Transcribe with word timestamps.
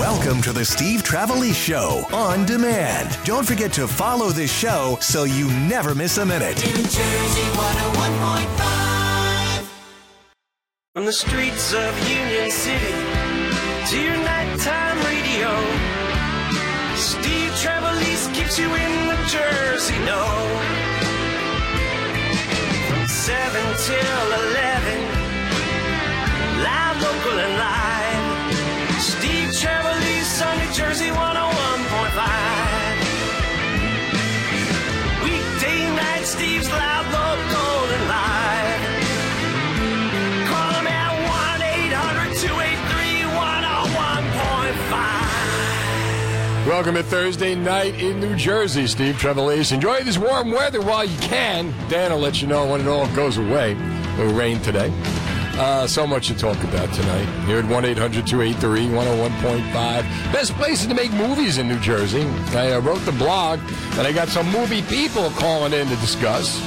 Welcome 0.00 0.40
to 0.42 0.52
the 0.54 0.64
Steve 0.64 1.02
Trevelise 1.02 1.54
Show 1.54 2.06
on 2.10 2.46
demand. 2.46 3.18
Don't 3.26 3.46
forget 3.46 3.70
to 3.74 3.86
follow 3.86 4.30
this 4.30 4.50
show 4.50 4.96
so 5.02 5.24
you 5.24 5.46
never 5.68 5.94
miss 5.94 6.16
a 6.16 6.24
minute. 6.24 6.56
New 6.64 6.72
Jersey 6.72 7.42
101.5. 7.52 9.68
From 10.94 11.04
the 11.04 11.12
streets 11.12 11.74
of 11.74 12.08
Union 12.08 12.50
City 12.50 12.94
to 13.90 14.00
your 14.00 14.16
nighttime 14.16 14.96
radio, 15.04 15.50
Steve 16.96 17.52
Trevelise 17.60 18.32
keeps 18.34 18.58
you 18.58 18.74
in 18.74 19.06
the 19.06 19.18
Jersey 19.28 19.98
know. 19.98 20.48
From 22.88 23.06
7 23.06 23.76
till 23.84 24.32
11, 24.48 24.69
Welcome 46.80 46.94
to 46.94 47.02
Thursday 47.02 47.54
night 47.54 48.00
in 48.00 48.20
New 48.20 48.34
Jersey, 48.36 48.86
Steve 48.86 49.16
Trevelise. 49.16 49.70
Enjoy 49.70 50.02
this 50.02 50.16
warm 50.16 50.50
weather 50.50 50.80
while 50.80 51.04
you 51.04 51.18
can. 51.18 51.74
Dan 51.90 52.10
will 52.10 52.20
let 52.20 52.40
you 52.40 52.48
know 52.48 52.66
when 52.66 52.80
it 52.80 52.86
all 52.86 53.06
goes 53.14 53.36
away. 53.36 53.72
It'll 54.18 54.32
rain 54.32 54.60
today. 54.60 54.90
Uh, 55.58 55.86
so 55.86 56.06
much 56.06 56.28
to 56.28 56.34
talk 56.34 56.56
about 56.64 56.90
tonight. 56.94 57.26
Here 57.44 57.58
at 57.58 57.66
1 57.66 57.84
800 57.84 58.26
283 58.26 58.86
101.5. 58.86 59.72
Best 60.32 60.54
places 60.54 60.86
to 60.86 60.94
make 60.94 61.12
movies 61.12 61.58
in 61.58 61.68
New 61.68 61.78
Jersey. 61.80 62.22
I 62.56 62.72
uh, 62.72 62.80
wrote 62.80 63.04
the 63.04 63.12
blog, 63.12 63.58
and 63.98 64.06
I 64.06 64.12
got 64.12 64.28
some 64.28 64.50
movie 64.50 64.80
people 64.80 65.28
calling 65.32 65.74
in 65.74 65.86
to 65.86 65.96
discuss. 65.96 66.58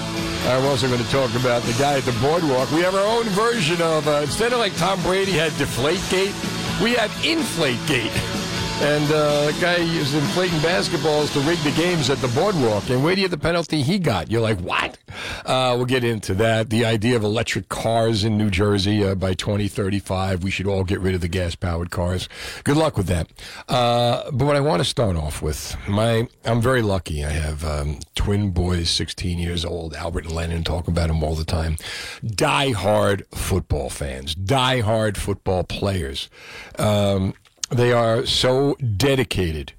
We're 0.46 0.70
also 0.70 0.88
going 0.90 1.04
to 1.04 1.10
talk 1.10 1.34
about 1.34 1.64
the 1.64 1.74
guy 1.80 1.98
at 1.98 2.04
the 2.04 2.16
boardwalk. 2.22 2.70
We 2.70 2.82
have 2.82 2.94
our 2.94 3.18
own 3.18 3.26
version 3.30 3.82
of, 3.82 4.08
uh, 4.08 4.22
instead 4.22 4.54
of 4.54 4.60
like 4.60 4.78
Tom 4.78 5.02
Brady 5.02 5.32
had 5.32 5.52
Deflategate, 5.54 6.84
we 6.84 6.94
have 6.94 7.10
Inflategate. 7.24 8.42
And 8.82 9.06
uh, 9.12 9.46
the 9.46 9.58
guy 9.62 9.76
is 9.76 10.14
inflating 10.14 10.58
basketballs 10.60 11.32
to 11.34 11.40
rig 11.48 11.58
the 11.60 11.72
games 11.72 12.10
at 12.10 12.18
the 12.18 12.28
boardwalk. 12.30 12.90
And 12.90 13.04
wait 13.04 13.18
you 13.18 13.28
the 13.28 13.38
penalty 13.38 13.82
he 13.82 13.98
got. 13.98 14.30
You're 14.30 14.42
like, 14.42 14.60
what? 14.60 14.98
Uh, 15.46 15.74
we'll 15.78 15.86
get 15.86 16.04
into 16.04 16.34
that. 16.36 16.70
The 16.70 16.84
idea 16.84 17.16
of 17.16 17.24
electric 17.24 17.70
cars 17.70 18.24
in 18.24 18.38
New 18.38 18.50
Jersey 18.50 19.04
uh, 19.04 19.16
by 19.16 19.36
2035. 19.36 20.44
We 20.44 20.52
should 20.52 20.68
all 20.68 20.84
get 20.84 21.00
rid 21.00 21.16
of 21.16 21.22
the 21.22 21.28
gas 21.28 21.56
powered 21.56 21.92
cars. 21.92 22.28
Good 22.64 22.76
luck 22.76 22.98
with 22.98 23.08
that. 23.08 23.30
Uh, 23.70 24.30
but 24.32 24.46
what 24.46 24.56
I 24.56 24.60
want 24.60 24.82
to 24.82 24.86
start 24.86 25.16
off 25.16 25.42
with, 25.42 25.78
my 25.88 26.28
I'm 26.44 26.62
very 26.62 26.82
lucky. 26.82 27.24
I 27.24 27.30
have 27.30 27.64
um, 27.64 28.00
twin 28.16 28.52
boys, 28.52 28.90
16 28.90 29.40
years 29.40 29.64
old, 29.64 29.94
Albert 29.94 30.26
and 30.26 30.34
Lennon, 30.34 30.64
talk 30.64 30.88
about 30.88 31.08
them 31.08 31.24
all 31.24 31.36
the 31.36 31.46
time. 31.46 31.78
Die 32.26 32.72
hard 32.72 33.26
football 33.34 33.90
fans, 33.90 34.36
die 34.36 34.82
hard 34.82 35.18
football 35.18 35.64
players. 35.64 36.30
Um, 36.78 37.34
they 37.74 37.92
are 37.92 38.26
so 38.26 38.76
dedicated 38.76 39.74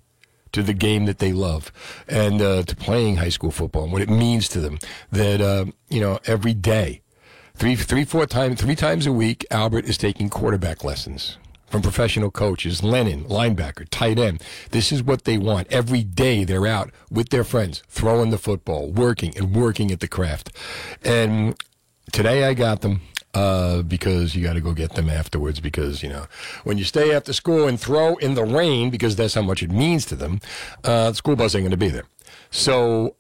to 0.53 0.63
the 0.63 0.75
game 0.75 1.07
that 1.07 1.19
they 1.19 1.33
love 1.33 1.73
and 2.09 2.41
uh, 2.41 2.63
to 2.63 2.77
playing 2.77 3.17
high 3.17 3.29
school 3.29 3.51
football 3.51 3.85
and 3.85 3.93
what 3.93 4.03
it 4.03 4.11
means 4.11 4.49
to 4.49 4.61
them 4.61 4.79
that 5.11 5.41
uh, 5.41 5.65
you 5.89 6.01
know 6.01 6.19
every 6.27 6.55
day 6.55 7.03
three 7.55 7.75
three 7.75 8.05
four 8.05 8.27
times 8.27 8.61
three 8.61 8.77
times 8.77 9.07
a 9.07 9.13
week 9.13 9.45
albert 9.51 9.85
is 9.87 9.99
taking 9.99 10.29
quarterback 10.31 10.85
lessons 10.85 11.39
from 11.75 11.83
professional 11.83 12.31
coaches 12.31 12.85
lennon 12.85 13.25
linebacker 13.25 13.85
tight 13.91 14.17
end. 14.17 14.41
This 14.71 14.93
is 14.93 15.03
what 15.03 15.25
they 15.25 15.39
want. 15.39 15.67
Every 15.73 16.05
day 16.05 16.45
they're 16.45 16.69
out 16.69 16.93
with 17.11 17.31
their 17.31 17.43
friends 17.43 17.83
throwing 17.89 18.31
the 18.31 18.39
football 18.39 18.93
working 18.93 19.37
and 19.37 19.57
working 19.57 19.91
at 19.91 19.99
the 19.99 20.07
craft. 20.07 20.53
And 21.03 21.57
today 22.13 22.45
i 22.45 22.55
got 22.55 22.83
them 22.83 23.01
uh, 23.35 23.83
because 23.83 24.35
you 24.35 24.43
got 24.43 24.55
to 24.55 24.61
go 24.61 24.73
get 24.73 24.95
them 24.95 25.11
afterwards. 25.11 25.61
Because 25.61 26.03
you 26.03 26.09
know, 26.09 26.27
when 26.65 26.79
you 26.79 26.85
stay 26.85 27.15
after 27.15 27.33
school 27.33 27.69
and 27.69 27.79
throw 27.79 28.17
in 28.17 28.35
the 28.35 28.45
rain, 28.45 28.91
because 28.91 29.17
that's 29.17 29.35
how 29.35 29.43
much 29.43 29.63
it 29.63 29.71
means 29.71 30.07
to 30.07 30.17
them, 30.17 30.41
uh, 30.85 31.11
the 31.11 31.17
school 31.17 31.37
bus 31.37 31.55
ain't 31.55 31.63
going 31.63 31.71
to 31.71 31.77
be 31.77 31.89
there. 31.89 32.07
So 32.51 33.17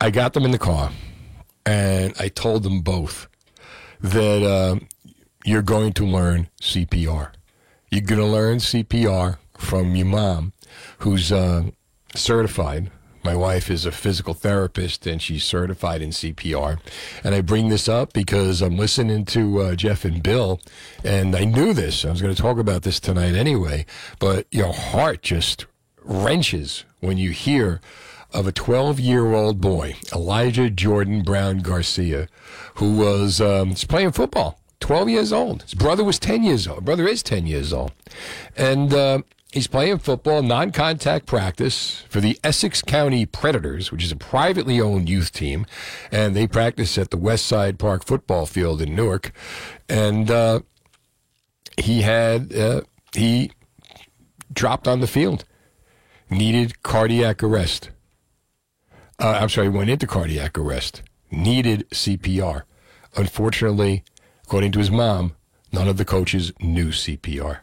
I 0.00 0.10
got 0.10 0.34
them 0.34 0.44
in 0.44 0.50
the 0.50 0.58
car, 0.58 0.92
and 1.66 2.14
I 2.20 2.28
told 2.28 2.62
them 2.62 2.82
both 2.82 3.26
that 4.00 4.42
uh, 4.42 4.78
you're 5.44 5.62
going 5.62 5.92
to 5.94 6.04
learn 6.04 6.48
CPR. 6.60 7.32
You're 7.90 8.02
going 8.02 8.20
to 8.20 8.26
learn 8.26 8.58
CPR 8.58 9.38
from 9.56 9.96
your 9.96 10.06
mom, 10.06 10.52
who's 10.98 11.32
uh, 11.32 11.64
certified 12.14 12.90
my 13.24 13.34
wife 13.34 13.70
is 13.70 13.84
a 13.84 13.92
physical 13.92 14.34
therapist 14.34 15.06
and 15.06 15.20
she's 15.20 15.44
certified 15.44 16.02
in 16.02 16.10
CPR. 16.10 16.78
And 17.24 17.34
I 17.34 17.40
bring 17.40 17.68
this 17.68 17.88
up 17.88 18.12
because 18.12 18.62
I'm 18.62 18.76
listening 18.76 19.24
to 19.26 19.60
uh, 19.60 19.74
Jeff 19.74 20.04
and 20.04 20.22
Bill, 20.22 20.60
and 21.04 21.34
I 21.34 21.44
knew 21.44 21.72
this. 21.72 22.04
I 22.04 22.10
was 22.10 22.22
going 22.22 22.34
to 22.34 22.40
talk 22.40 22.58
about 22.58 22.82
this 22.82 23.00
tonight 23.00 23.34
anyway, 23.34 23.86
but 24.18 24.46
your 24.50 24.72
heart 24.72 25.22
just 25.22 25.66
wrenches 26.02 26.84
when 27.00 27.18
you 27.18 27.30
hear 27.30 27.80
of 28.32 28.46
a 28.46 28.52
12 28.52 29.00
year 29.00 29.32
old 29.32 29.60
boy, 29.60 29.96
Elijah 30.12 30.70
Jordan 30.70 31.22
Brown 31.22 31.58
Garcia, 31.58 32.28
who 32.74 32.96
was 32.96 33.40
um, 33.40 33.74
playing 33.74 34.12
football. 34.12 34.58
12 34.80 35.08
years 35.08 35.32
old. 35.32 35.62
His 35.62 35.74
brother 35.74 36.04
was 36.04 36.18
10 36.18 36.44
years 36.44 36.68
old. 36.68 36.84
Brother 36.84 37.08
is 37.08 37.22
10 37.22 37.46
years 37.46 37.72
old. 37.72 37.92
And 38.56 38.94
uh, 38.94 39.22
He's 39.52 39.66
playing 39.66 39.98
football, 39.98 40.42
non 40.42 40.72
contact 40.72 41.24
practice 41.24 42.04
for 42.10 42.20
the 42.20 42.38
Essex 42.44 42.82
County 42.82 43.24
Predators, 43.24 43.90
which 43.90 44.04
is 44.04 44.12
a 44.12 44.16
privately 44.16 44.78
owned 44.78 45.08
youth 45.08 45.32
team. 45.32 45.64
And 46.12 46.36
they 46.36 46.46
practice 46.46 46.98
at 46.98 47.10
the 47.10 47.16
West 47.16 47.46
Side 47.46 47.78
Park 47.78 48.04
football 48.04 48.44
field 48.44 48.82
in 48.82 48.94
Newark. 48.94 49.32
And 49.88 50.30
uh, 50.30 50.60
he 51.78 52.02
had, 52.02 52.54
uh, 52.54 52.82
he 53.14 53.52
dropped 54.52 54.86
on 54.86 55.00
the 55.00 55.06
field, 55.06 55.46
needed 56.28 56.82
cardiac 56.82 57.42
arrest. 57.42 57.90
Uh, 59.18 59.38
I'm 59.40 59.48
sorry, 59.48 59.70
went 59.70 59.88
into 59.88 60.06
cardiac 60.06 60.58
arrest, 60.58 61.02
needed 61.30 61.88
CPR. 61.90 62.62
Unfortunately, 63.16 64.04
according 64.44 64.72
to 64.72 64.78
his 64.78 64.90
mom, 64.90 65.34
none 65.72 65.88
of 65.88 65.96
the 65.96 66.04
coaches 66.04 66.52
knew 66.60 66.88
CPR. 66.88 67.60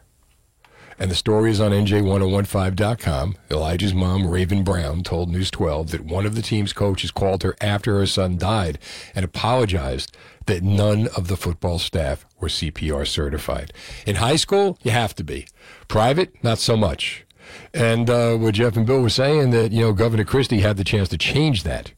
And 0.98 1.10
the 1.10 1.14
story 1.14 1.50
is 1.50 1.60
on 1.60 1.72
NJ1015.com. 1.72 3.36
Elijah's 3.50 3.92
mom, 3.94 4.26
Raven 4.26 4.64
Brown, 4.64 5.02
told 5.02 5.28
News 5.28 5.50
12 5.50 5.90
that 5.90 6.04
one 6.04 6.24
of 6.24 6.34
the 6.34 6.42
team's 6.42 6.72
coaches 6.72 7.10
called 7.10 7.42
her 7.42 7.54
after 7.60 7.98
her 7.98 8.06
son 8.06 8.38
died 8.38 8.78
and 9.14 9.24
apologized 9.24 10.16
that 10.46 10.62
none 10.62 11.08
of 11.16 11.28
the 11.28 11.36
football 11.36 11.78
staff 11.78 12.24
were 12.40 12.48
CPR 12.48 13.06
certified. 13.06 13.72
In 14.06 14.16
high 14.16 14.36
school, 14.36 14.78
you 14.82 14.90
have 14.90 15.14
to 15.16 15.24
be. 15.24 15.46
Private, 15.88 16.42
not 16.42 16.58
so 16.58 16.76
much. 16.76 17.26
And 17.74 18.08
uh, 18.08 18.36
what 18.36 18.54
Jeff 18.54 18.76
and 18.76 18.86
Bill 18.86 19.02
were 19.02 19.10
saying 19.10 19.50
that, 19.50 19.72
you 19.72 19.80
know, 19.80 19.92
Governor 19.92 20.24
Christie 20.24 20.60
had 20.60 20.76
the 20.76 20.84
chance 20.84 21.08
to 21.10 21.18
change 21.18 21.62
that. 21.64 21.92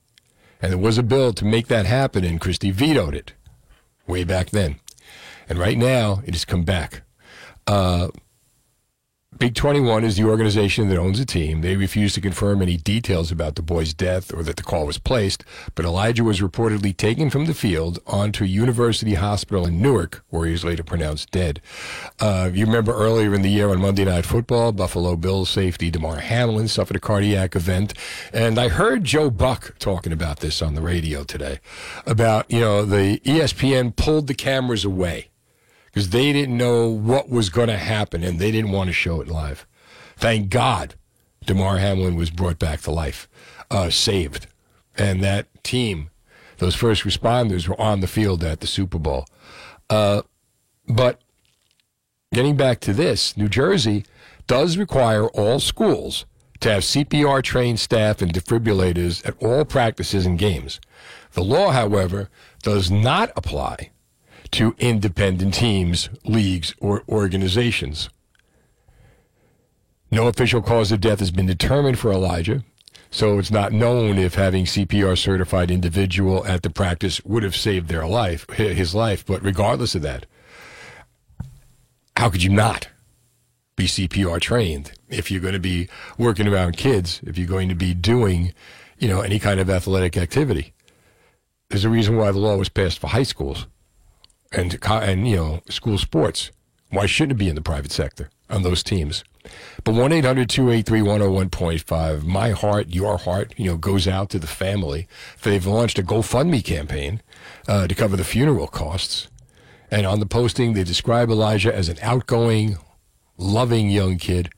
And 0.61 0.73
there 0.73 0.79
was 0.79 0.99
a 0.99 1.05
bill 1.05 1.33
to 1.35 1.45
make 1.45 1.69
that 1.69 1.87
happen, 1.87 2.25
and 2.25 2.41
Christie 2.41 2.73
vetoed 2.73 3.15
it 3.15 3.33
way 4.09 4.25
back 4.25 4.51
then. 4.51 4.81
And 5.49 5.59
right 5.59 5.79
now, 5.79 6.23
it 6.27 6.35
has 6.35 6.45
come 6.45 6.65
back. 6.65 7.03
Uh, 7.67 8.09
Big 9.39 9.55
21 9.55 10.03
is 10.03 10.17
the 10.17 10.25
organization 10.25 10.89
that 10.89 10.99
owns 10.99 11.21
the 11.21 11.25
team. 11.25 11.61
They 11.61 11.77
refused 11.77 12.17
to 12.17 12.21
confirm 12.21 12.61
any 12.61 12.77
details 12.77 13.31
about 13.31 13.55
the 13.55 13.63
boy's 13.63 13.95
death 13.95 14.35
or 14.35 14.43
that 14.43 14.57
the 14.57 14.65
call 14.65 14.85
was 14.85 14.99
placed, 14.99 15.45
but 15.77 15.85
Elijah 15.85 16.25
was 16.25 16.41
reportedly 16.41 16.97
taken 16.97 17.31
from 17.31 17.45
the 17.45 17.55
field 17.55 18.01
onto 18.05 18.43
a 18.43 18.49
University 18.49 19.15
Hospital 19.15 19.65
in 19.65 19.81
Newark, 19.81 20.25
where 20.31 20.47
he 20.47 20.51
was 20.51 20.65
later 20.65 20.83
pronounced 20.83 21.31
dead. 21.31 21.61
Uh, 22.19 22.51
you 22.53 22.67
remember 22.67 22.93
earlier 22.93 23.33
in 23.33 23.43
the 23.43 23.51
year 23.51 23.69
on 23.69 23.81
Monday 23.81 24.05
Night 24.05 24.27
Football, 24.27 24.73
Buffalo 24.73 25.15
Bills 25.15 25.51
safety 25.51 25.89
Damar 25.89 26.17
Hamlin 26.17 26.67
suffered 26.67 26.97
a 26.97 27.01
cardiac 27.01 27.55
event, 27.55 27.95
and 28.33 28.59
I 28.59 28.69
heard 28.69 29.05
Joe 29.05 29.31
Buck 29.31 29.79
talking 29.79 30.13
about 30.13 30.41
this 30.41 30.61
on 30.61 30.75
the 30.75 30.83
radio 30.83 31.23
today, 31.23 31.61
about, 32.07 32.51
you 32.51 32.61
know, 32.61 32.85
the 32.85 33.21
ESPN 33.21 33.95
pulled 33.95 34.27
the 34.27 34.35
cameras 34.35 34.85
away 34.85 35.29
because 35.99 36.11
they 36.11 36.33
didn't 36.33 36.57
know 36.57 36.89
what 36.89 37.29
was 37.29 37.51
going 37.51 37.67
to 37.67 37.77
happen 37.77 38.23
and 38.23 38.39
they 38.39 38.53
didn't 38.53 38.71
want 38.71 38.87
to 38.87 38.93
show 38.93 39.21
it 39.21 39.27
live. 39.27 39.67
Thank 40.17 40.49
God 40.49 40.95
Damar 41.45 41.79
Hamlin 41.79 42.15
was 42.15 42.31
brought 42.31 42.61
back 42.61 42.83
to 42.83 42.93
life, 42.93 43.29
uh, 43.69 43.91
saved. 43.91 44.47
And 44.97 45.25
that 45.25 45.49
team, 45.65 46.11
those 46.59 46.77
first 46.77 47.03
responders, 47.03 47.67
were 47.67 47.81
on 47.81 47.99
the 47.99 48.07
field 48.07 48.45
at 48.45 48.61
the 48.61 48.69
Super 48.69 48.97
Bowl. 48.97 49.27
Uh, 49.91 50.23
but 50.89 51.21
getting 52.33 52.57
back 52.57 52.79
to 52.83 52.93
this, 52.93 53.37
New 53.37 53.49
Jersey 53.49 54.05
does 54.47 54.77
require 54.77 55.27
all 55.27 55.59
schools 55.59 56.27
to 56.61 56.71
have 56.71 56.85
CPR 56.85 57.43
trained 57.43 57.81
staff 57.81 58.23
and 58.23 58.33
defibrillators 58.33 59.27
at 59.27 59.35
all 59.43 59.65
practices 59.65 60.27
and 60.27 60.39
games. 60.39 60.79
The 61.33 61.43
law, 61.43 61.73
however, 61.73 62.31
does 62.63 62.89
not 62.89 63.33
apply 63.35 63.91
to 64.53 64.75
independent 64.79 65.55
teams, 65.55 66.09
leagues, 66.25 66.75
or 66.81 67.03
organizations. 67.09 68.09
No 70.11 70.27
official 70.27 70.63
cause 70.63 70.91
of 70.91 71.01
death 71.01 71.21
has 71.21 71.31
been 71.31 71.47
determined 71.47 71.99
for 71.99 72.11
Elijah, 72.11 72.65
so 73.11 73.39
it's 73.39 73.51
not 73.51 73.73
known 73.73 74.19
if 74.19 74.35
having 74.35 74.65
CPR 74.65 75.17
certified 75.17 75.71
individual 75.71 76.47
at 76.47 76.63
the 76.63 76.71
practice 76.71 77.23
would 77.25 77.43
have 77.43 77.57
saved 77.57 77.89
their 77.89 78.07
life, 78.07 78.49
his 78.51 78.95
life. 78.95 79.25
But 79.25 79.43
regardless 79.43 79.95
of 79.95 80.03
that, 80.03 80.27
how 82.17 82.31
could 82.31 82.43
you 82.43 82.51
not 82.51 82.89
be 83.77 83.87
CPR 83.87 84.41
trained 84.41 84.93
if 85.09 85.31
you're 85.31 85.41
going 85.41 85.55
to 85.55 85.61
be 85.61 85.89
working 86.17 86.49
around 86.49 86.77
kids, 86.77 87.21
if 87.25 87.39
you're 87.39 87.47
going 87.47 87.69
to 87.69 87.75
be 87.75 87.95
doing, 87.95 88.53
you 88.99 89.09
know, 89.09 89.21
any 89.21 89.39
kind 89.39 89.61
of 89.61 89.71
athletic 89.71 90.17
activity? 90.17 90.73
There's 91.69 91.85
a 91.85 91.91
reason 91.91 92.17
why 92.17 92.33
the 92.33 92.39
law 92.39 92.57
was 92.57 92.71
passed 92.71 92.99
for 92.99 93.09
high 93.09 93.23
schools 93.25 93.67
and, 94.53 94.79
and 94.85 95.29
you 95.29 95.37
know, 95.37 95.61
school 95.69 95.99
sports. 95.99 96.51
Why 96.91 97.07
shouldn't 97.07 97.33
it 97.33 97.39
be 97.39 97.49
in 97.49 97.55
the 97.55 97.63
private 97.63 97.93
sector 97.93 98.31
on 98.49 98.63
those 98.63 98.83
teams? 98.83 99.25
But 99.85 99.95
1 99.95 100.13
800 100.13 100.49
283 100.49 101.01
101.5, 101.01 102.25
my 102.25 102.51
heart, 102.51 102.89
your 102.89 103.19
heart, 103.19 103.55
you 103.57 103.67
know, 103.67 103.77
goes 103.77 104.07
out 104.09 104.31
to 104.31 104.39
the 104.39 104.47
family. 104.47 105.07
They've 105.43 105.65
launched 105.65 105.99
a 105.99 106.03
GoFundMe 106.03 106.65
campaign 106.65 107.23
uh, 107.67 107.87
to 107.87 107.95
cover 107.95 108.17
the 108.17 108.25
funeral 108.25 108.67
costs. 108.67 109.29
And 109.91 110.07
on 110.07 110.21
the 110.21 110.27
posting, 110.27 110.75
they 110.75 110.85
describe 110.85 111.31
Elijah 111.31 111.75
as 111.75 111.89
an 111.89 111.99
outgoing, 112.03 112.77
loving 113.37 113.89
young 113.89 114.19
kid. 114.19 114.51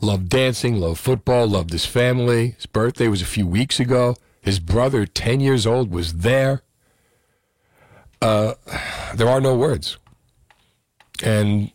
Loved 0.00 0.28
dancing, 0.28 0.76
loved 0.76 1.00
football, 1.00 1.48
loved 1.48 1.72
his 1.72 1.86
family. 1.86 2.50
His 2.50 2.66
birthday 2.66 3.08
was 3.08 3.22
a 3.22 3.26
few 3.26 3.46
weeks 3.46 3.80
ago. 3.80 4.16
His 4.40 4.60
brother, 4.60 5.06
10 5.06 5.40
years 5.40 5.66
old, 5.66 5.90
was 5.90 6.18
there. 6.18 6.62
Uh, 8.26 8.54
there 9.14 9.28
are 9.28 9.40
no 9.40 9.54
words. 9.54 9.98
And, 11.22 11.70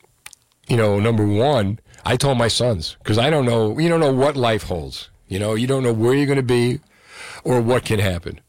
you 0.67 0.75
know, 0.75 0.99
number 0.99 1.25
one, 1.25 1.79
I 2.03 2.17
told 2.17 2.37
my 2.37 2.49
sons, 2.49 2.97
because 2.99 3.17
I 3.17 3.29
don't 3.29 3.45
know, 3.45 3.79
you 3.79 3.87
don't 3.87 4.01
know 4.01 4.11
what 4.11 4.35
life 4.35 4.63
holds. 4.63 5.09
You 5.29 5.39
know, 5.39 5.55
you 5.55 5.65
don't 5.65 5.81
know 5.81 5.93
where 5.93 6.13
you're 6.13 6.25
going 6.25 6.35
to 6.35 6.43
be 6.43 6.81
or 7.45 7.61
what 7.61 7.85
can 7.85 7.99
happen. 7.99 8.41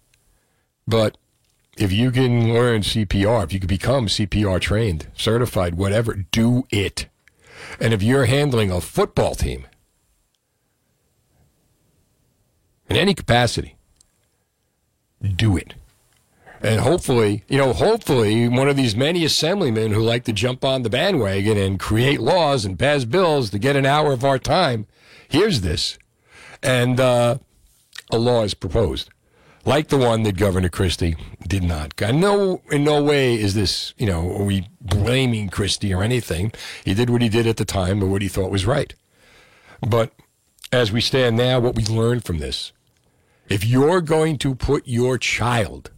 But 0.85 1.17
if 1.79 1.93
you 1.93 2.11
can 2.11 2.53
learn 2.53 2.81
CPR, 2.81 3.45
if 3.45 3.53
you 3.53 3.61
can 3.61 3.69
become 3.69 4.09
CPR 4.09 4.61
trained, 4.61 5.07
certified, 5.17 5.77
whatever, 5.77 6.27
do 6.33 6.67
it. 6.71 7.07
And 7.79 7.95
if 7.95 8.03
you're 8.03 8.25
handling 8.25 8.73
a 8.73 8.81
football 8.81 9.37
team 9.37 9.65
in 12.89 12.97
any 12.97 13.15
capacity, 13.15 13.77
do 15.37 15.57
it. 15.57 15.75
And 16.63 16.81
hopefully, 16.81 17.45
you 17.49 17.59
know, 17.59 17.73
hopefully 17.73 18.49
one 18.49 18.69
of 18.69 18.77
these 18.77 18.95
many 18.95 19.25
assemblymen 19.25 19.93
who 19.93 20.01
like 20.01 20.25
to 20.25 20.33
jump 20.33 20.65
on 20.65 20.83
the 20.83 20.91
bandwagon 20.91 21.59
and 21.59 21.79
create 21.79 22.21
laws 22.21 22.65
and 22.65 22.79
pass 22.79 23.05
bills 23.05 23.51
to 23.51 23.59
get 23.59 23.75
an 23.75 23.85
hour 23.85 24.13
of 24.13 24.25
our 24.25 24.39
time 24.39 24.87
hears 25.29 25.63
this. 25.63 25.99
And 26.63 27.01
uh, 27.01 27.39
a 28.13 28.19
law 28.19 28.45
is 28.45 28.55
proposed 28.55 29.11
like 29.65 29.89
the 29.89 29.97
one 29.97 30.23
that 30.25 30.37
Governor 30.37 30.69
Christie 30.69 31.17
did 31.47 31.63
not. 31.63 32.01
And 32.01 32.21
no, 32.21 32.63
in 32.71 32.85
no 32.85 33.03
way 33.03 33.35
is 33.35 33.55
this, 33.55 33.95
you 33.97 34.07
know, 34.07 34.37
are 34.37 34.45
we 34.45 34.69
blaming 34.81 35.49
Christie 35.49 35.95
or 35.95 36.03
anything. 36.03 36.53
He 36.85 36.95
did 36.95 37.11
what 37.11 37.23
he 37.23 37.29
did 37.29 37.47
at 37.47 37.57
the 37.57 37.65
time 37.65 38.03
or 38.03 38.07
what 38.07 38.23
he 38.23 38.29
thought 38.29 38.51
was 38.51 38.67
right. 38.67 38.95
But 39.81 40.13
as 40.73 40.93
we 40.93 41.01
stand 41.01 41.37
now, 41.37 41.61
what 41.61 41.75
we 41.75 41.85
learned 41.85 42.25
from 42.25 42.39
this, 42.39 42.73
if 43.49 43.65
you're 43.65 44.01
going 44.01 44.39
to 44.39 44.55
put 44.55 44.87
your 44.87 45.19
child 45.19 45.91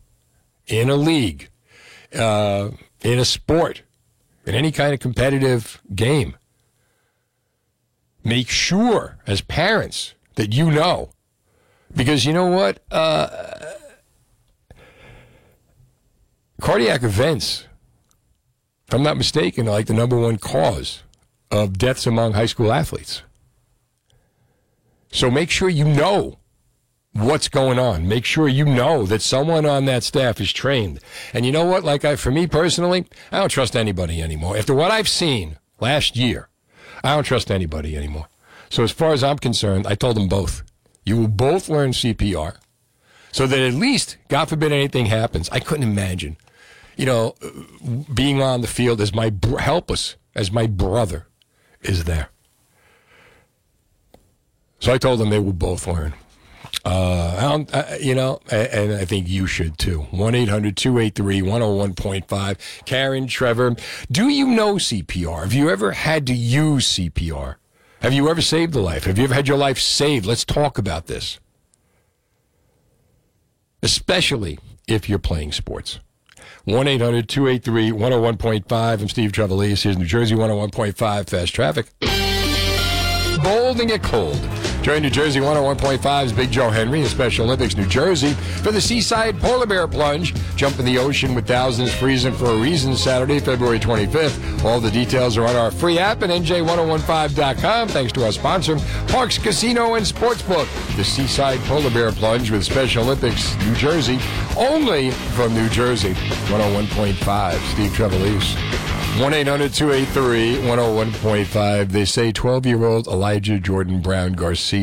in 0.67 0.91
a 0.91 0.97
league, 0.97 1.51
uh, 2.15 2.71
in 3.03 3.19
a 3.19 3.25
sport, 3.25 3.83
in 4.47 4.55
any 4.55 4.73
kind 4.73 4.95
of 4.95 5.01
competitive 5.01 5.83
game, 5.95 6.37
make 8.23 8.49
sure 8.49 9.19
as 9.27 9.41
parents 9.41 10.15
that 10.37 10.53
you 10.53 10.71
know 10.71 11.11
because 11.95 12.25
you 12.25 12.33
know 12.33 12.47
what? 12.47 12.81
Uh, 12.91 13.29
cardiac 16.61 17.03
events, 17.03 17.67
if 18.89 18.95
I'm 18.95 19.03
not 19.03 19.17
mistaken, 19.17 19.69
are 19.69 19.73
like 19.73 19.87
the 19.87 19.95
number 19.95 20.19
one 20.19 20.39
cause 20.39 21.03
of 21.51 21.79
deaths 21.79 22.07
among 22.07 22.33
high 22.33 22.47
school 22.47 22.73
athletes. 22.73 23.23
So 25.13 25.31
make 25.31 25.51
sure 25.51 25.69
you 25.69 25.85
know 25.85 26.39
what's 27.15 27.49
going 27.49 27.79
on. 27.79 28.07
Make 28.07 28.25
sure 28.25 28.49
you 28.49 28.65
know 28.65 29.05
that 29.05 29.23
someone 29.23 29.65
on 29.65 29.87
that 29.87 30.03
staff 30.03 30.41
is 30.41 30.53
trained. 30.53 31.01
And 31.33 31.47
you 31.47 31.53
know 31.53 31.65
what? 31.65 31.85
Like 31.85 32.05
I, 32.05 32.17
for 32.17 32.31
me 32.31 32.47
personally, 32.47 33.07
I 33.33 33.39
don't 33.39 33.49
trust 33.49 33.77
anybody 33.77 34.21
anymore. 34.21 34.57
After 34.57 34.75
what 34.75 34.91
I've 34.91 35.09
seen 35.09 35.59
last 35.81 36.17
year, 36.17 36.49
I 37.03 37.15
don't 37.15 37.25
trust 37.25 37.51
anybody 37.51 37.97
anymore. 37.97 38.29
So 38.69 38.83
as 38.83 38.91
far 38.91 39.13
as 39.13 39.23
I'm 39.23 39.39
concerned, 39.39 39.87
I 39.87 39.95
told 39.95 40.17
them 40.17 40.29
both. 40.29 40.63
You 41.05 41.17
will 41.17 41.29
both 41.29 41.69
learn 41.69 41.91
CPR 41.91 42.57
so 43.31 43.47
that 43.47 43.59
at 43.59 43.75
least, 43.75 44.17
God 44.29 44.49
forbid 44.49 44.73
anything 44.73 45.07
happens. 45.07 45.49
I 45.51 45.61
couldn't 45.61 45.89
imagine, 45.89 46.37
you 46.97 47.07
know, 47.07 47.35
being 48.13 48.43
on 48.43 48.61
the 48.61 48.67
field 48.67 49.01
as 49.01 49.15
my 49.15 49.31
br- 49.31 49.59
helpless 49.59 50.17
as 50.35 50.51
my 50.51 50.67
brother 50.67 51.27
is 51.83 52.05
there. 52.05 52.31
So 54.81 54.93
I 54.93 54.99
told 54.99 55.21
them 55.21 55.31
they 55.31 55.39
will 55.39 55.53
both 55.53 55.87
learn. 55.87 56.15
Uh, 56.85 57.65
I, 57.73 57.97
you 57.97 58.15
know, 58.15 58.41
and 58.51 58.93
I 58.93 59.05
think 59.07 59.29
you 59.29 59.47
should 59.47 59.79
too. 59.79 60.03
1 60.11 60.35
800 60.35 60.77
283 60.77 61.41
101.5. 61.41 62.85
Karen, 62.85 63.27
Trevor, 63.27 63.77
do 64.11 64.29
you 64.29 64.47
know 64.49 64.75
CPR? 64.75 65.45
Have 65.45 65.55
you 65.55 65.71
ever 65.71 65.93
had 65.93 66.27
to 66.27 66.35
use 66.35 66.87
CPR? 66.93 67.57
Have 68.01 68.13
you 68.13 68.29
ever 68.29 68.43
saved 68.43 68.75
a 68.75 68.81
life? 68.81 69.05
Have 69.05 69.17
you 69.17 69.25
ever 69.25 69.35
had 69.35 69.49
your 69.49 69.57
life 69.57 69.79
saved? 69.79 70.27
Let's 70.27 70.45
talk 70.45 70.77
about 70.77 71.07
this. 71.07 71.41
Especially 73.83 74.59
if 74.87 75.09
you're 75.09 75.19
playing 75.19 75.53
sports. 75.53 76.01
1 76.65 76.87
800 76.87 77.29
283 77.29 77.93
101.5. 77.93 79.01
I'm 79.01 79.09
Steve 79.09 79.33
Trevelise. 79.33 79.83
Here's 79.83 79.97
New 79.97 80.05
Jersey 80.05 80.35
101.5 80.35 81.29
Fast 81.29 81.55
Traffic. 81.55 81.87
Bold 83.43 83.81
and 83.81 83.89
get 83.89 84.03
cold. 84.03 84.39
Join 84.85 85.01
New 85.01 85.09
Jersey 85.09 85.41
101.5's 85.41 86.35
Big 86.35 86.51
Joe 86.51 86.69
Henry 86.69 87.01
in 87.01 87.07
Special 87.07 87.47
Olympics, 87.47 87.75
New 87.75 87.87
Jersey 87.87 88.35
for 88.35 88.71
the 88.71 88.83
Seaside 88.83 89.41
Polar 89.41 89.65
Bear 89.65 89.89
Plunge. 89.89 90.35
Jump 90.57 90.79
in 90.79 90.85
the 90.85 90.99
ocean 90.99 91.35
with 91.35 91.47
thousands 91.47 91.91
freezing 91.95 92.35
for 92.35 92.51
a 92.51 92.57
reason 92.59 92.95
Saturday, 92.95 93.41
February 93.41 93.79
25th. 93.79 94.63
All 94.63 94.81
the 94.81 94.91
details 94.91 95.39
are 95.39 95.47
on 95.47 95.57
our 95.57 95.71
free 95.71 95.99
app 95.99 96.23
at 96.23 96.29
NJ1015.com. 96.29 97.89
Thanks 97.89 98.13
to 98.13 98.27
our 98.27 98.33
sponsor, 98.33 98.75
Parx 99.07 99.43
Casino 99.43 99.95
and 99.95 100.05
Sportsbook. 100.05 100.69
The 100.99 101.05
Seaside 101.05 101.61
Polar 101.61 101.89
Bear 101.89 102.13
Plunge 102.13 102.51
with 102.51 102.63
Special 102.63 103.05
Olympics, 103.05 103.57
New 103.65 103.75
Jersey. 103.77 104.19
Only 104.55 105.13
from 105.13 105.55
New 105.55 105.71
Jersey. 105.71 106.13
101.5. 106.13 107.73
Steve 107.73 107.91
Trevelise. 107.93 108.55
1 109.21 109.33
800 109.33 109.73
283 109.73 110.57
101.5. 110.69 111.89
They 111.89 112.05
say 112.05 112.33
12 112.33 112.67
year 112.67 112.85
old 112.85 113.07
Elijah 113.07 113.61
Jordan 113.61 114.01
Brown 114.01 114.33
Garcia 114.33 114.74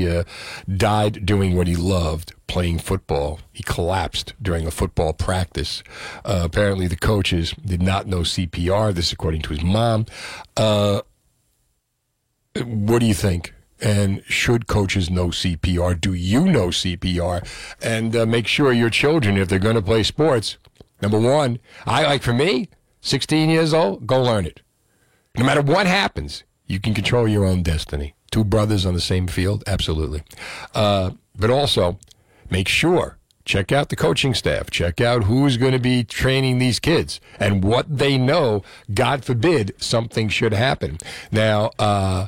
died 0.67 1.25
doing 1.25 1.55
what 1.55 1.67
he 1.67 1.75
loved, 1.75 2.33
playing 2.47 2.79
football. 2.79 3.39
He 3.51 3.63
collapsed 3.63 4.33
during 4.41 4.67
a 4.67 4.71
football 4.71 5.13
practice. 5.13 5.83
Uh, 6.25 6.41
apparently, 6.43 6.87
the 6.87 6.95
coaches 6.95 7.53
did 7.65 7.81
not 7.81 8.07
know 8.07 8.21
CPR. 8.21 8.93
This, 8.93 9.11
according 9.11 9.41
to 9.43 9.49
his 9.53 9.63
mom. 9.63 10.05
Uh, 10.57 11.01
what 12.63 12.99
do 12.99 13.05
you 13.05 13.13
think? 13.13 13.53
And 13.81 14.23
should 14.25 14.67
coaches 14.67 15.09
know 15.09 15.27
CPR? 15.27 15.99
Do 15.99 16.13
you 16.13 16.45
know 16.45 16.67
CPR? 16.67 17.47
And 17.81 18.15
uh, 18.15 18.25
make 18.25 18.47
sure 18.47 18.71
your 18.71 18.91
children, 18.91 19.37
if 19.37 19.47
they're 19.47 19.57
going 19.57 19.75
to 19.75 19.81
play 19.81 20.03
sports, 20.03 20.57
number 21.01 21.19
one, 21.19 21.59
I 21.85 22.03
like 22.03 22.21
for 22.21 22.33
me, 22.33 22.69
16 23.01 23.49
years 23.49 23.73
old, 23.73 24.05
go 24.05 24.21
learn 24.21 24.45
it. 24.45 24.61
No 25.35 25.45
matter 25.45 25.61
what 25.61 25.87
happens, 25.87 26.43
you 26.67 26.79
can 26.79 26.93
control 26.93 27.27
your 27.27 27.45
own 27.45 27.63
destiny. 27.63 28.13
Two 28.31 28.43
brothers 28.43 28.85
on 28.85 28.93
the 28.93 29.01
same 29.01 29.27
field, 29.27 29.63
absolutely. 29.67 30.23
Uh, 30.73 31.11
but 31.37 31.49
also, 31.49 31.99
make 32.49 32.67
sure 32.67 33.17
check 33.43 33.71
out 33.71 33.89
the 33.89 33.95
coaching 33.95 34.33
staff, 34.33 34.69
check 34.69 35.01
out 35.01 35.23
who's 35.23 35.57
going 35.57 35.73
to 35.73 35.79
be 35.79 36.03
training 36.03 36.59
these 36.59 36.79
kids 36.79 37.19
and 37.39 37.63
what 37.63 37.97
they 37.97 38.17
know. 38.17 38.63
God 38.93 39.25
forbid 39.25 39.73
something 39.77 40.29
should 40.29 40.53
happen. 40.53 40.97
Now, 41.31 41.71
uh, 41.77 42.27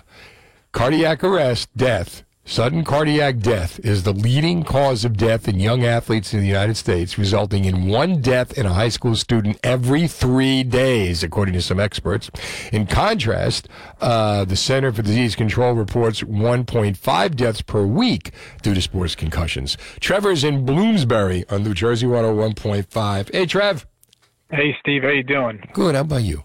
cardiac 0.72 1.24
arrest, 1.24 1.70
death 1.78 2.24
Sudden 2.46 2.84
cardiac 2.84 3.40
death 3.40 3.80
is 3.86 4.04
the 4.04 4.12
leading 4.12 4.64
cause 4.66 5.06
of 5.06 5.16
death 5.16 5.48
in 5.48 5.62
young 5.62 5.86
athletes 5.86 6.34
in 6.34 6.42
the 6.42 6.46
United 6.46 6.76
States, 6.76 7.18
resulting 7.18 7.64
in 7.64 7.88
one 7.88 8.20
death 8.20 8.58
in 8.58 8.66
a 8.66 8.74
high 8.74 8.90
school 8.90 9.16
student 9.16 9.58
every 9.64 10.10
three 10.10 10.62
days, 10.62 11.24
according 11.24 11.54
to 11.54 11.62
some 11.62 11.80
experts. 11.80 12.30
In 12.74 12.86
contrast, 12.86 13.70
uh, 14.02 14.44
the 14.44 14.58
Center 14.58 14.92
for 14.92 15.02
Disease 15.02 15.38
Control 15.38 15.74
reports 15.74 16.22
1.5 16.22 17.36
deaths 17.38 17.62
per 17.62 17.86
week 17.86 18.32
due 18.62 18.74
to 18.74 18.82
sports 18.82 19.16
concussions. 19.16 19.78
Trevor's 20.02 20.44
in 20.44 20.66
Bloomsbury 20.66 21.46
on 21.50 21.64
New 21.64 21.74
Jersey 21.74 22.08
101.5. 22.08 23.34
Hey, 23.34 23.46
Trev. 23.46 23.88
Hey, 24.52 24.76
Steve. 24.82 25.04
How 25.04 25.10
you 25.10 25.24
doing? 25.24 25.64
Good. 25.72 25.96
How 25.96 26.02
about 26.02 26.24
you? 26.24 26.44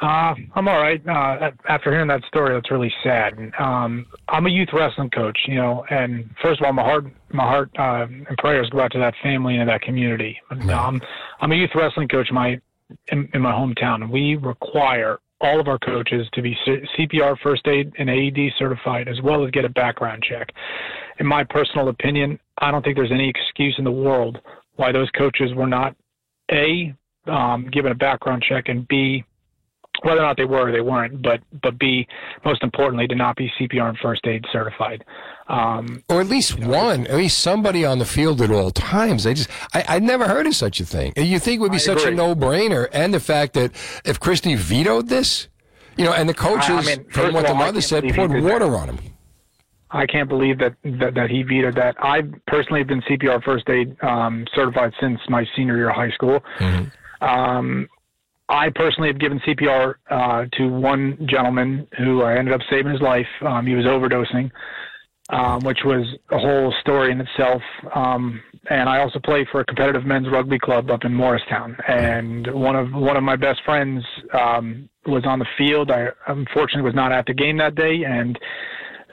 Uh, 0.00 0.34
I'm 0.54 0.68
all 0.68 0.78
right. 0.78 1.00
Uh, 1.08 1.52
after 1.68 1.90
hearing 1.90 2.08
that 2.08 2.22
story, 2.24 2.54
that's 2.54 2.70
really 2.70 2.92
sad. 3.02 3.52
Um, 3.58 4.06
I'm 4.28 4.46
a 4.46 4.50
youth 4.50 4.68
wrestling 4.74 5.08
coach, 5.08 5.38
you 5.46 5.54
know, 5.54 5.86
and 5.88 6.28
first 6.42 6.60
of 6.60 6.66
all, 6.66 6.72
my 6.74 6.82
heart, 6.82 7.06
my 7.32 7.44
heart 7.44 7.70
uh, 7.78 8.06
and 8.06 8.36
prayers 8.38 8.68
go 8.70 8.80
out 8.80 8.92
to 8.92 8.98
that 8.98 9.14
family 9.22 9.56
and 9.56 9.68
that 9.70 9.80
community. 9.80 10.38
Um, 10.50 11.00
I'm 11.40 11.52
a 11.52 11.54
youth 11.54 11.70
wrestling 11.74 12.08
coach 12.08 12.28
in 12.28 12.34
my 12.34 12.60
in, 13.10 13.28
in 13.32 13.40
my 13.40 13.52
hometown, 13.52 14.02
and 14.02 14.10
we 14.10 14.36
require 14.36 15.18
all 15.40 15.60
of 15.60 15.68
our 15.68 15.78
coaches 15.78 16.28
to 16.34 16.42
be 16.42 16.56
CPR, 16.66 17.36
first 17.42 17.66
aid, 17.66 17.92
and 17.98 18.08
AED 18.08 18.52
certified, 18.58 19.08
as 19.08 19.20
well 19.22 19.44
as 19.44 19.50
get 19.50 19.64
a 19.64 19.68
background 19.68 20.22
check. 20.22 20.52
In 21.18 21.26
my 21.26 21.42
personal 21.44 21.88
opinion, 21.88 22.38
I 22.58 22.70
don't 22.70 22.82
think 22.82 22.96
there's 22.96 23.12
any 23.12 23.28
excuse 23.28 23.74
in 23.78 23.84
the 23.84 23.90
world 23.90 24.40
why 24.76 24.92
those 24.92 25.10
coaches 25.10 25.54
were 25.54 25.66
not 25.66 25.96
a 26.50 26.94
um, 27.26 27.68
given 27.72 27.92
a 27.92 27.94
background 27.94 28.44
check 28.46 28.68
and 28.68 28.86
b 28.86 29.24
whether 30.02 30.20
or 30.20 30.24
not 30.24 30.36
they 30.36 30.44
were, 30.44 30.70
they 30.72 30.80
weren't, 30.80 31.22
but 31.22 31.40
but 31.62 31.78
B, 31.78 32.06
most 32.44 32.62
importantly, 32.62 33.06
to 33.08 33.14
not 33.14 33.36
be 33.36 33.50
CPR 33.58 33.88
and 33.88 33.98
first 33.98 34.26
aid 34.26 34.44
certified, 34.52 35.04
um, 35.48 36.02
or 36.08 36.20
at 36.20 36.28
least 36.28 36.58
you 36.58 36.64
know, 36.64 36.70
one, 36.70 37.06
at 37.06 37.16
least 37.16 37.38
somebody 37.38 37.84
on 37.84 37.98
the 37.98 38.04
field 38.04 38.40
at 38.42 38.50
all 38.50 38.70
times. 38.70 39.26
I 39.26 39.34
just 39.34 39.50
I 39.74 39.84
I 39.88 39.98
never 39.98 40.26
heard 40.28 40.46
of 40.46 40.54
such 40.54 40.80
a 40.80 40.84
thing. 40.84 41.12
You 41.16 41.38
think 41.38 41.58
it 41.58 41.60
would 41.60 41.72
be 41.72 41.76
I 41.76 41.80
such 41.80 42.02
agree. 42.02 42.12
a 42.12 42.16
no 42.16 42.34
brainer, 42.34 42.88
and 42.92 43.12
the 43.14 43.20
fact 43.20 43.54
that 43.54 43.72
if 44.04 44.20
Christie 44.20 44.54
vetoed 44.54 45.08
this, 45.08 45.48
you 45.96 46.04
know, 46.04 46.12
and 46.12 46.28
the 46.28 46.34
coaches, 46.34 46.70
I 46.70 46.96
mean, 46.96 47.04
from 47.10 47.34
what 47.34 47.46
all, 47.46 47.54
the 47.54 47.58
mother 47.58 47.80
said, 47.80 48.04
poured 48.14 48.30
water 48.42 48.70
that. 48.70 48.76
on 48.76 48.88
him. 48.90 48.98
I 49.90 50.04
can't 50.06 50.28
believe 50.28 50.58
that, 50.58 50.74
that, 50.82 51.14
that 51.14 51.30
he 51.30 51.42
vetoed 51.42 51.76
that. 51.76 51.94
I 52.00 52.22
personally 52.46 52.80
have 52.80 52.88
been 52.88 53.02
CPR 53.02 53.42
first 53.44 53.68
aid 53.68 53.96
um, 54.02 54.44
certified 54.54 54.92
since 55.00 55.20
my 55.28 55.46
senior 55.54 55.76
year 55.76 55.90
of 55.90 55.96
high 55.96 56.10
school. 56.10 56.40
Mm-hmm. 56.58 57.24
Um, 57.24 57.88
I 58.48 58.70
personally 58.74 59.08
have 59.08 59.18
given 59.18 59.40
CPR 59.40 59.94
uh, 60.10 60.44
to 60.52 60.68
one 60.68 61.26
gentleman 61.28 61.88
who 61.98 62.22
I 62.22 62.38
ended 62.38 62.54
up 62.54 62.60
saving 62.70 62.92
his 62.92 63.00
life. 63.00 63.26
Um, 63.42 63.66
he 63.66 63.74
was 63.74 63.84
overdosing, 63.86 64.50
um, 65.30 65.64
which 65.64 65.80
was 65.84 66.06
a 66.30 66.38
whole 66.38 66.72
story 66.80 67.10
in 67.10 67.20
itself. 67.20 67.62
Um, 67.94 68.40
and 68.70 68.88
I 68.88 68.98
also 68.98 69.18
play 69.18 69.46
for 69.50 69.60
a 69.60 69.64
competitive 69.64 70.04
men's 70.04 70.28
rugby 70.30 70.58
club 70.58 70.90
up 70.90 71.04
in 71.04 71.12
Morristown. 71.12 71.76
And 71.88 72.46
one 72.52 72.76
of 72.76 72.92
one 72.92 73.16
of 73.16 73.22
my 73.22 73.36
best 73.36 73.60
friends 73.64 74.04
um, 74.32 74.88
was 75.06 75.24
on 75.24 75.38
the 75.38 75.46
field. 75.58 75.90
I 75.90 76.08
unfortunately 76.28 76.82
was 76.82 76.94
not 76.94 77.12
at 77.12 77.26
the 77.26 77.34
game 77.34 77.58
that 77.58 77.74
day, 77.74 78.04
and 78.04 78.38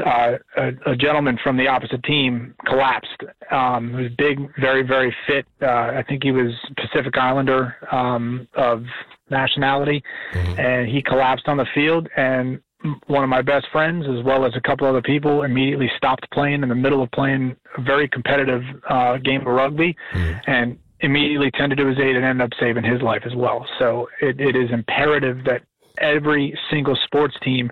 uh, 0.03 0.37
a, 0.57 0.91
a, 0.91 0.95
gentleman 0.95 1.37
from 1.43 1.55
the 1.55 1.67
opposite 1.67 2.03
team 2.03 2.55
collapsed. 2.65 3.23
Um, 3.51 3.89
he 3.89 4.03
was 4.03 4.11
big, 4.17 4.39
very, 4.59 4.81
very 4.81 5.15
fit. 5.27 5.45
Uh, 5.61 5.65
I 5.67 6.03
think 6.07 6.23
he 6.23 6.31
was 6.31 6.51
Pacific 6.77 7.15
Islander 7.15 7.75
um, 7.91 8.47
of 8.55 8.83
nationality, 9.29 10.03
mm-hmm. 10.33 10.59
and 10.59 10.87
he 10.87 11.01
collapsed 11.01 11.47
on 11.47 11.57
the 11.57 11.65
field. 11.73 12.07
And 12.17 12.61
one 13.07 13.23
of 13.23 13.29
my 13.29 13.41
best 13.41 13.67
friends, 13.71 14.05
as 14.07 14.23
well 14.23 14.45
as 14.45 14.53
a 14.55 14.61
couple 14.61 14.87
other 14.87 15.01
people, 15.01 15.43
immediately 15.43 15.89
stopped 15.97 16.29
playing 16.31 16.63
in 16.63 16.69
the 16.69 16.75
middle 16.75 17.01
of 17.01 17.11
playing 17.11 17.55
a 17.77 17.81
very 17.81 18.07
competitive 18.07 18.61
uh, 18.89 19.17
game 19.17 19.41
of 19.41 19.47
rugby, 19.47 19.95
mm-hmm. 20.13 20.51
and 20.51 20.77
immediately 20.99 21.51
tended 21.51 21.77
to 21.77 21.87
his 21.87 21.99
aid 21.99 22.15
and 22.15 22.25
ended 22.25 22.45
up 22.45 22.51
saving 22.59 22.83
his 22.83 23.01
life 23.01 23.23
as 23.25 23.35
well. 23.35 23.65
So 23.79 24.07
it, 24.21 24.39
it 24.39 24.55
is 24.55 24.71
imperative 24.71 25.43
that 25.45 25.61
every 25.99 26.57
single 26.69 26.97
sports 27.03 27.35
team 27.43 27.69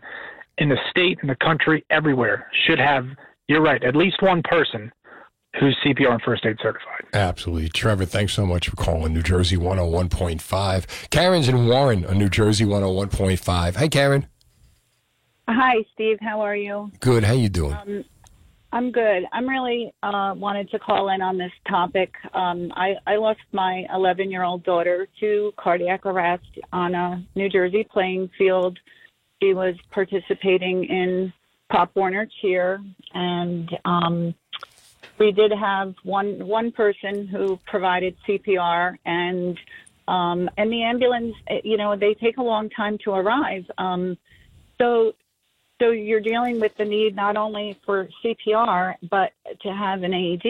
in 0.58 0.70
the 0.70 0.77
state, 0.89 1.17
in 1.22 1.27
the 1.27 1.36
country, 1.36 1.86
everywhere 1.89 2.48
should 2.65 2.79
have, 2.79 3.05
you're 3.48 3.62
right, 3.62 3.84
at 3.84 3.96
least 3.96 4.22
one 4.22 4.41
person 4.43 4.91
who's 5.60 5.77
CPR 5.86 6.13
and 6.13 6.22
first 6.22 6.46
aid 6.46 6.58
certified. 6.62 7.05
Absolutely. 7.13 7.70
Trevor, 7.70 8.05
thanks 8.05 8.34
so 8.34 8.46
much 8.46 8.70
for 8.70 8.75
calling 8.75 9.13
New 9.13 9.22
Jersey 9.22 9.58
101.5. 9.58 11.10
Karen's 11.10 11.48
in 11.48 11.67
Warren 11.67 12.05
on 12.05 12.17
New 12.17 12.29
Jersey 12.29 12.65
101.5. 12.65 13.75
Hi, 13.75 13.88
Karen. 13.88 14.27
Hi, 15.48 15.86
Steve. 15.93 16.17
How 16.22 16.41
are 16.41 16.55
you? 16.55 16.91
Good. 17.00 17.24
How 17.24 17.34
you 17.34 17.50
doing? 17.50 17.74
Um, 17.74 18.05
I'm 18.74 18.91
good. 18.91 19.25
I'm 19.34 19.50
really 19.50 19.93
uh, 20.01 20.34
wanted 20.38 20.72
to 20.72 20.79
call 20.79 21.10
in 21.10 21.22
on 21.22 21.38
this 21.38 21.51
topic. 21.67 22.13
Um, 22.34 22.72
I, 22.75 22.93
I 23.05 23.17
lost 23.17 23.41
my 23.51 23.86
11 23.93 24.31
year 24.31 24.43
old 24.43 24.63
daughter 24.63 25.10
to 25.20 25.51
cardiac 25.58 26.05
arrest 26.05 26.58
on 26.72 26.96
a 26.96 27.22
New 27.36 27.50
Jersey 27.50 27.86
playing 27.91 28.29
field 28.38 28.79
she 29.41 29.53
was 29.53 29.75
participating 29.91 30.84
in 30.86 31.34
Pop 31.72 31.91
Warner 31.96 32.27
Cheer, 32.41 32.79
and 33.13 33.70
um, 33.86 34.36
we 35.22 35.32
did 35.32 35.51
have 35.51 35.94
one 36.01 36.48
one 36.48 36.72
person 36.72 37.28
who 37.28 37.60
provided 37.68 38.18
CPR, 38.28 38.98
and 39.06 39.56
um, 40.08 40.50
and 40.58 40.72
the 40.72 40.82
ambulance. 40.82 41.36
You 41.63 41.78
know, 41.78 41.96
they 41.96 42.16
take 42.16 42.38
a 42.38 42.44
long 42.44 42.72
time 42.72 42.98
to 43.04 43.12
arrive. 43.12 43.66
Um, 43.78 44.18
so 44.80 45.13
so 45.80 45.92
you're 45.92 46.22
dealing 46.22 46.60
with 46.60 46.75
the 46.75 46.86
need 46.86 47.16
not 47.16 47.38
only 47.38 47.80
for 47.86 48.10
CPR 48.24 48.96
but 49.12 49.32
to 49.62 49.70
have 49.70 50.01
an 50.01 50.12
AED. 50.12 50.48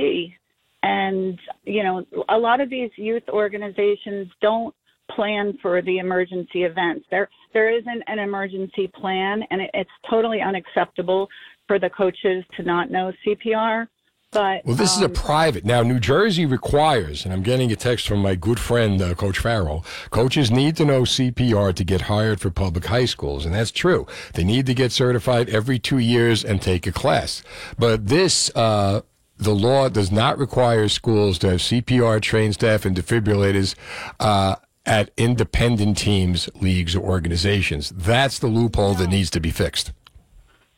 And 0.83 1.37
you 1.63 1.83
know, 1.83 2.05
a 2.29 2.37
lot 2.37 2.61
of 2.61 2.69
these 2.69 2.91
youth 2.95 3.27
organizations 3.27 4.29
don't 4.41 4.73
plan 5.13 5.57
for 5.61 5.81
the 5.81 5.97
emergency 5.97 6.63
events. 6.63 7.05
There, 7.11 7.29
there 7.53 7.77
isn't 7.77 8.03
an 8.07 8.19
emergency 8.19 8.87
plan, 8.87 9.43
and 9.51 9.59
it, 9.59 9.69
it's 9.73 9.97
totally 10.09 10.39
unacceptable 10.39 11.27
for 11.67 11.77
the 11.77 11.89
coaches 11.89 12.45
to 12.55 12.63
not 12.63 12.89
know 12.89 13.11
CPR. 13.25 13.87
But 14.31 14.65
well, 14.65 14.77
this 14.77 14.95
um, 14.95 14.99
is 14.99 15.01
a 15.03 15.05
um, 15.07 15.13
private. 15.13 15.65
Now, 15.65 15.83
New 15.83 15.99
Jersey 15.99 16.45
requires, 16.45 17.25
and 17.25 17.33
I'm 17.33 17.43
getting 17.43 17.69
a 17.69 17.75
text 17.75 18.07
from 18.07 18.19
my 18.19 18.35
good 18.35 18.61
friend 18.61 19.01
uh, 19.01 19.13
Coach 19.13 19.39
Farrell. 19.39 19.83
Coaches 20.09 20.49
need 20.49 20.77
to 20.77 20.85
know 20.85 21.01
CPR 21.01 21.75
to 21.75 21.83
get 21.83 22.01
hired 22.01 22.39
for 22.39 22.49
public 22.49 22.85
high 22.85 23.05
schools, 23.05 23.45
and 23.45 23.53
that's 23.53 23.71
true. 23.71 24.07
They 24.33 24.45
need 24.45 24.67
to 24.67 24.73
get 24.73 24.93
certified 24.93 25.49
every 25.49 25.79
two 25.79 25.97
years 25.97 26.45
and 26.45 26.61
take 26.61 26.87
a 26.87 26.93
class. 26.93 27.43
But 27.77 28.07
this 28.07 28.49
uh, 28.55 29.01
the 29.37 29.53
law 29.53 29.89
does 29.89 30.13
not 30.13 30.37
require 30.37 30.87
schools 30.87 31.37
to 31.39 31.49
have 31.49 31.59
CPR 31.59 32.21
trained 32.21 32.53
staff 32.53 32.85
and 32.85 32.95
defibrillators 32.95 33.75
uh, 34.21 34.55
at 34.85 35.11
independent 35.17 35.97
teams, 35.97 36.49
leagues, 36.55 36.95
or 36.95 37.01
organizations. 37.01 37.89
That's 37.89 38.39
the 38.39 38.47
loophole 38.47 38.93
that 38.93 39.09
needs 39.09 39.29
to 39.31 39.41
be 39.41 39.51
fixed. 39.51 39.91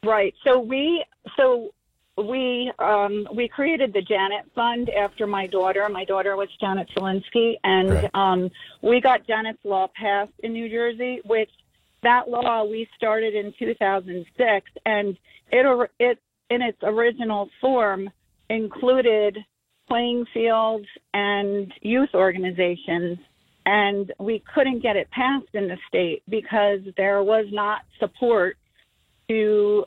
Right. 0.04 0.34
So 0.44 0.60
we 0.60 1.06
so 1.38 1.72
we 2.18 2.72
um, 2.80 3.28
we 3.34 3.48
created 3.48 3.94
the 3.94 4.02
Janet 4.02 4.46
Fund 4.54 4.90
after 4.90 5.26
my 5.26 5.48
daughter. 5.48 5.88
My 5.90 6.06
daughter 6.06 6.36
was 6.36 6.50
Janet 6.60 6.90
Zilinski, 6.96 7.56
and 7.64 7.90
right. 7.90 8.10
um, 8.14 8.52
we 8.82 9.02
got 9.02 9.26
Janet's 9.26 9.64
Law 9.64 9.88
passed 9.96 10.34
in 10.40 10.54
New 10.54 10.70
Jersey, 10.70 11.22
which 11.26 11.50
that 12.04 12.30
law 12.30 12.66
we 12.66 12.88
started 12.96 13.34
in 13.34 13.54
2006, 13.58 14.72
and 14.86 15.18
it 15.52 15.90
it 16.00 16.20
in 16.50 16.62
its 16.62 16.78
original 16.84 17.50
form 17.60 18.10
included 18.50 19.38
playing 19.88 20.26
fields 20.34 20.88
and 21.14 21.74
youth 21.82 22.10
organizations 22.14 23.18
and 23.66 24.12
we 24.20 24.44
couldn't 24.54 24.80
get 24.80 24.96
it 24.96 25.10
passed 25.12 25.48
in 25.54 25.68
the 25.68 25.78
state 25.88 26.24
because 26.30 26.82
there 26.98 27.24
was 27.24 27.46
not 27.52 27.82
support 28.00 28.58
to 29.30 29.86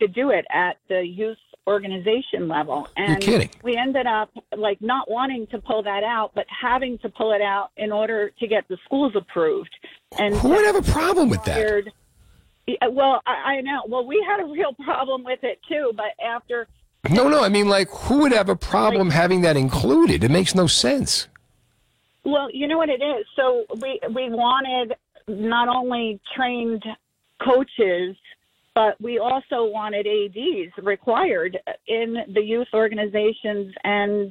to 0.00 0.08
do 0.08 0.30
it 0.30 0.44
at 0.50 0.76
the 0.88 1.00
youth 1.00 1.38
organization 1.66 2.48
level. 2.48 2.88
And 2.96 3.22
You're 3.22 3.38
kidding. 3.38 3.50
we 3.62 3.76
ended 3.76 4.06
up 4.06 4.30
like 4.56 4.80
not 4.80 5.10
wanting 5.10 5.46
to 5.48 5.58
pull 5.58 5.82
that 5.82 6.04
out, 6.04 6.32
but 6.34 6.46
having 6.48 6.98
to 6.98 7.08
pull 7.08 7.32
it 7.32 7.42
out 7.42 7.70
in 7.76 7.92
order 7.92 8.30
to 8.38 8.46
get 8.46 8.66
the 8.68 8.78
schools 8.84 9.12
approved. 9.16 9.74
And 10.18 10.34
who 10.34 10.50
would 10.50 10.64
have 10.64 10.76
a 10.76 10.92
problem 10.92 11.28
with 11.28 11.44
that? 11.44 11.84
Well, 12.90 13.22
I, 13.26 13.32
I 13.32 13.60
know. 13.60 13.82
Well, 13.86 14.06
we 14.06 14.24
had 14.28 14.40
a 14.40 14.46
real 14.46 14.72
problem 14.84 15.24
with 15.24 15.40
it 15.42 15.60
too, 15.68 15.92
but 15.96 16.12
after. 16.24 16.66
No, 17.10 17.28
no. 17.28 17.42
I 17.42 17.48
mean, 17.48 17.68
like, 17.68 17.88
who 17.88 18.22
would 18.22 18.32
have 18.32 18.48
a 18.48 18.56
problem 18.56 19.08
like, 19.08 19.16
having 19.16 19.42
that 19.42 19.56
included? 19.56 20.24
It 20.24 20.30
makes 20.30 20.54
no 20.54 20.66
sense. 20.66 21.28
Well, 22.24 22.48
you 22.52 22.66
know 22.66 22.76
what 22.76 22.88
it 22.88 23.02
is. 23.02 23.24
So 23.36 23.66
we 23.80 24.00
we 24.12 24.30
wanted 24.30 24.96
not 25.28 25.68
only 25.68 26.20
trained 26.34 26.84
coaches, 27.44 28.16
but 28.76 29.00
we 29.00 29.18
also 29.18 29.64
wanted 29.64 30.06
ADs 30.06 30.84
required 30.84 31.58
in 31.88 32.14
the 32.34 32.42
youth 32.42 32.68
organizations 32.74 33.74
and 33.82 34.30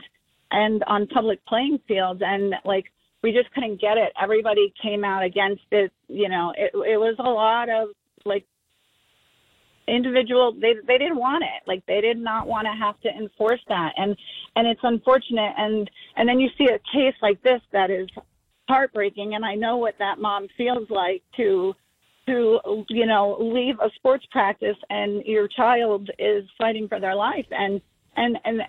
and 0.52 0.84
on 0.84 1.08
public 1.08 1.44
playing 1.48 1.80
fields. 1.88 2.22
And 2.24 2.54
like 2.64 2.86
we 3.24 3.32
just 3.32 3.52
couldn't 3.56 3.82
get 3.82 3.98
it. 3.98 4.14
Everybody 4.22 4.72
came 4.82 5.04
out 5.04 5.24
against 5.24 5.64
it. 5.72 5.92
You 6.08 6.30
know, 6.30 6.54
it 6.56 6.70
it 6.76 6.98
was 6.98 7.16
a 7.18 7.24
lot 7.24 7.70
of 7.70 7.90
like 8.24 8.46
individual 9.88 10.54
they 10.54 10.76
they 10.88 11.00
didn't 11.00 11.18
want 11.18 11.44
it 11.44 11.68
like 11.68 11.86
they 11.88 12.02
did 12.02 12.18
not 12.18 12.48
want 12.48 12.66
to 12.66 12.74
have 12.74 13.00
to 13.02 13.10
enforce 13.10 13.60
that 13.68 13.94
and 13.98 14.18
and 14.56 14.68
it's 14.68 14.80
unfortunate 14.82 15.54
and 15.60 15.92
and 16.16 16.28
then 16.28 16.40
you 16.40 16.50
see 16.58 16.66
a 16.66 16.80
case 16.92 17.14
like 17.22 17.40
this 17.44 17.62
that 17.72 17.92
is 17.92 18.08
heartbreaking 18.68 19.36
and 19.36 19.46
I 19.46 19.54
know 19.54 19.78
what 19.78 19.94
that 20.00 20.18
mom 20.18 20.48
feels 20.58 20.90
like 20.90 21.22
to 21.38 21.76
to 22.28 22.86
you 22.90 23.06
know 23.06 23.38
leave 23.40 23.80
a 23.80 23.90
sports 23.96 24.26
practice 24.32 24.78
and 24.90 25.24
your 25.26 25.48
child 25.48 26.10
is 26.20 26.44
fighting 26.58 26.88
for 26.88 27.00
their 27.00 27.16
life. 27.16 27.46
And 27.52 27.82
and 28.16 28.38
and 28.46 28.62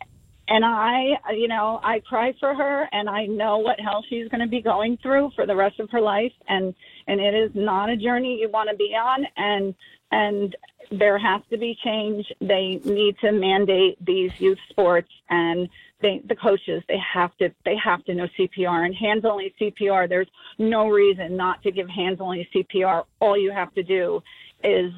and 0.48 0.64
I, 0.64 1.18
you 1.34 1.48
know, 1.48 1.80
I 1.82 2.00
cry 2.00 2.32
for 2.38 2.54
her, 2.54 2.88
and 2.92 3.10
I 3.10 3.26
know 3.26 3.58
what 3.58 3.80
hell 3.80 4.04
she's 4.08 4.28
going 4.28 4.42
to 4.42 4.46
be 4.46 4.62
going 4.62 4.96
through 5.02 5.32
for 5.34 5.44
the 5.44 5.56
rest 5.56 5.80
of 5.80 5.90
her 5.90 6.00
life, 6.00 6.32
and 6.48 6.74
and 7.08 7.20
it 7.20 7.34
is 7.34 7.50
not 7.54 7.90
a 7.90 7.96
journey 7.96 8.38
you 8.40 8.48
want 8.48 8.70
to 8.70 8.76
be 8.76 8.94
on, 8.94 9.26
and 9.36 9.74
and 10.12 10.56
there 10.92 11.18
has 11.18 11.42
to 11.50 11.58
be 11.58 11.76
change. 11.84 12.24
They 12.40 12.80
need 12.84 13.16
to 13.22 13.32
mandate 13.32 14.04
these 14.04 14.30
youth 14.38 14.58
sports, 14.70 15.10
and 15.28 15.68
they, 16.00 16.20
the 16.28 16.36
coaches, 16.36 16.82
they 16.88 16.98
have 17.14 17.36
to 17.38 17.50
they 17.64 17.76
have 17.82 18.04
to 18.04 18.14
know 18.14 18.26
CPR 18.38 18.84
and 18.84 18.94
hands 18.94 19.24
only 19.24 19.54
CPR. 19.60 20.08
There's 20.08 20.28
no 20.58 20.88
reason 20.88 21.36
not 21.36 21.62
to 21.62 21.70
give 21.70 21.88
hands 21.88 22.18
only 22.20 22.48
CPR. 22.54 23.04
All 23.20 23.38
you 23.38 23.50
have 23.52 23.72
to 23.74 23.82
do 23.82 24.22
is 24.62 24.92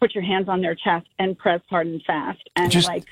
put 0.00 0.14
your 0.14 0.24
hands 0.24 0.48
on 0.48 0.60
their 0.60 0.74
chest 0.74 1.06
and 1.18 1.36
press 1.36 1.60
hard 1.68 1.86
and 1.86 2.02
fast, 2.04 2.40
and 2.56 2.70
Just 2.70 2.88
like 2.88 3.04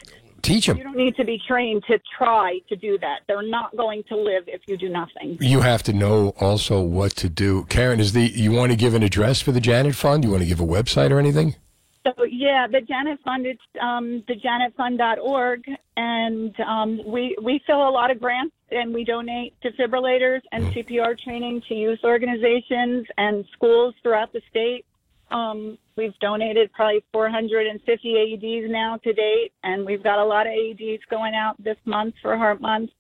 teach 0.43 0.67
them. 0.67 0.77
you 0.77 0.85
don't 0.85 0.97
need 0.97 1.17
to 1.17 1.25
be 1.25 1.41
trained 1.47 1.83
to 1.89 1.99
try 2.17 2.59
to 2.69 2.77
do 2.77 2.99
that. 2.99 3.21
They're 3.27 3.43
not 3.43 3.77
going 3.77 4.03
to 4.09 4.17
live 4.17 4.45
if 4.47 4.63
you 4.67 4.77
do 4.77 4.89
nothing. 4.89 5.39
You 5.41 5.61
have 5.61 5.83
to 5.85 5.93
know 5.93 6.35
also 6.41 6.81
what 6.81 7.13
to 7.17 7.29
do. 7.29 7.65
Karen, 7.65 7.99
is 8.01 8.13
the 8.13 8.23
you 8.23 8.53
want 8.53 8.71
to 8.73 8.77
give 8.77 8.95
an 8.95 9.03
address 9.03 9.41
for 9.41 9.53
the 9.53 9.61
Janet 9.61 9.95
Fund? 9.95 10.25
You 10.25 10.31
want 10.31 10.43
to 10.43 10.49
give 10.49 10.61
a 10.61 10.67
website 10.67 11.11
or 11.11 11.19
anything? 11.19 11.57
So 12.05 12.25
yeah, 12.25 12.67
the 12.67 12.81
Janet 12.81 13.21
Fund, 13.25 13.47
it's 13.47 13.61
um, 13.81 14.25
thejanetfund.org, 14.29 15.63
and 15.97 16.55
um, 16.61 17.01
we 17.07 17.37
we 17.41 17.61
fill 17.67 17.89
a 17.89 17.91
lot 17.91 18.11
of 18.11 18.21
grants 18.21 18.55
and 18.73 18.93
we 18.93 19.05
donate 19.05 19.55
defibrillators 19.63 20.41
and 20.51 20.65
CPR 20.73 21.19
training 21.19 21.63
to 21.69 21.75
youth 21.75 22.01
organizations 22.03 23.07
and 23.19 23.45
schools 23.53 23.95
throughout 24.03 24.33
the 24.33 24.41
state. 24.51 24.85
Um, 25.31 25.79
we've 25.97 26.19
donated 26.21 26.73
probably 26.73 27.05
450 27.13 28.09
AEDs 28.09 28.71
now 28.71 28.99
to 28.99 29.13
date, 29.13 29.53
and 29.63 29.87
we've 29.87 30.03
got 30.03 30.19
a 30.19 30.25
lot 30.25 30.47
of 30.47 30.53
AEDs 30.53 31.01
going 31.11 31.35
out 31.35 31.63
this 31.63 31.77
month 31.85 32.15
for 32.21 32.37
Heart 32.37 32.61
Month. 32.61 32.91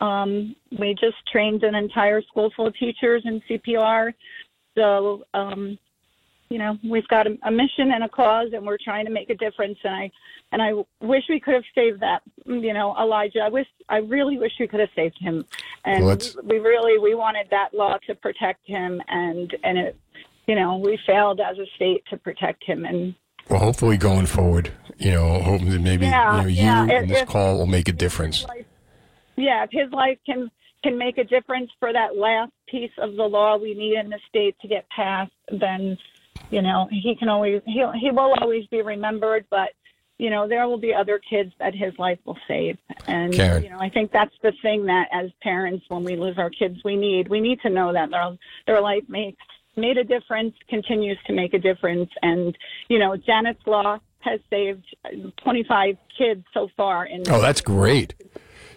Um, 0.00 0.54
we 0.78 0.94
just 0.94 1.16
trained 1.30 1.62
an 1.62 1.74
entire 1.74 2.22
school 2.22 2.50
full 2.56 2.66
of 2.68 2.76
teachers 2.76 3.22
in 3.24 3.42
CPR. 3.48 4.12
So, 4.76 5.24
um, 5.34 5.78
you 6.54 6.60
know, 6.60 6.78
we've 6.88 7.08
got 7.08 7.26
a, 7.26 7.36
a 7.42 7.50
mission 7.50 7.90
and 7.90 8.04
a 8.04 8.08
cause, 8.08 8.50
and 8.52 8.64
we're 8.64 8.78
trying 8.82 9.06
to 9.06 9.10
make 9.10 9.28
a 9.28 9.34
difference. 9.34 9.76
And 9.82 9.92
I, 9.92 10.10
and 10.52 10.62
I 10.62 10.70
wish 11.04 11.24
we 11.28 11.40
could 11.40 11.54
have 11.54 11.64
saved 11.74 11.98
that. 12.00 12.22
You 12.46 12.72
know, 12.72 12.94
Elijah. 12.96 13.40
I 13.40 13.48
wish, 13.48 13.66
I 13.88 13.96
really 13.96 14.38
wish 14.38 14.52
we 14.60 14.68
could 14.68 14.78
have 14.78 14.88
saved 14.94 15.16
him. 15.18 15.44
And 15.84 16.04
Well, 16.04 16.16
we, 16.44 16.58
we 16.58 16.58
really, 16.60 16.96
we 17.00 17.16
wanted 17.16 17.48
that 17.50 17.74
law 17.74 17.98
to 18.06 18.14
protect 18.14 18.60
him, 18.68 19.02
and 19.08 19.52
and 19.64 19.78
it, 19.78 19.98
you 20.46 20.54
know, 20.54 20.76
we 20.76 20.96
failed 21.04 21.40
as 21.40 21.58
a 21.58 21.66
state 21.74 22.04
to 22.10 22.16
protect 22.18 22.62
him. 22.62 22.84
And 22.84 23.16
Well, 23.50 23.58
hopefully 23.58 23.96
going 23.96 24.26
forward, 24.26 24.70
you 24.96 25.10
know, 25.10 25.40
hoping 25.42 25.70
that 25.70 25.80
maybe 25.80 26.06
Yeah, 26.06 26.36
you, 26.36 26.42
know, 26.42 26.48
you 26.48 26.62
yeah, 26.62 26.82
and 26.82 26.90
if- 26.92 27.08
this 27.08 27.22
if- 27.22 27.28
call 27.28 27.58
will 27.58 27.66
make 27.66 27.88
a 27.88 27.92
difference. 27.92 28.46
yeah, 29.34 29.64
if 29.64 29.70
his 29.72 29.90
life 29.92 30.18
can 30.24 30.52
can 30.84 30.98
make 30.98 31.16
a 31.16 31.24
difference 31.24 31.70
for 31.80 31.90
that 31.94 32.14
last 32.14 32.52
piece 32.68 32.90
of 32.98 33.16
the 33.16 33.22
law 33.24 33.56
we 33.56 33.72
need 33.72 33.96
in 33.98 34.10
the 34.10 34.18
state 34.28 34.54
to 34.60 34.68
get 34.68 34.86
passed, 34.90 35.32
then 35.50 35.96
you 36.50 36.62
know 36.62 36.88
he 36.90 37.14
can 37.16 37.28
always 37.28 37.62
he 37.66 37.84
he 38.00 38.10
will 38.10 38.34
always 38.40 38.66
be 38.66 38.82
remembered. 38.82 39.46
But 39.50 39.70
you 40.18 40.30
know 40.30 40.46
there 40.48 40.66
will 40.68 40.78
be 40.78 40.94
other 40.94 41.18
kids 41.18 41.52
that 41.58 41.74
his 41.74 41.98
life 41.98 42.18
will 42.24 42.38
save, 42.46 42.78
and 43.06 43.32
Karen. 43.32 43.64
you 43.64 43.70
know 43.70 43.78
I 43.80 43.88
think 43.88 44.12
that's 44.12 44.34
the 44.42 44.52
thing 44.62 44.86
that 44.86 45.08
as 45.12 45.30
parents 45.42 45.84
when 45.88 46.04
we 46.04 46.16
lose 46.16 46.38
our 46.38 46.50
kids 46.50 46.80
we 46.84 46.96
need 46.96 47.28
we 47.28 47.40
need 47.40 47.60
to 47.62 47.70
know 47.70 47.92
that 47.92 48.10
their 48.10 48.36
their 48.66 48.80
life 48.80 49.04
makes 49.08 49.42
made 49.76 49.98
a 49.98 50.04
difference, 50.04 50.54
continues 50.68 51.18
to 51.26 51.32
make 51.32 51.52
a 51.52 51.58
difference, 51.58 52.10
and 52.22 52.56
you 52.88 52.98
know 52.98 53.16
Janet's 53.16 53.66
law 53.66 53.98
has 54.20 54.40
saved 54.48 54.84
25 55.42 55.98
kids 56.16 56.44
so 56.54 56.68
far 56.76 57.04
in 57.04 57.22
Oh, 57.28 57.40
that's 57.40 57.60
great, 57.60 58.14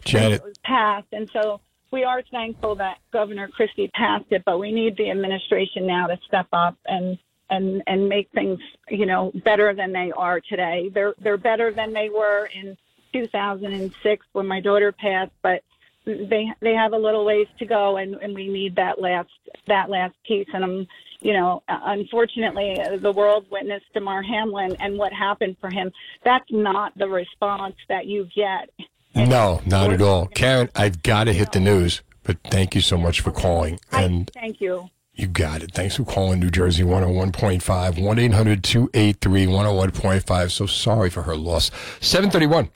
Janet. 0.04 0.42
passed. 0.64 1.08
And 1.14 1.30
so 1.32 1.62
we 1.92 2.04
are 2.04 2.22
thankful 2.32 2.76
that 2.76 2.98
Governor 3.14 3.48
Christie 3.48 3.90
passed 3.94 4.26
it, 4.32 4.44
but 4.46 4.60
we 4.60 4.72
need 4.72 4.98
the 4.98 5.10
administration 5.10 5.88
now 5.88 6.08
to 6.08 6.18
step 6.28 6.48
up 6.52 6.78
and 6.86 7.18
and 7.50 7.82
and 7.88 8.10
make 8.10 8.30
things, 8.32 8.60
you 8.90 9.06
know, 9.06 9.32
better 9.44 9.74
than 9.74 9.92
they 9.92 10.12
are 10.12 10.40
today. 10.40 10.90
They're 10.94 11.14
they're 11.20 11.38
better 11.38 11.72
than 11.72 11.94
they 11.94 12.10
were 12.10 12.50
in 12.54 12.78
2006 13.14 14.26
when 14.34 14.48
my 14.48 14.60
daughter 14.60 14.92
passed, 14.92 15.32
but 15.42 15.64
they 16.06 16.52
they 16.62 16.74
have 16.74 16.94
a 16.94 16.98
little 16.98 17.26
ways 17.26 17.48
to 17.60 17.66
go 17.66 17.98
and 17.98 18.16
and 18.16 18.34
we 18.34 18.48
need 18.48 18.76
that 18.76 19.02
last 19.02 19.30
that 19.68 19.90
last 19.90 20.16
piece 20.26 20.48
and 20.54 20.64
I'm 20.64 20.88
you 21.20 21.34
know 21.34 21.64
unfortunately 21.68 22.78
the 22.98 23.12
world 23.12 23.46
witnessed 23.52 23.86
Damar 23.94 24.22
Hamlin 24.22 24.78
and 24.80 24.98
what 24.98 25.12
happened 25.12 25.58
for 25.60 25.70
him 25.70 25.92
that's 26.24 26.50
not 26.50 26.98
the 26.98 27.10
response 27.10 27.76
that 27.90 28.06
you 28.06 28.30
get 28.34 28.70
No, 29.16 29.62
not 29.66 29.92
at 29.92 30.02
all. 30.02 30.28
Karen, 30.28 30.70
I've 30.76 31.02
got 31.02 31.24
to 31.24 31.34
hit 31.34 31.52
the 31.52 31.60
news, 31.60 32.04
but 32.24 32.38
thank 32.52 32.76
you 32.76 32.82
so 32.82 32.98
much 32.98 33.22
for 33.22 33.32
calling. 33.32 33.80
And 33.92 34.32
I, 34.36 34.40
thank 34.40 34.62
you. 34.62 34.90
You 35.18 35.26
got 35.26 35.64
it. 35.64 35.72
Thanks 35.72 35.96
for 35.96 36.04
calling 36.04 36.40
New 36.40 36.52
Jersey 36.52 36.84
101.5, 36.84 38.00
1 38.00 38.20
800 38.20 38.64
283 38.64 39.48
101.5. 39.48 40.52
So 40.52 40.68
sorry 40.68 41.10
for 41.10 41.24
her 41.24 41.36
loss. 41.36 41.72
731. 42.02 42.70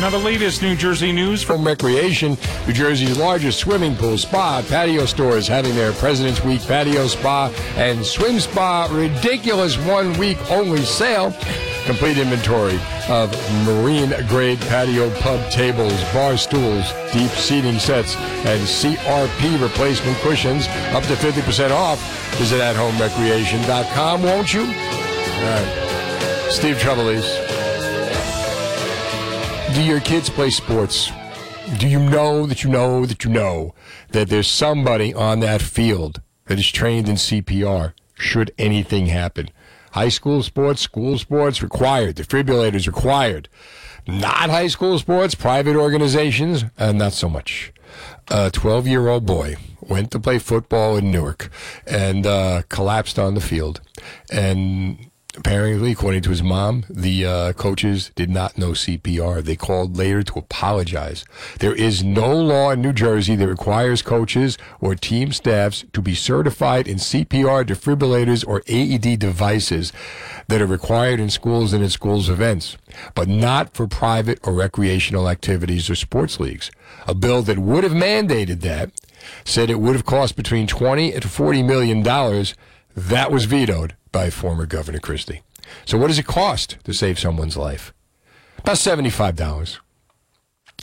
Now, 0.00 0.08
the 0.08 0.18
latest 0.18 0.62
New 0.62 0.74
Jersey 0.74 1.12
news 1.12 1.42
from 1.42 1.56
Home 1.58 1.66
Recreation, 1.66 2.38
New 2.66 2.72
Jersey's 2.72 3.18
largest 3.18 3.58
swimming 3.58 3.94
pool, 3.96 4.16
spa, 4.16 4.64
patio 4.66 5.04
stores 5.04 5.46
having 5.46 5.74
their 5.74 5.92
President's 5.92 6.42
Week 6.42 6.62
patio 6.62 7.08
spa 7.08 7.52
and 7.76 8.06
swim 8.06 8.40
spa 8.40 8.88
ridiculous 8.90 9.76
one 9.76 10.16
week 10.16 10.38
only 10.50 10.82
sale. 10.82 11.30
Complete 11.88 12.18
inventory 12.18 12.78
of 13.08 13.32
marine 13.64 14.12
grade 14.28 14.60
patio 14.60 15.08
pub 15.20 15.50
tables, 15.50 16.04
bar 16.12 16.36
stools, 16.36 16.92
deep 17.14 17.30
seating 17.30 17.78
sets, 17.78 18.14
and 18.44 18.60
CRP 18.60 19.58
replacement 19.58 20.18
cushions 20.18 20.68
up 20.92 21.02
to 21.04 21.14
50% 21.14 21.70
off. 21.70 21.98
Visit 22.36 22.60
at 22.60 22.76
homerecreation.com, 22.76 24.22
won't 24.22 24.52
you? 24.52 24.60
All 24.60 24.66
right. 24.66 26.48
Steve 26.50 26.76
Trevelise. 26.76 27.24
Do 29.74 29.82
your 29.82 30.00
kids 30.00 30.28
play 30.28 30.50
sports? 30.50 31.10
Do 31.78 31.88
you 31.88 32.00
know 32.00 32.44
that 32.44 32.62
you 32.62 32.68
know 32.68 33.06
that 33.06 33.24
you 33.24 33.30
know 33.30 33.74
that 34.10 34.28
there's 34.28 34.46
somebody 34.46 35.14
on 35.14 35.40
that 35.40 35.62
field 35.62 36.20
that 36.48 36.58
is 36.58 36.70
trained 36.70 37.08
in 37.08 37.14
CPR 37.14 37.94
should 38.14 38.52
anything 38.58 39.06
happen? 39.06 39.48
High 39.92 40.08
school 40.08 40.42
sports, 40.42 40.80
school 40.82 41.18
sports 41.18 41.62
required, 41.62 42.16
defibrillators 42.16 42.86
required. 42.86 43.48
Not 44.06 44.50
high 44.50 44.68
school 44.68 44.98
sports, 44.98 45.34
private 45.34 45.76
organizations, 45.76 46.64
uh, 46.78 46.92
not 46.92 47.12
so 47.12 47.28
much. 47.28 47.72
A 48.28 48.50
12 48.50 48.86
year 48.86 49.08
old 49.08 49.26
boy 49.26 49.56
went 49.80 50.10
to 50.12 50.20
play 50.20 50.38
football 50.38 50.96
in 50.96 51.10
Newark 51.10 51.50
and 51.86 52.26
uh, 52.26 52.62
collapsed 52.68 53.18
on 53.18 53.34
the 53.34 53.40
field. 53.40 53.80
And 54.30 55.07
apparently, 55.38 55.92
according 55.92 56.22
to 56.22 56.30
his 56.30 56.42
mom, 56.42 56.84
the 56.90 57.24
uh, 57.24 57.52
coaches 57.52 58.10
did 58.16 58.28
not 58.28 58.58
know 58.58 58.72
CPR. 58.72 59.42
They 59.42 59.56
called 59.56 59.96
later 59.96 60.22
to 60.24 60.38
apologize. 60.38 61.24
There 61.60 61.74
is 61.74 62.02
no 62.02 62.36
law 62.36 62.70
in 62.70 62.82
New 62.82 62.92
Jersey 62.92 63.36
that 63.36 63.48
requires 63.48 64.02
coaches 64.02 64.58
or 64.80 64.94
team 64.94 65.32
staffs 65.32 65.84
to 65.92 66.02
be 66.02 66.14
certified 66.14 66.88
in 66.88 66.96
CPR 66.98 67.64
defibrillators 67.64 68.46
or 68.46 68.62
AED 68.66 69.18
devices 69.18 69.92
that 70.48 70.60
are 70.60 70.66
required 70.66 71.20
in 71.20 71.30
schools 71.30 71.72
and 71.72 71.84
in 71.84 71.90
schools 71.90 72.28
events, 72.28 72.76
but 73.14 73.28
not 73.28 73.74
for 73.74 73.86
private 73.86 74.40
or 74.42 74.52
recreational 74.52 75.28
activities 75.28 75.88
or 75.88 75.94
sports 75.94 76.40
leagues. 76.40 76.70
A 77.06 77.14
bill 77.14 77.42
that 77.42 77.58
would 77.58 77.84
have 77.84 77.92
mandated 77.92 78.60
that 78.62 78.90
said 79.44 79.70
it 79.70 79.80
would 79.80 79.94
have 79.94 80.06
cost 80.06 80.36
between 80.36 80.66
20 80.66 81.12
and 81.14 81.30
40 81.30 81.62
million 81.62 82.02
dollars. 82.02 82.54
That 82.96 83.30
was 83.30 83.44
vetoed 83.44 83.94
by 84.12 84.30
former 84.30 84.66
Governor 84.66 84.98
Christie. 84.98 85.42
So, 85.84 85.98
what 85.98 86.08
does 86.08 86.18
it 86.18 86.26
cost 86.26 86.78
to 86.84 86.92
save 86.92 87.18
someone's 87.18 87.56
life? 87.56 87.92
About 88.58 88.78
seventy-five 88.78 89.36
dollars. 89.36 89.80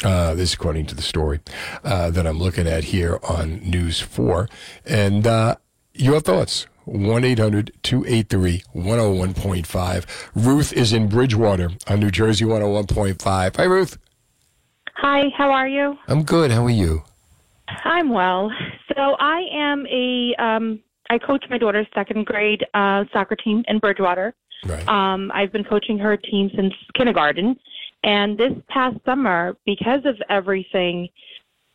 Uh, 0.03 0.33
this, 0.35 0.49
is 0.49 0.53
according 0.53 0.85
to 0.87 0.95
the 0.95 1.01
story 1.01 1.39
uh, 1.83 2.09
that 2.11 2.27
I'm 2.27 2.37
looking 2.37 2.67
at 2.67 2.85
here 2.85 3.19
on 3.23 3.59
News 3.59 4.01
Four, 4.01 4.49
and 4.85 5.25
uh, 5.25 5.55
your 5.93 6.19
thoughts. 6.19 6.67
1 6.85 7.23
800 7.23 7.71
283 7.81 8.61
101.5. 8.75 10.05
Ruth 10.35 10.71
is 10.71 10.93
in 10.93 11.09
Bridgewater 11.09 11.71
on 11.87 11.99
New 11.99 12.11
Jersey 12.11 12.45
101.5. 12.45 13.55
Hi, 13.55 13.63
Ruth. 13.63 13.97
Hi, 14.97 15.23
how 15.35 15.49
are 15.49 15.67
you? 15.67 15.97
I'm 16.07 16.21
good. 16.23 16.51
How 16.51 16.63
are 16.63 16.69
you? 16.69 17.03
I'm 17.67 18.09
well. 18.09 18.51
So 18.95 19.15
I 19.19 19.41
am 19.51 19.85
a 19.87 20.35
um, 20.37 20.83
I 21.09 21.17
coach 21.17 21.45
my 21.49 21.57
daughter's 21.57 21.87
second 21.93 22.25
grade 22.25 22.65
uh, 22.73 23.05
soccer 23.13 23.35
team 23.35 23.63
in 23.67 23.79
Bridgewater. 23.79 24.33
Right. 24.65 24.87
Um, 24.87 25.31
I've 25.33 25.51
been 25.51 25.63
coaching 25.63 25.97
her 25.99 26.17
team 26.17 26.49
since 26.55 26.73
kindergarten, 26.95 27.55
and 28.03 28.37
this 28.37 28.53
past 28.69 28.97
summer, 29.05 29.57
because 29.65 30.01
of 30.05 30.15
everything 30.29 31.09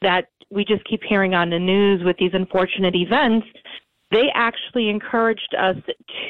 that 0.03 0.29
we 0.51 0.65
just 0.65 0.85
keep 0.85 1.03
hearing 1.09 1.35
on 1.35 1.51
the 1.51 1.59
news 1.59 2.03
with 2.05 2.17
these 2.19 2.33
unfortunate 2.33 2.95
events, 2.97 3.47
they 4.11 4.29
actually 4.35 4.89
encouraged 4.89 5.55
us 5.59 5.77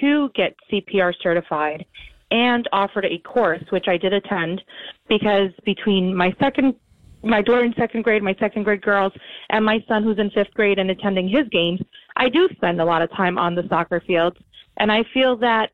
to 0.00 0.28
get 0.34 0.54
CPR 0.70 1.14
certified. 1.22 1.84
and 2.30 2.68
offered 2.72 3.04
a 3.04 3.18
course, 3.18 3.62
which 3.70 3.86
I 3.88 3.96
did 3.96 4.12
attend 4.12 4.62
because 5.08 5.50
between 5.64 6.14
my 6.14 6.32
second 6.40 6.74
my 7.22 7.42
daughter 7.42 7.64
in 7.64 7.74
second 7.74 8.02
grade, 8.02 8.22
my 8.22 8.34
second 8.40 8.62
grade 8.62 8.80
girls, 8.80 9.12
and 9.50 9.62
my 9.64 9.84
son 9.86 10.02
who's 10.02 10.18
in 10.18 10.30
fifth 10.30 10.54
grade 10.54 10.78
and 10.78 10.90
attending 10.90 11.28
his 11.28 11.46
games, 11.50 11.80
I 12.20 12.28
do 12.28 12.48
spend 12.54 12.80
a 12.80 12.84
lot 12.84 13.00
of 13.02 13.10
time 13.10 13.38
on 13.38 13.54
the 13.54 13.64
soccer 13.68 14.00
fields. 14.06 14.36
And 14.76 14.92
I 14.92 15.04
feel 15.12 15.36
that 15.38 15.70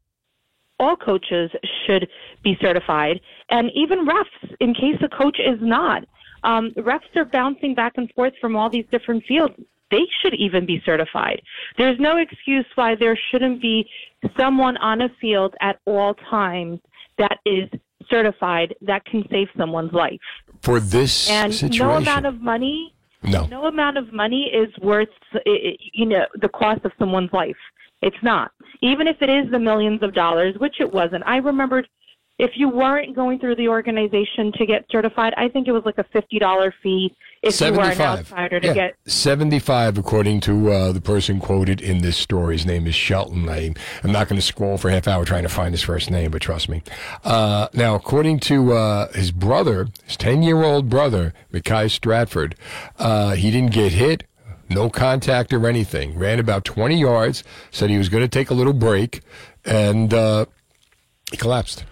all 0.79 0.97
coaches 0.97 1.51
should 1.87 2.09
be 2.45 2.57
certified, 2.61 3.21
and 3.51 3.71
even 3.75 4.07
refs, 4.07 4.55
in 4.61 4.75
case 4.75 5.01
a 5.03 5.09
coach 5.09 5.39
is 5.39 5.59
not. 5.61 6.05
Um, 6.45 6.71
refs 6.77 7.15
are 7.17 7.25
bouncing 7.25 7.75
back 7.75 7.95
and 7.97 8.11
forth 8.15 8.35
from 8.41 8.57
all 8.57 8.69
these 8.71 8.85
different 8.91 9.25
fields. 9.25 9.55
They 9.91 10.05
should 10.21 10.35
even 10.35 10.67
be 10.67 10.83
certified. 10.85 11.41
There's 11.79 11.99
no 11.99 12.19
excuse 12.19 12.67
why 12.75 12.95
there 12.95 13.19
shouldn't 13.31 13.63
be 13.63 13.89
someone 14.39 14.77
on 14.79 15.01
a 15.03 15.09
field 15.21 15.55
at 15.61 15.79
all 15.87 16.15
times 16.15 16.81
that 17.19 17.39
is 17.47 17.69
certified 18.11 18.75
that 18.83 19.05
can 19.07 19.25
save 19.31 19.49
someone's 19.57 19.93
life. 19.93 20.21
For 20.63 20.79
this 20.79 21.31
And 21.31 21.55
situation. 21.55 21.87
no 21.87 21.93
amount 21.95 22.27
of 22.27 22.41
money 22.41 22.96
no. 23.27 23.47
no 23.47 23.67
amount 23.67 23.99
of 23.99 24.13
money 24.13 24.51
is 24.53 24.69
worth 24.83 25.09
you 25.45 26.07
know 26.07 26.27
the 26.41 26.49
cost 26.49 26.85
of 26.85 26.93
someone's 26.99 27.33
life. 27.33 27.57
It's 28.03 28.17
not. 28.23 28.53
Even 28.83 29.07
if 29.07 29.17
it 29.21 29.31
is 29.31 29.51
the 29.51 29.59
millions 29.59 30.03
of 30.03 30.15
dollars 30.15 30.55
which 30.59 30.81
it 30.81 30.93
wasn't. 30.93 31.25
I 31.27 31.37
remembered 31.39 31.89
if 32.39 32.53
you 32.57 32.69
weren't 32.69 33.15
going 33.15 33.39
through 33.39 33.57
the 33.57 33.69
organization 33.69 34.53
to 34.53 34.67
get 34.67 34.85
certified 34.91 35.33
i 35.37 35.49
think 35.49 35.69
it 35.69 35.73
was 35.73 35.85
like 35.85 35.99
a 35.99 36.05
$50 36.05 36.73
fee 36.83 37.15
if 37.43 37.61
you 37.61 37.73
were 37.73 37.81
an 37.81 37.97
75. 37.97 38.01
outsider 38.01 38.61
to 38.61 38.67
Yeah, 38.67 38.75
get 38.75 38.95
75, 39.07 39.99
according 39.99 40.41
to 40.41 40.73
uh, 40.73 40.93
the 40.93 41.01
person 41.01 41.39
quoted 41.39 41.81
in 41.81 41.99
this 41.99 42.17
story. 42.17 42.57
His 42.57 42.67
name 42.67 42.87
is 42.87 42.95
Shelton. 42.95 43.49
I, 43.49 43.73
I'm 44.03 44.13
not 44.13 44.29
going 44.29 44.41
to 44.41 44.47
scroll 44.47 44.79
for 44.79 44.89
a 44.89 44.93
half 44.93 45.07
hour 45.07 45.25
trying 45.25 45.43
to 45.43 45.49
find 45.49 45.73
his 45.73 45.83
first 45.83 46.11
name, 46.11 46.31
but 46.31 46.43
trust 46.43 46.69
me. 46.69 46.83
Uh, 47.25 47.69
now, 47.73 47.95
according 47.95 48.41
to 48.41 48.73
uh, 48.73 49.13
his 49.13 49.31
brother, 49.31 49.89
his 50.05 50.17
10 50.17 50.43
year 50.43 50.63
old 50.63 50.89
brother, 50.89 51.35
Mackay 51.53 51.89
Stratford, 51.89 52.57
uh, 52.99 53.35
he 53.35 53.51
didn't 53.51 53.73
get 53.73 53.93
hit. 53.93 54.25
No 54.69 54.91
contact 54.91 55.53
or 55.53 55.69
anything. 55.69 56.19
Ran 56.19 56.41
about 56.41 56.65
20 56.65 56.99
yards. 56.99 57.45
Said 57.71 57.89
he 57.91 57.99
was 57.99 58.09
going 58.09 58.25
to 58.25 58.29
take 58.29 58.51
a 58.51 58.55
little 58.55 58.73
break, 58.73 59.21
and 59.65 60.13
uh, 60.13 60.47
he 61.31 61.37
collapsed. 61.37 61.85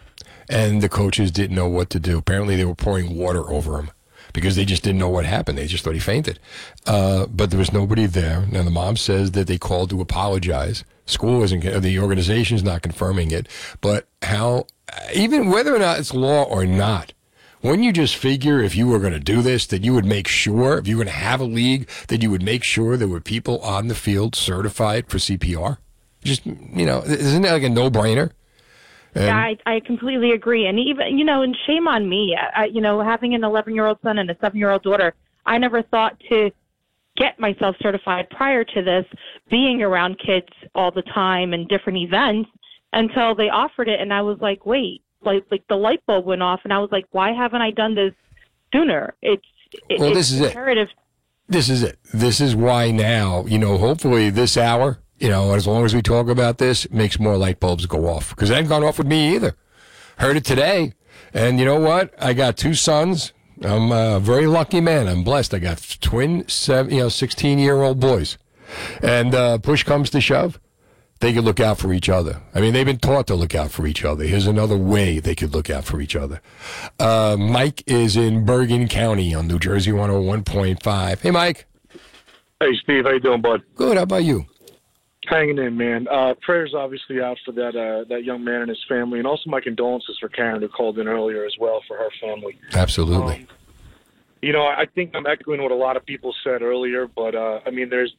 And 0.48 0.83
the 0.83 0.88
coaches 0.88 1.30
didn't 1.30 1.57
know 1.57 1.68
what 1.68 1.90
to 1.90 2.00
do. 2.00 2.18
Apparently, 2.18 2.57
they 2.57 2.64
were 2.64 2.74
pouring 2.74 3.16
water 3.16 3.50
over 3.50 3.78
him 3.78 3.90
because 4.33 4.57
they 4.57 4.64
just 4.64 4.83
didn't 4.83 4.98
know 4.98 5.09
what 5.09 5.24
happened. 5.24 5.57
They 5.57 5.66
just 5.66 5.85
thought 5.85 5.94
he 5.94 6.00
fainted. 6.00 6.38
Uh, 6.87 7.26
but 7.26 7.50
there 7.50 7.59
was 7.59 7.72
nobody 7.72 8.07
there. 8.07 8.46
Now, 8.50 8.62
the 8.62 8.70
mom 8.70 8.96
says 8.96 9.30
that 9.33 9.46
they 9.46 9.59
called 9.59 9.90
to 9.90 10.00
apologize. 10.00 10.85
School 11.07 11.42
isn't, 11.42 11.83
the 11.83 11.98
organization's 11.98 12.62
not 12.62 12.83
confirming 12.83 13.30
it. 13.30 13.48
But 13.80 14.09
how, 14.22 14.66
even 15.14 15.50
whether 15.50 15.74
or 15.74 15.78
not 15.78 15.98
it's 15.98 16.12
law 16.12 16.42
or 16.42 16.66
not, 16.66 17.12
wouldn't 17.62 17.85
you 17.85 17.92
just 17.92 18.16
figure 18.16 18.61
if 18.61 18.76
you 18.76 18.88
were 18.88 18.98
going 18.98 19.14
to 19.14 19.20
do 19.20 19.40
this 19.40 19.66
that 19.68 19.83
you 19.85 19.94
would 19.94 20.04
make 20.04 20.28
sure, 20.28 20.76
if 20.76 20.87
you 20.87 20.98
were 20.98 21.04
going 21.04 21.14
to 21.14 21.20
have 21.20 21.40
a 21.40 21.44
league, 21.44 21.88
that 22.09 22.22
you 22.22 22.30
would 22.30 22.42
make 22.42 22.62
sure 22.62 22.96
there 22.96 23.09
were 23.09 23.20
people 23.20 23.59
on 23.61 23.88
the 23.88 23.94
field 23.94 24.35
certified 24.35 25.09
for 25.09 25.16
CPR? 25.16 25.78
Just, 26.22 26.44
you 26.44 26.85
know, 26.85 27.02
isn't 27.02 27.42
that 27.42 27.52
like 27.52 27.62
a 27.62 27.70
no 27.70 27.90
brainer? 27.90 28.33
Yeah, 29.14 29.37
I, 29.37 29.57
I 29.66 29.81
completely 29.81 30.33
agree. 30.33 30.66
And 30.66 30.79
even, 30.79 31.18
you 31.18 31.24
know, 31.24 31.42
and 31.42 31.57
shame 31.66 31.87
on 31.87 32.09
me. 32.09 32.37
I, 32.37 32.64
you 32.66 32.81
know, 32.81 33.03
having 33.03 33.35
an 33.35 33.44
11 33.44 33.74
year 33.74 33.87
old 33.87 33.98
son 34.03 34.18
and 34.18 34.31
a 34.31 34.37
seven 34.40 34.59
year 34.59 34.70
old 34.70 34.83
daughter, 34.83 35.14
I 35.46 35.59
never 35.59 35.83
thought 35.83 36.18
to 36.31 36.50
get 37.16 37.38
myself 37.38 37.77
certified 37.81 38.29
prior 38.31 38.64
to 38.64 38.83
this, 38.83 39.05
being 39.50 39.83
around 39.83 40.18
kids 40.18 40.48
all 40.74 40.90
the 40.90 41.03
time 41.03 41.53
and 41.53 41.68
different 41.68 41.98
events 41.98 42.50
until 42.92 43.35
they 43.35 43.48
offered 43.50 43.88
it. 43.88 44.00
And 44.00 44.12
I 44.12 44.22
was 44.22 44.38
like, 44.40 44.66
wait, 44.66 45.03
like, 45.22 45.44
like 45.50 45.64
the 45.68 45.77
light 45.77 46.05
bulb 46.07 46.27
went 46.27 46.42
off. 46.42 46.61
And 46.64 46.72
I 46.72 46.79
was 46.79 46.90
like, 46.90 47.07
why 47.12 47.33
haven't 47.33 47.62
I 47.62 47.70
done 47.70 47.94
this 47.94 48.12
sooner? 48.72 49.14
It's, 49.22 49.44
it, 49.88 50.00
Well, 50.00 50.09
it's 50.09 50.18
this 50.18 50.33
is 50.33 50.40
it. 50.40 50.53
This 51.48 51.68
is 51.68 51.83
it. 51.83 51.98
This 52.12 52.40
is 52.40 52.57
why 52.57 52.90
now, 52.90 53.44
you 53.46 53.59
know, 53.59 53.77
hopefully 53.77 54.31
this 54.31 54.57
hour, 54.57 54.98
you 55.18 55.29
know, 55.29 55.55
as 55.55 55.66
long 55.66 55.85
as 55.85 55.94
we 55.94 56.03
talk 56.03 56.29
about 56.29 56.59
this, 56.59 56.85
it 56.85 56.92
makes 56.92 57.18
more 57.18 57.37
light 57.37 57.61
bulbs 57.61 57.87
go 57.87 58.07
off. 58.07 58.31
Because 58.31 58.48
they 58.48 58.57
haven't 58.57 58.68
gone 58.68 58.85
off 58.85 58.98
with 58.98 59.07
me 59.07 59.35
either. 59.35 59.57
Heard 60.18 60.37
it 60.37 60.44
today. 60.44 60.92
And 61.33 61.59
you 61.59 61.64
know 61.64 61.79
what? 61.81 62.14
I 62.18 62.33
got 62.33 62.57
two 62.57 62.74
sons. 62.74 63.33
I'm 63.62 63.92
a 63.92 64.20
very 64.20 64.46
lucky 64.46 64.81
man. 64.81 65.07
I'm 65.09 65.24
blessed. 65.24 65.55
I 65.55 65.59
got 65.59 65.96
twin, 66.00 66.48
seven, 66.48 66.92
you 66.92 67.00
know, 67.00 67.09
16 67.09 67.59
year 67.59 67.83
old 67.83 68.00
boys. 68.00 68.38
And 69.03 69.35
uh, 69.35 69.59
push 69.59 69.85
comes 69.85 70.11
to 70.11 70.20
shove, 70.20 70.59
they 71.20 71.33
could 71.33 71.44
look 71.44 71.61
out 71.61 71.79
for 71.79 71.92
each 71.92 72.09
other. 72.09 72.42
I 72.55 72.61
mean, 72.61 72.72
they've 72.72 72.85
been 72.85 72.98
taught 72.98 73.27
to 73.29 73.35
look 73.35 73.55
out 73.55 73.70
for 73.70 73.87
each 73.87 74.05
other. 74.05 74.24
Here's 74.24 74.46
another 74.46 74.77
way 74.77 75.20
they 75.20 75.35
could 75.35 75.55
look 75.55 75.70
out 75.70 75.85
for 75.85 76.00
each 76.00 76.16
other. 76.16 76.40
Uh, 76.98 77.37
Mike 77.38 77.83
is 77.87 78.16
in 78.16 78.44
Bergen 78.44 78.88
County 78.88 79.35
on 79.35 79.46
New 79.46 79.59
Jersey 79.59 79.92
101.5. 79.92 81.20
Hey, 81.20 81.31
Mike. 81.31 81.66
Hey, 82.61 82.77
Steve, 82.83 83.05
how 83.05 83.11
you 83.11 83.20
doing, 83.20 83.40
bud? 83.40 83.62
Good. 83.74 83.96
How 83.96 84.03
about 84.03 84.24
you? 84.24 84.46
Hanging 85.29 85.59
in, 85.59 85.77
man. 85.77 86.07
Uh, 86.09 86.35
prayers 86.43 86.75
obviously 86.77 87.21
out 87.21 87.39
for 87.45 87.53
that 87.53 87.77
uh, 87.77 88.05
that 88.09 88.25
young 88.25 88.45
man 88.45 88.63
and 88.63 88.69
his 88.69 88.83
family, 88.89 89.19
and 89.19 89.27
also 89.27 89.49
my 89.49 89.61
condolences 89.61 90.17
for 90.21 90.29
Karen 90.29 90.61
who 90.61 90.69
called 90.69 90.99
in 90.99 91.09
earlier 91.09 91.45
as 91.45 91.55
well 91.59 91.83
for 91.89 91.97
her 91.97 92.11
family. 92.21 92.59
Absolutely. 92.75 93.35
Um, 93.35 93.47
you 94.43 94.53
know, 94.53 94.67
I 94.67 94.87
think 94.95 95.13
I'm 95.15 95.27
echoing 95.27 95.63
what 95.63 95.73
a 95.73 95.77
lot 95.77 95.97
of 95.97 96.05
people 96.05 96.35
said 96.45 96.61
earlier, 96.61 97.07
but 97.07 97.35
uh, 97.35 97.61
I 97.67 97.71
mean, 97.71 97.89
there's. 97.89 98.15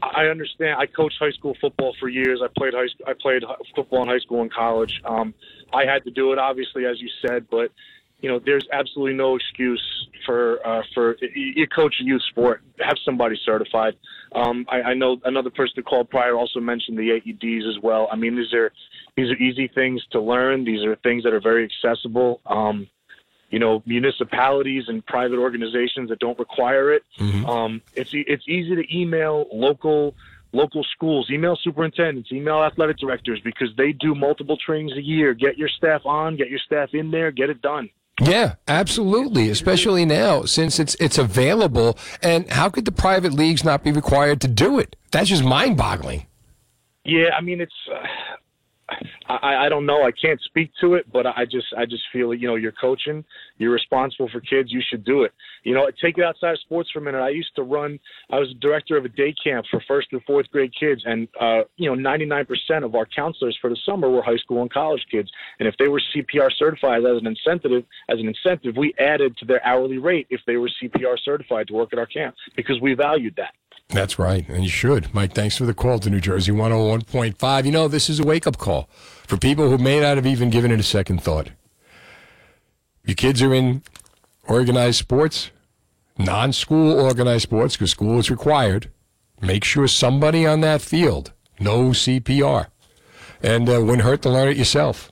I 0.00 0.26
understand. 0.26 0.78
I 0.78 0.86
coached 0.86 1.16
high 1.18 1.32
school 1.32 1.56
football 1.60 1.96
for 1.98 2.08
years. 2.08 2.40
I 2.44 2.46
played 2.56 2.74
high. 2.74 2.86
I 3.10 3.14
played 3.20 3.42
football 3.74 4.02
in 4.02 4.08
high 4.08 4.20
school 4.20 4.42
and 4.42 4.52
college. 4.52 5.00
Um, 5.04 5.34
I 5.72 5.84
had 5.84 6.04
to 6.04 6.12
do 6.12 6.32
it, 6.32 6.38
obviously, 6.38 6.86
as 6.86 7.00
you 7.00 7.08
said, 7.26 7.48
but 7.50 7.72
you 8.20 8.28
know, 8.28 8.38
there's 8.38 8.66
absolutely 8.72 9.14
no 9.14 9.36
excuse 9.36 9.82
for 10.24 10.64
uh, 10.66 10.82
for 10.94 11.16
you 11.34 11.66
coach 11.66 11.96
a 12.00 12.04
youth 12.04 12.22
sport. 12.30 12.62
Have 12.78 12.96
somebody 13.04 13.38
certified. 13.44 13.96
Um, 14.34 14.66
I, 14.68 14.82
I 14.82 14.94
know 14.94 15.20
another 15.24 15.50
person 15.50 15.74
that 15.76 15.86
called 15.86 16.10
prior 16.10 16.36
also 16.36 16.60
mentioned 16.60 16.98
the 16.98 17.20
AEDs 17.20 17.68
as 17.68 17.82
well. 17.82 18.08
I 18.10 18.16
mean, 18.16 18.36
these 18.36 18.52
are 18.54 18.72
these 19.16 19.30
are 19.30 19.36
easy 19.36 19.68
things 19.68 20.02
to 20.12 20.20
learn. 20.20 20.64
These 20.64 20.84
are 20.84 20.96
things 20.96 21.24
that 21.24 21.32
are 21.32 21.40
very 21.40 21.64
accessible. 21.64 22.40
Um, 22.46 22.88
you 23.50 23.58
know, 23.58 23.82
municipalities 23.84 24.84
and 24.86 25.04
private 25.04 25.38
organizations 25.38 26.08
that 26.10 26.20
don't 26.20 26.38
require 26.38 26.92
it. 26.92 27.02
Um, 27.46 27.82
it's 27.94 28.10
it's 28.12 28.44
easy 28.48 28.76
to 28.76 28.96
email 28.96 29.46
local 29.52 30.14
local 30.52 30.84
schools, 30.84 31.28
email 31.30 31.56
superintendents, 31.62 32.30
email 32.32 32.62
athletic 32.62 32.98
directors 32.98 33.40
because 33.44 33.68
they 33.76 33.92
do 33.92 34.14
multiple 34.14 34.56
trainings 34.56 34.92
a 34.96 35.02
year. 35.02 35.34
Get 35.34 35.58
your 35.58 35.68
staff 35.68 36.06
on, 36.06 36.36
get 36.36 36.50
your 36.50 36.58
staff 36.60 36.90
in 36.92 37.10
there, 37.10 37.30
get 37.30 37.50
it 37.50 37.60
done. 37.60 37.90
Yeah, 38.20 38.54
absolutely. 38.68 39.48
Especially 39.50 40.04
now 40.04 40.42
since 40.44 40.78
it's 40.78 40.94
it's 40.96 41.18
available. 41.18 41.98
And 42.22 42.50
how 42.50 42.68
could 42.68 42.84
the 42.84 42.92
private 42.92 43.32
leagues 43.32 43.64
not 43.64 43.82
be 43.82 43.92
required 43.92 44.40
to 44.42 44.48
do 44.48 44.78
it? 44.78 44.96
That's 45.10 45.28
just 45.28 45.44
mind 45.44 45.76
boggling. 45.76 46.26
Yeah, 47.04 47.30
I 47.36 47.40
mean 47.40 47.60
it's. 47.60 47.72
Uh, 47.90 48.06
I, 49.28 49.66
I 49.66 49.68
don't 49.68 49.86
know. 49.86 50.02
I 50.02 50.10
can't 50.10 50.40
speak 50.42 50.70
to 50.80 50.94
it, 50.94 51.10
but 51.12 51.26
I 51.26 51.44
just 51.44 51.66
I 51.76 51.86
just 51.86 52.02
feel 52.12 52.34
you 52.34 52.46
know 52.46 52.56
you're 52.56 52.72
coaching, 52.72 53.24
you're 53.58 53.72
responsible 53.72 54.28
for 54.30 54.40
kids. 54.40 54.72
You 54.72 54.82
should 54.88 55.04
do 55.04 55.22
it. 55.22 55.32
You 55.62 55.74
know, 55.74 55.88
take 56.02 56.18
it 56.18 56.24
outside 56.24 56.52
of 56.52 56.60
sports 56.60 56.90
for 56.92 57.00
a 57.00 57.02
minute. 57.02 57.20
I 57.20 57.30
used 57.30 57.54
to 57.56 57.62
run. 57.62 57.98
I 58.30 58.38
was 58.38 58.52
director 58.60 58.96
of 58.96 59.04
a 59.04 59.08
day 59.08 59.34
camp 59.42 59.66
for 59.70 59.82
first 59.86 60.08
and 60.12 60.22
fourth 60.24 60.50
grade 60.50 60.72
kids, 60.78 61.02
and 61.04 61.28
uh, 61.40 61.62
you 61.76 61.94
know, 61.94 62.10
99% 62.10 62.46
of 62.84 62.94
our 62.94 63.06
counselors 63.06 63.56
for 63.60 63.70
the 63.70 63.76
summer 63.86 64.08
were 64.08 64.22
high 64.22 64.36
school 64.36 64.62
and 64.62 64.72
college 64.72 65.04
kids. 65.10 65.30
And 65.58 65.68
if 65.68 65.74
they 65.78 65.88
were 65.88 66.00
CPR 66.14 66.50
certified 66.58 67.04
as 67.04 67.20
an 67.20 67.26
incentive, 67.26 67.84
as 68.08 68.18
an 68.18 68.28
incentive, 68.28 68.76
we 68.76 68.94
added 68.98 69.36
to 69.38 69.44
their 69.44 69.64
hourly 69.66 69.98
rate 69.98 70.26
if 70.30 70.40
they 70.46 70.56
were 70.56 70.70
CPR 70.82 71.16
certified 71.24 71.68
to 71.68 71.74
work 71.74 71.90
at 71.92 71.98
our 71.98 72.06
camp 72.06 72.34
because 72.56 72.80
we 72.80 72.94
valued 72.94 73.34
that. 73.36 73.54
That's 73.92 74.18
right, 74.18 74.48
and 74.48 74.62
you 74.62 74.70
should. 74.70 75.12
Mike, 75.12 75.34
thanks 75.34 75.56
for 75.56 75.64
the 75.64 75.74
call 75.74 75.98
to 75.98 76.10
New 76.10 76.20
Jersey 76.20 76.52
101.5. 76.52 77.64
You 77.64 77.72
know, 77.72 77.88
this 77.88 78.08
is 78.08 78.20
a 78.20 78.24
wake 78.24 78.46
up 78.46 78.56
call 78.56 78.88
for 79.26 79.36
people 79.36 79.68
who 79.68 79.78
may 79.78 80.00
not 80.00 80.16
have 80.16 80.26
even 80.26 80.48
given 80.48 80.70
it 80.70 80.78
a 80.78 80.84
second 80.84 81.22
thought. 81.22 81.50
Your 83.04 83.16
kids 83.16 83.42
are 83.42 83.52
in 83.52 83.82
organized 84.46 84.98
sports, 84.98 85.50
non 86.16 86.52
school 86.52 87.00
organized 87.00 87.42
sports, 87.42 87.76
because 87.76 87.90
school 87.90 88.18
is 88.18 88.30
required. 88.30 88.90
Make 89.40 89.64
sure 89.64 89.88
somebody 89.88 90.46
on 90.46 90.60
that 90.60 90.82
field 90.82 91.32
knows 91.58 91.98
CPR. 92.00 92.66
And 93.42 93.68
uh, 93.68 93.82
hurt 93.82 94.22
to 94.22 94.30
learn 94.30 94.48
it 94.48 94.56
yourself. 94.56 95.10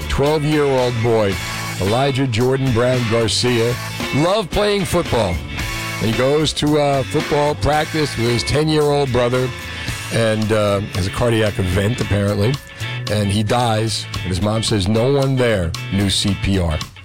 12 0.09 0.43
year 0.45 0.63
old 0.63 0.93
boy, 1.03 1.33
Elijah 1.79 2.25
Jordan 2.25 2.73
Brown 2.73 2.99
Garcia, 3.11 3.75
loved 4.15 4.51
playing 4.51 4.85
football. 4.85 5.33
He 6.01 6.11
goes 6.13 6.53
to 6.53 6.79
uh, 6.79 7.03
football 7.03 7.53
practice 7.55 8.17
with 8.17 8.29
his 8.29 8.43
10 8.43 8.67
year 8.67 8.81
old 8.81 9.11
brother 9.11 9.47
and 10.11 10.51
uh, 10.51 10.79
has 10.95 11.05
a 11.05 11.11
cardiac 11.11 11.59
event, 11.59 12.01
apparently. 12.01 12.53
And 13.11 13.29
he 13.29 13.43
dies. 13.43 14.05
And 14.13 14.23
his 14.23 14.41
mom 14.41 14.63
says 14.63 14.87
no 14.87 15.13
one 15.13 15.35
there 15.35 15.71
knew 15.93 16.07
CPR. 16.07 16.96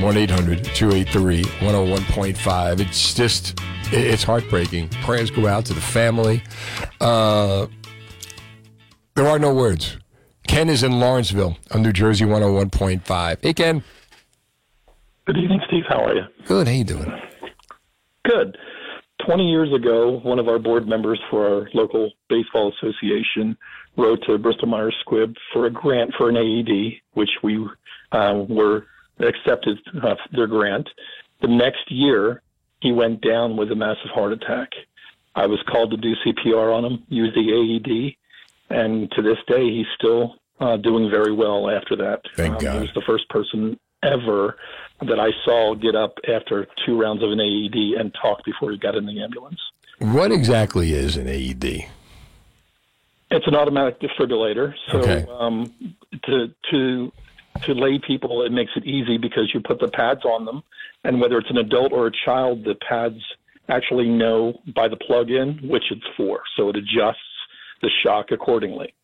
1 0.00 0.16
800 0.16 0.64
283 0.64 1.42
101.5. 1.42 2.80
It's 2.80 3.14
just, 3.14 3.58
it's 3.92 4.22
heartbreaking. 4.22 4.88
Prayers 5.02 5.30
go 5.30 5.46
out 5.46 5.66
to 5.66 5.74
the 5.74 5.80
family. 5.80 6.42
Uh, 7.00 7.66
there 9.14 9.26
are 9.26 9.38
no 9.38 9.54
words. 9.54 9.98
Ken 10.46 10.68
is 10.68 10.82
in 10.82 10.98
Lawrenceville 10.98 11.56
on 11.72 11.82
New 11.82 11.92
Jersey 11.92 12.24
101.5. 12.24 13.38
Hey, 13.42 13.52
Ken. 13.52 13.82
Good 15.26 15.36
evening, 15.36 15.60
Steve. 15.68 15.84
How 15.88 16.04
are 16.04 16.14
you? 16.14 16.22
Good. 16.46 16.66
How 16.66 16.72
you 16.72 16.84
doing? 16.84 17.12
Good. 18.24 18.56
20 19.26 19.44
years 19.44 19.72
ago, 19.72 20.20
one 20.22 20.38
of 20.38 20.48
our 20.48 20.58
board 20.58 20.88
members 20.88 21.20
for 21.30 21.46
our 21.46 21.68
local 21.74 22.10
baseball 22.28 22.72
association 22.72 23.56
wrote 23.96 24.18
to 24.26 24.38
Bristol 24.38 24.68
Myers 24.68 24.96
Squibb 25.06 25.36
for 25.52 25.66
a 25.66 25.70
grant 25.70 26.12
for 26.16 26.30
an 26.30 26.36
AED, 26.36 27.00
which 27.12 27.30
we 27.42 27.64
uh, 28.12 28.44
were 28.48 28.86
accepted 29.20 29.78
uh, 30.02 30.14
their 30.32 30.46
grant. 30.46 30.88
The 31.40 31.48
next 31.48 31.90
year, 31.90 32.42
he 32.80 32.92
went 32.92 33.20
down 33.20 33.56
with 33.56 33.70
a 33.70 33.74
massive 33.74 34.10
heart 34.10 34.32
attack. 34.32 34.70
I 35.34 35.46
was 35.46 35.62
called 35.70 35.90
to 35.92 35.96
do 35.96 36.14
CPR 36.26 36.74
on 36.74 36.84
him, 36.84 37.04
use 37.08 37.32
the 37.34 37.52
AED, 37.52 38.16
and 38.76 39.10
to 39.12 39.22
this 39.22 39.38
day, 39.46 39.62
he's 39.70 39.86
still 39.96 40.36
uh, 40.60 40.76
doing 40.76 41.10
very 41.10 41.32
well 41.32 41.70
after 41.70 41.96
that. 41.96 42.22
Thank 42.36 42.54
um, 42.54 42.58
God. 42.60 42.74
He 42.74 42.80
was 42.80 42.94
the 42.94 43.02
first 43.02 43.28
person 43.28 43.78
ever 44.02 44.56
that 45.02 45.18
I 45.18 45.30
saw 45.44 45.74
get 45.74 45.94
up 45.94 46.18
after 46.28 46.66
two 46.86 47.00
rounds 47.00 47.22
of 47.22 47.30
an 47.30 47.40
AED 47.40 47.98
and 47.98 48.14
talk 48.20 48.44
before 48.44 48.70
he 48.70 48.78
got 48.78 48.94
in 48.94 49.06
the 49.06 49.22
ambulance. 49.22 49.60
What 49.98 50.32
exactly 50.32 50.92
is 50.92 51.16
an 51.16 51.28
AED? 51.28 51.86
It's 53.30 53.46
an 53.46 53.54
automatic 53.54 54.00
defibrillator. 54.00 54.74
So 54.90 54.98
Okay. 54.98 55.26
um, 55.30 55.72
to 56.24 56.52
to 56.70 57.12
to 57.64 57.74
lay 57.74 57.98
people, 58.06 58.42
it 58.44 58.52
makes 58.52 58.72
it 58.76 58.84
easy 58.84 59.18
because 59.18 59.50
you 59.52 59.60
put 59.60 59.80
the 59.80 59.88
pads 59.88 60.24
on 60.24 60.44
them, 60.44 60.62
and 61.04 61.20
whether 61.20 61.38
it's 61.38 61.50
an 61.50 61.58
adult 61.58 61.92
or 61.92 62.06
a 62.06 62.12
child, 62.24 62.64
the 62.64 62.74
pads 62.88 63.20
actually 63.68 64.08
know 64.08 64.54
by 64.74 64.88
the 64.88 64.96
plug-in 64.96 65.58
which 65.62 65.84
it's 65.90 66.06
for. 66.16 66.40
So 66.56 66.68
it 66.70 66.76
adjusts 66.76 67.18
the 67.82 67.90
shock 68.04 68.26
accordingly. 68.32 68.94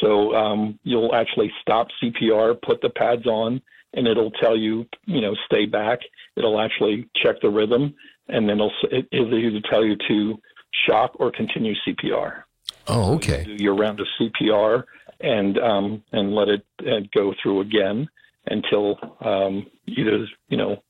So 0.00 0.34
um, 0.34 0.78
you'll 0.84 1.14
actually 1.14 1.52
stop 1.60 1.88
CPR, 2.02 2.60
put 2.62 2.80
the 2.80 2.90
pads 2.90 3.26
on, 3.26 3.60
and 3.94 4.06
it'll 4.06 4.30
tell 4.32 4.56
you, 4.56 4.86
you 5.06 5.20
know, 5.20 5.34
stay 5.46 5.66
back. 5.66 6.00
It'll 6.36 6.60
actually 6.60 7.08
check 7.22 7.36
the 7.42 7.50
rhythm, 7.50 7.94
and 8.28 8.48
then 8.48 8.56
it'll 8.56 8.72
it, 8.90 9.06
it'll 9.12 9.38
either 9.38 9.60
tell 9.70 9.84
you 9.84 9.96
to 10.08 10.40
shock 10.86 11.12
or 11.20 11.30
continue 11.30 11.74
CPR 11.86 12.42
Oh, 12.88 13.14
okay. 13.16 13.44
do 13.44 13.62
your 13.62 13.74
round 13.76 14.00
of 14.00 14.06
CPR 14.18 14.84
and 15.22 15.58
um, 15.58 16.02
and 16.12 16.34
let 16.34 16.48
it 16.48 16.64
uh, 16.80 17.00
go 17.14 17.34
through 17.42 17.60
again 17.60 18.08
until 18.46 18.98
um, 19.20 19.66
either 19.86 20.26
you 20.48 20.56
know 20.56 20.82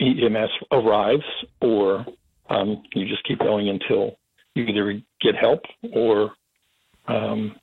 EMS 0.00 0.50
arrives 0.72 1.24
or 1.60 2.04
um, 2.50 2.82
you 2.94 3.06
just 3.06 3.24
keep 3.24 3.38
going 3.38 3.68
until 3.68 4.16
you 4.54 4.64
either 4.64 5.00
get 5.20 5.34
help 5.34 5.60
or 5.92 6.32
um, 7.08 7.56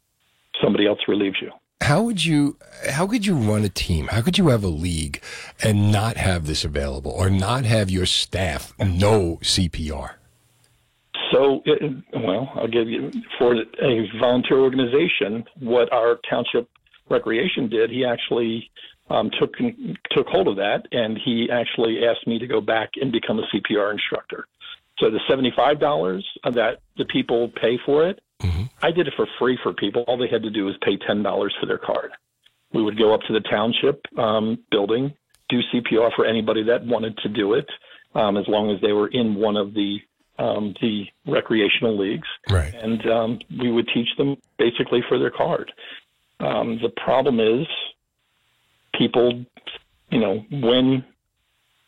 somebody 0.62 0.88
else 0.88 1.00
relieves 1.08 1.38
you. 1.42 1.52
How 1.82 2.04
would 2.04 2.24
you 2.24 2.58
how 2.90 3.08
could 3.08 3.26
you 3.26 3.36
run 3.36 3.64
a 3.64 3.70
team? 3.70 4.08
How 4.08 4.22
could 4.22 4.38
you 4.38 4.50
have 4.50 4.64
a 4.64 4.68
league 4.68 5.22
and 5.64 5.92
not 5.92 6.18
have 6.18 6.46
this 6.46 6.64
available 6.64 7.12
or 7.12 7.30
not 7.30 7.66
have 7.66 7.90
your 7.90 8.06
staff 8.06 8.74
know 8.80 9.40
CPR? 9.42 10.21
So, 11.32 11.62
it, 11.66 12.04
well, 12.14 12.52
I'll 12.56 12.68
give 12.68 12.90
you 12.90 13.12
for 13.38 13.56
a 13.56 14.20
volunteer 14.20 14.60
organization. 14.60 15.46
What 15.60 15.92
our 15.94 16.20
township 16.30 16.70
recreation 17.10 17.70
did, 17.70 17.90
he 17.90 18.06
actually 18.06 18.70
um, 19.10 19.30
took 19.40 19.54
took 20.12 20.28
hold 20.28 20.48
of 20.48 20.56
that, 20.58 20.84
and 20.92 21.18
he 21.24 21.50
actually 21.52 22.00
asked 22.06 22.26
me 22.28 22.40
to 22.40 22.48
go 22.48 22.62
back 22.62 22.92
and 23.00 23.12
become 23.12 23.40
a 23.40 23.44
CPR 23.54 23.92
instructor. 23.92 24.46
So 25.00 25.10
the 25.10 25.20
seventy 25.30 25.52
five 25.56 25.80
dollars 25.80 26.26
that 26.44 26.80
the 26.98 27.06
people 27.06 27.52
pay 27.62 27.78
for 27.86 28.08
it, 28.08 28.20
I 28.82 28.92
did 28.92 29.08
it 29.08 29.14
for 29.16 29.28
free 29.40 29.58
for 29.62 29.74
people. 29.74 30.04
All 30.08 30.18
they 30.18 30.28
had 30.28 30.44
to 30.44 30.50
do 30.50 30.66
was 30.66 30.76
pay 30.84 30.98
ten 31.08 31.24
dollars 31.24 31.56
for 31.60 31.66
their 31.66 31.78
card. 31.78 32.12
We 32.74 32.84
would 32.84 32.98
go 32.98 33.14
up 33.14 33.22
to 33.28 33.34
the 33.34 33.42
township 33.42 34.02
um, 34.18 34.60
building, 34.72 35.14
do 35.50 35.60
CPR 35.74 36.12
for 36.16 36.26
anybody 36.26 36.64
that 36.64 36.86
wanted 36.86 37.18
to 37.18 37.30
do 37.30 37.54
it, 37.54 37.68
um, 38.16 38.38
as 38.38 38.46
long 38.48 38.72
as 38.74 38.82
they 38.82 38.94
were 38.94 39.10
in 39.10 39.36
one 39.36 39.58
of 39.58 39.74
the 39.74 39.98
um, 40.42 40.74
the 40.82 41.06
recreational 41.28 41.98
leagues, 41.98 42.28
Right. 42.50 42.74
and 42.74 43.10
um, 43.10 43.40
we 43.60 43.72
would 43.72 43.88
teach 43.94 44.10
them 44.18 44.36
basically 44.58 45.02
for 45.08 45.20
their 45.20 45.30
card. 45.32 45.72
Um, 46.40 46.80
the 46.82 46.90
problem 46.90 47.40
is, 47.40 47.68
people, 48.98 49.46
you 50.10 50.20
know, 50.20 50.44
when 50.52 51.06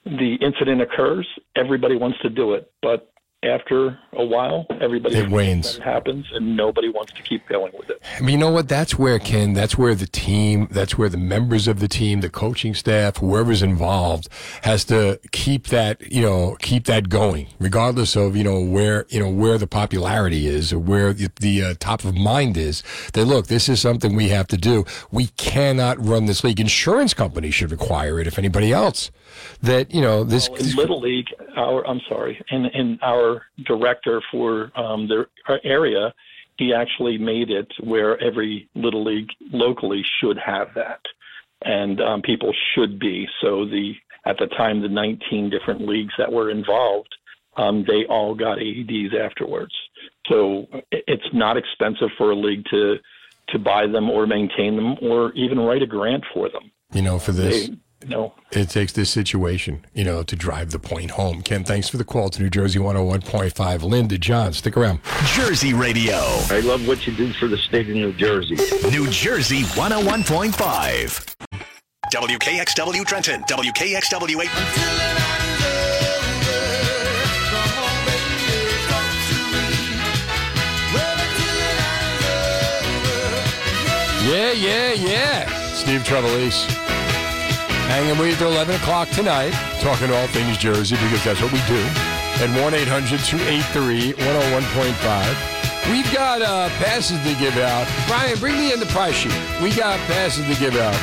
the 0.06 0.36
incident 0.42 0.82
occurs, 0.82 1.28
everybody 1.56 1.96
wants 1.96 2.20
to 2.22 2.30
do 2.30 2.54
it, 2.54 2.72
but 2.82 3.13
after 3.44 4.00
a 4.14 4.24
while, 4.24 4.66
everybody 4.82 5.16
It 5.18 5.30
wanes. 5.30 5.78
it 5.78 5.84
happens, 5.84 6.26
and 6.34 6.56
nobody 6.56 6.90
wants 6.90 7.14
to 7.14 7.22
keep 7.22 7.48
going 7.48 7.72
with 7.78 7.90
it. 7.90 8.02
But 8.20 8.30
you 8.30 8.38
know 8.38 8.52
what? 8.52 8.68
That's 8.70 8.98
where 8.98 9.20
Ken. 9.20 9.54
That's 9.54 9.78
where 9.78 9.96
the 9.96 10.08
team. 10.08 10.68
That's 10.72 10.98
where 10.98 11.10
the 11.10 11.18
members 11.18 11.68
of 11.68 11.80
the 11.80 11.88
team, 11.88 12.22
the 12.22 12.30
coaching 12.30 12.74
staff, 12.74 13.18
whoever's 13.18 13.62
involved, 13.62 14.30
has 14.64 14.86
to 14.86 15.20
keep 15.32 15.68
that. 15.68 16.02
You 16.12 16.22
know, 16.22 16.58
keep 16.60 16.86
that 16.86 17.10
going, 17.10 17.48
regardless 17.60 18.16
of 18.16 18.36
you 18.36 18.44
know 18.44 18.62
where 18.62 19.06
you 19.10 19.20
know 19.20 19.30
where 19.30 19.58
the 19.58 19.68
popularity 19.68 20.48
is 20.48 20.72
or 20.72 20.80
where 20.80 21.14
the, 21.14 21.30
the 21.40 21.64
uh, 21.64 21.74
top 21.80 22.04
of 22.06 22.16
mind 22.16 22.58
is. 22.58 22.84
That 23.14 23.26
look, 23.26 23.48
this 23.48 23.68
is 23.70 23.80
something 23.82 24.16
we 24.16 24.30
have 24.30 24.48
to 24.48 24.58
do. 24.58 24.86
We 25.12 25.28
cannot 25.28 26.04
run 26.04 26.26
this 26.26 26.44
league. 26.44 26.60
Insurance 26.60 27.14
companies 27.14 27.56
should 27.56 27.72
require 27.72 28.20
it. 28.20 28.28
If 28.28 28.38
anybody 28.38 28.72
else, 28.72 29.12
that 29.62 29.94
you 29.94 30.02
know 30.02 30.24
this. 30.24 30.48
in 30.48 30.76
Little 30.76 31.00
League, 31.02 31.28
our 31.56 31.86
I'm 31.88 32.02
sorry, 32.10 32.40
in 32.52 32.66
in 32.68 33.00
our 33.02 33.44
director 33.66 34.22
for 34.32 34.72
um, 34.76 35.08
their 35.08 35.28
our 35.48 35.60
area, 35.64 36.14
he 36.58 36.74
actually 36.74 37.18
made 37.18 37.50
it 37.50 37.72
where 37.84 38.22
every 38.22 38.70
Little 38.76 39.04
League 39.04 39.30
locally 39.52 40.04
should 40.20 40.38
have 40.38 40.70
that, 40.76 41.02
and 41.64 42.02
um, 42.02 42.22
people 42.22 42.54
should 42.74 43.00
be. 43.00 43.28
So 43.42 43.66
the 43.66 43.94
at 44.26 44.38
the 44.38 44.48
time 44.48 44.82
the 44.82 44.88
19 44.88 45.50
different 45.50 45.82
leagues 45.82 46.14
that 46.18 46.32
were 46.32 46.50
involved, 46.50 47.14
um, 47.58 47.84
they 47.86 48.06
all 48.06 48.34
got 48.36 48.58
AEDs 48.58 49.14
afterwards. 49.14 49.74
So 50.28 50.68
it's 50.92 51.28
not 51.34 51.58
expensive 51.58 52.10
for 52.18 52.32
a 52.32 52.36
league 52.36 52.66
to 52.72 52.96
to 53.50 53.60
buy 53.60 53.88
them 53.88 54.10
or 54.10 54.26
maintain 54.26 54.76
them 54.78 54.96
or 55.02 55.34
even 55.34 55.60
write 55.60 55.82
a 55.82 55.86
grant 55.86 56.24
for 56.34 56.50
them. 56.50 56.72
you 56.94 57.02
know, 57.02 57.20
for 57.20 57.32
this. 57.34 57.68
They- 57.68 57.76
No. 58.08 58.34
It 58.52 58.70
takes 58.70 58.92
this 58.94 59.10
situation, 59.10 59.86
you 59.94 60.04
know, 60.04 60.24
to 60.24 60.36
drive 60.36 60.72
the 60.72 60.80
point 60.80 61.12
home. 61.12 61.42
Ken, 61.42 61.64
thanks 61.64 61.90
for 61.90 61.98
the 61.98 62.04
call 62.04 62.30
to 62.30 62.42
New 62.42 62.50
Jersey 62.50 62.80
101.5. 62.80 63.84
Linda, 63.84 64.18
John, 64.18 64.54
stick 64.54 64.78
around. 64.78 65.00
Jersey 65.26 65.74
Radio. 65.74 66.18
I 66.50 66.62
love 66.64 66.88
what 66.88 67.06
you 67.08 67.14
do 67.16 67.34
for 67.34 67.48
the 67.48 67.58
state 67.58 67.90
of 67.90 67.96
New 67.96 68.14
Jersey. 68.14 68.56
New 68.90 69.10
Jersey 69.10 69.62
101.5. 69.64 71.36
WKXW 72.12 73.06
Trenton, 73.06 73.42
WKXW 73.44 74.42
8. 74.42 74.50
Yeah, 84.26 84.52
yeah, 84.54 84.94
yeah. 84.94 85.74
Steve 85.74 86.02
Trevelise. 86.04 86.83
Hanging 87.94 88.18
with 88.18 88.32
you 88.32 88.36
till 88.38 88.52
11 88.52 88.74
o'clock 88.74 89.08
tonight, 89.10 89.52
talking 89.80 90.10
all 90.10 90.26
things 90.30 90.58
Jersey 90.58 90.96
because 90.96 91.24
that's 91.24 91.40
what 91.40 91.54
we 91.54 91.62
do. 91.68 91.78
At 92.42 92.50
1 92.60 92.74
800 92.74 93.20
283 93.20 94.14
101.5. 94.14 95.92
We've 95.92 96.12
got 96.12 96.42
uh, 96.42 96.70
passes 96.82 97.22
to 97.22 97.36
give 97.40 97.56
out. 97.58 97.88
Brian, 98.08 98.40
bring 98.40 98.58
me 98.58 98.74
in 98.74 98.80
the 98.80 98.88
price 98.88 99.14
sheet. 99.14 99.38
We 99.62 99.76
got 99.76 100.00
passes 100.10 100.44
to 100.48 100.60
give 100.60 100.76
out 100.76 100.96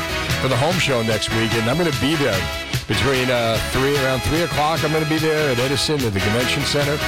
for 0.42 0.48
the 0.48 0.57
home 0.57 0.74
show 0.81 1.00
next 1.05 1.31
week, 1.31 1.55
and 1.55 1.70
I'm 1.70 1.79
going 1.79 1.92
to 1.92 2.00
be 2.00 2.16
there 2.16 2.69
between 2.90 3.31
uh, 3.31 3.57
3 3.70 3.96
around 3.98 4.18
3 4.22 4.42
o'clock. 4.42 4.83
I'm 4.83 4.90
going 4.90 5.05
to 5.05 5.09
be 5.09 5.18
there 5.18 5.53
at 5.53 5.61
Edison 5.61 5.94
at 6.00 6.12
the 6.12 6.18
Convention 6.18 6.64
Center. 6.64 6.98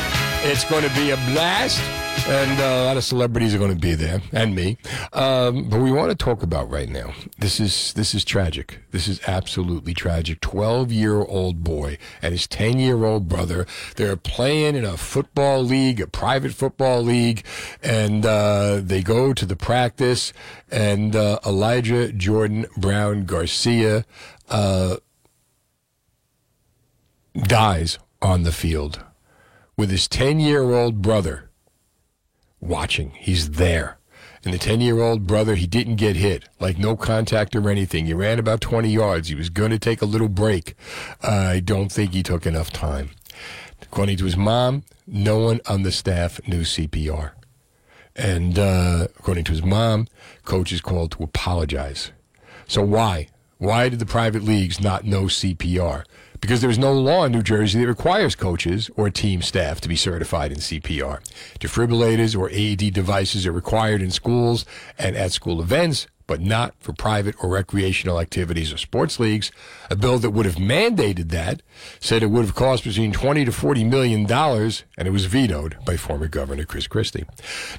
It's 0.45 0.65
going 0.65 0.89
to 0.89 0.95
be 0.95 1.11
a 1.11 1.17
blast 1.33 1.83
and 2.29 2.61
uh, 2.61 2.65
a 2.65 2.85
lot 2.85 2.97
of 2.97 3.03
celebrities 3.03 3.53
are 3.53 3.59
going 3.59 3.75
to 3.75 3.81
be 3.81 3.95
there, 3.95 4.23
and 4.33 4.55
me. 4.55 4.77
Um, 5.13 5.69
but 5.69 5.81
we 5.81 5.91
want 5.91 6.11
to 6.11 6.15
talk 6.15 6.43
about 6.43 6.71
right 6.71 6.89
now. 6.89 7.15
This 7.39 7.59
is 7.59 7.93
this 7.95 8.15
is 8.15 8.25
tragic. 8.25 8.79
This 8.93 9.09
is 9.09 9.21
absolutely 9.27 9.93
tragic. 9.95 10.41
Twelve 10.41 10.93
year 10.93 11.17
old 11.17 11.65
boy 11.65 11.99
and 12.21 12.33
his 12.33 12.47
ten 12.47 12.79
year 12.79 13.05
old 13.05 13.29
brother. 13.29 13.67
They're 13.97 14.17
playing 14.17 14.77
in 14.77 14.85
a 14.85 14.97
football 14.97 15.65
league, 15.65 16.01
a 16.01 16.07
private 16.07 16.53
football 16.53 17.03
league, 17.03 17.45
and 17.83 18.25
uh, 18.25 18.81
they 18.83 19.03
go 19.03 19.33
to 19.33 19.45
the 19.45 19.57
practice. 19.57 20.33
And 20.71 21.17
uh, 21.17 21.41
Elijah 21.45 22.13
Jordan 22.13 22.67
Brown 22.77 23.25
Garcia 23.25 24.05
uh, 24.49 24.97
dies 27.35 27.99
on 28.21 28.43
the 28.43 28.53
field 28.53 29.05
with 29.77 29.91
his 29.91 30.09
ten 30.09 30.41
year 30.41 30.63
old 30.73 31.03
brother 31.03 31.51
watching. 32.63 33.11
He's 33.11 33.51
there. 33.51 33.99
And 34.45 34.53
the 34.53 34.59
10 34.59 34.81
year 34.81 35.01
old 35.01 35.27
brother, 35.27 35.55
he 35.55 35.67
didn't 35.67 35.97
get 35.97 36.17
hit, 36.17 36.49
like 36.59 36.79
no 36.79 36.97
contact 36.97 37.55
or 37.55 37.71
anything. 37.71 38.07
He 38.07 38.15
ran 38.15 38.39
about 38.39 38.61
20 38.61 38.89
yards. 38.89 39.29
He 39.29 39.35
was 39.37 39.51
going 39.51 39.71
to 39.71 39.79
take 39.79 40.03
a 40.03 40.07
little 40.07 40.29
break. 40.29 40.75
I 41.23 41.61
don't 41.61 41.93
think 41.93 42.13
he 42.13 42.23
took 42.23 42.45
enough 42.45 42.73
time. 42.73 43.11
According 43.83 44.17
to 44.19 44.25
his 44.25 44.37
mom, 44.37 44.83
no 45.07 45.39
one 45.39 45.61
on 45.69 45.83
the 45.83 45.93
staff 45.93 46.41
knew 46.49 46.63
CPR. 46.63 47.33
And 48.17 48.59
uh, 48.59 49.09
according 49.19 49.45
to 49.45 49.53
his 49.53 49.63
mom, 49.63 50.09
coach 50.45 50.73
is 50.73 50.81
called 50.81 51.13
to 51.13 51.23
apologize. 51.23 52.11
So 52.67 52.83
why? 52.83 53.29
Why 53.59 53.89
did 53.89 54.01
the 54.01 54.07
private 54.07 54.43
leagues 54.43 54.81
not 54.81 55.05
know 55.05 55.25
CPR? 55.25 56.05
because 56.43 56.61
there 56.61 56.69
is 56.69 56.79
no 56.79 56.93
law 56.93 57.25
in 57.25 57.33
New 57.33 57.43
Jersey 57.43 57.81
that 57.81 57.87
requires 57.87 58.35
coaches 58.35 58.91
or 58.97 59.09
team 59.09 59.41
staff 59.43 59.81
to 59.81 59.89
be 59.89 59.95
certified 59.95 60.51
in 60.51 60.59
CPR. 60.59 61.23
Defibrillators 61.61 62.37
or 62.37 62.51
AED 62.51 62.93
devices 62.93 63.47
are 63.47 63.53
required 63.53 64.03
in 64.03 64.11
schools 64.11 64.67
and 64.99 65.17
at 65.17 65.31
school 65.31 65.63
events, 65.63 66.09
but 66.27 66.41
not 66.41 66.75
for 66.81 66.93
private 66.93 67.37
or 67.43 67.49
recreational 67.49 68.19
activities 68.19 68.73
or 68.73 68.77
sports 68.77 69.21
leagues. 69.21 69.53
A 69.89 69.95
bill 69.95 70.19
that 70.19 70.31
would 70.31 70.45
have 70.45 70.57
mandated 70.57 71.31
that 71.31 71.63
said 72.01 72.25
it 72.25 72.31
would 72.31 72.45
have 72.45 72.57
cost 72.57 72.83
between 72.83 73.13
20 73.13 73.45
to 73.45 73.53
40 73.53 73.85
million 73.85 74.27
dollars, 74.27 74.83
and 74.99 75.07
it 75.07 75.13
was 75.13 75.27
vetoed 75.27 75.77
by 75.87 75.97
former 75.97 76.27
Governor 76.27 76.65
Chris 76.65 76.89
Christie. 76.89 77.25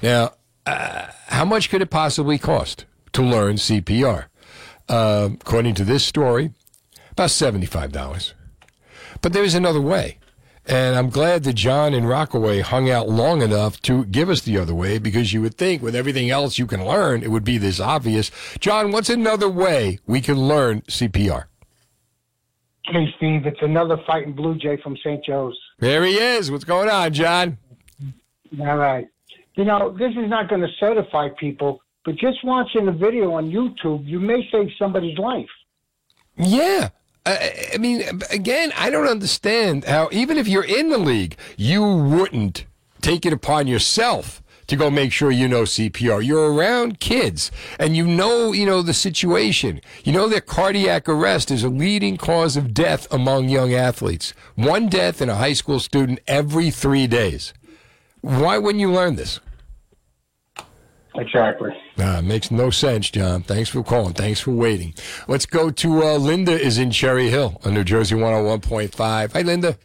Now, 0.02 0.32
uh, 0.64 1.08
how 1.26 1.44
much 1.44 1.68
could 1.68 1.82
it 1.82 1.90
possibly 1.90 2.38
cost 2.38 2.86
to 3.12 3.22
learn 3.22 3.56
CPR? 3.56 4.24
Uh, 4.88 5.28
according 5.34 5.74
to 5.74 5.84
this 5.84 6.02
story, 6.02 6.52
about 7.10 7.28
$75. 7.28 8.32
But 9.24 9.32
there's 9.32 9.54
another 9.54 9.80
way. 9.80 10.18
And 10.66 10.94
I'm 10.94 11.08
glad 11.08 11.44
that 11.44 11.54
John 11.54 11.94
and 11.94 12.06
Rockaway 12.06 12.60
hung 12.60 12.90
out 12.90 13.08
long 13.08 13.40
enough 13.40 13.80
to 13.80 14.04
give 14.04 14.28
us 14.28 14.42
the 14.42 14.58
other 14.58 14.74
way 14.74 14.98
because 14.98 15.32
you 15.32 15.40
would 15.40 15.54
think 15.54 15.80
with 15.80 15.96
everything 15.96 16.28
else 16.28 16.58
you 16.58 16.66
can 16.66 16.84
learn, 16.84 17.22
it 17.22 17.30
would 17.30 17.42
be 17.42 17.56
this 17.56 17.80
obvious. 17.80 18.30
John, 18.60 18.92
what's 18.92 19.08
another 19.08 19.48
way 19.48 19.98
we 20.06 20.20
can 20.20 20.36
learn 20.46 20.82
CPR? 20.82 21.44
Hey, 22.84 23.14
Steve, 23.16 23.46
it's 23.46 23.62
another 23.62 23.96
fighting 24.06 24.34
Blue 24.34 24.56
Jay 24.56 24.76
from 24.82 24.94
St. 24.98 25.24
Joe's. 25.24 25.58
There 25.78 26.04
he 26.04 26.18
is. 26.18 26.50
What's 26.50 26.64
going 26.64 26.90
on, 26.90 27.14
John? 27.14 27.56
All 28.60 28.76
right. 28.76 29.08
You 29.54 29.64
know, 29.64 29.96
this 29.96 30.10
is 30.10 30.28
not 30.28 30.50
going 30.50 30.60
to 30.60 30.68
certify 30.78 31.30
people, 31.40 31.80
but 32.04 32.16
just 32.16 32.44
watching 32.44 32.84
the 32.84 32.92
video 32.92 33.32
on 33.32 33.50
YouTube, 33.50 34.06
you 34.06 34.20
may 34.20 34.46
save 34.52 34.68
somebody's 34.78 35.16
life. 35.16 35.48
Yeah. 36.36 36.90
I, 37.26 37.78
mean, 37.78 38.02
again, 38.30 38.72
I 38.76 38.90
don't 38.90 39.08
understand 39.08 39.84
how, 39.84 40.10
even 40.12 40.36
if 40.36 40.46
you're 40.46 40.64
in 40.64 40.90
the 40.90 40.98
league, 40.98 41.36
you 41.56 41.82
wouldn't 41.82 42.66
take 43.00 43.24
it 43.24 43.32
upon 43.32 43.66
yourself 43.66 44.42
to 44.66 44.76
go 44.76 44.90
make 44.90 45.12
sure 45.12 45.30
you 45.30 45.48
know 45.48 45.62
CPR. 45.62 46.24
You're 46.24 46.52
around 46.52 47.00
kids 47.00 47.50
and 47.78 47.96
you 47.96 48.06
know, 48.06 48.52
you 48.52 48.66
know, 48.66 48.82
the 48.82 48.94
situation. 48.94 49.80
You 50.04 50.12
know 50.12 50.28
that 50.28 50.46
cardiac 50.46 51.08
arrest 51.08 51.50
is 51.50 51.64
a 51.64 51.68
leading 51.68 52.16
cause 52.16 52.56
of 52.56 52.74
death 52.74 53.10
among 53.12 53.48
young 53.48 53.72
athletes. 53.72 54.34
One 54.54 54.88
death 54.88 55.22
in 55.22 55.28
a 55.28 55.36
high 55.36 55.52
school 55.54 55.80
student 55.80 56.20
every 56.26 56.70
three 56.70 57.06
days. 57.06 57.54
Why 58.20 58.58
wouldn't 58.58 58.80
you 58.80 58.90
learn 58.90 59.16
this? 59.16 59.40
Exactly. 61.16 61.70
Nah, 61.96 62.20
makes 62.20 62.50
no 62.50 62.70
sense, 62.70 63.10
John. 63.10 63.42
Thanks 63.42 63.70
for 63.70 63.84
calling. 63.84 64.14
Thanks 64.14 64.40
for 64.40 64.50
waiting. 64.50 64.94
Let's 65.28 65.46
go 65.46 65.70
to 65.70 66.02
uh, 66.02 66.16
Linda 66.16 66.52
is 66.52 66.78
in 66.78 66.90
Cherry 66.90 67.28
Hill 67.28 67.60
on 67.64 67.74
New 67.74 67.84
Jersey 67.84 68.16
101.5. 68.16 69.32
Hi, 69.32 69.40
Linda. 69.42 69.78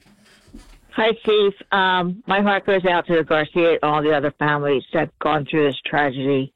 Hi, 0.95 1.11
Steve. 1.21 1.53
Um, 1.71 2.23
my 2.27 2.41
heart 2.41 2.65
goes 2.65 2.85
out 2.85 3.05
to 3.07 3.15
the 3.15 3.23
Garcia 3.23 3.73
and 3.73 3.79
all 3.83 4.01
the 4.01 4.15
other 4.15 4.33
families 4.39 4.83
that 4.91 4.99
have 4.99 5.19
gone 5.19 5.45
through 5.45 5.67
this 5.67 5.79
tragedy. 5.85 6.51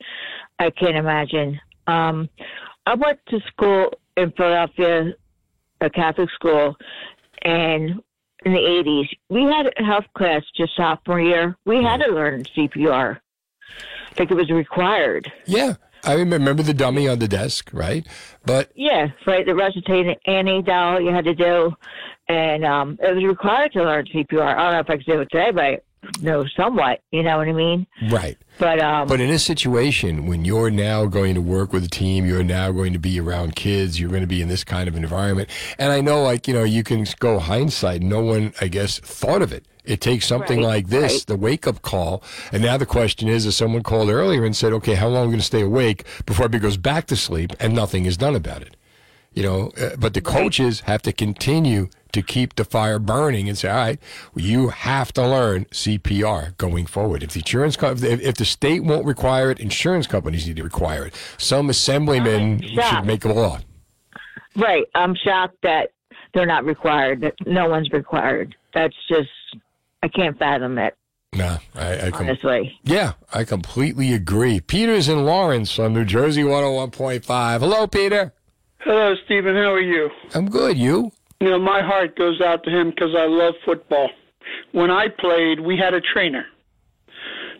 I 0.60 0.70
can't 0.72 0.98
imagine. 0.98 1.60
Um, 1.88 2.30
I 2.86 2.96
went 2.96 3.20
to 3.30 3.40
school 3.48 3.94
in 4.18 4.32
Philadelphia, 4.32 5.14
a 5.82 5.90
Catholic 5.90 6.30
school, 6.32 6.76
and 7.44 8.02
in 8.46 8.52
the 8.52 8.60
80s, 8.60 9.08
we 9.30 9.44
had 9.44 9.72
a 9.78 9.84
health 9.84 10.06
class 10.18 10.42
just 10.58 10.76
sophomore 10.76 11.22
year. 11.22 11.56
We 11.66 11.82
had 11.82 12.02
to 12.02 12.12
learn 12.12 12.44
CPR. 12.44 13.20
I 14.14 14.16
think 14.16 14.30
it 14.30 14.36
was 14.36 14.52
required. 14.52 15.32
Yeah. 15.48 15.74
I 16.04 16.14
remember 16.14 16.62
the 16.62 16.74
dummy 16.74 17.08
on 17.08 17.18
the 17.18 17.28
desk, 17.28 17.70
right? 17.74 18.06
But 18.46 18.72
Yeah, 18.76 19.08
right. 19.26 19.44
The 19.44 19.56
resuscitating 19.56 20.16
Annie 20.28 20.62
doll 20.62 21.02
you 21.02 21.12
had 21.12 21.26
to 21.26 21.34
do, 21.34 21.74
and 22.28 22.64
um, 22.64 23.00
it 23.02 23.16
was 23.16 23.24
required 23.24 23.72
to 23.74 23.84
learn 23.84 24.06
CPR. 24.06 24.42
I 24.42 24.56
don't 24.56 24.74
know 24.74 24.80
if 24.80 24.90
I 24.90 24.98
could 24.98 25.06
do 25.06 25.22
it 25.22 25.30
today, 25.32 25.52
but 25.52 25.64
I 25.64 25.80
know 26.22 26.46
somewhat. 26.58 27.02
You 27.12 27.24
know 27.24 27.38
what 27.38 27.48
I 27.48 27.54
mean? 27.54 27.88
right. 28.12 28.38
But 28.60 28.82
um, 28.82 29.08
But 29.08 29.22
in 29.22 29.30
this 29.30 29.46
situation, 29.46 30.28
when 30.28 30.46
you're 30.46 30.70
now 30.70 31.06
going 31.06 31.34
to 31.36 31.42
work 31.42 31.74
with 31.74 31.86
a 31.86 31.90
team, 31.90 32.26
you're 32.26 32.44
now 32.44 32.72
going 32.72 32.94
to 32.94 33.00
be 33.00 33.20
around 33.20 33.56
kids, 33.56 34.00
you're 34.00 34.10
going 34.10 34.22
to 34.22 34.28
be 34.28 34.42
in 34.42 34.50
this 34.50 34.66
kind 34.66 34.90
of 34.90 34.96
environment. 34.96 35.50
And 35.80 35.92
I 35.92 36.02
know, 36.02 36.22
like, 36.22 36.48
you 36.48 36.54
know, 36.54 36.66
you 36.66 36.84
can 36.84 37.08
go 37.20 37.40
hindsight. 37.40 38.04
No 38.04 38.22
one, 38.22 38.54
I 38.62 38.68
guess, 38.68 39.00
thought 39.00 39.42
of 39.42 39.54
it. 39.54 39.66
It 39.86 40.00
takes 40.02 40.26
something 40.26 40.60
Right, 40.60 40.66
like 40.66 40.88
this, 40.88 41.12
right. 41.14 41.26
the 41.28 41.36
wake 41.36 41.68
up 41.68 41.82
call. 41.82 42.24
And 42.52 42.64
now 42.64 42.78
the 42.78 42.86
question 42.86 43.28
is, 43.28 43.46
if 43.46 43.54
someone 43.54 43.84
called 43.84 44.10
earlier 44.10 44.46
and 44.46 44.56
said, 44.56 44.72
okay, 44.74 44.96
how 44.96 45.08
long 45.10 45.24
are 45.24 45.26
we 45.28 45.32
going 45.32 45.40
to 45.40 45.46
stay 45.46 45.62
awake 45.62 46.06
before 46.26 46.46
everybody 46.46 46.62
goes 46.70 46.78
back 46.78 47.06
to 47.08 47.16
sleep 47.16 47.52
and 47.60 47.74
nothing 47.74 48.06
is 48.06 48.16
done 48.18 48.36
about 48.36 48.62
it? 48.62 48.76
You 49.34 49.44
know, 49.44 49.72
uh, 49.82 49.96
but 49.98 50.14
the 50.14 50.22
coaches 50.22 50.82
have 50.82 51.02
to 51.02 51.12
continue 51.12 51.90
to 52.12 52.22
keep 52.22 52.56
the 52.56 52.64
fire 52.64 53.00
burning 53.00 53.50
and 53.50 53.58
say, 53.58 53.68
all 53.68 53.76
right, 53.76 54.00
you 54.36 54.70
have 54.70 55.12
to 55.14 55.28
learn 55.28 55.66
CPR 55.66 56.56
going 56.58 56.86
forward. 56.86 57.24
If 57.24 57.32
the 57.32 57.40
insurance, 57.40 57.76
co- 57.76 57.92
if, 57.94 58.04
if 58.04 58.36
the 58.36 58.46
state 58.46 58.84
won't 58.84 59.06
require 59.06 59.50
it, 59.50 59.60
insurance 59.60 60.06
companies 60.06 60.46
need 60.46 60.58
to 60.58 60.64
require 60.64 61.08
it. 61.08 61.16
Some 61.40 61.72
assemblymen 61.72 62.62
should 62.62 63.06
make 63.06 63.26
a 63.26 63.34
law. 63.34 63.60
right, 64.56 64.86
I'm 64.94 65.16
shocked 65.16 65.58
that 65.64 65.90
they're 66.36 66.46
not 66.46 66.64
required. 66.66 67.22
That 67.22 67.34
no 67.48 67.68
one's 67.68 67.90
required. 67.92 68.56
That's 68.76 68.96
just 69.10 69.30
I 70.04 70.10
can't 70.10 70.38
fathom 70.38 70.78
it. 70.78 70.96
Nah, 71.34 71.58
I, 71.74 72.08
I 72.08 72.12
com- 72.12 72.28
Honestly. 72.28 72.78
yeah, 72.84 73.14
I 73.34 73.46
completely 73.46 74.14
agree. 74.14 74.60
Peter's 74.60 75.08
in 75.08 75.26
Lawrence 75.26 75.80
on 75.80 75.94
New 75.94 76.04
Jersey 76.04 76.44
101.5. 76.44 77.60
Hello, 77.60 77.88
Peter. 77.88 78.34
Hello, 78.80 79.16
Stephen. 79.26 79.56
How 79.56 79.72
are 79.74 79.80
you? 79.82 80.10
I'm 80.36 80.50
good. 80.50 80.78
You? 80.78 81.12
You 81.40 81.52
know, 81.52 81.60
my 81.60 81.82
heart 81.82 82.18
goes 82.18 82.42
out 82.42 82.64
to 82.66 82.70
him 82.70 82.90
because 82.90 83.16
I 83.18 83.26
love 83.28 83.56
football. 83.66 84.10
When 84.74 84.92
I 84.92 85.08
played, 85.08 85.62
we 85.62 85.78
had 85.78 85.94
a 85.94 86.02
trainer. 86.02 86.46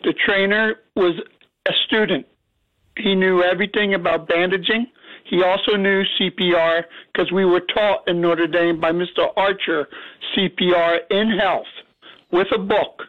The 0.04 0.12
trainer 0.24 0.74
was 0.94 1.14
a 1.66 1.72
student. 1.86 2.26
He 2.98 3.14
knew 3.14 3.42
everything 3.42 3.94
about 3.94 4.28
bandaging. 4.28 4.86
He 5.24 5.42
also 5.42 5.76
knew 5.76 6.04
CPR 6.20 6.82
because 7.12 7.32
we 7.32 7.46
were 7.46 7.62
taught 7.74 8.06
in 8.06 8.20
Notre 8.20 8.46
Dame 8.46 8.78
by 8.78 8.92
Mr. 8.92 9.28
Archer 9.36 9.88
CPR 10.36 10.98
in 11.10 11.38
health 11.38 11.66
with 12.34 12.48
a 12.52 12.58
book 12.58 13.02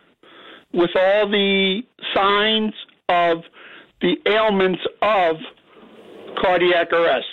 with 0.71 0.91
all 0.95 1.27
the 1.29 1.81
signs 2.13 2.73
of 3.09 3.39
the 4.01 4.15
ailments 4.27 4.81
of 5.01 5.37
cardiac 6.39 6.93
arrest. 6.93 7.25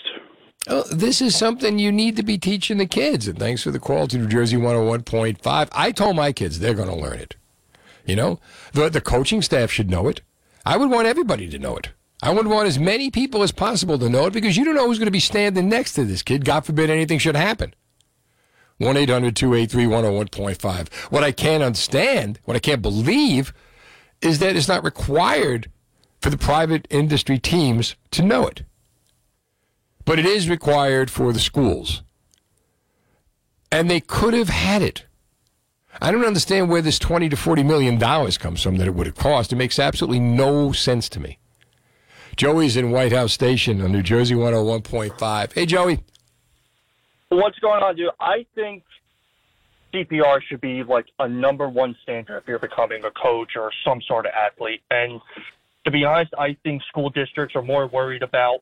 Oh, 0.69 0.85
this 0.91 1.21
is 1.21 1.37
something 1.37 1.79
you 1.79 1.93
need 1.93 2.17
to 2.17 2.23
be 2.23 2.39
teaching 2.39 2.79
the 2.79 2.87
kids. 2.87 3.29
And 3.29 3.39
thanks 3.39 3.63
for 3.63 3.71
the 3.71 3.81
call 3.81 4.07
to 4.09 4.17
New 4.17 4.29
Jersey 4.29 4.57
101.5. 4.57 5.69
I 5.73 5.93
told 5.93 6.17
my 6.17 6.33
kids 6.33 6.61
they're 6.61 6.73
going 6.73 6.89
to 6.89 6.95
learn 6.95 7.19
it. 7.19 7.37
You 8.07 8.17
know, 8.17 8.41
the, 8.73 8.89
the 8.89 9.01
coaching 9.01 9.43
staff 9.43 9.71
should 9.71 9.91
know 9.91 10.09
it. 10.09 10.23
I 10.65 10.77
would 10.77 10.91
want 10.91 11.07
everybody 11.07 11.49
to 11.51 11.59
know 11.59 11.77
it. 11.77 11.91
I 12.23 12.33
would 12.33 12.47
want 12.47 12.69
as 12.69 12.79
many 12.79 13.11
people 13.11 13.43
as 13.43 13.53
possible 13.53 13.99
to 13.99 14.09
know 14.09 14.27
it 14.27 14.33
because 14.33 14.57
you 14.57 14.65
don't 14.65 14.77
know 14.77 14.87
who's 14.87 14.99
going 14.99 15.07
to 15.07 15.13
be 15.13 15.21
standing 15.21 15.69
next 15.69 15.95
to 15.95 16.05
this 16.05 16.23
kid. 16.23 16.45
God 16.45 16.65
forbid 16.65 16.89
anything 16.89 17.19
should 17.19 17.37
happen. 17.37 17.75
1 18.83 18.97
800 18.97 19.37
283 19.37 19.85
101.5. 19.85 20.93
What 21.11 21.25
I 21.25 21.33
can't 21.33 21.63
understand, 21.63 22.39
what 22.45 22.57
I 22.57 22.61
can't 22.61 22.83
believe, 22.83 23.53
is 24.21 24.39
that 24.39 24.57
it's 24.57 24.69
not 24.69 24.85
required 24.85 25.71
for 26.21 26.31
the 26.31 26.39
private 26.39 26.87
industry 26.91 27.39
teams 27.39 27.97
to 28.13 28.23
know 28.23 28.47
it. 28.47 28.63
But 30.05 30.19
it 30.19 30.27
is 30.27 30.49
required 30.49 31.11
for 31.11 31.33
the 31.33 31.41
schools. 31.41 32.03
And 33.71 33.89
they 33.89 34.01
could 34.01 34.35
have 34.35 34.49
had 34.49 34.83
it. 34.83 35.07
I 36.01 36.11
don't 36.11 36.25
understand 36.25 36.71
where 36.71 36.83
this 36.83 36.99
20 36.99 37.29
to 37.29 37.37
40 37.37 37.63
million 37.63 37.99
dollars 37.99 38.39
comes 38.39 38.63
from 38.63 38.77
that 38.79 38.87
it 38.87 38.95
would 38.95 39.07
have 39.07 39.15
cost. 39.15 39.53
It 39.53 39.57
makes 39.57 39.79
absolutely 39.79 40.21
no 40.21 40.73
sense 40.73 41.09
to 41.11 41.21
me. 41.21 41.39
Joey's 42.37 42.77
in 42.77 42.91
White 42.91 43.13
House 43.13 43.33
Station 43.33 43.83
on 43.83 43.93
New 43.93 44.03
Jersey 44.03 44.35
101.5. 44.35 45.53
Hey, 45.53 45.67
Joey. 45.67 46.01
What's 47.35 47.59
going 47.61 47.83
on, 47.83 47.97
dude? 47.97 48.11
I 48.21 48.45
think 48.55 48.83
CPR 49.95 50.41
should 50.47 50.61
be 50.61 50.83
like 50.83 51.07
a 51.19 51.27
number 51.27 51.67
one 51.67 51.97
standard 52.03 52.37
if 52.37 52.47
you're 52.47 52.59
becoming 52.59 53.03
a 53.07 53.11
coach 53.11 53.53
or 53.57 53.71
some 53.87 54.03
sort 54.07 54.27
of 54.27 54.33
athlete. 54.33 54.83
And 54.91 55.19
to 55.87 55.91
be 55.91 56.05
honest, 56.05 56.35
I 56.39 56.59
think 56.63 56.83
school 56.91 57.09
districts 57.09 57.57
are 57.57 57.63
more 57.63 57.87
worried 57.87 58.23
about 58.23 58.59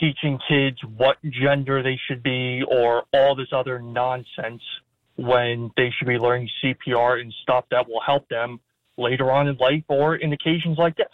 teaching 0.00 0.40
kids 0.48 0.78
what 0.96 1.18
gender 1.22 1.80
they 1.80 1.96
should 2.08 2.24
be 2.24 2.64
or 2.68 3.04
all 3.12 3.36
this 3.36 3.52
other 3.52 3.78
nonsense 3.78 4.62
when 5.14 5.70
they 5.76 5.90
should 5.96 6.08
be 6.08 6.18
learning 6.18 6.50
CPR 6.60 7.20
and 7.20 7.32
stuff 7.44 7.66
that 7.70 7.88
will 7.88 8.02
help 8.04 8.28
them 8.28 8.58
later 8.98 9.30
on 9.30 9.46
in 9.46 9.56
life 9.58 9.84
or 9.86 10.16
in 10.16 10.32
occasions 10.32 10.76
like 10.76 10.96
this. 10.96 11.06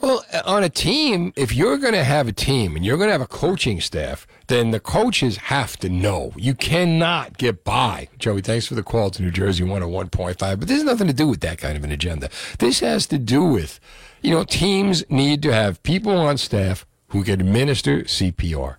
Well, 0.00 0.24
on 0.44 0.62
a 0.62 0.68
team, 0.68 1.32
if 1.34 1.52
you're 1.52 1.76
going 1.76 1.92
to 1.92 2.04
have 2.04 2.28
a 2.28 2.32
team 2.32 2.76
and 2.76 2.84
you're 2.84 2.96
going 2.96 3.08
to 3.08 3.12
have 3.12 3.20
a 3.20 3.26
coaching 3.26 3.80
staff, 3.80 4.28
then 4.46 4.70
the 4.70 4.78
coaches 4.78 5.36
have 5.36 5.76
to 5.78 5.88
know. 5.88 6.32
You 6.36 6.54
cannot 6.54 7.36
get 7.36 7.64
by. 7.64 8.08
Joey, 8.16 8.40
thanks 8.40 8.66
for 8.66 8.76
the 8.76 8.84
call 8.84 9.10
to 9.10 9.22
New 9.22 9.32
Jersey 9.32 9.64
101.5. 9.64 10.38
But 10.38 10.60
this 10.60 10.76
has 10.76 10.84
nothing 10.84 11.08
to 11.08 11.12
do 11.12 11.26
with 11.26 11.40
that 11.40 11.58
kind 11.58 11.76
of 11.76 11.82
an 11.82 11.90
agenda. 11.90 12.30
This 12.60 12.78
has 12.78 13.08
to 13.08 13.18
do 13.18 13.44
with, 13.44 13.80
you 14.22 14.30
know, 14.30 14.44
teams 14.44 15.04
need 15.10 15.42
to 15.42 15.52
have 15.52 15.82
people 15.82 16.16
on 16.16 16.38
staff 16.38 16.86
who 17.08 17.24
can 17.24 17.40
administer 17.40 18.02
CPR. 18.02 18.76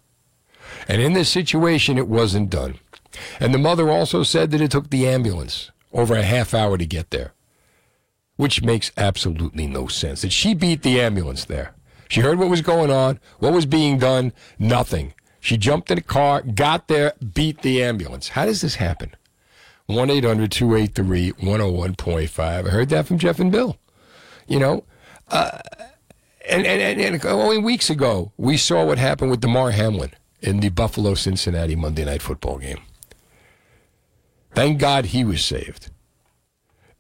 And 0.88 1.02
in 1.02 1.14
this 1.14 1.30
situation, 1.30 1.98
it 1.98 2.08
wasn't 2.08 2.50
done. 2.50 2.80
And 3.42 3.54
the 3.54 3.58
mother 3.58 3.90
also 3.90 4.24
said 4.24 4.52
that 4.52 4.62
it 4.62 4.72
took 4.72 4.90
the 4.90 5.06
ambulance 5.06 5.72
over 5.92 6.16
a 6.16 6.24
half 6.24 6.54
hour 6.54 6.78
to 6.78 6.86
get 6.86 7.10
there 7.10 7.34
which 8.40 8.64
makes 8.64 8.90
absolutely 8.96 9.68
no 9.68 9.88
sense. 9.88 10.22
That 10.22 10.32
she 10.32 10.54
beat 10.54 10.82
the 10.82 11.02
ambulance 11.02 11.44
there. 11.44 11.74
She 12.08 12.22
heard 12.22 12.40
what 12.40 12.50
was 12.50 12.62
going 12.62 12.90
on, 12.90 13.20
what 13.40 13.52
was 13.52 13.66
being 13.66 13.98
done, 13.98 14.32
nothing. 14.58 15.14
She 15.42 15.58
jumped 15.58 15.92
in 15.92 15.98
a 15.98 16.02
car, 16.02 16.42
got 16.42 16.88
there, 16.88 17.12
beat 17.34 17.64
the 17.64 17.84
ambulance. 17.84 18.30
How 18.30 18.46
does 18.46 18.62
this 18.62 18.76
happen? 18.76 19.14
1 19.88 20.10
800 20.10 20.54
283 20.54 21.34
101.5. 21.34 22.40
I 22.40 22.62
heard 22.70 22.88
that 22.88 23.08
from 23.08 23.18
Jeff 23.18 23.42
and 23.42 23.52
Bill. 23.52 23.78
You 24.48 24.60
know, 24.60 24.86
uh, 25.28 25.60
and, 26.48 26.66
and, 26.66 27.02
and, 27.02 27.26
only 27.26 27.58
weeks 27.58 27.90
ago, 27.90 28.32
we 28.38 28.56
saw 28.56 28.86
what 28.86 29.00
happened 29.00 29.32
with 29.32 29.42
Damar 29.42 29.72
Hamlin 29.72 30.12
in 30.40 30.62
the 30.62 30.70
Buffalo 30.70 31.14
Cincinnati 31.14 31.76
Monday 31.76 32.06
Night 32.06 32.22
Football 32.22 32.60
game. 32.60 32.80
Thank 34.56 34.80
God 34.80 35.08
he 35.08 35.26
was 35.26 35.44
saved. 35.44 35.92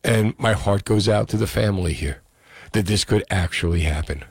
And 0.03 0.37
my 0.39 0.53
heart 0.53 0.85
goes 0.85 1.09
out 1.09 1.27
to 1.29 1.37
the 1.37 1.47
family 1.47 1.93
here 1.93 2.21
that 2.71 2.85
this 2.85 3.03
could 3.03 3.23
actually 3.29 3.81
happen 3.81 4.23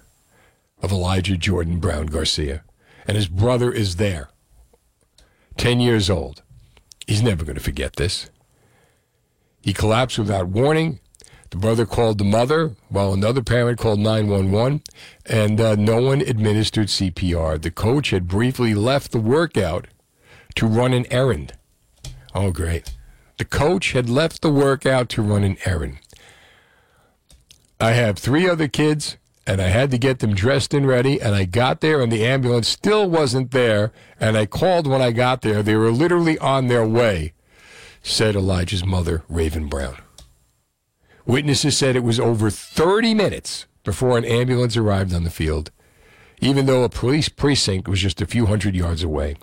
of 0.81 0.93
Elijah 0.93 1.37
Jordan 1.37 1.79
Brown 1.81 2.07
Garcia. 2.07 2.63
And 3.07 3.17
his 3.17 3.29
brother 3.29 3.73
is 3.73 3.97
there, 3.97 4.29
10 5.57 5.81
years 5.81 6.11
old. 6.11 6.43
He's 7.07 7.23
never 7.23 7.45
going 7.45 7.57
to 7.57 7.63
forget 7.63 7.97
this. 7.97 8.31
He 9.63 9.73
collapsed 9.73 10.19
without 10.19 10.49
warning. 10.49 11.01
The 11.51 11.57
brother 11.57 11.87
called 11.87 12.19
the 12.19 12.25
mother, 12.25 12.77
while 12.91 13.15
another 13.15 13.43
parent 13.43 13.79
called 13.79 13.99
911, 13.99 14.83
and 15.25 15.61
uh, 15.61 15.77
no 15.77 16.03
one 16.03 16.21
administered 16.21 16.89
CPR. 16.89 17.61
The 17.61 17.71
coach 17.71 18.11
had 18.11 18.29
briefly 18.29 18.75
left 18.75 19.13
the 19.13 19.19
workout 19.19 19.87
to 20.57 20.67
run 20.67 20.93
an 20.93 21.07
errand. 21.11 21.55
Oh, 22.35 22.51
great. 22.53 22.93
The 23.39 23.45
coach 23.45 23.93
had 23.93 24.11
left 24.11 24.43
the 24.43 24.51
workout 24.51 25.09
to 25.11 25.23
run 25.23 25.45
an 25.45 25.57
errand. 25.65 25.99
I 27.81 27.93
have 27.93 28.19
three 28.19 28.49
other 28.49 28.67
kids, 28.67 29.17
and 29.47 29.63
I 29.63 29.69
had 29.69 29.93
to 29.93 29.99
get 29.99 30.19
them 30.19 30.35
dressed 30.35 30.75
and 30.75 30.87
ready. 30.87 31.23
And 31.23 31.37
I 31.37 31.45
got 31.45 31.81
there, 31.81 32.01
and 32.01 32.11
the 32.11 32.27
ambulance 32.27 32.69
still 32.69 33.09
wasn't 33.09 33.53
there. 33.53 33.93
And 34.19 34.37
I 34.37 34.47
called 34.47 34.89
when 34.89 35.01
I 35.01 35.13
got 35.13 35.43
there. 35.43 35.63
They 35.63 35.77
were 35.77 35.93
literally 35.93 36.37
on 36.39 36.67
their 36.67 36.87
way, 36.87 37.33
said 38.03 38.35
Elijah's 38.35 38.85
mother, 38.85 39.23
Raven 39.29 39.69
Brown. 39.69 39.99
Witnesses 41.25 41.79
said 41.79 41.95
it 41.95 42.03
was 42.03 42.19
over 42.19 42.51
30 42.51 43.15
minutes 43.15 43.67
before 43.85 44.19
an 44.19 44.25
ambulance 44.25 44.77
arrived 44.77 45.15
on 45.15 45.23
the 45.23 45.31
field, 45.31 45.71
even 46.41 46.67
though 46.67 46.83
a 46.83 46.89
police 46.89 47.29
precinct 47.29 47.87
was 47.87 48.01
just 48.01 48.21
a 48.21 48.27
few 48.27 48.47
hundred 48.47 48.75
yards 48.75 49.05
away. 49.05 49.37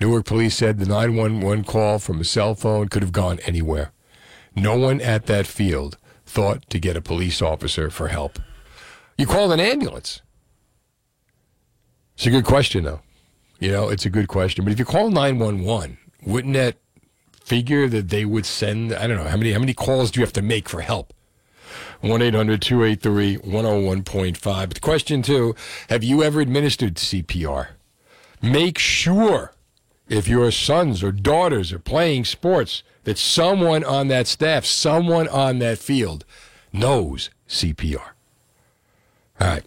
Newark 0.00 0.24
police 0.24 0.56
said 0.56 0.78
the 0.78 0.86
911 0.86 1.64
call 1.64 1.98
from 1.98 2.20
a 2.20 2.24
cell 2.24 2.54
phone 2.54 2.88
could 2.88 3.02
have 3.02 3.12
gone 3.12 3.38
anywhere. 3.40 3.92
No 4.56 4.76
one 4.76 5.00
at 5.00 5.26
that 5.26 5.46
field 5.46 5.98
thought 6.24 6.68
to 6.70 6.78
get 6.78 6.96
a 6.96 7.02
police 7.02 7.42
officer 7.42 7.90
for 7.90 8.08
help. 8.08 8.38
You 9.18 9.26
called 9.26 9.52
an 9.52 9.60
ambulance. 9.60 10.22
It's 12.14 12.26
a 12.26 12.30
good 12.30 12.46
question, 12.46 12.84
though. 12.84 13.00
You 13.58 13.70
know, 13.72 13.90
it's 13.90 14.06
a 14.06 14.10
good 14.10 14.28
question. 14.28 14.64
But 14.64 14.72
if 14.72 14.78
you 14.78 14.86
call 14.86 15.10
911, 15.10 15.98
wouldn't 16.24 16.54
that 16.54 16.76
figure 17.44 17.86
that 17.88 18.08
they 18.08 18.24
would 18.24 18.46
send, 18.46 18.94
I 18.94 19.06
don't 19.06 19.18
know, 19.18 19.28
how 19.28 19.36
many, 19.36 19.52
how 19.52 19.58
many 19.58 19.74
calls 19.74 20.10
do 20.10 20.20
you 20.20 20.24
have 20.24 20.32
to 20.34 20.42
make 20.42 20.68
for 20.68 20.80
help? 20.80 21.12
1 22.00 22.22
800 22.22 22.62
283 22.62 23.36
101.5. 23.38 24.42
But 24.42 24.70
the 24.70 24.80
question, 24.80 25.20
too, 25.20 25.54
have 25.90 26.02
you 26.02 26.22
ever 26.22 26.40
administered 26.40 26.94
CPR? 26.94 27.68
Make 28.40 28.78
sure 28.78 29.52
if 30.10 30.28
your 30.28 30.50
sons 30.50 31.02
or 31.02 31.12
daughters 31.12 31.72
are 31.72 31.78
playing 31.78 32.24
sports, 32.24 32.82
that 33.04 33.16
someone 33.16 33.84
on 33.84 34.08
that 34.08 34.26
staff, 34.26 34.66
someone 34.66 35.28
on 35.28 35.60
that 35.60 35.78
field 35.78 36.24
knows 36.72 37.30
CPR. 37.48 38.10
All 39.40 39.46
right. 39.46 39.64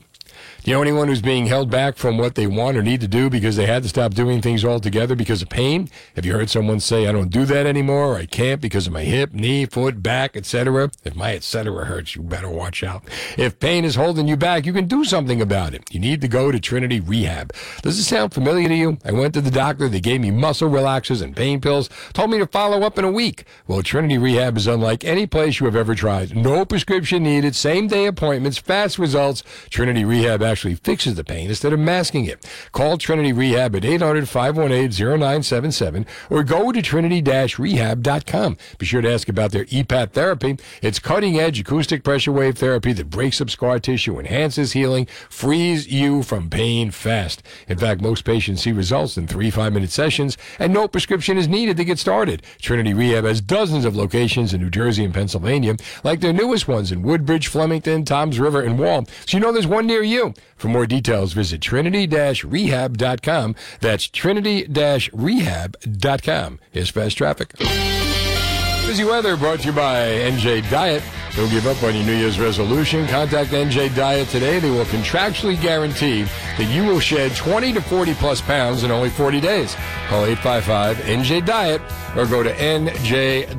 You 0.65 0.71
know 0.71 0.81
anyone 0.81 1.09
who's 1.09 1.21
being 1.21 1.47
held 1.47 1.69
back 1.69 1.97
from 1.97 2.17
what 2.17 2.35
they 2.35 2.47
want 2.47 2.77
or 2.77 2.81
need 2.81 3.01
to 3.01 3.07
do 3.09 3.29
because 3.29 3.57
they 3.57 3.65
had 3.65 3.83
to 3.83 3.89
stop 3.89 4.13
doing 4.13 4.41
things 4.41 4.63
altogether 4.63 5.13
because 5.13 5.41
of 5.41 5.49
pain? 5.49 5.89
Have 6.15 6.25
you 6.25 6.31
heard 6.31 6.49
someone 6.49 6.79
say, 6.79 7.05
I 7.05 7.11
don't 7.11 7.27
do 7.27 7.43
that 7.43 7.65
anymore, 7.65 8.13
or 8.13 8.15
I 8.15 8.25
can't 8.25 8.61
because 8.61 8.87
of 8.87 8.93
my 8.93 9.03
hip, 9.03 9.33
knee, 9.33 9.65
foot, 9.65 10.01
back, 10.01 10.37
etc.? 10.37 10.89
If 11.03 11.17
my 11.17 11.35
etc. 11.35 11.83
hurts, 11.83 12.15
you 12.15 12.21
better 12.21 12.49
watch 12.49 12.81
out. 12.81 13.03
If 13.37 13.59
pain 13.59 13.83
is 13.83 13.95
holding 13.95 14.29
you 14.29 14.37
back, 14.37 14.65
you 14.65 14.71
can 14.71 14.87
do 14.87 15.03
something 15.03 15.41
about 15.41 15.73
it. 15.73 15.83
You 15.91 15.99
need 15.99 16.21
to 16.21 16.29
go 16.29 16.49
to 16.49 16.61
Trinity 16.61 17.01
Rehab. 17.01 17.51
Does 17.81 17.99
it 17.99 18.03
sound 18.03 18.33
familiar 18.33 18.69
to 18.69 18.75
you? 18.75 18.97
I 19.03 19.11
went 19.11 19.33
to 19.33 19.41
the 19.41 19.51
doctor, 19.51 19.89
they 19.89 19.99
gave 19.99 20.21
me 20.21 20.31
muscle 20.31 20.69
relaxers 20.69 21.21
and 21.21 21.35
pain 21.35 21.59
pills, 21.59 21.89
told 22.13 22.31
me 22.31 22.37
to 22.37 22.47
follow 22.47 22.83
up 22.83 22.97
in 22.97 23.03
a 23.03 23.11
week. 23.11 23.43
Well, 23.67 23.83
Trinity 23.83 24.17
Rehab 24.17 24.55
is 24.55 24.67
unlike 24.67 25.03
any 25.03 25.27
place 25.27 25.59
you 25.59 25.65
have 25.65 25.75
ever 25.75 25.93
tried. 25.93 26.37
No 26.37 26.63
prescription 26.63 27.23
needed, 27.23 27.53
same 27.53 27.87
day 27.87 28.05
appointments, 28.05 28.59
fast 28.59 28.97
results. 28.97 29.43
Trinity 29.69 30.05
Rehab 30.05 30.41
actually 30.53 30.75
fixes 30.75 31.15
the 31.15 31.23
pain 31.23 31.49
instead 31.49 31.73
of 31.73 31.79
masking 31.79 32.25
it. 32.25 32.47
Call 32.71 32.97
Trinity 32.99 33.33
Rehab 33.33 33.75
at 33.75 33.83
800 33.83 34.29
518 34.29 34.91
0977 35.19 36.05
or 36.29 36.43
go 36.43 36.71
to 36.71 36.81
trinity 36.81 37.21
rehab.com. 37.23 38.57
Be 38.77 38.85
sure 38.85 39.01
to 39.01 39.11
ask 39.11 39.27
about 39.27 39.51
their 39.51 39.65
EPAT 39.65 40.11
therapy. 40.11 40.57
It's 40.81 40.99
cutting 40.99 41.39
edge 41.39 41.59
acoustic 41.59 42.03
pressure 42.03 42.31
wave 42.31 42.57
therapy 42.57 42.93
that 42.93 43.09
breaks 43.09 43.41
up 43.41 43.49
scar 43.49 43.79
tissue, 43.79 44.19
enhances 44.19 44.73
healing, 44.73 45.07
frees 45.27 45.91
you 45.91 46.23
from 46.23 46.49
pain 46.49 46.91
fast. 46.91 47.43
In 47.67 47.77
fact, 47.79 48.01
most 48.01 48.23
patients 48.23 48.61
see 48.61 48.71
results 48.71 49.17
in 49.17 49.27
three 49.27 49.49
five 49.49 49.73
minute 49.73 49.89
sessions, 49.89 50.37
and 50.59 50.71
no 50.71 50.87
prescription 50.87 51.37
is 51.37 51.47
needed 51.47 51.77
to 51.77 51.83
get 51.83 51.97
started. 51.99 52.43
Trinity 52.61 52.93
Rehab 52.93 53.25
has 53.25 53.41
dozens 53.41 53.85
of 53.85 53.95
locations 53.95 54.53
in 54.53 54.61
New 54.61 54.69
Jersey 54.69 55.03
and 55.03 55.13
Pennsylvania, 55.15 55.75
like 56.03 56.19
their 56.19 56.31
newest 56.31 56.67
ones 56.67 56.91
in 56.91 57.01
Woodbridge, 57.01 57.47
Flemington, 57.47 58.05
Toms 58.05 58.39
River, 58.39 58.61
and 58.61 58.77
Wall. 58.77 59.05
So 59.25 59.37
you 59.37 59.39
know 59.39 59.51
there's 59.51 59.67
one 59.67 59.87
near 59.87 60.03
you 60.03 60.13
you. 60.13 60.33
For 60.55 60.69
more 60.69 60.85
details, 60.85 61.33
visit 61.33 61.59
trinity-rehab.com. 61.61 63.55
That's 63.81 64.07
trinity-rehab.com. 64.07 66.59
Here's 66.71 66.89
fast 66.89 67.17
traffic. 67.17 67.53
Busy 68.85 69.05
weather 69.05 69.35
brought 69.37 69.59
to 69.61 69.67
you 69.67 69.73
by 69.73 70.05
NJ 70.05 70.69
Diet. 70.69 71.01
Don't 71.35 71.49
give 71.49 71.65
up 71.65 71.81
on 71.81 71.95
your 71.95 72.05
New 72.05 72.15
Year's 72.15 72.39
resolution. 72.39 73.07
Contact 73.07 73.49
NJ 73.49 73.95
Diet 73.95 74.27
today. 74.27 74.59
They 74.59 74.69
will 74.69 74.85
contractually 74.85 75.59
guarantee 75.59 76.23
that 76.23 76.71
you 76.71 76.85
will 76.85 76.99
shed 76.99 77.35
20 77.35 77.73
to 77.73 77.81
40 77.81 78.13
plus 78.13 78.39
pounds 78.41 78.83
in 78.83 78.91
only 78.91 79.09
40 79.09 79.41
days. 79.41 79.75
Call 80.09 80.25
855 80.25 80.97
NJ 80.97 81.43
Diet 81.43 81.81
or 82.15 82.27
go 82.27 82.43
to 82.43 82.53
njdiet.com. 82.53 83.53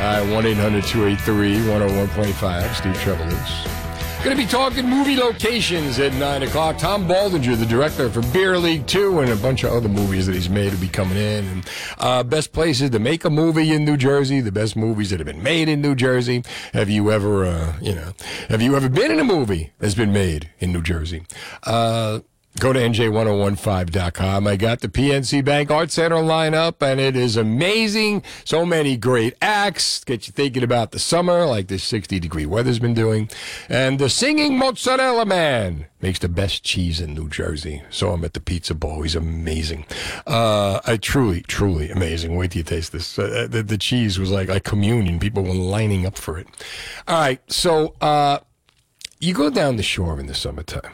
Uh, 0.00 0.26
1 0.34 0.46
800 0.46 0.82
283 0.84 1.56
101.5. 1.58 2.74
Steve 2.74 2.96
Trevelise. 2.96 3.79
Going 4.22 4.36
to 4.36 4.42
be 4.42 4.46
talking 4.46 4.86
movie 4.86 5.16
locations 5.16 5.98
at 5.98 6.12
9 6.12 6.42
o'clock. 6.42 6.76
Tom 6.76 7.08
Baldinger, 7.08 7.56
the 7.58 7.64
director 7.64 8.10
for 8.10 8.20
Beer 8.34 8.58
League 8.58 8.86
2 8.86 9.20
and 9.20 9.30
a 9.30 9.36
bunch 9.36 9.64
of 9.64 9.72
other 9.72 9.88
movies 9.88 10.26
that 10.26 10.34
he's 10.34 10.50
made 10.50 10.74
will 10.74 10.80
be 10.80 10.88
coming 10.88 11.16
in. 11.16 11.46
And 11.46 11.70
uh, 11.96 12.22
best 12.22 12.52
places 12.52 12.90
to 12.90 12.98
make 12.98 13.24
a 13.24 13.30
movie 13.30 13.72
in 13.72 13.86
New 13.86 13.96
Jersey, 13.96 14.40
the 14.40 14.52
best 14.52 14.76
movies 14.76 15.08
that 15.08 15.20
have 15.20 15.26
been 15.26 15.42
made 15.42 15.70
in 15.70 15.80
New 15.80 15.94
Jersey. 15.94 16.44
Have 16.74 16.90
you 16.90 17.10
ever, 17.10 17.46
uh, 17.46 17.72
you 17.80 17.94
know, 17.94 18.12
have 18.50 18.60
you 18.60 18.76
ever 18.76 18.90
been 18.90 19.10
in 19.10 19.20
a 19.20 19.24
movie 19.24 19.72
that's 19.78 19.94
been 19.94 20.12
made 20.12 20.50
in 20.58 20.70
New 20.70 20.82
Jersey? 20.82 21.24
Uh, 21.62 22.20
Go 22.60 22.74
to 22.74 22.78
NJ1015.com. 22.78 24.46
I 24.46 24.56
got 24.56 24.80
the 24.80 24.88
PNC 24.88 25.42
Bank 25.42 25.70
Art 25.70 25.90
Center 25.90 26.16
lineup, 26.16 26.82
and 26.82 27.00
it 27.00 27.16
is 27.16 27.38
amazing. 27.38 28.22
So 28.44 28.66
many 28.66 28.98
great 28.98 29.34
acts. 29.40 30.04
Get 30.04 30.26
you 30.26 30.34
thinking 30.34 30.62
about 30.62 30.90
the 30.90 30.98
summer, 30.98 31.46
like 31.46 31.68
this 31.68 31.82
60 31.84 32.20
degree 32.20 32.44
weather's 32.44 32.78
been 32.78 32.92
doing. 32.92 33.30
And 33.70 33.98
the 33.98 34.10
singing 34.10 34.58
mozzarella 34.58 35.24
man 35.24 35.86
makes 36.02 36.18
the 36.18 36.28
best 36.28 36.62
cheese 36.62 37.00
in 37.00 37.14
New 37.14 37.30
Jersey. 37.30 37.82
Saw 37.88 38.12
him 38.12 38.26
at 38.26 38.34
the 38.34 38.40
Pizza 38.40 38.74
Bowl. 38.74 39.00
He's 39.00 39.16
amazing. 39.16 39.86
Uh, 40.26 40.80
I 40.86 40.98
truly, 40.98 41.40
truly 41.40 41.90
amazing. 41.90 42.36
Wait 42.36 42.50
till 42.50 42.58
you 42.58 42.64
taste 42.64 42.92
this. 42.92 43.18
Uh, 43.18 43.46
the, 43.48 43.62
the 43.62 43.78
cheese 43.78 44.18
was 44.18 44.30
like 44.30 44.50
like 44.50 44.64
communion. 44.64 45.18
People 45.18 45.44
were 45.44 45.54
lining 45.54 46.04
up 46.04 46.18
for 46.18 46.38
it. 46.38 46.46
All 47.08 47.18
right, 47.18 47.40
so 47.50 47.94
uh, 48.02 48.40
you 49.18 49.32
go 49.32 49.48
down 49.48 49.76
the 49.76 49.82
shore 49.82 50.20
in 50.20 50.26
the 50.26 50.34
summertime. 50.34 50.92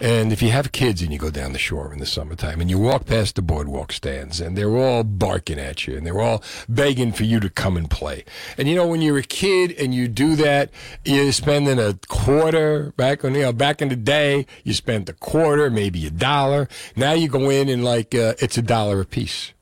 And 0.00 0.32
if 0.32 0.40
you 0.42 0.50
have 0.50 0.70
kids 0.70 1.02
and 1.02 1.12
you 1.12 1.18
go 1.18 1.30
down 1.30 1.52
the 1.52 1.58
shore 1.58 1.92
in 1.92 1.98
the 1.98 2.06
summertime 2.06 2.60
and 2.60 2.70
you 2.70 2.78
walk 2.78 3.06
past 3.06 3.34
the 3.34 3.42
boardwalk 3.42 3.92
stands 3.92 4.40
and 4.40 4.56
they're 4.56 4.76
all 4.76 5.02
barking 5.02 5.58
at 5.58 5.88
you 5.88 5.96
and 5.96 6.06
they're 6.06 6.20
all 6.20 6.42
begging 6.68 7.10
for 7.10 7.24
you 7.24 7.40
to 7.40 7.50
come 7.50 7.76
and 7.76 7.90
play. 7.90 8.24
And 8.56 8.68
you 8.68 8.76
know, 8.76 8.86
when 8.86 9.02
you're 9.02 9.18
a 9.18 9.24
kid 9.24 9.72
and 9.72 9.92
you 9.92 10.06
do 10.06 10.36
that, 10.36 10.70
you're 11.04 11.32
spending 11.32 11.80
a 11.80 11.98
quarter 12.06 12.92
back 12.96 13.24
on, 13.24 13.34
you 13.34 13.42
know, 13.42 13.52
back 13.52 13.82
in 13.82 13.88
the 13.88 13.96
day, 13.96 14.46
you 14.62 14.72
spent 14.72 15.08
a 15.08 15.14
quarter, 15.14 15.68
maybe 15.68 16.06
a 16.06 16.10
dollar. 16.10 16.68
Now 16.94 17.12
you 17.12 17.28
go 17.28 17.50
in 17.50 17.68
and 17.68 17.84
like, 17.84 18.14
uh, 18.14 18.34
it's 18.38 18.56
a 18.56 18.62
dollar 18.62 19.00
a 19.00 19.04
piece. 19.04 19.52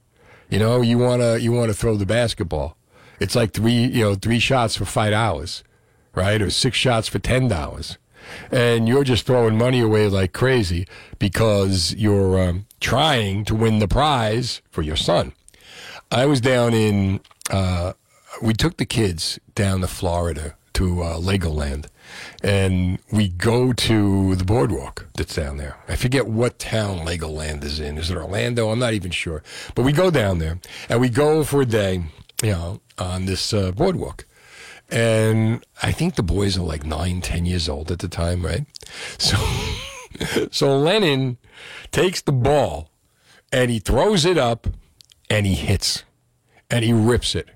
You 0.50 0.58
know, 0.58 0.82
you 0.82 0.98
want 0.98 1.22
to, 1.22 1.40
you 1.40 1.50
want 1.50 1.70
to 1.70 1.74
throw 1.74 1.96
the 1.96 2.06
basketball. 2.06 2.76
It's 3.20 3.34
like 3.34 3.52
three, 3.52 3.86
you 3.86 4.02
know, 4.02 4.14
three 4.14 4.38
shots 4.38 4.76
for 4.76 4.84
five 4.84 5.12
dollars, 5.12 5.64
right? 6.14 6.42
Or 6.42 6.50
six 6.50 6.76
shots 6.76 7.08
for 7.08 7.18
ten 7.18 7.48
dollars 7.48 7.96
and 8.50 8.88
you're 8.88 9.04
just 9.04 9.26
throwing 9.26 9.56
money 9.56 9.80
away 9.80 10.08
like 10.08 10.32
crazy 10.32 10.86
because 11.18 11.94
you're 11.94 12.40
um, 12.40 12.66
trying 12.80 13.44
to 13.44 13.54
win 13.54 13.78
the 13.78 13.88
prize 13.88 14.62
for 14.70 14.82
your 14.82 14.96
son. 14.96 15.32
I 16.10 16.26
was 16.26 16.40
down 16.40 16.72
in, 16.74 17.20
uh, 17.50 17.94
we 18.42 18.52
took 18.52 18.76
the 18.76 18.86
kids 18.86 19.38
down 19.54 19.80
to 19.80 19.88
Florida 19.88 20.56
to 20.74 21.02
uh, 21.02 21.16
Legoland, 21.18 21.86
and 22.42 22.98
we 23.10 23.28
go 23.28 23.72
to 23.72 24.36
the 24.36 24.44
boardwalk 24.44 25.06
that's 25.14 25.34
down 25.34 25.56
there. 25.56 25.78
I 25.88 25.96
forget 25.96 26.26
what 26.26 26.58
town 26.58 26.98
Legoland 26.98 27.64
is 27.64 27.80
in. 27.80 27.96
Is 27.98 28.10
it 28.10 28.16
Orlando? 28.16 28.68
I'm 28.68 28.78
not 28.78 28.92
even 28.92 29.10
sure. 29.10 29.42
But 29.74 29.82
we 29.82 29.92
go 29.92 30.10
down 30.10 30.38
there, 30.38 30.58
and 30.88 31.00
we 31.00 31.08
go 31.08 31.44
for 31.44 31.62
a 31.62 31.66
day, 31.66 32.04
you 32.42 32.50
know, 32.50 32.80
on 32.98 33.24
this 33.24 33.54
uh, 33.54 33.72
boardwalk 33.72 34.26
and 34.90 35.64
I 35.82 35.92
think 35.92 36.14
the 36.14 36.22
boys 36.22 36.56
are 36.56 36.62
like 36.62 36.84
nine, 36.84 37.20
ten 37.20 37.44
years 37.44 37.68
old 37.68 37.90
at 37.90 37.98
the 37.98 38.08
time, 38.08 38.44
right? 38.44 38.66
So, 39.18 39.36
so 40.50 40.78
Lennon 40.78 41.38
takes 41.90 42.22
the 42.22 42.32
ball 42.32 42.90
and 43.52 43.70
he 43.70 43.78
throws 43.78 44.24
it 44.24 44.38
up 44.38 44.66
and 45.28 45.46
he 45.46 45.54
hits 45.54 46.04
and 46.70 46.84
he 46.84 46.92
rips 46.92 47.34
it. 47.34 47.48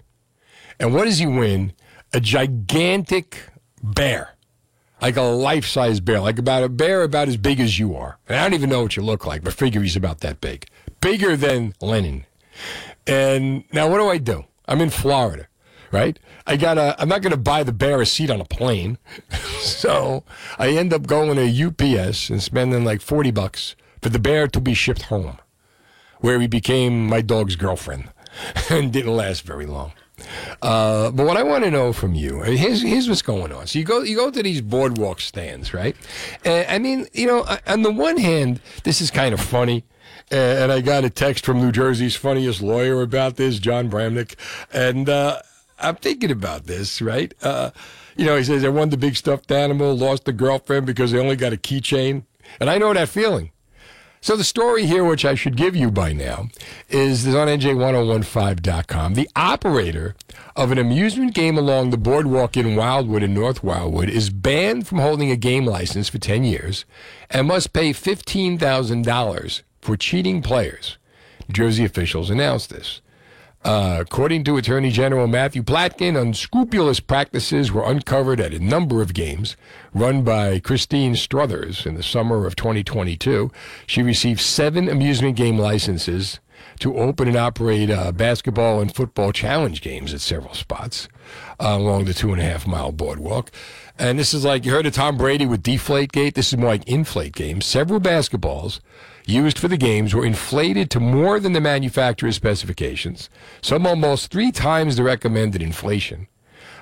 And 0.78 0.95
what 0.95 1.05
does 1.05 1.18
he 1.18 1.26
win? 1.26 1.72
A 2.12 2.20
gigantic 2.20 3.45
bear, 3.83 4.35
like 5.01 5.16
a 5.16 5.22
life 5.22 5.66
size 5.66 6.01
bear, 6.01 6.20
like 6.20 6.39
about 6.39 6.64
a 6.64 6.68
bear 6.68 7.03
about 7.03 7.28
as 7.28 7.37
big 7.37 7.61
as 7.61 7.78
you 7.78 7.95
are. 7.95 8.18
And 8.28 8.39
I 8.39 8.43
don't 8.43 8.55
even 8.55 8.70
know 8.70 8.83
what 8.83 8.97
you 8.97 9.03
look 9.03 9.24
like, 9.24 9.45
but 9.45 9.53
figure 9.53 9.83
he's 9.83 9.97
about 9.97 10.20
that 10.20 10.41
big, 10.41 10.66
bigger 11.01 11.37
than 11.37 11.74
Lennon. 11.81 12.26
And 13.07 13.64
now 13.72 13.89
what 13.89 13.99
do 13.99 14.09
I 14.09 14.18
do? 14.18 14.45
I'm 14.66 14.81
in 14.81 14.91
Florida 14.91 15.47
right? 15.91 16.18
I 16.47 16.57
gotta. 16.57 16.97
I'm 16.99 17.09
not 17.09 17.22
gonna 17.22 17.36
buy 17.36 17.62
the 17.62 17.72
bear 17.72 18.01
a 18.01 18.07
seat 18.07 18.30
on 18.30 18.41
a 18.41 18.45
plane, 18.45 18.99
so 19.61 20.24
I 20.59 20.70
end 20.70 20.93
up 20.93 21.07
going 21.07 21.36
to 21.36 21.66
UPS 21.66 22.30
and 22.30 22.43
spending 22.43 22.84
like 22.84 23.01
forty 23.01 23.30
bucks 23.30 23.76
for 24.03 24.09
the 24.09 24.18
bear 24.18 24.49
to 24.49 24.61
be 24.61 24.74
shipped 24.74 25.03
home, 25.03 25.38
where 26.20 26.41
he 26.41 26.47
became 26.47 27.07
my 27.07 27.20
dog's 27.20 27.57
girlfriend, 27.57 28.09
and 28.70 28.93
didn't 28.93 29.14
last 29.14 29.43
very 29.43 29.66
long. 29.66 29.93
Uh, 30.62 31.11
but 31.11 31.26
what 31.26 31.36
I 31.36 31.43
want 31.43 31.64
to 31.64 31.70
know 31.70 31.93
from 31.93 32.14
you, 32.14 32.43
here's, 32.43 32.82
here's 32.82 33.09
what's 33.09 33.22
going 33.22 33.53
on. 33.53 33.66
So 33.66 33.78
you 33.78 33.84
go 33.84 34.03
you 34.03 34.16
go 34.16 34.30
to 34.30 34.43
these 34.43 34.61
boardwalk 34.61 35.20
stands, 35.20 35.72
right? 35.72 35.97
And, 36.45 36.66
I 36.68 36.78
mean, 36.78 37.07
you 37.12 37.26
know, 37.26 37.47
on 37.66 37.82
the 37.82 37.91
one 37.91 38.18
hand, 38.18 38.61
this 38.84 39.01
is 39.01 39.11
kind 39.11 39.34
of 39.34 39.41
funny. 39.41 39.84
And 40.30 40.70
I 40.70 40.80
got 40.80 41.05
a 41.05 41.11
text 41.11 41.45
from 41.45 41.59
New 41.59 41.72
Jersey's 41.72 42.14
funniest 42.14 42.62
lawyer 42.62 43.03
about 43.03 43.36
this, 43.36 43.59
Jon 43.59 43.91
Bramnick, 43.91 44.36
and 44.72 45.09
uh, 45.09 45.41
I'm 45.81 45.97
thinking 45.97 46.31
about 46.31 46.66
this, 46.66 47.01
right? 47.01 47.33
Uh, 47.43 47.70
you 48.16 48.26
know, 48.26 48.37
he 48.37 48.45
says, 48.45 48.64
I 48.64 48.68
won 48.68 48.91
the 48.91 48.97
big 48.97 49.16
stuffed 49.16 49.51
animal, 49.51 49.97
lost 49.97 50.24
the 50.24 50.33
girlfriend 50.33 50.87
because 50.87 51.12
they 51.12 51.18
only 51.18 51.37
got 51.37 51.53
a 51.53 51.57
keychain. 51.57 52.24
And 52.59 52.68
I 52.68 52.78
know 52.78 52.93
that 52.93 53.09
feeling. 53.09 53.53
So 54.22 54.37
the 54.37 54.45
story 54.45 54.85
here, 54.85 55.03
which 55.03 55.24
I 55.24 55.35
should 55.35 55.57
give 55.57 55.74
you 55.74 55.91
by 55.91 56.12
now, 56.12 56.49
is, 56.91 57.26
is 57.26 57.35
on 57.35 57.49
NJ1015.com. 57.49 59.14
The 59.14 59.31
operator 59.35 60.14
of 60.55 60.70
an 60.70 60.76
amusement 60.76 61.33
game 61.33 61.57
along 61.57 61.89
the 61.89 61.97
boardwalk 61.97 62.55
in 62.59 62.76
Wildwood 62.76 63.22
in 63.22 63.33
North 63.33 63.64
Wildwood 63.64 64.11
is 64.11 64.28
banned 64.28 64.87
from 64.87 64.99
holding 64.99 65.31
a 65.31 65.37
game 65.37 65.64
license 65.64 66.11
for 66.11 66.18
10 66.18 66.45
years 66.45 66.85
and 67.31 67.49
must 67.49 67.72
pay 67.72 67.95
$15,000 67.95 69.62
for 69.81 69.97
cheating 69.97 70.43
players. 70.43 70.99
Jersey 71.51 71.87
officials 71.87 72.28
announced 72.28 72.68
this. 72.68 73.01
Uh, 73.62 73.98
according 74.00 74.42
to 74.42 74.56
Attorney 74.56 74.90
General 74.90 75.26
Matthew 75.26 75.62
Platkin, 75.62 76.18
unscrupulous 76.18 76.98
practices 76.98 77.70
were 77.70 77.84
uncovered 77.84 78.40
at 78.40 78.54
a 78.54 78.58
number 78.58 79.02
of 79.02 79.12
games 79.12 79.54
run 79.92 80.22
by 80.22 80.58
Christine 80.61 81.14
Struthers 81.14 81.84
in 81.84 81.94
the 81.94 82.02
summer 82.02 82.46
of 82.46 82.56
2022. 82.56 83.50
She 83.86 84.02
received 84.02 84.40
seven 84.40 84.88
amusement 84.88 85.36
game 85.36 85.58
licenses 85.58 86.40
to 86.78 86.96
open 86.96 87.28
and 87.28 87.36
operate 87.36 87.90
uh, 87.90 88.12
basketball 88.12 88.80
and 88.80 88.94
football 88.94 89.30
challenge 89.30 89.82
games 89.82 90.14
at 90.14 90.22
several 90.22 90.54
spots 90.54 91.06
uh, 91.58 91.76
along 91.78 92.06
the 92.06 92.14
two 92.14 92.32
and 92.32 92.40
a 92.40 92.44
half 92.44 92.66
mile 92.66 92.92
boardwalk. 92.92 93.50
And 93.98 94.18
this 94.18 94.32
is 94.32 94.46
like 94.46 94.64
you 94.64 94.72
heard 94.72 94.86
of 94.86 94.94
Tom 94.94 95.18
Brady 95.18 95.44
with 95.44 95.62
Deflate 95.62 96.12
Gate. 96.12 96.34
This 96.34 96.52
is 96.52 96.58
more 96.58 96.70
like 96.70 96.88
Inflate 96.88 97.34
Games. 97.34 97.66
Several 97.66 98.00
basketballs 98.00 98.80
used 99.31 99.59
for 99.59 99.68
the 99.68 99.76
games 99.76 100.14
were 100.14 100.24
inflated 100.24 100.91
to 100.91 101.01
more 101.01 101.41
than 101.41 101.53
the 101.53 101.61
manufacturer's 101.61 102.37
specifications, 102.37 103.31
some 103.62 103.87
almost 103.87 104.31
three 104.31 104.53
times 104.53 104.97
the 104.97 105.03
recommended 105.03 105.62
inflation. 105.62 106.26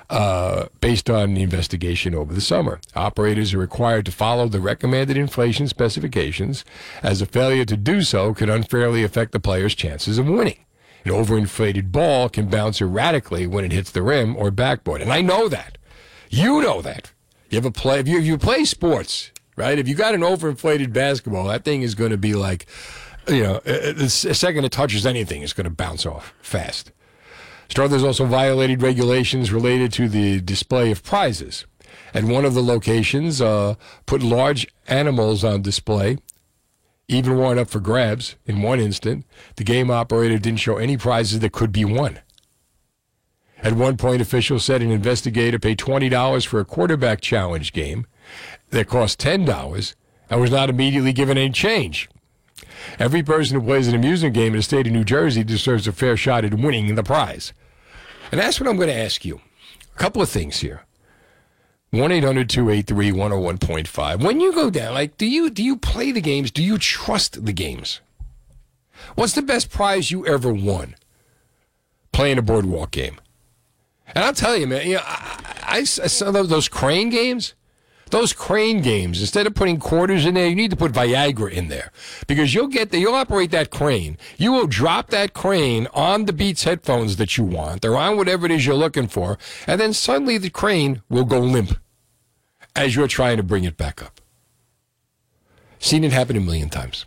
Uh, 0.09 0.65
based 0.81 1.07
on 1.07 1.35
the 1.35 1.43
investigation 1.43 2.15
over 2.15 2.33
the 2.33 2.41
summer. 2.41 2.79
Operators 2.95 3.53
are 3.53 3.59
required 3.59 4.07
to 4.07 4.11
follow 4.11 4.47
the 4.47 4.59
recommended 4.59 5.15
inflation 5.15 5.67
specifications, 5.67 6.65
as 7.03 7.21
a 7.21 7.27
failure 7.27 7.63
to 7.63 7.77
do 7.77 8.01
so 8.01 8.33
could 8.33 8.49
unfairly 8.49 9.03
affect 9.03 9.33
the 9.33 9.39
player's 9.39 9.75
chances 9.75 10.17
of 10.17 10.27
winning. 10.27 10.65
An 11.05 11.11
overinflated 11.11 11.91
ball 11.91 12.27
can 12.27 12.49
bounce 12.49 12.81
erratically 12.81 13.45
when 13.45 13.63
it 13.63 13.71
hits 13.71 13.91
the 13.91 14.01
rim 14.01 14.35
or 14.35 14.49
backboard, 14.49 15.01
and 15.01 15.13
I 15.13 15.21
know 15.21 15.47
that. 15.47 15.77
You 16.27 16.59
know 16.61 16.81
that. 16.81 17.11
You 17.51 17.59
ever 17.59 17.69
play? 17.69 17.99
If 17.99 18.07
you, 18.07 18.17
if 18.17 18.25
you 18.25 18.37
play 18.39 18.65
sports, 18.65 19.31
right? 19.59 19.77
If 19.77 19.87
you 19.87 19.93
got 19.93 20.15
an 20.15 20.21
overinflated 20.21 20.93
basketball, 20.93 21.47
that 21.47 21.65
thing 21.65 21.81
is 21.81 21.93
going 21.93 22.11
to 22.11 22.17
be 22.17 22.33
like, 22.33 22.65
you 23.27 23.43
know, 23.43 23.61
a, 23.65 24.07
second 24.09 24.63
it 24.63 24.71
touches 24.71 25.05
anything, 25.05 25.43
it's 25.43 25.53
going 25.53 25.65
to 25.65 25.69
bounce 25.69 26.05
off 26.05 26.33
fast. 26.41 26.91
Struthers 27.67 28.03
also 28.03 28.25
violated 28.25 28.81
regulations 28.81 29.51
related 29.51 29.93
to 29.93 30.07
the 30.07 30.39
display 30.41 30.89
of 30.91 31.03
prizes. 31.03 31.65
At 32.13 32.23
one 32.23 32.45
of 32.45 32.55
the 32.55 32.63
locations, 32.63 33.41
uh, 33.41 33.75
put 34.07 34.23
large 34.23 34.65
animals 34.87 35.43
on 35.43 35.61
display, 35.61 36.17
even 37.07 37.37
one 37.37 37.59
up 37.59 37.69
for 37.69 37.79
grabs. 37.79 38.35
In 38.45 38.61
one 38.63 38.79
instant, 38.79 39.25
the 39.57 39.63
game 39.63 39.91
operator 39.91 40.39
didn't 40.39 40.61
show 40.61 40.77
any 40.77 40.97
prizes 40.97 41.41
that 41.41 41.51
could 41.51 41.71
be 41.71 41.85
won. 41.85 42.19
At 43.61 43.73
one 43.73 43.97
point, 43.97 44.21
officials 44.21 44.63
said 44.63 44.81
an 44.81 44.89
investigator 44.89 45.59
paid 45.59 45.77
$20 45.77 46.47
for 46.47 46.61
a 46.61 46.65
quarterback 46.65 47.19
challenge 47.19 47.73
game 47.73 48.07
that 48.69 48.87
cost 48.87 49.19
$10 49.19 49.95
and 50.29 50.41
was 50.41 50.51
not 50.51 50.69
immediately 50.69 51.13
given 51.13 51.37
any 51.37 51.51
change. 51.51 52.09
Every 52.97 53.23
person 53.23 53.59
who 53.59 53.65
plays 53.65 53.87
an 53.87 53.95
amusement 53.95 54.33
game 54.35 54.53
in 54.53 54.57
the 54.57 54.63
state 54.63 54.87
of 54.87 54.93
New 54.93 55.03
Jersey 55.03 55.43
deserves 55.43 55.87
a 55.87 55.91
fair 55.91 56.15
shot 56.15 56.45
at 56.45 56.53
winning 56.53 56.93
the 56.95 57.03
prize. 57.03 57.53
And 58.31 58.39
that's 58.39 58.59
what 58.59 58.69
I'm 58.69 58.75
going 58.77 58.89
to 58.89 58.95
ask 58.95 59.25
you. 59.25 59.41
A 59.95 59.99
couple 59.99 60.21
of 60.21 60.29
things 60.29 60.59
here. 60.59 60.85
1 61.91 62.11
800 62.11 62.47
283 62.49 63.11
101.5. 63.11 64.23
When 64.23 64.39
you 64.39 64.53
go 64.53 64.69
down, 64.69 64.93
like, 64.93 65.17
do 65.17 65.25
you, 65.25 65.49
do 65.49 65.63
you 65.63 65.75
play 65.75 66.11
the 66.11 66.21
games? 66.21 66.51
Do 66.51 66.63
you 66.63 66.77
trust 66.77 67.43
the 67.45 67.53
games? 67.53 68.01
What's 69.15 69.33
the 69.33 69.41
best 69.41 69.71
prize 69.71 70.11
you 70.11 70.25
ever 70.27 70.53
won 70.53 70.95
playing 72.11 72.37
a 72.37 72.43
boardwalk 72.43 72.91
game? 72.91 73.19
And 74.13 74.23
I'll 74.23 74.33
tell 74.33 74.55
you, 74.55 74.67
man, 74.67 74.87
you 74.87 74.95
know, 74.95 75.01
I, 75.03 75.55
I, 75.63 75.77
I 75.79 75.83
saw 75.83 76.31
those- 76.31 76.49
those 76.49 76.67
crane 76.67 77.09
games. 77.09 77.53
Those 78.09 78.33
crane 78.33 78.81
games, 78.81 79.21
instead 79.21 79.45
of 79.45 79.53
putting 79.53 79.79
quarters 79.79 80.25
in 80.25 80.33
there, 80.33 80.47
you 80.47 80.55
need 80.55 80.71
to 80.71 80.77
put 80.77 80.93
Viagra 80.93 81.51
in 81.51 81.67
there 81.67 81.91
because 82.27 82.53
you'll 82.53 82.67
get 82.67 82.89
the, 82.89 82.97
you'll 82.97 83.13
operate 83.13 83.51
that 83.51 83.69
crane. 83.69 84.17
You 84.37 84.51
will 84.51 84.67
drop 84.67 85.09
that 85.11 85.33
crane 85.33 85.87
on 85.93 86.25
the 86.25 86.33
Beats 86.33 86.63
headphones 86.63 87.17
that 87.17 87.37
you 87.37 87.43
want 87.43 87.85
or 87.85 87.95
on 87.97 88.17
whatever 88.17 88.45
it 88.45 88.51
is 88.51 88.65
you're 88.65 88.75
looking 88.75 89.07
for, 89.07 89.37
and 89.67 89.79
then 89.79 89.93
suddenly 89.93 90.37
the 90.37 90.49
crane 90.49 91.03
will 91.09 91.25
go 91.25 91.39
limp 91.39 91.77
as 92.75 92.95
you're 92.95 93.07
trying 93.07 93.37
to 93.37 93.43
bring 93.43 93.63
it 93.63 93.77
back 93.77 94.01
up. 94.01 94.21
Seen 95.77 96.03
it 96.03 96.11
happen 96.11 96.35
a 96.35 96.41
million 96.41 96.69
times. 96.69 97.05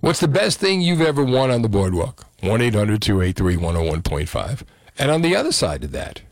What's 0.00 0.20
the 0.20 0.28
best 0.28 0.58
thing 0.58 0.80
you've 0.80 1.00
ever 1.00 1.22
won 1.22 1.50
on 1.50 1.62
the 1.62 1.68
boardwalk? 1.68 2.26
1 2.40 2.60
800 2.60 3.00
283 3.00 3.56
101.5. 3.56 4.62
And 4.98 5.10
on 5.10 5.22
the 5.22 5.36
other 5.36 5.52
side 5.52 5.84
of 5.84 5.92
that, 5.92 6.22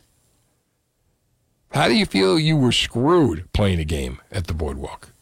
how 1.73 1.89
do 1.89 1.95
you 1.95 2.07
feel 2.07 2.39
you 2.39 2.57
were 2.57 2.73
screwed 2.73 3.51
playing 3.53 3.79
a 3.79 3.85
game 3.85 4.21
at 4.31 4.47
the 4.47 4.55
boardwalk? 4.55 5.12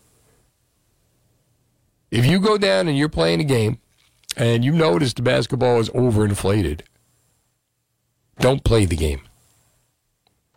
If 2.11 2.25
you 2.25 2.41
go 2.41 2.57
down 2.57 2.89
and 2.89 2.97
you're 2.97 3.09
playing 3.09 3.41
a 3.41 3.45
game 3.45 3.79
and 4.37 4.65
you 4.65 4.73
notice 4.73 5.13
the 5.13 5.23
basketball 5.23 5.79
is 5.79 5.91
overinflated, 5.91 6.81
don't 8.41 8.65
play 8.65 8.87
the 8.87 8.97
game. 8.97 9.21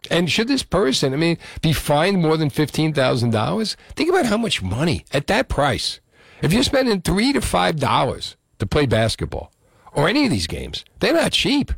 And 0.09 0.31
should 0.31 0.47
this 0.47 0.63
person, 0.63 1.13
I 1.13 1.17
mean, 1.17 1.37
be 1.61 1.73
fined 1.73 2.21
more 2.21 2.37
than 2.37 2.49
$15,000? 2.49 3.75
Think 3.95 4.09
about 4.09 4.25
how 4.25 4.37
much 4.37 4.61
money 4.61 5.05
at 5.13 5.27
that 5.27 5.49
price. 5.49 5.99
If 6.41 6.53
you're 6.53 6.63
spending 6.63 7.01
3 7.01 7.33
to 7.33 7.39
$5 7.39 8.35
to 8.59 8.65
play 8.65 8.85
basketball 8.85 9.51
or 9.93 10.07
any 10.07 10.25
of 10.25 10.31
these 10.31 10.47
games, 10.47 10.85
they're 10.99 11.13
not 11.13 11.33
cheap. 11.33 11.71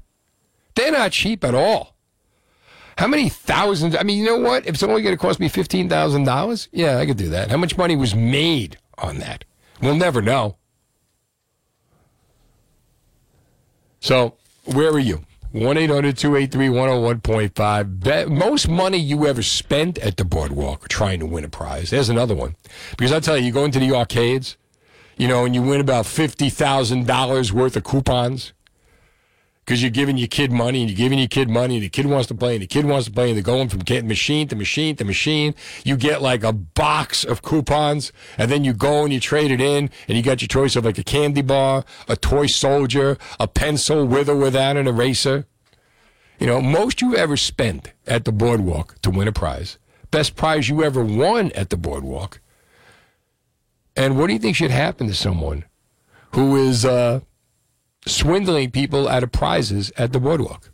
They're 0.76 0.92
not 0.92 1.12
cheap 1.12 1.44
at 1.44 1.54
all. 1.54 1.93
How 2.98 3.08
many 3.08 3.30
thousands? 3.30 3.96
I 3.96 4.04
mean, 4.04 4.20
you 4.20 4.26
know 4.26 4.38
what? 4.38 4.66
If 4.66 4.76
it's 4.76 4.84
only 4.84 5.02
going 5.02 5.16
to 5.16 5.22
cost 5.22 5.40
me 5.40 5.50
fifteen 5.50 5.90
thousand 5.90 6.26
dollars, 6.26 6.70
yeah, 6.72 6.98
I 6.98 7.06
could 7.06 7.18
do 7.18 7.30
that. 7.30 7.50
How 7.50 7.58
much 7.58 7.78
money 7.78 7.96
was 7.96 8.16
made 8.16 8.78
on 8.98 9.18
that? 9.20 9.46
We'll 9.82 9.96
never 9.96 10.22
know. 10.22 10.58
So, 14.00 14.36
where 14.66 14.92
are 14.92 15.00
you? 15.00 15.26
1 15.54 15.78
800 15.78 16.18
283 16.18 16.68
101.5. 16.68 18.30
Most 18.30 18.68
money 18.68 18.98
you 18.98 19.28
ever 19.28 19.44
spent 19.44 20.00
at 20.00 20.18
the 20.18 20.26
boardwalk 20.26 20.90
trying 20.90 21.20
to 21.20 21.28
win 21.28 21.44
a 21.46 21.50
prize. 21.50 21.92
There's 21.92 22.10
another 22.10 22.34
one. 22.34 22.56
Because 22.98 23.12
I 23.12 23.20
tell 23.20 23.38
you, 23.38 23.46
you 23.46 23.52
go 23.52 23.64
into 23.64 23.78
the 23.78 23.94
arcades, 23.94 24.58
you 25.16 25.28
know, 25.28 25.46
and 25.46 25.54
you 25.54 25.62
win 25.62 25.80
about 25.80 26.06
$50,000 26.06 27.52
worth 27.52 27.76
of 27.76 27.84
coupons 27.84 28.54
because 29.66 29.82
you're 29.82 29.92
giving 29.92 30.18
your 30.18 30.28
kid 30.28 30.52
money 30.52 30.82
and 30.82 30.90
you're 30.90 30.98
giving 30.98 31.20
your 31.20 31.28
kid 31.28 31.50
money 31.50 31.76
and 31.76 31.84
the 31.84 31.90
kid 31.90 32.06
wants 32.06 32.28
to 32.28 32.36
play 32.36 32.56
and 32.56 32.62
the 32.62 32.68
kid 32.68 32.86
wants 32.86 33.06
to 33.06 33.12
play 33.12 33.30
and 33.30 33.38
they're 33.38 33.44
going 33.44 33.70
from 33.70 33.82
machine 34.08 34.48
to 34.48 34.56
machine 34.56 34.96
to 34.98 35.06
machine. 35.06 35.56
You 35.86 35.96
get 35.96 36.22
like 36.22 36.44
a 36.44 36.52
box 36.52 37.24
of 37.24 37.42
coupons 37.42 38.12
and 38.38 38.52
then 38.52 38.66
you 38.66 38.74
go 38.74 39.04
and 39.04 39.14
you 39.14 39.22
trade 39.22 39.52
it 39.52 39.62
in 39.62 39.90
and 40.08 40.18
you 40.18 40.24
got 40.24 40.42
your 40.42 40.48
choice 40.48 40.76
of 40.76 40.84
like 40.84 40.98
a 40.98 41.04
candy 41.04 41.42
bar, 41.42 41.86
a 42.10 42.18
toy 42.18 42.48
soldier, 42.48 43.18
a 43.40 43.48
pencil 43.48 44.06
with 44.06 44.28
or 44.28 44.36
without 44.36 44.76
an 44.76 44.88
eraser. 44.88 45.46
You 46.40 46.48
know, 46.48 46.62
most 46.62 47.02
you 47.02 47.16
ever 47.16 47.38
spent 47.38 47.94
at 48.06 48.26
the 48.26 48.34
boardwalk 48.34 49.00
to 49.02 49.10
win 49.10 49.30
a 49.30 49.32
prize. 49.32 49.78
Best 50.12 50.36
prize 50.36 50.68
you 50.68 50.84
ever 50.84 51.04
won 51.04 51.52
at 51.54 51.70
the 51.70 51.78
boardwalk. 51.78 52.42
And 53.96 54.18
what 54.18 54.28
do 54.28 54.34
you 54.34 54.40
think 54.40 54.58
should 54.58 54.72
happen 54.72 55.08
to 55.08 55.14
someone 55.14 55.64
who 56.34 56.58
is 56.58 56.84
uh, 56.84 57.22
swindling 58.06 58.72
people 58.72 59.08
out 59.08 59.24
of 59.24 59.32
prizes 59.32 59.92
at 59.98 60.14
the 60.14 60.20
boardwalk. 60.20 60.70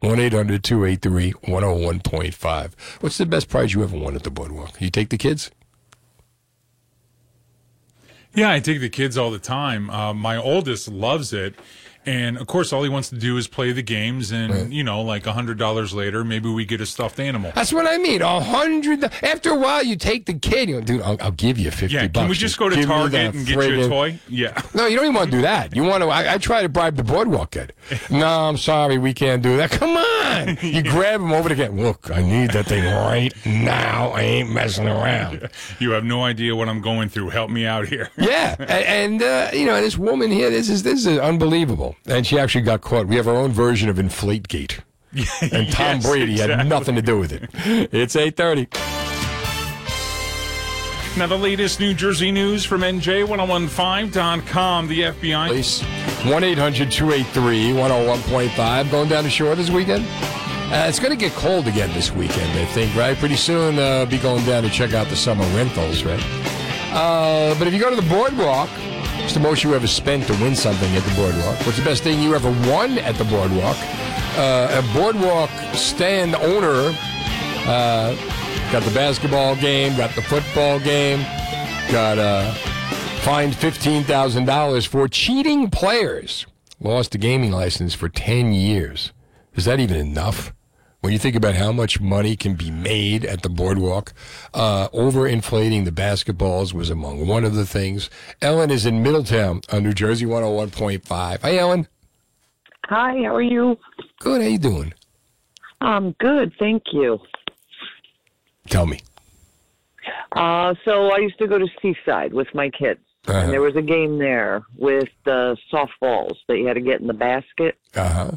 1 0.00 0.20
800 0.20 0.62
283 0.62 1.32
101.5. 1.32 2.72
What's 3.00 3.18
the 3.18 3.26
best 3.26 3.48
prize 3.48 3.74
you 3.74 3.82
ever 3.82 3.96
won 3.96 4.14
at 4.14 4.24
the 4.24 4.30
boardwalk? 4.30 4.80
You 4.80 4.90
take 4.90 5.08
the 5.08 5.18
kids? 5.18 5.50
Yeah, 8.34 8.52
I 8.52 8.60
take 8.60 8.80
the 8.80 8.90
kids 8.90 9.16
all 9.16 9.30
the 9.30 9.38
time. 9.38 9.88
Uh, 9.88 10.12
my 10.12 10.36
oldest 10.36 10.88
loves 10.88 11.32
it. 11.32 11.54
And 12.06 12.38
of 12.38 12.46
course, 12.46 12.72
all 12.72 12.82
he 12.84 12.88
wants 12.88 13.08
to 13.10 13.16
do 13.16 13.36
is 13.36 13.48
play 13.48 13.72
the 13.72 13.82
games. 13.82 14.30
And, 14.30 14.72
you 14.72 14.84
know, 14.84 15.02
like 15.02 15.26
a 15.26 15.32
$100 15.32 15.92
later, 15.92 16.24
maybe 16.24 16.48
we 16.48 16.64
get 16.64 16.80
a 16.80 16.86
stuffed 16.86 17.18
animal. 17.18 17.50
That's 17.54 17.72
what 17.72 17.86
I 17.86 17.98
mean. 17.98 18.22
A 18.22 18.40
hundred. 18.40 19.02
After 19.24 19.50
a 19.50 19.58
while, 19.58 19.82
you 19.82 19.96
take 19.96 20.26
the 20.26 20.34
kid. 20.34 20.68
You 20.68 20.76
know, 20.76 20.80
dude, 20.82 21.02
I'll, 21.02 21.16
I'll 21.20 21.30
give 21.32 21.58
you 21.58 21.70
fifty 21.72 21.94
Yeah, 21.96 22.06
bucks. 22.06 22.18
can 22.22 22.28
we 22.28 22.34
just 22.36 22.58
go 22.58 22.68
to 22.68 22.76
Give 22.76 22.86
Target 22.86 23.34
and 23.34 23.44
get 23.46 23.68
you 23.68 23.84
a 23.84 23.88
toy? 23.88 24.20
Yeah. 24.28 24.60
No, 24.72 24.86
you 24.86 24.96
don't 24.96 25.06
even 25.06 25.16
want 25.16 25.30
to 25.32 25.36
do 25.36 25.42
that. 25.42 25.74
You 25.74 25.82
want 25.82 26.02
to? 26.02 26.08
I, 26.08 26.34
I 26.34 26.38
try 26.38 26.62
to 26.62 26.68
bribe 26.68 26.94
the 26.96 27.02
boardwalk 27.04 27.50
kid. 27.50 27.72
No, 28.10 28.26
I'm 28.26 28.56
sorry, 28.56 28.98
we 28.98 29.12
can't 29.12 29.42
do 29.42 29.56
that. 29.56 29.70
Come 29.72 29.96
on, 29.96 30.58
you 30.62 30.82
grab 30.82 31.20
him 31.20 31.32
over 31.32 31.48
the 31.48 31.54
gate. 31.56 31.72
Look, 31.72 32.10
I 32.10 32.22
need 32.22 32.50
that 32.52 32.66
thing 32.66 32.84
right 32.84 33.32
now. 33.44 34.10
I 34.10 34.20
ain't 34.22 34.50
messing 34.50 34.86
around. 34.86 35.48
You 35.80 35.90
have 35.90 36.04
no 36.04 36.22
idea 36.24 36.54
what 36.54 36.68
I'm 36.68 36.80
going 36.80 37.08
through. 37.08 37.30
Help 37.30 37.50
me 37.50 37.66
out 37.66 37.88
here. 37.88 38.10
Yeah, 38.16 38.54
a- 38.60 38.88
and 38.88 39.20
uh, 39.22 39.50
you 39.52 39.66
know 39.66 39.80
this 39.80 39.98
woman 39.98 40.30
here. 40.30 40.50
This 40.50 40.68
is 40.68 40.82
this 40.84 41.04
is 41.04 41.18
unbelievable. 41.18 41.95
And 42.06 42.26
she 42.26 42.38
actually 42.38 42.62
got 42.62 42.80
caught. 42.82 43.06
We 43.06 43.16
have 43.16 43.28
our 43.28 43.36
own 43.36 43.52
version 43.52 43.88
of 43.88 43.96
Inflategate. 43.96 44.80
And 45.40 45.72
Tom 45.72 45.96
Yes, 45.96 46.06
Brady 46.06 46.38
had 46.38 46.68
nothing 46.68 46.94
to 46.96 47.02
do 47.02 47.18
with 47.18 47.32
it. 47.32 47.48
It's 47.92 48.16
eight 48.16 48.36
thirty. 48.36 48.68
Now, 51.16 51.26
the 51.26 51.38
latest 51.38 51.80
New 51.80 51.94
Jersey 51.94 52.30
news 52.30 52.66
from 52.66 52.82
NJ1015.com. 52.82 54.88
The 54.88 55.00
FBI. 55.00 55.48
Please. 55.48 55.80
1 56.30 56.44
800 56.44 56.90
283 56.90 57.72
101.5. 57.72 58.90
Going 58.90 59.08
down 59.08 59.24
the 59.24 59.30
shore 59.30 59.54
this 59.54 59.70
weekend? 59.70 60.04
Uh, 60.70 60.84
it's 60.88 60.98
going 60.98 61.12
to 61.12 61.16
get 61.16 61.32
cold 61.32 61.66
again 61.68 61.90
this 61.94 62.12
weekend, 62.12 62.50
I 62.58 62.66
think, 62.66 62.94
right? 62.96 63.16
Pretty 63.16 63.36
soon, 63.36 63.78
uh, 63.78 64.04
be 64.04 64.18
going 64.18 64.44
down 64.44 64.64
to 64.64 64.68
check 64.68 64.92
out 64.92 65.06
the 65.06 65.16
summer 65.16 65.44
rentals, 65.56 66.02
right? 66.02 66.20
Uh, 66.96 67.54
but 67.58 67.68
if 67.68 67.74
you 67.74 67.78
go 67.78 67.90
to 67.90 67.96
the 67.96 68.08
boardwalk, 68.08 68.70
it's 69.18 69.34
the 69.34 69.40
most 69.40 69.62
you 69.62 69.74
ever 69.74 69.86
spent 69.86 70.26
to 70.26 70.32
win 70.42 70.56
something 70.56 70.96
at 70.96 71.02
the 71.02 71.14
boardwalk. 71.14 71.58
What's 71.66 71.76
the 71.76 71.84
best 71.84 72.02
thing 72.02 72.22
you 72.22 72.34
ever 72.34 72.50
won 72.70 72.96
at 73.00 73.16
the 73.16 73.24
boardwalk? 73.24 73.76
Uh, 74.38 74.82
a 74.82 74.94
boardwalk 74.94 75.50
stand 75.74 76.34
owner 76.36 76.96
uh, 77.66 78.14
got 78.72 78.82
the 78.82 78.94
basketball 78.94 79.56
game, 79.56 79.94
got 79.98 80.14
the 80.14 80.22
football 80.22 80.78
game, 80.80 81.20
got 81.92 82.16
uh, 82.16 82.50
fined 83.20 83.52
$15,000 83.52 84.86
for 84.86 85.06
cheating 85.06 85.68
players. 85.68 86.46
Lost 86.80 87.14
a 87.14 87.18
gaming 87.18 87.52
license 87.52 87.92
for 87.92 88.08
10 88.08 88.54
years. 88.54 89.12
Is 89.54 89.66
that 89.66 89.80
even 89.80 89.98
enough? 89.98 90.54
When 91.06 91.12
you 91.12 91.20
think 91.20 91.36
about 91.36 91.54
how 91.54 91.70
much 91.70 92.00
money 92.00 92.34
can 92.34 92.54
be 92.56 92.68
made 92.68 93.24
at 93.24 93.42
the 93.42 93.48
boardwalk, 93.48 94.12
uh, 94.52 94.88
overinflating 94.88 95.84
the 95.84 95.92
basketballs 95.92 96.72
was 96.74 96.90
among 96.90 97.28
one 97.28 97.44
of 97.44 97.54
the 97.54 97.64
things. 97.64 98.10
Ellen 98.42 98.72
is 98.72 98.84
in 98.86 99.04
Middletown 99.04 99.60
on 99.72 99.84
New 99.84 99.92
Jersey 99.92 100.26
101.5. 100.26 101.42
Hi, 101.42 101.56
Ellen. 101.58 101.86
Hi, 102.86 103.12
how 103.22 103.36
are 103.36 103.40
you? 103.40 103.78
Good. 104.18 104.42
How 104.42 104.48
you 104.48 104.58
doing? 104.58 104.94
I'm 105.80 106.10
good, 106.18 106.52
thank 106.58 106.82
you. 106.92 107.20
Tell 108.68 108.86
me. 108.86 108.98
Uh, 110.32 110.74
so 110.84 111.12
I 111.12 111.18
used 111.18 111.38
to 111.38 111.46
go 111.46 111.56
to 111.56 111.68
Seaside 111.80 112.32
with 112.34 112.52
my 112.52 112.68
kids, 112.68 112.98
Uh-huh. 113.28 113.38
and 113.38 113.52
there 113.52 113.60
was 113.62 113.76
a 113.76 113.82
game 113.82 114.18
there 114.18 114.64
with 114.76 115.10
the 115.24 115.56
softballs 115.72 116.34
that 116.48 116.58
you 116.58 116.66
had 116.66 116.74
to 116.74 116.80
get 116.80 117.00
in 117.00 117.06
the 117.06 117.14
basket, 117.14 117.78
Uh 117.94 118.08
huh. 118.08 118.30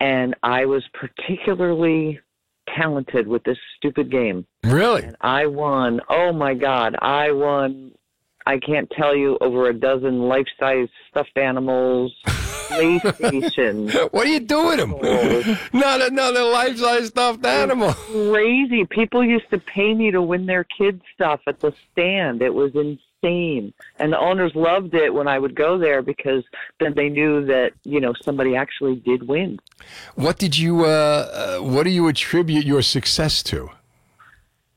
And 0.00 0.34
I 0.42 0.66
was 0.66 0.84
particularly 0.92 2.20
talented 2.76 3.26
with 3.26 3.44
this 3.44 3.58
stupid 3.76 4.10
game. 4.10 4.46
Really? 4.64 5.02
And 5.04 5.16
I 5.20 5.46
won. 5.46 6.00
Oh 6.08 6.32
my 6.32 6.54
God, 6.54 6.96
I 7.00 7.30
won. 7.30 7.92
I 8.46 8.58
can't 8.58 8.88
tell 8.96 9.14
you 9.16 9.38
over 9.40 9.68
a 9.68 9.74
dozen 9.74 10.20
life-size 10.20 10.88
stuffed 11.10 11.36
animals, 11.36 12.14
PlayStation. 12.26 13.92
What 14.12 14.26
are 14.26 14.30
you 14.30 14.38
doing 14.38 14.78
them? 14.78 14.90
Not 15.72 16.00
another 16.00 16.44
life-size 16.44 17.08
stuffed 17.08 17.44
animal. 17.44 17.92
Crazy. 17.92 18.84
People 18.84 19.24
used 19.24 19.50
to 19.50 19.58
pay 19.58 19.94
me 19.94 20.12
to 20.12 20.22
win 20.22 20.46
their 20.46 20.62
kids 20.64 21.02
stuff 21.12 21.40
at 21.48 21.58
the 21.58 21.74
stand. 21.90 22.40
It 22.40 22.54
was 22.54 22.70
insane. 22.74 23.00
And 23.98 24.12
the 24.12 24.18
owners 24.18 24.52
loved 24.54 24.94
it 24.94 25.12
when 25.12 25.28
I 25.28 25.38
would 25.38 25.54
go 25.54 25.78
there 25.78 26.02
because 26.02 26.44
then 26.80 26.94
they 26.94 27.08
knew 27.08 27.44
that, 27.46 27.72
you 27.84 28.00
know, 28.00 28.14
somebody 28.22 28.56
actually 28.56 28.96
did 28.96 29.26
win. 29.26 29.58
What 30.14 30.38
did 30.38 30.56
you? 30.56 30.84
Uh, 30.84 30.88
uh, 30.88 31.58
what 31.64 31.84
do 31.84 31.90
you 31.90 32.08
attribute 32.08 32.64
your 32.64 32.82
success 32.82 33.42
to? 33.44 33.70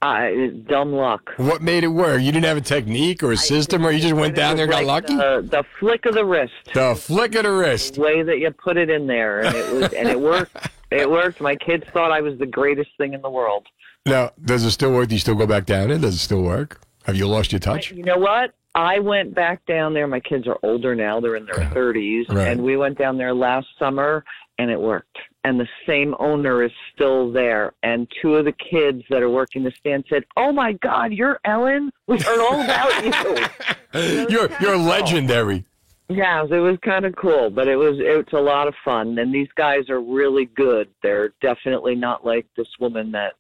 I 0.02 0.54
dumb 0.68 0.94
luck. 0.94 1.34
What 1.36 1.62
made 1.62 1.84
it 1.84 1.90
work? 1.90 2.22
You 2.22 2.32
didn't 2.32 2.46
have 2.46 2.56
a 2.56 2.62
technique 2.62 3.22
or 3.22 3.34
a 3.34 3.38
system, 3.38 3.86
or 3.86 3.92
you 3.92 4.00
just 4.00 4.14
went 4.14 4.34
down 4.34 4.56
there 4.56 4.64
and 4.64 4.72
got 4.72 4.86
Like 4.86 5.10
lucky? 5.10 5.16
The, 5.16 5.46
the 5.50 5.64
flick 5.78 6.06
of 6.06 6.14
the 6.14 6.24
wrist. 6.24 6.54
The 6.74 6.96
flick 6.96 7.36
of 7.36 7.44
the 7.44 7.52
wrist. 7.52 7.96
The 7.96 8.02
way 8.02 8.24
that 8.24 8.40
you 8.40 8.50
put 8.52 8.78
it 8.78 8.90
in 8.90 9.08
there, 9.08 9.42
and 9.42 9.56
it 9.56 9.74
was, 9.74 9.94
and 9.94 10.08
it 10.08 10.20
worked. 10.20 10.56
It 10.92 11.08
worked. 11.08 11.40
My 11.40 11.56
kids 11.56 11.86
thought 11.94 12.12
I 12.12 12.22
was 12.22 12.40
the 12.40 12.48
greatest 12.48 12.90
thing 12.98 13.14
in 13.14 13.22
the 13.22 13.30
world. 13.30 13.68
Now, 14.08 14.32
does 14.44 14.64
it 14.64 14.72
still 14.72 14.92
work? 14.92 15.10
Do 15.10 15.14
you 15.14 15.20
still 15.20 15.36
go 15.36 15.46
back 15.46 15.68
down 15.68 15.92
It 15.92 16.02
Does 16.02 16.16
it 16.16 16.18
still 16.18 16.42
work? 16.42 16.82
Have 17.10 17.18
you 17.18 17.28
lost 17.28 17.52
your 17.52 17.60
touch? 17.60 17.92
You 17.92 18.04
know 18.04 18.18
what? 18.20 18.54
I 18.76 19.00
went 19.00 19.34
back 19.34 19.66
down 19.66 19.96
there. 19.96 20.06
My 20.06 20.20
kids 20.20 20.48
are 20.48 20.58
older 20.62 20.94
now; 20.96 21.20
they're 21.20 21.36
in 21.36 21.46
their 21.46 21.68
thirties, 21.74 22.28
Right. 22.30 22.50
and 22.50 22.62
we 22.64 22.78
went 22.78 23.00
down 23.00 23.18
there 23.18 23.34
last 23.34 23.66
summer, 23.80 24.24
and 24.60 24.70
it 24.70 24.80
worked. 24.80 25.18
And 25.44 25.60
the 25.60 25.68
same 25.88 26.14
owner 26.20 26.62
is 26.64 26.72
still 26.94 27.32
there. 27.32 27.74
And 27.82 28.08
two 28.22 28.36
of 28.36 28.46
the 28.46 28.52
kids 28.52 29.02
that 29.10 29.24
are 29.24 29.30
working 29.30 29.64
the 29.64 29.72
stand 29.72 30.06
said, 30.08 30.24
"Oh 30.38 30.52
my 30.52 30.74
God, 30.74 31.12
you're 31.14 31.40
Ellen! 31.46 31.92
We 32.06 32.20
heard 32.20 32.40
all 32.40 32.62
about 32.62 33.04
you." 33.04 33.46
You're 34.30 34.50
you're 34.62 34.78
legendary. 34.78 35.66
Yeah, 36.10 36.44
it 36.44 36.50
was 36.52 36.78
kind 36.84 37.06
of 37.06 37.16
cool, 37.16 37.50
but 37.50 37.68
it 37.68 37.76
was 37.76 37.96
it's 37.98 38.34
a 38.34 38.40
lot 38.40 38.68
of 38.68 38.76
fun. 38.86 39.18
And 39.18 39.34
these 39.34 39.48
guys 39.56 39.90
are 39.90 40.00
really 40.00 40.46
good. 40.46 40.90
They're 41.02 41.34
definitely 41.42 41.96
not 41.96 42.24
like 42.24 42.46
this 42.56 42.68
woman 42.80 43.12
that 43.14 43.34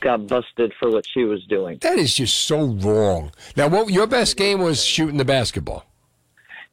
got 0.00 0.26
busted 0.26 0.72
for 0.78 0.90
what 0.90 1.04
she 1.12 1.24
was 1.24 1.44
doing. 1.46 1.78
That 1.80 1.98
is 1.98 2.14
just 2.14 2.34
so 2.44 2.64
wrong. 2.64 3.32
Now, 3.56 3.68
what 3.68 3.90
your 3.90 4.06
best 4.06 4.36
game 4.36 4.60
was 4.60 4.84
shooting 4.84 5.16
the 5.18 5.24
basketball? 5.24 5.84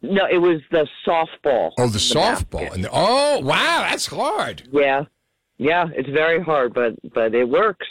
No, 0.01 0.25
it 0.31 0.37
was 0.37 0.61
the 0.71 0.87
softball. 1.05 1.71
Oh, 1.77 1.87
the 1.87 1.95
in 1.95 1.99
softball. 1.99 2.73
And 2.73 2.85
the, 2.85 2.89
oh, 2.91 3.39
wow, 3.39 3.85
that's 3.89 4.07
hard. 4.07 4.67
Yeah, 4.71 5.03
yeah, 5.57 5.87
it's 5.93 6.09
very 6.09 6.41
hard, 6.41 6.73
but 6.73 6.93
but 7.13 7.35
it 7.35 7.49
works. 7.49 7.87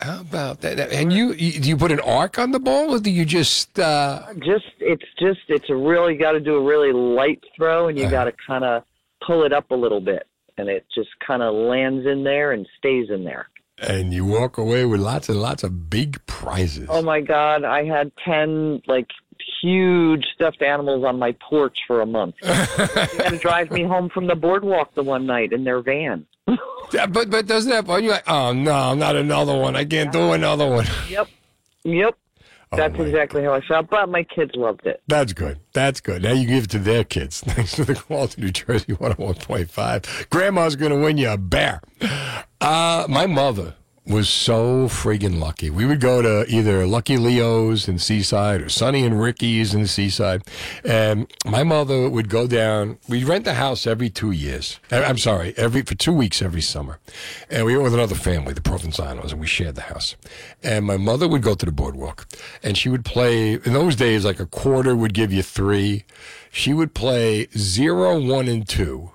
How 0.00 0.22
about 0.22 0.62
that? 0.62 0.80
And 0.90 1.12
you, 1.12 1.34
you 1.34 1.60
do 1.60 1.68
you 1.68 1.76
put 1.76 1.92
an 1.92 2.00
arc 2.00 2.38
on 2.38 2.52
the 2.52 2.58
ball, 2.58 2.94
or 2.94 3.00
do 3.00 3.10
you 3.10 3.26
just? 3.26 3.78
Uh... 3.78 4.32
Just 4.38 4.64
it's 4.78 5.04
just 5.18 5.40
it's 5.48 5.68
a 5.68 5.76
really 5.76 6.14
got 6.16 6.32
to 6.32 6.40
do 6.40 6.54
a 6.54 6.62
really 6.64 6.92
light 6.92 7.44
throw, 7.54 7.88
and 7.88 7.98
you 7.98 8.04
Uh-huh. 8.04 8.10
got 8.10 8.24
to 8.24 8.32
kind 8.46 8.64
of 8.64 8.82
pull 9.26 9.44
it 9.44 9.52
up 9.52 9.70
a 9.70 9.74
little 9.74 10.00
bit, 10.00 10.26
and 10.56 10.70
it 10.70 10.86
just 10.94 11.10
kind 11.26 11.42
of 11.42 11.52
lands 11.54 12.06
in 12.06 12.24
there 12.24 12.52
and 12.52 12.66
stays 12.78 13.10
in 13.10 13.22
there. 13.24 13.50
And 13.80 14.12
you 14.12 14.24
walk 14.26 14.58
away 14.58 14.84
with 14.84 15.00
lots 15.00 15.28
and 15.28 15.40
lots 15.40 15.62
of 15.62 15.88
big 15.88 16.24
prizes. 16.26 16.86
Oh 16.90 17.02
my 17.02 17.20
God, 17.20 17.64
I 17.64 17.84
had 17.84 18.12
ten 18.24 18.82
like 18.86 19.08
huge 19.62 20.24
stuffed 20.34 20.62
animals 20.62 21.04
on 21.04 21.18
my 21.18 21.34
porch 21.48 21.78
for 21.86 22.00
a 22.00 22.06
month. 22.06 22.34
they 22.42 22.48
had 22.48 23.30
to 23.30 23.38
drive 23.38 23.70
me 23.70 23.84
home 23.84 24.08
from 24.10 24.26
the 24.26 24.34
boardwalk 24.34 24.94
the 24.94 25.02
one 25.02 25.26
night 25.26 25.52
in 25.52 25.64
their 25.64 25.80
van. 25.80 26.26
Yeah, 26.92 27.06
but 27.06 27.30
but 27.30 27.46
doesn't 27.46 27.70
that 27.70 27.86
bother 27.86 28.02
you? 28.02 28.10
Like, 28.10 28.28
oh 28.28 28.52
no, 28.52 28.94
not 28.94 29.14
another 29.14 29.56
one. 29.56 29.76
I 29.76 29.84
can't 29.84 30.10
do 30.10 30.32
another 30.32 30.68
one. 30.68 30.86
Yep, 31.08 31.28
yep. 31.84 32.18
That's 32.72 32.98
exactly 33.00 33.42
how 33.42 33.54
I 33.54 33.60
felt. 33.62 33.90
But 33.90 34.08
my 34.08 34.22
kids 34.22 34.52
loved 34.54 34.86
it. 34.86 35.02
That's 35.08 35.32
good. 35.32 35.58
That's 35.72 36.00
good. 36.00 36.22
Now 36.22 36.32
you 36.32 36.46
give 36.46 36.64
it 36.64 36.70
to 36.70 36.78
their 36.78 37.02
kids. 37.02 37.40
Thanks 37.46 37.74
for 37.74 37.84
the 37.84 37.94
call 37.96 38.28
to 38.28 38.40
New 38.40 38.50
Jersey 38.50 38.92
101.5. 38.94 40.30
Grandma's 40.30 40.76
going 40.76 40.92
to 40.92 40.98
win 40.98 41.18
you 41.18 41.30
a 41.30 41.36
bear. 41.36 41.80
Uh, 42.60 43.06
my 43.08 43.26
mother 43.26 43.74
was 44.06 44.28
so 44.28 44.88
friggin' 44.88 45.38
lucky. 45.38 45.70
We 45.70 45.84
would 45.84 46.00
go 46.00 46.22
to 46.22 46.44
either 46.48 46.86
Lucky 46.86 47.16
Leo's 47.16 47.86
in 47.86 47.98
Seaside 47.98 48.62
or 48.62 48.68
Sonny 48.68 49.04
and 49.04 49.20
Ricky's 49.20 49.74
in 49.74 49.86
Seaside. 49.86 50.42
And 50.84 51.30
my 51.44 51.62
mother 51.62 52.08
would 52.08 52.28
go 52.28 52.46
down. 52.46 52.98
We'd 53.08 53.24
rent 53.24 53.44
the 53.44 53.54
house 53.54 53.86
every 53.86 54.10
two 54.10 54.30
years. 54.30 54.80
Uh, 54.90 55.04
I'm 55.06 55.18
sorry, 55.18 55.54
every 55.56 55.82
for 55.82 55.94
two 55.94 56.12
weeks 56.12 56.42
every 56.42 56.62
summer. 56.62 56.98
And 57.50 57.66
we 57.66 57.76
were 57.76 57.82
with 57.82 57.94
another 57.94 58.14
family, 58.14 58.54
the 58.54 58.60
Provenzanos, 58.60 59.32
and 59.32 59.40
we 59.40 59.46
shared 59.46 59.76
the 59.76 59.82
house. 59.82 60.16
And 60.62 60.86
my 60.86 60.96
mother 60.96 61.28
would 61.28 61.42
go 61.42 61.54
to 61.54 61.66
the 61.66 61.72
boardwalk 61.72 62.26
and 62.62 62.76
she 62.76 62.88
would 62.88 63.04
play, 63.04 63.52
in 63.52 63.72
those 63.74 63.96
days, 63.96 64.24
like 64.24 64.40
a 64.40 64.46
quarter 64.46 64.96
would 64.96 65.14
give 65.14 65.32
you 65.32 65.42
three. 65.42 66.04
She 66.50 66.72
would 66.72 66.94
play 66.94 67.48
zero, 67.56 68.18
one, 68.18 68.48
and 68.48 68.66
two 68.66 69.10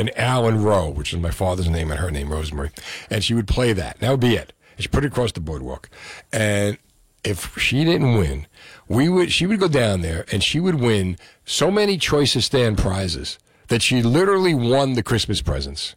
and 0.00 0.18
Alan 0.18 0.62
Rowe, 0.62 0.88
which 0.88 1.12
is 1.12 1.20
my 1.20 1.30
father's 1.30 1.68
name 1.68 1.90
and 1.90 2.00
her 2.00 2.10
name, 2.10 2.32
Rosemary. 2.32 2.70
And 3.10 3.22
she 3.22 3.34
would 3.34 3.46
play 3.46 3.74
that. 3.74 3.96
And 3.96 4.02
that 4.02 4.10
would 4.10 4.20
be 4.20 4.34
it. 4.34 4.54
And 4.76 4.82
she 4.82 4.88
put 4.88 5.04
it 5.04 5.08
across 5.08 5.32
the 5.32 5.40
boardwalk. 5.40 5.90
And 6.32 6.78
if 7.22 7.56
she 7.58 7.84
didn't 7.84 8.14
win, 8.14 8.46
we 8.88 9.10
would 9.10 9.30
she 9.30 9.46
would 9.46 9.60
go 9.60 9.68
down 9.68 10.00
there 10.00 10.24
and 10.32 10.42
she 10.42 10.58
would 10.58 10.76
win 10.76 11.18
so 11.44 11.70
many 11.70 11.98
choice 11.98 12.34
of 12.34 12.44
stand 12.44 12.78
prizes 12.78 13.38
that 13.68 13.82
she 13.82 14.02
literally 14.02 14.54
won 14.54 14.94
the 14.94 15.02
Christmas 15.02 15.42
presents 15.42 15.96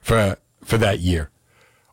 for 0.00 0.38
for 0.64 0.78
that 0.78 1.00
year. 1.00 1.30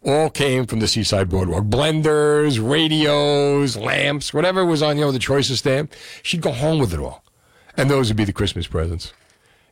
All 0.06 0.30
came 0.30 0.68
from 0.68 0.80
the 0.80 0.88
Seaside 0.88 1.30
Boardwalk. 1.30 1.66
Blenders, 1.66 2.58
radios, 2.62 3.76
lamps, 3.76 4.34
whatever 4.34 4.64
was 4.64 4.82
on, 4.82 4.98
you 4.98 5.04
know, 5.04 5.12
the 5.12 5.20
choice 5.20 5.50
of 5.50 5.58
stand. 5.58 5.90
She'd 6.24 6.42
go 6.42 6.52
home 6.52 6.80
with 6.80 6.94
it 6.94 7.00
all. 7.00 7.24
And 7.76 7.90
those 7.90 8.08
would 8.08 8.16
be 8.18 8.24
the 8.24 8.32
Christmas 8.32 8.68
presents. 8.68 9.14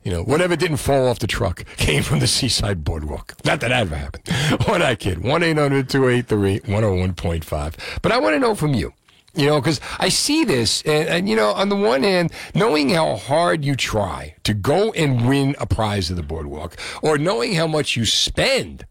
You 0.07 0.13
know, 0.13 0.23
whatever 0.23 0.55
didn't 0.55 0.77
fall 0.77 1.05
off 1.09 1.19
the 1.19 1.27
truck 1.27 1.65
came 1.75 2.01
from 2.01 2.19
the 2.19 2.27
Seaside 2.27 2.85
Boardwalk. 2.85 3.35
Not 3.43 3.59
that 3.59 3.67
that 3.67 3.81
ever 3.81 3.97
happened. 3.97 4.23
What 4.65 4.81
I 4.81 4.95
kid. 4.95 5.21
1 5.21 5.43
800 5.43 5.89
283 5.89 6.61
101.5. 6.61 7.99
But 8.01 8.13
I 8.13 8.17
want 8.17 8.33
to 8.33 8.39
know 8.39 8.55
from 8.55 8.73
you. 8.73 8.93
You 9.35 9.47
know, 9.47 9.59
because 9.59 9.81
I 9.99 10.07
see 10.07 10.45
this, 10.45 10.81
and, 10.83 11.09
and, 11.09 11.29
you 11.29 11.35
know, 11.35 11.49
on 11.49 11.67
the 11.67 11.75
one 11.75 12.03
hand, 12.03 12.31
knowing 12.55 12.91
how 12.91 13.17
hard 13.17 13.65
you 13.65 13.75
try 13.75 14.35
to 14.45 14.53
go 14.53 14.93
and 14.93 15.27
win 15.27 15.57
a 15.59 15.65
prize 15.65 16.09
at 16.09 16.15
the 16.15 16.23
boardwalk, 16.23 16.77
or 17.03 17.17
knowing 17.17 17.55
how 17.55 17.67
much 17.67 17.97
you 17.97 18.05
spend 18.05 18.85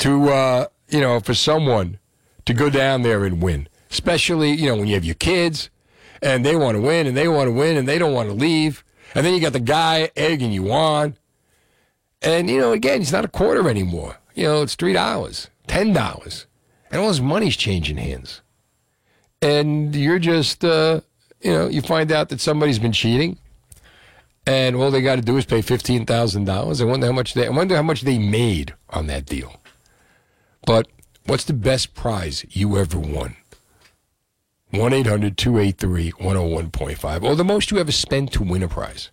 to, 0.00 0.28
uh, 0.28 0.66
you 0.90 1.00
know, 1.00 1.20
for 1.20 1.32
someone 1.32 1.98
to 2.44 2.52
go 2.52 2.68
down 2.68 3.00
there 3.00 3.24
and 3.24 3.42
win, 3.42 3.66
especially, 3.90 4.50
you 4.50 4.66
know, 4.66 4.76
when 4.76 4.88
you 4.88 4.94
have 4.94 5.06
your 5.06 5.14
kids 5.14 5.70
and 6.20 6.44
they 6.44 6.54
want 6.54 6.76
to 6.76 6.82
win 6.82 7.06
and 7.06 7.16
they 7.16 7.28
want 7.28 7.48
to 7.48 7.52
win 7.52 7.78
and 7.78 7.88
they 7.88 7.98
don't 7.98 8.12
want 8.12 8.28
to 8.28 8.34
leave. 8.34 8.84
And 9.14 9.24
then 9.24 9.34
you 9.34 9.40
got 9.40 9.52
the 9.52 9.60
guy 9.60 10.10
egging 10.16 10.52
you 10.52 10.72
on. 10.72 11.16
And, 12.22 12.50
you 12.50 12.60
know, 12.60 12.72
again, 12.72 13.00
it's 13.00 13.12
not 13.12 13.24
a 13.24 13.28
quarter 13.28 13.68
anymore. 13.68 14.18
You 14.34 14.44
know, 14.44 14.62
it's 14.62 14.76
$3, 14.76 15.48
$10. 15.68 16.46
And 16.90 17.00
all 17.00 17.08
this 17.08 17.20
money's 17.20 17.56
changing 17.56 17.96
hands. 17.96 18.42
And 19.40 19.94
you're 19.94 20.18
just, 20.18 20.64
uh, 20.64 21.00
you 21.40 21.52
know, 21.52 21.68
you 21.68 21.80
find 21.82 22.10
out 22.10 22.28
that 22.30 22.40
somebody's 22.40 22.78
been 22.78 22.92
cheating. 22.92 23.38
And 24.46 24.76
all 24.76 24.90
they 24.90 25.02
got 25.02 25.16
to 25.16 25.22
do 25.22 25.36
is 25.36 25.44
pay 25.44 25.60
$15,000. 25.60 26.80
I 26.80 26.84
wonder 26.84 27.06
how 27.06 27.12
much 27.12 27.34
they, 27.34 27.46
I 27.46 27.50
wonder 27.50 27.76
how 27.76 27.82
much 27.82 28.00
they 28.02 28.18
made 28.18 28.74
on 28.90 29.06
that 29.08 29.26
deal. 29.26 29.60
But 30.66 30.88
what's 31.26 31.44
the 31.44 31.52
best 31.52 31.94
prize 31.94 32.44
you 32.48 32.78
ever 32.78 32.98
won? 32.98 33.36
1 34.70 34.92
800 34.92 35.36
283 35.36 36.12
101.5. 36.12 37.22
Or 37.22 37.34
the 37.34 37.44
most 37.44 37.70
you 37.70 37.78
ever 37.78 37.92
spent 37.92 38.32
to 38.32 38.42
win 38.42 38.62
a 38.62 38.68
prize. 38.68 39.10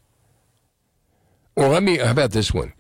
Or 1.56 1.70
let 1.70 1.84
me, 1.84 1.98
how 1.98 2.12
about 2.12 2.32
this 2.32 2.54
one? 2.54 2.74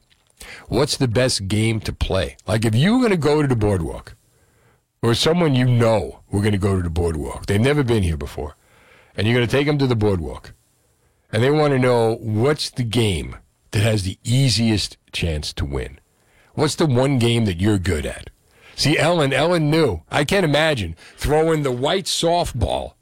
What's 0.67 0.97
the 0.97 1.07
best 1.07 1.47
game 1.47 1.79
to 1.81 1.93
play? 1.93 2.37
Like 2.45 2.65
if 2.65 2.75
you 2.75 2.93
were 2.93 2.99
going 2.99 3.11
to 3.11 3.17
go 3.17 3.41
to 3.41 3.47
the 3.47 3.55
boardwalk, 3.55 4.15
or 5.01 5.13
someone 5.13 5.55
you 5.55 5.65
know 5.65 6.21
were 6.29 6.41
going 6.41 6.51
to 6.51 6.57
go 6.57 6.75
to 6.75 6.81
the 6.81 6.89
boardwalk, 6.89 7.45
they've 7.45 7.61
never 7.61 7.83
been 7.83 8.03
here 8.03 8.17
before, 8.17 8.55
and 9.15 9.25
you're 9.25 9.35
going 9.35 9.47
to 9.47 9.51
take 9.51 9.67
them 9.67 9.77
to 9.77 9.87
the 9.87 9.95
boardwalk, 9.95 10.53
and 11.31 11.41
they 11.41 11.51
want 11.51 11.73
to 11.73 11.79
know 11.79 12.15
what's 12.15 12.69
the 12.69 12.83
game 12.83 13.37
that 13.71 13.81
has 13.81 14.03
the 14.03 14.17
easiest 14.23 14.97
chance 15.11 15.53
to 15.53 15.65
win? 15.65 15.99
What's 16.53 16.75
the 16.75 16.85
one 16.85 17.19
game 17.19 17.45
that 17.45 17.61
you're 17.61 17.77
good 17.77 18.05
at? 18.05 18.29
See, 18.75 18.97
Ellen, 18.97 19.33
Ellen 19.33 19.69
knew. 19.69 20.01
I 20.11 20.25
can't 20.25 20.45
imagine 20.45 20.95
throwing 21.17 21.63
the 21.63 21.71
white 21.71 22.05
softball 22.05 22.93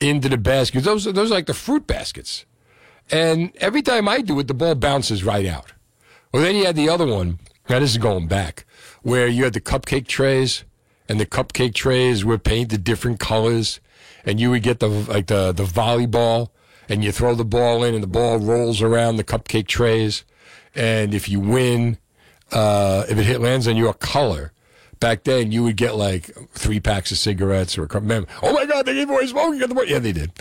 into 0.00 0.28
the 0.28 0.36
basket. 0.36 0.82
Those, 0.82 1.04
those 1.04 1.30
are 1.30 1.34
like 1.34 1.46
the 1.46 1.54
fruit 1.54 1.86
baskets. 1.86 2.44
And 3.10 3.52
every 3.56 3.82
time 3.82 4.08
I 4.08 4.20
do 4.22 4.38
it, 4.40 4.48
the 4.48 4.54
ball 4.54 4.74
bounces 4.74 5.24
right 5.24 5.46
out. 5.46 5.72
Well, 6.32 6.42
then 6.42 6.56
you 6.56 6.66
had 6.66 6.76
the 6.76 6.88
other 6.88 7.06
one. 7.06 7.38
Now, 7.68 7.78
this 7.78 7.92
is 7.92 7.98
going 7.98 8.26
back, 8.26 8.66
where 9.02 9.26
you 9.26 9.44
had 9.44 9.52
the 9.54 9.60
cupcake 9.60 10.06
trays, 10.06 10.64
and 11.08 11.20
the 11.20 11.26
cupcake 11.26 11.74
trays 11.74 12.24
were 12.24 12.38
painted 12.38 12.84
different 12.84 13.20
colors, 13.20 13.80
and 14.26 14.40
you 14.40 14.50
would 14.50 14.62
get 14.62 14.80
the 14.80 14.88
like 14.88 15.28
the 15.28 15.52
the 15.52 15.64
volleyball, 15.64 16.50
and 16.88 17.02
you 17.02 17.12
throw 17.12 17.34
the 17.34 17.44
ball 17.44 17.82
in, 17.84 17.94
and 17.94 18.02
the 18.02 18.08
ball 18.08 18.38
rolls 18.38 18.82
around 18.82 19.16
the 19.16 19.24
cupcake 19.24 19.66
trays, 19.66 20.24
and 20.74 21.14
if 21.14 21.28
you 21.28 21.40
win, 21.40 21.98
uh, 22.52 23.04
if 23.08 23.16
it 23.16 23.24
hit 23.24 23.40
lands 23.40 23.66
on 23.66 23.76
your 23.76 23.94
color, 23.94 24.52
back 25.00 25.24
then 25.24 25.52
you 25.52 25.62
would 25.62 25.76
get 25.76 25.96
like 25.96 26.26
three 26.52 26.80
packs 26.80 27.10
of 27.10 27.18
cigarettes 27.18 27.76
or 27.78 27.86
remember, 27.86 28.28
oh 28.42 28.52
my 28.52 28.66
god 28.66 28.86
they 28.86 28.94
gave 28.94 29.10
away 29.10 29.26
smoking 29.26 29.60
at 29.62 29.68
the 29.68 29.84
yeah 29.86 29.98
they 29.98 30.12
did. 30.12 30.32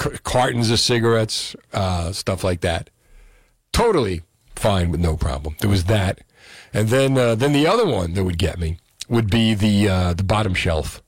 C- 0.00 0.10
cartons 0.22 0.70
of 0.70 0.80
cigarettes 0.80 1.56
uh, 1.72 2.12
stuff 2.12 2.44
like 2.44 2.60
that. 2.60 2.90
Totally 3.72 4.22
fine 4.54 4.90
with 4.90 5.00
no 5.00 5.16
problem. 5.16 5.56
There 5.60 5.70
was 5.70 5.84
that. 5.84 6.20
And 6.72 6.88
then 6.88 7.16
uh, 7.18 7.34
then 7.34 7.52
the 7.52 7.66
other 7.66 7.86
one 7.86 8.14
that 8.14 8.24
would 8.24 8.38
get 8.38 8.58
me 8.58 8.78
would 9.08 9.30
be 9.30 9.54
the 9.54 9.88
uh, 9.88 10.14
the 10.14 10.24
bottom 10.24 10.54
shelf. 10.54 11.02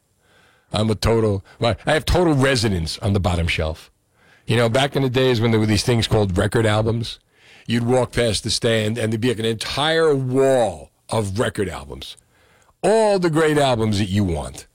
I'm 0.73 0.91
a 0.91 0.95
total 0.95 1.45
I 1.61 1.77
have 1.87 2.05
total 2.05 2.35
resonance 2.35 2.99
on 2.99 3.13
the 3.13 3.21
bottom 3.21 3.47
shelf. 3.47 3.91
You 4.47 4.57
know 4.57 4.69
back 4.69 4.97
in 4.97 5.03
the 5.03 5.11
days 5.11 5.41
when 5.41 5.51
there 5.51 5.61
were 5.61 5.67
these 5.67 5.85
things 5.85 6.07
called 6.07 6.37
record 6.37 6.67
albums 6.67 7.19
you'd 7.67 7.85
walk 7.85 8.13
past 8.13 8.45
the 8.45 8.51
stand 8.51 8.99
and 8.99 9.13
there'd 9.13 9.21
be 9.21 9.29
like 9.29 9.39
an 9.39 9.45
entire 9.45 10.15
wall 10.15 10.91
of 11.09 11.39
record 11.39 11.69
albums 11.69 12.17
all 12.85 13.19
the 13.19 13.31
great 13.31 13.59
albums 13.59 13.99
that 13.99 14.09
you 14.09 14.23
want. 14.23 14.67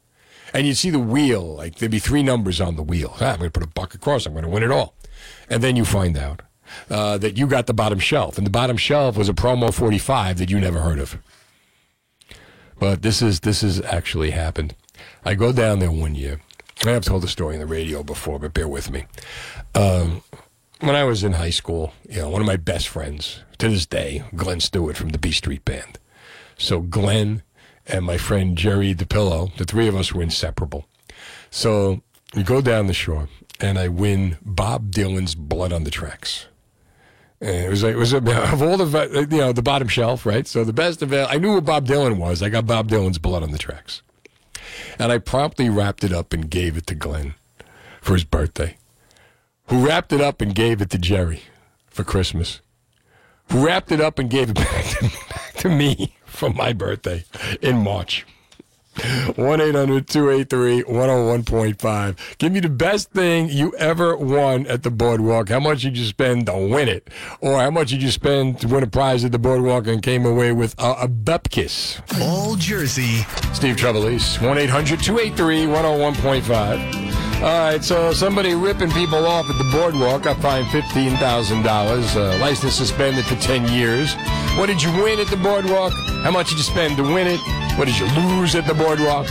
And 0.53 0.66
you'd 0.66 0.78
see 0.78 0.89
the 0.89 0.99
wheel, 0.99 1.55
like 1.55 1.76
there'd 1.76 1.91
be 1.91 1.99
three 1.99 2.24
numbers 2.24 2.60
on 2.60 2.76
the 2.76 2.84
wheel. 2.84 3.16
Ah, 3.22 3.34
I'm 3.34 3.38
going 3.38 3.51
to 3.51 3.60
put 3.60 3.64
a 3.64 3.72
buck 3.72 3.93
across, 3.93 4.26
I'm 4.26 4.34
going 4.34 4.43
to 4.43 4.49
win 4.49 4.64
it 4.64 4.72
all. 4.72 4.95
And 5.49 5.64
then 5.64 5.76
you 5.76 5.86
find 5.86 6.18
out 6.18 6.41
uh, 6.89 7.20
that 7.20 7.38
you 7.38 7.45
got 7.47 7.68
the 7.68 7.74
bottom 7.74 7.99
shelf, 7.99 8.38
and 8.38 8.45
the 8.45 8.51
bottom 8.51 8.78
shelf 8.78 9.16
was 9.16 9.30
a 9.30 9.34
promo 9.34 9.74
45 9.74 10.39
that 10.39 10.49
you 10.49 10.60
never 10.60 10.80
heard 10.80 10.99
of. 10.99 11.18
But 12.80 13.01
this 13.01 13.22
is 13.22 13.41
this 13.41 13.62
has 13.62 13.82
actually 13.82 14.32
happened. 14.32 14.74
I 15.26 15.36
go 15.36 15.51
down 15.51 15.80
there 15.80 15.91
one 15.91 16.16
year. 16.16 16.41
I 16.86 16.91
have 16.91 17.03
told 17.03 17.24
the 17.24 17.28
story 17.28 17.55
on 17.55 17.60
the 17.60 17.66
radio 17.66 18.03
before, 18.03 18.39
but 18.39 18.53
bear 18.53 18.68
with 18.68 18.89
me. 18.89 19.05
Um, 19.76 20.24
when 20.80 20.95
I 20.95 21.03
was 21.03 21.24
in 21.24 21.34
high 21.34 21.49
school, 21.49 21.93
you 22.10 22.22
know, 22.22 22.30
one 22.30 22.39
of 22.39 22.47
my 22.47 22.55
best 22.55 22.88
friends 22.88 23.43
to 23.57 23.68
this 23.68 23.86
day, 23.86 24.24
Glenn 24.34 24.62
Stewart 24.62 24.95
from 24.95 25.10
the 25.10 25.18
B 25.18 25.32
Street 25.32 25.66
Band. 25.66 25.99
So 26.57 26.80
Glenn 26.80 27.43
and 27.90 28.06
my 28.06 28.18
friend 28.18 28.58
Jerry 28.58 28.94
DePillo, 28.94 29.56
the 29.58 29.66
three 29.66 29.88
of 29.88 29.96
us 29.96 30.14
were 30.14 30.22
inseparable. 30.22 30.86
So 31.50 32.02
we 32.36 32.44
go 32.44 32.62
down 32.62 32.88
the 32.88 32.94
shore, 32.94 33.28
and 33.60 33.78
I 33.78 33.88
win 33.88 34.38
Bob 34.42 34.92
Dylan's 34.92 35.36
"Blood 35.36 35.74
on 35.74 35.84
the 35.84 35.92
Tracks." 35.92 36.48
And 37.42 37.66
it 37.66 37.70
was 37.70 37.84
like, 37.84 37.94
it 37.94 37.98
was 37.98 38.14
of 38.14 38.62
all 38.62 38.78
the 38.78 39.28
you 39.30 39.38
know 39.38 39.52
the 39.52 39.62
bottom 39.62 39.88
shelf, 39.88 40.26
right? 40.26 40.48
So 40.48 40.64
the 40.64 40.74
best 40.74 41.02
of 41.02 41.12
it. 41.14 41.28
I 41.30 41.38
knew 41.38 41.56
what 41.56 41.66
Bob 41.66 41.88
Dylan 41.88 42.18
was. 42.18 42.42
I 42.42 42.50
got 42.50 42.68
Bob 42.68 42.90
Dylan's 42.90 43.18
"Blood 43.18 43.44
on 43.44 43.52
the 43.52 43.58
Tracks," 43.58 44.02
and 44.98 45.12
I 45.12 45.18
promptly 45.18 45.70
wrapped 45.70 46.04
it 46.04 46.14
up 46.14 46.34
and 46.34 46.50
gave 46.50 46.78
it 46.78 46.88
to 46.88 46.96
Glenn 46.96 47.34
for 48.02 48.14
his 48.14 48.24
birthday. 48.24 48.78
Who 49.68 49.86
wrapped 49.86 50.12
it 50.14 50.22
up 50.22 50.42
and 50.42 50.56
gave 50.56 50.82
it 50.82 50.90
to 50.92 50.98
Jerry 50.98 51.44
for 51.88 52.04
Christmas? 52.04 52.62
Who 53.52 53.66
wrapped 53.66 53.92
it 53.92 54.02
up 54.02 54.20
and 54.20 54.30
gave 54.30 54.52
it 54.52 54.56
back 54.56 54.86
to, 54.86 55.04
back 55.30 55.54
to 55.58 55.70
me 55.70 56.16
for 56.30 56.50
my 56.50 56.74
birthday 56.74 57.24
in 57.62 57.78
March? 57.78 58.26
1 59.36 59.62
800 59.62 60.08
283 60.08 60.84
101.5. 60.84 62.38
Give 62.38 62.52
me 62.52 62.60
the 62.60 62.70
best 62.70 63.12
thing 63.12 63.50
you 63.50 63.74
ever 63.78 64.18
won 64.18 64.68
at 64.68 64.84
the 64.84 64.92
boardwalk. 64.92 65.50
How 65.50 65.60
much 65.60 65.84
did 65.84 65.98
you 65.98 66.06
spend 66.06 66.48
to 66.48 66.58
win 66.58 66.90
it? 66.90 67.10
Or 67.40 67.60
how 67.60 67.72
much 67.72 67.90
did 67.90 68.04
you 68.04 68.12
spend 68.12 68.60
to 68.62 68.68
win 68.68 68.84
a 68.84 68.88
prize 68.88 69.24
at 69.24 69.32
the 69.32 69.40
boardwalk 69.40 69.88
and 69.88 70.02
came 70.04 70.26
away 70.26 70.52
with 70.52 70.76
a, 70.80 70.92
a 71.04 71.08
Bupkis? 71.08 72.02
All 72.22 72.56
Jersey. 72.56 73.24
Steve 73.54 73.78
Trevelise, 73.78 74.42
1 74.46 74.58
800 74.58 75.00
283 75.00 75.66
101.5. 75.66 77.09
All 77.42 77.46
right, 77.46 77.82
so 77.82 78.12
somebody 78.12 78.54
ripping 78.54 78.92
people 78.92 79.26
off 79.26 79.50
at 79.50 79.58
the 79.58 79.64
boardwalk 79.72 80.24
got 80.24 80.42
fined 80.42 80.68
$15,000. 80.68 82.16
Uh, 82.16 82.38
license 82.38 82.74
suspended 82.74 83.24
for 83.26 83.36
10 83.36 83.72
years. 83.72 84.14
What 84.58 84.66
did 84.66 84.84
you 84.84 84.92
win 84.92 85.22
at 85.22 85.28
the 85.28 85.38
boardwalk? 85.38 85.94
How 86.24 86.32
much 86.32 86.50
did 86.50 86.58
you 86.58 86.66
spend 86.66 86.98
to 86.98 87.04
win 87.04 87.28
it? 87.28 87.40
What 87.78 87.88
did 87.88 87.98
you 87.98 88.08
lose 88.08 88.56
at 88.56 88.68
the 88.68 88.74
boardwalk? 88.74 89.26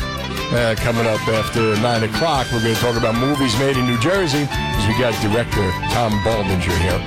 Uh, 0.50 0.74
coming 0.76 1.06
up 1.06 1.20
after 1.28 1.76
9 1.76 2.04
o'clock, 2.04 2.46
we're 2.50 2.62
going 2.62 2.74
to 2.74 2.80
talk 2.80 2.96
about 2.96 3.14
movies 3.14 3.58
made 3.58 3.76
in 3.76 3.84
New 3.84 4.00
Jersey 4.00 4.44
because 4.44 4.88
we 4.88 4.98
got 4.98 5.12
director 5.20 5.70
Tom 5.92 6.10
Baldinger 6.24 6.76
here. 6.80 7.00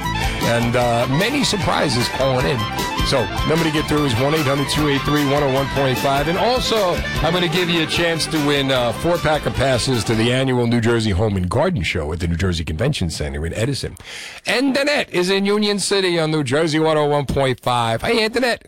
And 0.44 0.76
uh, 0.76 1.08
many 1.10 1.44
surprises 1.44 2.08
calling 2.10 2.46
in. 2.46 2.60
So, 3.08 3.26
number 3.50 3.64
to 3.64 3.72
get 3.72 3.88
through 3.88 4.06
is 4.06 4.14
1 4.20 4.36
800 4.36 4.70
283 4.70 5.24
101.5. 5.24 6.28
And 6.28 6.38
also, 6.38 6.94
I'm 7.26 7.34
going 7.34 7.44
to 7.44 7.50
give 7.50 7.68
you 7.68 7.82
a 7.82 7.88
chance 7.88 8.28
to 8.28 8.38
win 8.46 8.70
uh, 8.70 8.94
four 8.94 9.18
pack 9.18 9.48
of 9.48 9.56
passes 9.56 10.04
to 10.04 10.14
the 10.14 10.32
annual 10.32 10.68
New 10.68 10.80
Jersey 10.80 11.10
Home 11.10 11.36
and 11.36 11.50
Garden 11.50 11.82
Show 11.82 12.14
at 12.14 12.20
the 12.20 12.28
New 12.28 12.36
Jersey 12.38 12.64
Convention 12.64 13.10
Center 13.10 13.44
in 13.44 13.56
Edison. 13.56 13.98
And 14.46 14.76
Danette 14.76 15.10
is 15.10 15.32
in 15.32 15.48
Union 15.48 15.80
City 15.80 16.20
on 16.20 16.30
New 16.30 16.44
Jersey 16.44 16.78
101.5. 16.78 18.02
Hey, 18.02 18.24
Antoinette. 18.24 18.68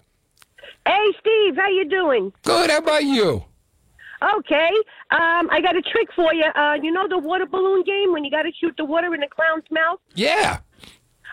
Hey, 0.85 1.13
Steve, 1.19 1.55
how 1.57 1.69
you 1.69 1.87
doing? 1.87 2.33
Good. 2.41 2.71
How 2.71 2.79
about 2.79 3.03
you? 3.03 3.45
Okay. 4.37 4.69
Um, 5.11 5.49
I 5.51 5.59
got 5.61 5.75
a 5.75 5.81
trick 5.81 6.07
for 6.15 6.33
you. 6.33 6.45
Uh, 6.55 6.75
you 6.81 6.91
know 6.91 7.07
the 7.07 7.17
water 7.17 7.45
balloon 7.45 7.83
game 7.83 8.11
when 8.11 8.23
you 8.23 8.31
got 8.31 8.43
to 8.43 8.51
shoot 8.59 8.73
the 8.77 8.85
water 8.85 9.13
in 9.13 9.21
the 9.21 9.27
clown's 9.27 9.65
mouth? 9.69 9.99
Yeah. 10.15 10.59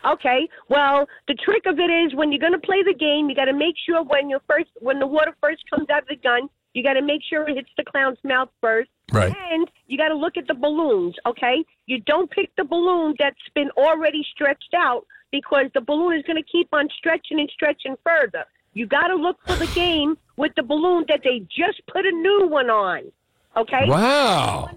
Okay. 0.04 0.48
Well, 0.68 1.06
the 1.28 1.34
trick 1.34 1.66
of 1.66 1.78
it 1.78 1.90
is 1.90 2.14
when 2.14 2.32
you're 2.32 2.40
going 2.40 2.52
to 2.52 2.58
play 2.58 2.82
the 2.82 2.94
game, 2.94 3.28
you 3.28 3.36
got 3.36 3.44
to 3.46 3.52
make 3.52 3.74
sure 3.86 4.02
when 4.02 4.30
you 4.30 4.38
first 4.48 4.70
when 4.80 4.98
the 4.98 5.06
water 5.06 5.36
first 5.40 5.62
comes 5.70 5.88
out 5.90 6.02
of 6.02 6.08
the 6.08 6.16
gun, 6.16 6.48
you 6.74 6.82
got 6.82 6.94
to 6.94 7.02
make 7.02 7.20
sure 7.28 7.48
it 7.48 7.56
hits 7.56 7.70
the 7.76 7.84
clown's 7.84 8.18
mouth 8.24 8.48
first. 8.60 8.90
Right. 9.12 9.34
And 9.50 9.68
you 9.86 9.98
got 9.98 10.08
to 10.08 10.14
look 10.14 10.36
at 10.36 10.46
the 10.46 10.54
balloons, 10.54 11.16
okay? 11.26 11.64
You 11.86 12.00
don't 12.00 12.30
pick 12.30 12.54
the 12.56 12.64
balloon 12.64 13.14
that's 13.18 13.36
been 13.54 13.70
already 13.76 14.24
stretched 14.32 14.74
out 14.74 15.04
because 15.32 15.66
the 15.74 15.80
balloon 15.80 16.16
is 16.16 16.24
going 16.24 16.42
to 16.42 16.48
keep 16.50 16.68
on 16.72 16.88
stretching 16.96 17.40
and 17.40 17.50
stretching 17.52 17.96
further. 18.04 18.44
You 18.72 18.86
got 18.86 19.08
to 19.08 19.14
look 19.14 19.38
for 19.46 19.56
the 19.56 19.66
game 19.68 20.16
with 20.36 20.52
the 20.54 20.62
balloon 20.62 21.04
that 21.08 21.22
they 21.24 21.40
just 21.40 21.82
put 21.86 22.06
a 22.06 22.12
new 22.12 22.46
one 22.48 22.70
on. 22.70 23.10
Okay? 23.56 23.84
Wow. 23.88 24.70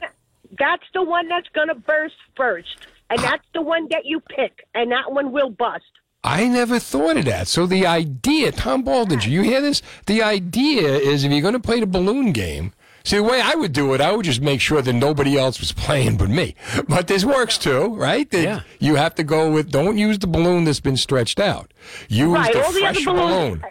That's 0.58 0.84
the 0.94 1.04
one 1.04 1.28
that's 1.28 1.50
going 1.50 1.68
to 1.68 1.76
burst 1.76 2.16
first. 2.36 2.88
And 3.10 3.20
ah. 3.20 3.24
that's 3.24 3.46
the 3.54 3.62
one 3.62 3.88
that 3.92 4.06
you 4.06 4.20
pick. 4.20 4.66
And 4.74 4.92
that 4.92 5.12
one 5.12 5.32
will 5.32 5.50
bust. 5.50 5.84
I 6.24 6.48
never 6.48 6.80
thought 6.80 7.18
of 7.18 7.26
that. 7.26 7.48
So 7.48 7.66
the 7.66 7.86
idea, 7.86 8.52
Tom 8.52 8.84
Baldinger, 8.84 9.28
you 9.30 9.42
hear 9.42 9.62
this? 9.62 9.82
The 10.06 10.24
idea 10.24 10.96
is 10.96 11.24
if 11.24 11.32
you're 11.32 11.42
going 11.42 11.54
to 11.54 11.60
play 11.60 11.82
the 11.82 11.86
balloon 11.86 12.32
game, 12.32 12.74
see 13.04 13.18
the 13.18 13.24
way 13.24 13.42
I 13.42 13.56
would 13.56 13.74
do 13.74 13.94
it, 13.94 14.00
I 14.00 14.16
would 14.16 14.24
just 14.24 14.42
make 14.42 14.62
sure 14.62 14.82
that 14.82 14.94
nobody 14.94 15.38
else 15.38 15.60
was 15.60 15.74
playing 15.74 16.16
but 16.16 16.30
me. 16.30 16.56
But 16.88 17.08
this 17.08 17.26
works 17.26 17.58
too, 17.58 17.94
right? 17.96 18.30
That 18.32 18.42
Yeah. 18.42 18.62
You 18.80 18.96
have 18.96 19.16
to 19.16 19.24
go 19.24 19.52
with. 19.52 19.70
Don't 19.70 19.98
use 19.98 20.18
the 20.18 20.28
balloon 20.28 20.64
that's 20.64 20.80
been 20.80 20.98
stretched 20.98 21.42
out. 21.42 21.74
Use 22.08 22.32
right. 22.32 22.54
the 22.54 22.64
All 22.64 22.72
the 22.72 22.86
other 22.86 22.94
fresh 22.94 23.06
balloons. 23.06 23.62
balloon. 23.62 23.64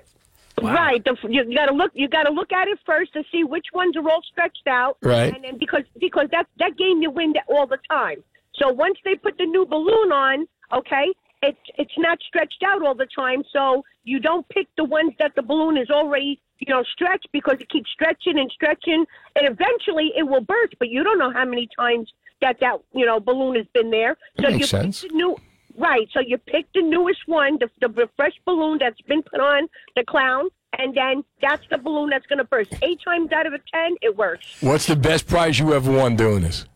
Right. 0.62 1.04
The, 1.04 1.16
you, 1.28 1.44
you 1.48 1.56
got 1.56 1.66
to 1.66 1.74
look. 1.74 1.90
You 1.94 2.08
got 2.08 2.24
to 2.24 2.32
look 2.32 2.52
at 2.52 2.68
it 2.68 2.78
first 2.86 3.12
to 3.14 3.22
see 3.30 3.44
which 3.44 3.66
ones 3.72 3.96
are 3.96 4.08
all 4.08 4.22
stretched 4.30 4.66
out. 4.66 4.96
Right. 5.02 5.34
And 5.34 5.44
then 5.44 5.58
because 5.58 5.82
because 5.98 6.28
that 6.32 6.46
that 6.58 6.76
game 6.76 7.02
you 7.02 7.10
win 7.10 7.32
that 7.34 7.44
all 7.48 7.66
the 7.66 7.78
time. 7.90 8.22
So 8.54 8.70
once 8.70 8.98
they 9.04 9.14
put 9.16 9.38
the 9.38 9.46
new 9.46 9.64
balloon 9.66 10.12
on, 10.12 10.46
okay, 10.72 11.06
it's 11.42 11.58
it's 11.78 11.92
not 11.98 12.18
stretched 12.26 12.62
out 12.64 12.84
all 12.84 12.94
the 12.94 13.08
time. 13.14 13.42
So 13.52 13.84
you 14.04 14.20
don't 14.20 14.48
pick 14.50 14.68
the 14.76 14.84
ones 14.84 15.12
that 15.18 15.34
the 15.34 15.42
balloon 15.42 15.76
is 15.76 15.90
already 15.90 16.40
you 16.58 16.72
know 16.72 16.82
stretched 16.92 17.28
because 17.32 17.56
it 17.60 17.68
keeps 17.70 17.90
stretching 17.90 18.38
and 18.38 18.50
stretching, 18.52 19.04
and 19.36 19.48
eventually 19.48 20.12
it 20.16 20.22
will 20.24 20.42
burst. 20.42 20.74
But 20.78 20.88
you 20.88 21.02
don't 21.02 21.18
know 21.18 21.32
how 21.32 21.44
many 21.44 21.68
times 21.78 22.12
that 22.40 22.60
that 22.60 22.78
you 22.94 23.06
know 23.06 23.20
balloon 23.20 23.56
has 23.56 23.66
been 23.74 23.90
there. 23.90 24.16
So 24.36 24.42
That 24.42 24.52
you 24.52 24.58
makes 24.58 24.70
pick 24.70 24.80
sense. 24.82 25.00
the 25.02 25.08
new 25.08 25.36
right. 25.76 26.08
So 26.12 26.20
you 26.20 26.38
pick 26.38 26.66
the 26.74 26.82
newest 26.82 27.20
one, 27.26 27.58
the, 27.58 27.68
the 27.80 28.08
fresh 28.16 28.34
balloon 28.44 28.78
that's 28.78 29.00
been 29.02 29.22
put 29.22 29.40
on 29.40 29.68
the 29.96 30.04
clown, 30.04 30.48
and 30.78 30.94
then 30.94 31.24
that's 31.40 31.62
the 31.70 31.78
balloon 31.78 32.10
that's 32.10 32.26
going 32.26 32.38
to 32.38 32.44
burst. 32.44 32.72
Eight 32.82 33.00
times 33.04 33.30
out 33.32 33.46
of 33.46 33.52
ten, 33.72 33.96
it 34.02 34.16
works. 34.16 34.46
What's 34.60 34.86
the 34.86 34.96
best 34.96 35.26
prize 35.26 35.58
you 35.58 35.74
ever 35.74 35.90
won 35.92 36.16
doing 36.16 36.42
this? 36.42 36.66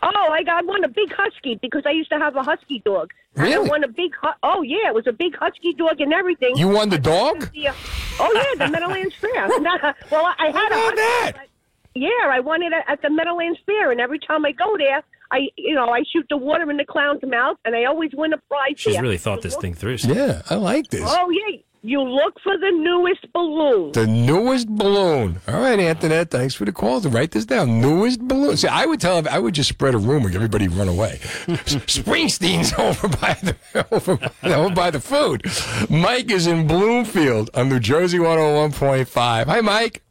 Oh, 0.00 0.28
I 0.30 0.44
got 0.44 0.64
one 0.64 0.84
a 0.84 0.88
big 0.88 1.12
husky 1.12 1.56
because 1.60 1.82
I 1.84 1.90
used 1.90 2.10
to 2.10 2.18
have 2.18 2.36
a 2.36 2.42
husky 2.42 2.80
dog. 2.84 3.10
And 3.34 3.46
I 3.46 3.50
Really? 3.50 3.68
won 3.68 3.82
a 3.84 3.88
big. 3.88 4.12
Hu- 4.22 4.28
oh 4.44 4.62
yeah, 4.62 4.88
it 4.88 4.94
was 4.94 5.06
a 5.08 5.12
big 5.12 5.34
husky 5.36 5.72
dog 5.74 6.00
and 6.00 6.12
everything. 6.12 6.56
You 6.56 6.68
won 6.68 6.88
the 6.88 6.98
dog? 6.98 7.50
Yeah. 7.54 7.74
Oh 8.20 8.32
yeah, 8.58 8.66
the 8.66 8.70
Meadowlands 8.72 9.14
Fair. 9.16 9.48
Not- 9.60 9.82
well, 10.10 10.32
I 10.38 10.46
had 10.46 10.72
a 10.72 10.74
husky, 10.74 11.38
but- 11.38 11.48
Yeah, 11.94 12.08
I 12.28 12.38
won 12.40 12.62
it 12.62 12.72
at, 12.72 12.84
at 12.88 13.02
the 13.02 13.10
Meadowlands 13.10 13.58
Fair, 13.66 13.90
and 13.90 14.00
every 14.00 14.20
time 14.20 14.44
I 14.44 14.52
go 14.52 14.76
there, 14.76 15.02
I 15.30 15.48
you 15.56 15.74
know 15.74 15.90
I 15.90 16.02
shoot 16.12 16.26
the 16.30 16.36
water 16.36 16.70
in 16.70 16.76
the 16.76 16.84
clown's 16.84 17.22
mouth, 17.22 17.56
and 17.64 17.74
I 17.74 17.84
always 17.84 18.10
win 18.14 18.32
a 18.32 18.38
prize. 18.48 18.74
She's 18.76 18.94
there. 18.94 19.02
really 19.02 19.18
thought 19.18 19.42
this 19.42 19.56
thing 19.56 19.74
through. 19.74 19.98
Steve. 19.98 20.16
Yeah, 20.16 20.42
I 20.48 20.54
like 20.54 20.88
this. 20.88 21.02
Oh 21.04 21.30
yeah, 21.30 21.58
you 21.82 22.02
look 22.02 22.34
for 22.42 22.58
the 22.58 22.70
newest 22.70 23.32
balloon. 23.32 23.92
The 23.92 24.06
newest 24.06 24.68
balloon. 24.68 25.40
All 25.46 25.60
right, 25.60 25.78
Antoinette. 25.78 26.30
Thanks 26.30 26.54
for 26.54 26.64
the 26.64 26.72
call. 26.72 27.00
To 27.00 27.08
write 27.08 27.30
this 27.30 27.44
down. 27.44 27.80
Newest 27.80 28.20
balloon. 28.20 28.56
See, 28.56 28.68
I 28.68 28.86
would 28.86 29.00
tell. 29.00 29.26
I 29.28 29.38
would 29.38 29.54
just 29.54 29.68
spread 29.68 29.94
a 29.94 29.98
rumor. 29.98 30.28
Everybody 30.28 30.68
run 30.68 30.88
away. 30.88 31.18
Springsteen's 31.46 32.72
over 32.78 33.08
by 33.08 33.36
the 33.42 33.56
over 33.92 34.16
by, 34.16 34.52
over 34.52 34.74
by 34.74 34.90
the 34.90 35.00
food. 35.00 35.42
Mike 35.88 36.30
is 36.30 36.46
in 36.46 36.66
Bloomfield 36.66 37.50
on 37.54 37.68
New 37.68 37.80
Jersey 37.80 38.18
101.5. 38.18 39.46
Hi, 39.46 39.60
Mike. 39.60 40.02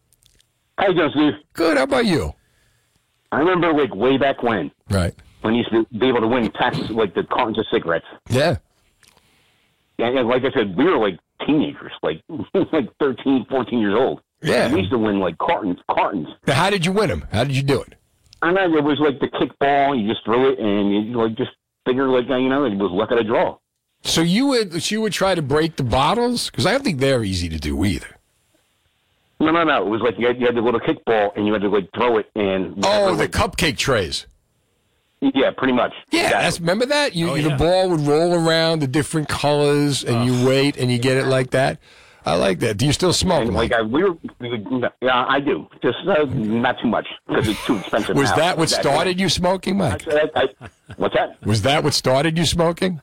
How 0.78 0.88
you 0.88 0.94
doing, 0.94 1.12
Steve? 1.12 1.34
Good. 1.54 1.78
How 1.78 1.84
about 1.84 2.06
you? 2.06 2.34
I 3.32 3.40
remember 3.40 3.74
like 3.74 3.94
way 3.94 4.18
back 4.18 4.44
when. 4.44 4.72
Right. 4.90 5.14
When 5.42 5.54
you 5.54 5.60
used 5.60 5.72
to 5.72 5.98
be 5.98 6.08
able 6.08 6.22
to 6.22 6.28
win 6.28 6.50
packs 6.52 6.78
like 6.90 7.14
the 7.14 7.24
cartons 7.24 7.60
of 7.60 7.66
cigarettes. 7.72 8.06
Yeah. 8.30 8.58
Yeah, 9.98 10.12
yeah, 10.12 10.22
like 10.22 10.44
I 10.44 10.52
said, 10.52 10.78
we 10.78 10.86
were 10.86 10.98
like 10.98 11.20
teenagers, 11.46 11.92
like 12.04 12.22
like 12.72 12.90
13, 13.00 13.46
14 13.50 13.80
years 13.80 13.96
old. 13.96 14.22
Yeah. 14.42 14.72
We 14.72 14.80
used 14.82 14.92
to 14.92 14.98
win 14.98 15.20
like 15.20 15.38
cartons, 15.38 15.80
cartons. 15.90 16.28
Now, 16.46 16.54
how 16.54 16.70
did 16.70 16.86
you 16.86 16.92
win 16.92 17.10
them? 17.10 17.26
How 17.32 17.44
did 17.44 17.56
you 17.56 17.64
do 17.64 17.82
it? 17.82 17.96
I 18.42 18.52
know 18.52 18.78
it 18.78 18.84
was 18.84 19.00
like 19.00 19.20
the 19.20 19.28
kickball. 19.28 20.00
You 20.00 20.08
just 20.08 20.24
threw 20.24 20.52
it, 20.52 20.60
and 20.60 20.94
you 20.94 21.18
like 21.18 21.36
just 21.36 21.52
figure 21.88 22.08
like 22.08 22.28
you 22.28 22.50
know 22.50 22.66
it 22.66 22.76
was 22.76 22.92
luck 22.92 23.10
of 23.12 23.18
the 23.18 23.24
draw. 23.24 23.58
So 24.04 24.22
you 24.22 24.46
would 24.48 24.92
you 24.92 25.02
would 25.02 25.14
try 25.14 25.34
to 25.34 25.42
break 25.42 25.76
the 25.76 25.84
bottles 25.84 26.52
because 26.52 26.68
I 26.68 26.72
don't 26.72 26.84
think 26.84 27.00
they're 27.00 27.24
easy 27.24 27.50
to 27.50 27.58
do 27.58 27.84
either. 27.84 28.17
No, 29.40 29.52
no, 29.52 29.64
no. 29.64 29.86
It 29.86 29.90
was 29.90 30.02
like 30.02 30.18
you 30.18 30.28
had, 30.28 30.40
you 30.40 30.46
had 30.48 30.56
the 30.56 30.62
little 30.62 30.80
kickball, 30.80 31.32
and 31.36 31.46
you 31.46 31.54
had 31.54 31.62
to 31.62 31.70
like 31.70 31.90
throw 31.96 32.18
it, 32.18 32.30
and 32.36 32.76
Oh, 32.84 33.16
the 33.16 33.28
cupcake 33.28 33.78
trays. 33.78 34.26
yeah, 35.22 35.52
pretty 35.56 35.74
much. 35.74 35.94
Yeah, 36.12 36.30
that's, 36.30 36.60
remember 36.60 36.86
that? 36.88 37.16
You, 37.16 37.30
Oh, 37.30 37.38
The 37.38 37.56
ball 37.56 37.90
would 37.90 38.02
roll 38.02 38.34
around 38.34 38.80
the 38.80 38.88
different 38.88 39.30
colors, 39.30 40.04
and 40.04 40.26
you 40.26 40.48
wait, 40.48 40.78
and 40.78 40.92
you 40.92 40.98
get 40.98 41.18
it 41.18 41.26
like 41.26 41.52
that. 41.52 41.80
I 42.26 42.36
like 42.36 42.60
that. 42.60 42.76
Do 42.76 42.86
you 42.86 42.92
still 42.92 43.14
smoke? 43.14 43.46
And, 43.46 43.54
like 43.56 43.72
I, 43.72 43.82
we 43.84 44.04
were, 44.04 44.18
we 44.42 44.50
were, 44.50 44.92
yeah, 45.02 45.26
I 45.30 45.40
do. 45.40 45.66
Just 45.82 46.00
uh, 46.06 46.26
not 46.26 46.78
too 46.82 46.90
much 46.90 47.08
because 47.26 47.48
it's 47.48 47.66
too 47.66 47.78
expensive. 47.78 48.18
Was 48.18 48.32
now. 48.32 48.36
that 48.36 48.58
what 48.58 48.70
started 48.70 49.18
you 49.18 49.30
smoking, 49.30 49.78
Mike? 49.78 50.06
I, 50.10 50.30
I, 50.36 50.70
what's 50.98 51.16
that? 51.16 51.42
Was 51.46 51.62
that 51.62 51.86
what 51.86 51.94
started 51.94 52.38
you 52.38 52.46
smoking? 52.46 53.00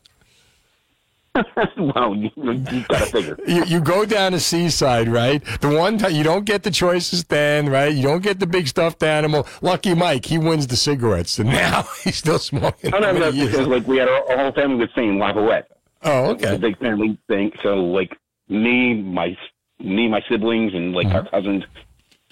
well, 1.77 2.15
you, 2.15 2.31
you 2.37 2.85
got 2.89 2.99
to 3.01 3.07
figure. 3.07 3.37
You, 3.47 3.65
you 3.65 3.81
go 3.81 4.05
down 4.05 4.33
to 4.33 4.41
Seaside, 4.41 5.09
right? 5.09 5.43
The 5.61 5.69
one 5.69 5.99
time 5.99 6.13
you 6.13 6.23
don't 6.23 6.45
get 6.45 6.63
the 6.63 6.71
choices 6.71 7.25
then, 7.25 7.69
right? 7.69 7.93
You 7.93 8.03
don't 8.03 8.23
get 8.23 8.39
the 8.41 8.47
big 8.47 8.69
stuffed 8.69 9.03
animal. 9.03 9.47
Lucky 9.61 9.95
Mike, 9.95 10.27
he 10.27 10.39
wins 10.39 10.67
the 10.69 10.77
cigarettes, 10.77 11.39
and 11.39 11.49
now 11.51 11.83
he's 12.05 12.17
still 12.17 12.39
smoking. 12.39 12.91
No, 12.91 12.99
no, 12.99 13.13
no, 13.13 13.29
years? 13.29 13.51
because 13.51 13.67
like 13.67 13.87
we 13.87 13.97
had 13.99 14.09
our, 14.09 14.31
our 14.31 14.39
whole 14.39 14.53
family 14.53 14.77
was 14.77 14.91
saying 14.95 15.19
Lafayette. 15.19 15.71
Oh, 16.03 16.31
It's 16.33 16.45
a 16.45 16.59
big 16.59 16.79
family 16.79 17.19
thing. 17.29 17.51
So 17.63 17.77
like 17.77 18.17
me, 18.49 18.95
my 18.95 19.37
me, 19.81 20.07
my 20.09 20.23
siblings, 20.29 20.73
and 20.75 20.93
like 20.93 21.07
Mm-hmm. 21.09 21.17
our 21.17 21.29
cousins, 21.31 21.65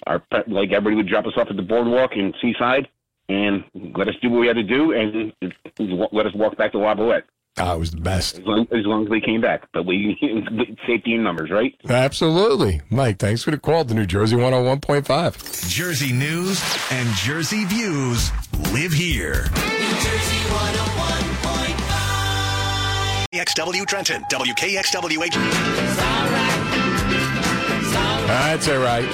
our 0.07 0.23
like 0.47 0.71
everybody 0.71 0.95
would 0.95 1.07
drop 1.07 1.25
us 1.25 1.33
off 1.35 1.47
at 1.49 1.55
the 1.57 1.61
boardwalk 1.63 2.11
in 2.15 2.33
Seaside 2.41 2.87
and 3.29 3.63
let 3.95 4.07
us 4.07 4.15
do 4.21 4.29
what 4.29 4.39
we 4.41 4.47
had 4.47 4.55
to 4.57 4.63
do, 4.63 4.93
and 4.93 5.33
let 6.11 6.25
us 6.25 6.33
walk 6.35 6.55
back 6.57 6.71
to 6.73 6.77
Lafayette. 6.77 7.25
Ah, 7.57 7.75
it 7.75 7.79
was 7.79 7.91
the 7.91 8.01
best. 8.01 8.39
As 8.39 8.45
long, 8.45 8.67
as 8.71 8.85
long 8.85 9.03
as 9.03 9.09
they 9.11 9.21
came 9.21 9.39
back, 9.39 9.67
but 9.73 9.85
we 9.85 10.17
safety 10.87 11.13
in 11.13 11.23
numbers, 11.23 11.51
right? 11.51 11.75
Absolutely. 11.87 12.81
Mike, 12.89 13.19
thanks 13.19 13.43
for 13.43 13.51
the 13.51 13.59
call 13.59 13.83
The 13.83 13.93
New 13.93 14.07
Jersey 14.07 14.35
101.5. 14.35 15.69
Jersey 15.69 16.13
news 16.13 16.63
and 16.91 17.07
Jersey 17.15 17.65
views 17.65 18.31
live 18.73 18.91
here. 18.91 19.45
XW 23.33 23.85
Trenton, 23.85 24.23
WKXWH. 24.31 25.33
That's 28.27 28.67
all 28.67 28.77
right. 28.79 29.07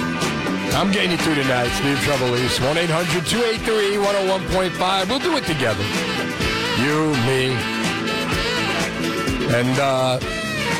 I'm 0.72 0.90
getting 0.92 1.10
you 1.10 1.16
through 1.18 1.34
tonight, 1.34 1.68
Steve 1.68 1.98
Trevelise. 1.98 2.58
1 2.64 2.78
800 2.78 3.26
283 3.26 3.96
101.5. 3.96 5.08
We'll 5.08 5.18
do 5.18 5.36
it 5.36 5.44
together. 5.44 5.84
You, 6.80 7.12
me, 7.26 7.79
and 9.52 9.78
uh, 9.78 10.18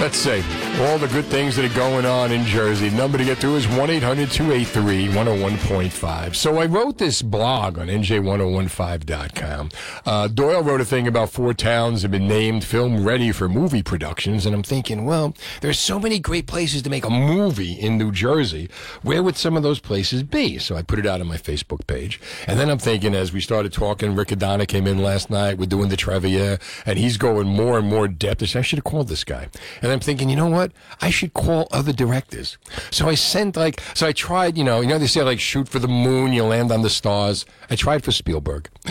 let's 0.01 0.16
see. 0.16 0.59
All 0.79 0.99
the 0.99 1.09
good 1.09 1.27
things 1.27 1.57
that 1.57 1.64
are 1.64 1.75
going 1.77 2.07
on 2.07 2.33
in 2.33 2.45
Jersey. 2.45 2.89
The 2.89 2.97
number 2.97 3.18
to 3.18 3.25
get 3.25 3.39
through 3.39 3.57
is 3.57 3.68
1 3.68 3.91
800 3.91 4.31
283 4.31 5.09
101.5. 5.09 6.35
So 6.35 6.59
I 6.59 6.66
wrote 6.66 6.99
this 6.99 7.21
blog 7.21 7.79
on 7.79 7.89
NJ1015.com. 7.89 9.71
Uh, 10.07 10.29
Doyle 10.29 10.62
wrote 10.62 10.81
a 10.81 10.85
thing 10.85 11.07
about 11.07 11.31
four 11.31 11.53
towns 11.53 12.03
have 12.03 12.11
been 12.11 12.29
named 12.29 12.64
film 12.64 13.05
ready 13.05 13.33
for 13.33 13.49
movie 13.49 13.83
productions. 13.83 14.47
And 14.47 14.55
I'm 14.55 14.62
thinking, 14.62 15.05
well, 15.05 15.35
there's 15.61 15.79
so 15.79 15.99
many 15.99 16.18
great 16.18 16.47
places 16.47 16.81
to 16.83 16.91
make 16.91 17.05
a 17.05 17.11
movie 17.11 17.73
in 17.73 17.99
New 17.99 18.12
Jersey. 18.12 18.71
Where 19.03 19.23
would 19.23 19.37
some 19.37 19.57
of 19.57 19.62
those 19.62 19.81
places 19.81 20.23
be? 20.23 20.59
So 20.59 20.77
I 20.77 20.83
put 20.83 20.99
it 20.99 21.07
out 21.07 21.21
on 21.21 21.27
my 21.27 21.37
Facebook 21.37 21.87
page. 21.87 22.21
And 22.47 22.59
then 22.59 22.71
I'm 22.71 22.79
thinking, 22.79 23.14
as 23.14 23.33
we 23.33 23.41
started 23.41 23.73
talking, 23.73 24.14
Riccadona 24.14 24.66
came 24.68 24.87
in 24.87 24.99
last 24.99 25.29
night. 25.31 25.59
We're 25.59 25.66
doing 25.66 25.89
the 25.91 25.97
trivia, 25.97 26.59
and 26.87 26.99
he's 26.99 27.16
going 27.16 27.49
more 27.49 27.79
and 27.79 27.89
more 27.89 28.07
depth. 28.09 28.43
I 28.57 28.61
I 28.61 28.62
should 28.62 28.79
have 28.79 28.85
called 28.85 29.09
this 29.09 29.25
guy. 29.25 29.49
And 29.83 29.91
I'm 29.91 30.01
thinking, 30.01 30.29
you 30.29 30.37
know 30.37 30.49
what? 30.49 30.70
I 31.01 31.11
should 31.11 31.35
call 31.35 31.68
other 31.71 31.93
directors. 31.93 32.59
So 32.91 33.09
I 33.09 33.14
sent 33.14 33.57
like, 33.57 33.81
so 33.95 34.07
I 34.07 34.12
tried, 34.12 34.57
you 34.57 34.64
know, 34.64 34.81
you 34.81 34.89
know, 34.89 34.99
they 34.99 35.07
say 35.07 35.23
like 35.23 35.41
shoot 35.41 35.68
for 35.68 35.79
the 35.79 35.89
moon, 35.89 36.33
you 36.33 36.45
land 36.45 36.73
on 36.73 36.83
the 36.83 36.91
stars. 36.91 37.47
I 37.68 37.77
tried 37.77 38.05
for 38.05 38.12
Spielberg. 38.12 38.68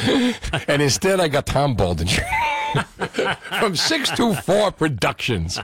and 0.67 0.81
instead 0.81 1.19
I 1.19 1.27
got 1.27 1.45
Tom 1.45 1.75
Baldinger. 1.75 2.25
from 3.59 3.75
624 3.75 4.71
Productions, 4.71 5.57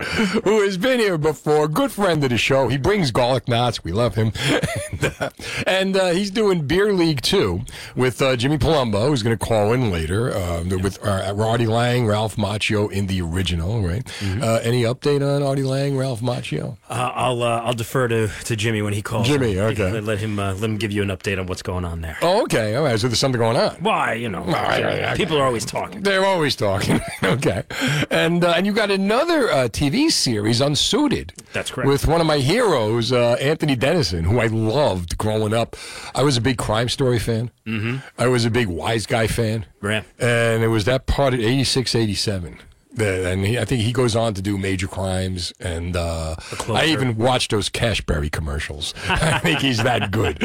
who 0.43 0.61
has 0.61 0.77
been 0.77 0.99
here 0.99 1.17
before, 1.17 1.67
good 1.67 1.91
friend 1.91 2.23
of 2.23 2.29
the 2.29 2.37
show. 2.37 2.67
He 2.67 2.77
brings 2.77 3.11
garlic 3.11 3.47
knots. 3.47 3.83
We 3.83 3.91
love 3.91 4.15
him. 4.15 4.31
and 4.91 5.05
uh, 5.19 5.29
and, 5.67 5.97
uh, 5.97 6.09
he's 6.09 6.31
doing 6.31 6.65
Beer 6.67 6.93
League 6.93 7.21
2 7.21 7.61
with 7.95 8.21
uh, 8.21 8.35
Jimmy 8.35 8.57
Palumbo, 8.57 9.07
who's 9.07 9.23
going 9.23 9.37
to 9.37 9.45
call 9.45 9.73
in 9.73 9.91
later, 9.91 10.31
uh, 10.31 10.63
with 10.81 11.03
uh, 11.05 11.35
Artie 11.37 11.67
Lange, 11.67 12.05
Ralph 12.05 12.35
Macchio 12.37 12.91
in 12.91 13.07
the 13.07 13.21
original, 13.21 13.81
right? 13.81 14.05
Uh, 14.23 14.59
any 14.63 14.83
update 14.83 15.21
on 15.21 15.43
Artie 15.43 15.63
Lange, 15.63 15.95
Ralph 15.95 16.21
Macchio? 16.21 16.77
Uh, 16.89 17.11
I'll 17.13 17.43
uh, 17.43 17.61
I'll 17.61 17.73
defer 17.73 18.07
to, 18.07 18.27
to 18.27 18.55
Jimmy 18.55 18.81
when 18.81 18.93
he 18.93 19.01
calls. 19.01 19.27
Jimmy, 19.27 19.59
okay. 19.59 19.91
Let, 19.91 20.03
let 20.03 20.19
him 20.19 20.39
uh, 20.39 20.53
let 20.53 20.63
him 20.63 20.77
give 20.77 20.91
you 20.91 21.01
an 21.01 21.09
update 21.09 21.39
on 21.39 21.47
what's 21.47 21.61
going 21.61 21.85
on 21.85 22.01
there. 22.01 22.17
Oh, 22.21 22.43
okay. 22.43 22.75
All 22.75 22.83
right. 22.83 22.99
So 22.99 23.07
there's 23.07 23.19
something 23.19 23.39
going 23.39 23.57
on. 23.57 23.75
Why, 23.75 24.13
you 24.13 24.29
know, 24.29 24.43
right, 24.43 24.83
right, 24.83 25.01
right. 25.01 25.17
people 25.17 25.37
are 25.37 25.45
always 25.45 25.65
talking. 25.65 26.01
They're 26.01 26.25
always 26.25 26.55
talking. 26.55 26.94
okay. 27.23 27.63
And 28.09 28.43
uh, 28.43 28.53
and 28.55 28.65
you 28.65 28.73
got 28.73 28.91
another 28.91 29.51
uh, 29.51 29.67
TV 29.67 30.11
series, 30.11 30.61
Unsuited. 30.61 31.33
That's 31.53 31.71
correct. 31.71 31.87
With 31.87 32.07
one 32.07 32.21
of 32.21 32.27
my 32.27 32.37
heroes, 32.37 33.11
uh, 33.11 33.33
Anthony 33.39 33.75
Denison, 33.75 34.23
who 34.23 34.39
I 34.39 34.47
loved 34.47 35.17
growing 35.17 35.53
up. 35.53 35.75
I 36.13 36.23
was 36.23 36.37
a 36.37 36.41
big 36.41 36.57
Crime 36.57 36.89
Story 36.89 37.19
fan. 37.19 37.51
Mm-hmm. 37.65 37.97
I 38.17 38.27
was 38.27 38.45
a 38.45 38.51
big 38.51 38.67
Wise 38.67 39.05
Guy 39.05 39.27
fan. 39.27 39.65
Yeah. 39.83 40.03
And 40.19 40.63
it 40.63 40.69
was 40.69 40.85
that 40.85 41.05
part 41.05 41.33
of 41.33 41.39
86, 41.39 41.95
87. 41.95 42.59
And 42.99 43.45
he, 43.45 43.59
I 43.59 43.65
think 43.65 43.81
he 43.81 43.91
goes 43.91 44.15
on 44.15 44.33
to 44.35 44.41
do 44.41 44.57
major 44.57 44.87
crimes, 44.87 45.53
and 45.59 45.95
uh, 45.95 46.35
I 46.69 46.85
even 46.85 47.17
watched 47.17 47.51
those 47.51 47.69
Cashberry 47.69 48.31
commercials. 48.31 48.93
I 49.09 49.39
think 49.39 49.59
he's 49.59 49.83
that 49.83 50.11
good. 50.11 50.37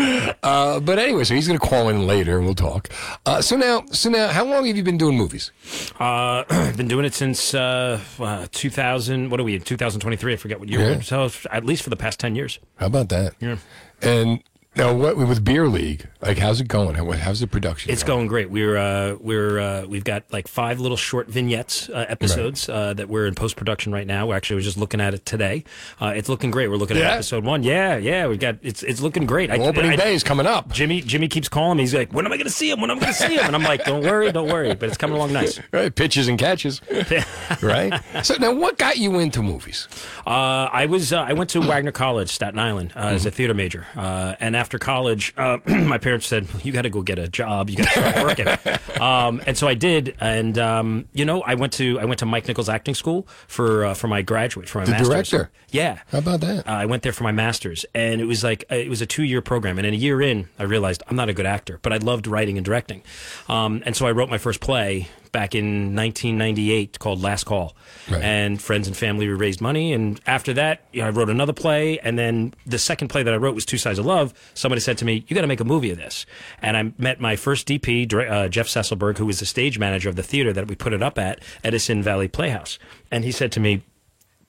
Uh, 0.43 0.81
but 0.81 0.99
anyway, 0.99 1.25
so 1.25 1.35
he's 1.35 1.47
going 1.47 1.59
to 1.59 1.67
call 1.67 1.89
in 1.89 2.07
later, 2.07 2.37
and 2.37 2.47
we'll 2.47 2.55
talk. 2.55 2.89
Uh, 3.27 3.41
so 3.41 3.57
now, 3.57 3.85
so 3.93 4.11
now, 4.11 4.29
how 4.29 4.45
long 4.45 4.67
have 4.67 4.77
you 4.77 4.83
been 4.83 4.99
doing 4.99 5.17
movies? 5.17 5.53
Uh, 5.99 6.45
I've 6.51 6.77
been 6.77 6.89
doing 6.89 7.05
it 7.05 7.15
since 7.15 7.55
uh, 7.55 8.01
uh, 8.19 8.47
2000. 8.53 9.31
What 9.31 9.41
are 9.41 9.45
we 9.45 9.55
in 9.55 9.63
2023? 9.63 10.33
I 10.33 10.37
forget 10.37 10.59
what 10.61 10.69
year. 10.69 10.81
Yeah. 10.81 10.97
we're. 10.97 11.03
So 11.03 11.31
at 11.51 11.65
least 11.65 11.83
for 11.83 11.91
the 11.91 11.97
past 11.97 12.21
10 12.21 12.35
years. 12.35 12.59
How 12.77 12.87
about 12.87 13.09
that? 13.11 13.35
Yeah. 13.41 13.57
And 14.03 14.43
now, 14.77 14.95
what 14.95 15.17
with 15.17 15.45
Beer 15.45 15.67
League? 15.67 16.07
Like, 16.23 16.39
how's 16.39 16.61
it 16.61 16.69
going? 16.69 16.95
How, 16.95 17.11
how's 17.13 17.41
the 17.41 17.49
production? 17.49 17.91
It's 17.91 18.05
going 18.05 18.29
great. 18.29 18.51
We're 18.51 18.77
uh, 18.77 19.17
we're 19.19 19.59
uh, 19.59 19.87
we've 19.87 20.05
got 20.05 20.23
like 20.31 20.47
five 20.47 20.79
little 20.79 20.97
short 20.97 21.29
vignettes 21.29 21.89
uh, 21.89 22.07
episodes 22.09 22.69
uh, 22.69 22.95
that 22.95 23.09
we're 23.09 23.27
in 23.27 23.35
post 23.35 23.57
production 23.57 23.93
right 23.93 24.07
now. 24.07 24.29
We're 24.29 24.37
actually 24.37 24.57
was 24.57 24.65
just 24.67 24.77
looking 24.77 25.01
at 25.01 25.13
it 25.13 25.27
today. 25.27 25.65
Uh, 26.01 26.13
it's 26.15 26.29
looking 26.29 26.53
great. 26.53 26.69
We're 26.69 26.77
looking 26.77 26.99
at 26.99 27.03
episode 27.03 27.45
one. 27.45 27.65
Yeah, 27.65 27.97
yeah. 27.97 28.29
We've 28.29 28.39
got 28.39 28.59
it's 28.63 28.85
it's 28.85 29.01
looking 29.01 29.27
great. 29.27 29.51
Opening 29.51 29.97
day 29.97 30.15
is 30.15 30.23
coming 30.23 30.47
up. 30.47 30.71
Jimmy 30.73 31.01
Jimmy 31.01 31.27
keeps 31.27 31.49
calling 31.49 31.79
me. 31.79 31.83
He's 31.83 31.95
like, 31.95 32.13
"When 32.13 32.25
am 32.25 32.33
I 32.33 32.37
going 32.37 32.47
to 32.47 32.53
see 32.53 32.71
him? 32.71 32.81
When 32.81 32.93
am 32.93 32.99
I 32.99 33.01
going 33.01 33.13
to 33.13 33.19
see 33.19 33.35
him?" 33.35 33.47
And 33.47 33.57
I'm 33.57 33.65
like, 33.65 33.85
"Don't 33.85 34.05
worry, 34.05 34.31
don't 34.31 34.49
worry." 34.49 34.73
But 34.77 34.89
it's 34.89 34.99
coming 34.99 35.17
along 35.17 35.33
nice. 35.33 35.59
Right, 35.73 35.95
pitches 35.95 36.27
and 36.27 36.39
catches. 36.39 36.81
right. 37.63 38.01
So 38.23 38.35
now, 38.41 38.53
what 38.53 38.77
got 38.77 38.99
you 38.99 39.19
into 39.19 39.43
movies? 39.43 39.89
Uh, 40.27 40.69
I 40.73 40.87
was 40.87 41.13
uh, 41.13 41.21
I 41.21 41.33
went 41.33 41.51
to 41.51 41.61
Wagner 41.61 41.93
College, 41.93 42.31
Staten 42.31 42.59
Island, 42.59 42.93
uh, 42.97 43.11
as 43.11 43.25
a 43.27 43.31
theater 43.31 43.55
major. 43.55 43.87
Uh, 43.95 44.35
and 44.41 44.57
after 44.61 44.79
college, 44.79 45.33
uh, 45.39 45.57
my 45.67 45.97
parents 45.99 46.27
said, 46.27 46.47
"You 46.63 46.71
got 46.71 46.83
to 46.83 46.91
go 46.91 47.01
get 47.03 47.19
a 47.19 47.27
job. 47.29 47.71
You 47.71 47.77
got 47.79 47.89
to 47.93 48.13
start 48.13 48.39
working." 48.39 49.01
um, 49.03 49.41
and 49.47 49.57
so 49.57 49.67
I 49.67 49.75
did. 49.75 50.15
And 50.21 50.59
um, 50.59 51.09
you 51.13 51.25
know, 51.25 51.41
I 51.43 51.55
went 51.55 51.73
to 51.75 51.99
I 51.99 52.05
went 52.05 52.19
to 52.21 52.27
Mike 52.27 52.47
Nichols 52.47 52.69
Acting 52.69 52.95
School 52.95 53.27
for 53.47 53.87
uh, 53.87 53.95
for 53.95 54.07
my 54.09 54.21
graduate 54.23 54.69
for 54.69 54.79
my 54.81 54.85
The 54.85 54.91
master's. 54.93 55.09
director? 55.09 55.51
Yeah. 55.71 56.01
How 56.13 56.19
about 56.19 56.41
that? 56.43 56.69
Uh, 56.69 56.73
I 56.73 56.87
went 56.87 57.03
there 57.03 57.13
for 57.13 57.25
my 57.25 57.33
master's, 57.33 57.87
and 57.95 58.21
it 58.21 58.27
was 58.27 58.45
like 58.45 58.65
uh, 58.71 58.75
it 58.77 58.91
was 58.91 59.01
a 59.01 59.07
two 59.07 59.25
year 59.25 59.41
program. 59.41 59.79
And 59.79 59.87
in 59.87 59.95
a 59.95 59.97
year 59.97 60.21
in, 60.21 60.49
I 60.59 60.65
realized 60.65 61.03
I'm 61.09 61.17
not 61.17 61.29
a 61.29 61.33
good 61.33 61.47
actor, 61.47 61.79
but 61.83 61.93
I 61.93 61.97
loved 61.97 62.27
writing 62.27 62.59
and 62.59 62.65
directing. 62.65 63.03
Um, 63.49 63.83
and 63.87 63.97
so 63.97 64.07
I 64.07 64.13
wrote 64.13 64.29
my 64.29 64.39
first 64.39 64.61
play 64.61 65.09
back 65.33 65.55
in 65.55 65.95
1998 65.95 66.99
called 66.99 67.23
Last 67.23 67.45
Call. 67.45 67.77
And 68.23 68.61
friends 68.61 68.89
and 68.89 68.97
family 68.97 69.29
we 69.29 69.35
raised 69.35 69.61
money. 69.61 69.93
And 69.93 70.21
after 70.27 70.53
that, 70.55 70.83
you 70.93 71.01
know, 71.01 71.07
I 71.07 71.11
wrote 71.11 71.31
another 71.31 71.53
play. 71.53 71.99
And 72.01 72.19
then 72.19 72.55
the 72.67 72.79
second 72.79 73.09
play 73.09 73.23
that 73.23 73.33
I 73.33 73.37
wrote 73.37 73.55
was 73.55 73.65
Two 73.65 73.79
Sides 73.79 73.99
of 73.99 74.07
Love. 74.07 74.35
Somebody 74.55 74.81
said 74.81 74.99
to 74.99 75.05
me, 75.05 75.25
"You 75.29 75.35
got 75.35 75.43
to 75.43 75.47
make 75.47 75.61
a 75.61 75.65
movie 75.65 75.91
of 75.91 75.99
this." 75.99 76.27
And 76.61 76.77
I 76.77 76.93
met 76.99 77.21
my 77.21 77.37
first 77.37 77.69
DP, 77.69 78.13
uh, 78.13 78.49
Jeff 78.49 78.67
Sesselberg, 78.67 79.19
who 79.19 79.27
was 79.27 79.39
the 79.39 79.47
stage 79.47 79.79
manager 79.79 80.09
of 80.09 80.17
the 80.17 80.23
theater 80.23 80.53
that 80.53 80.67
we 80.67 80.75
put 80.75 80.93
it 80.93 81.03
up 81.03 81.19
at, 81.19 81.41
Edison 81.63 82.03
Valley 82.03 82.29
Playhouse. 82.29 82.79
And 83.11 83.25
he 83.25 83.33
said 83.33 83.53
to 83.53 83.61
me, 83.61 83.83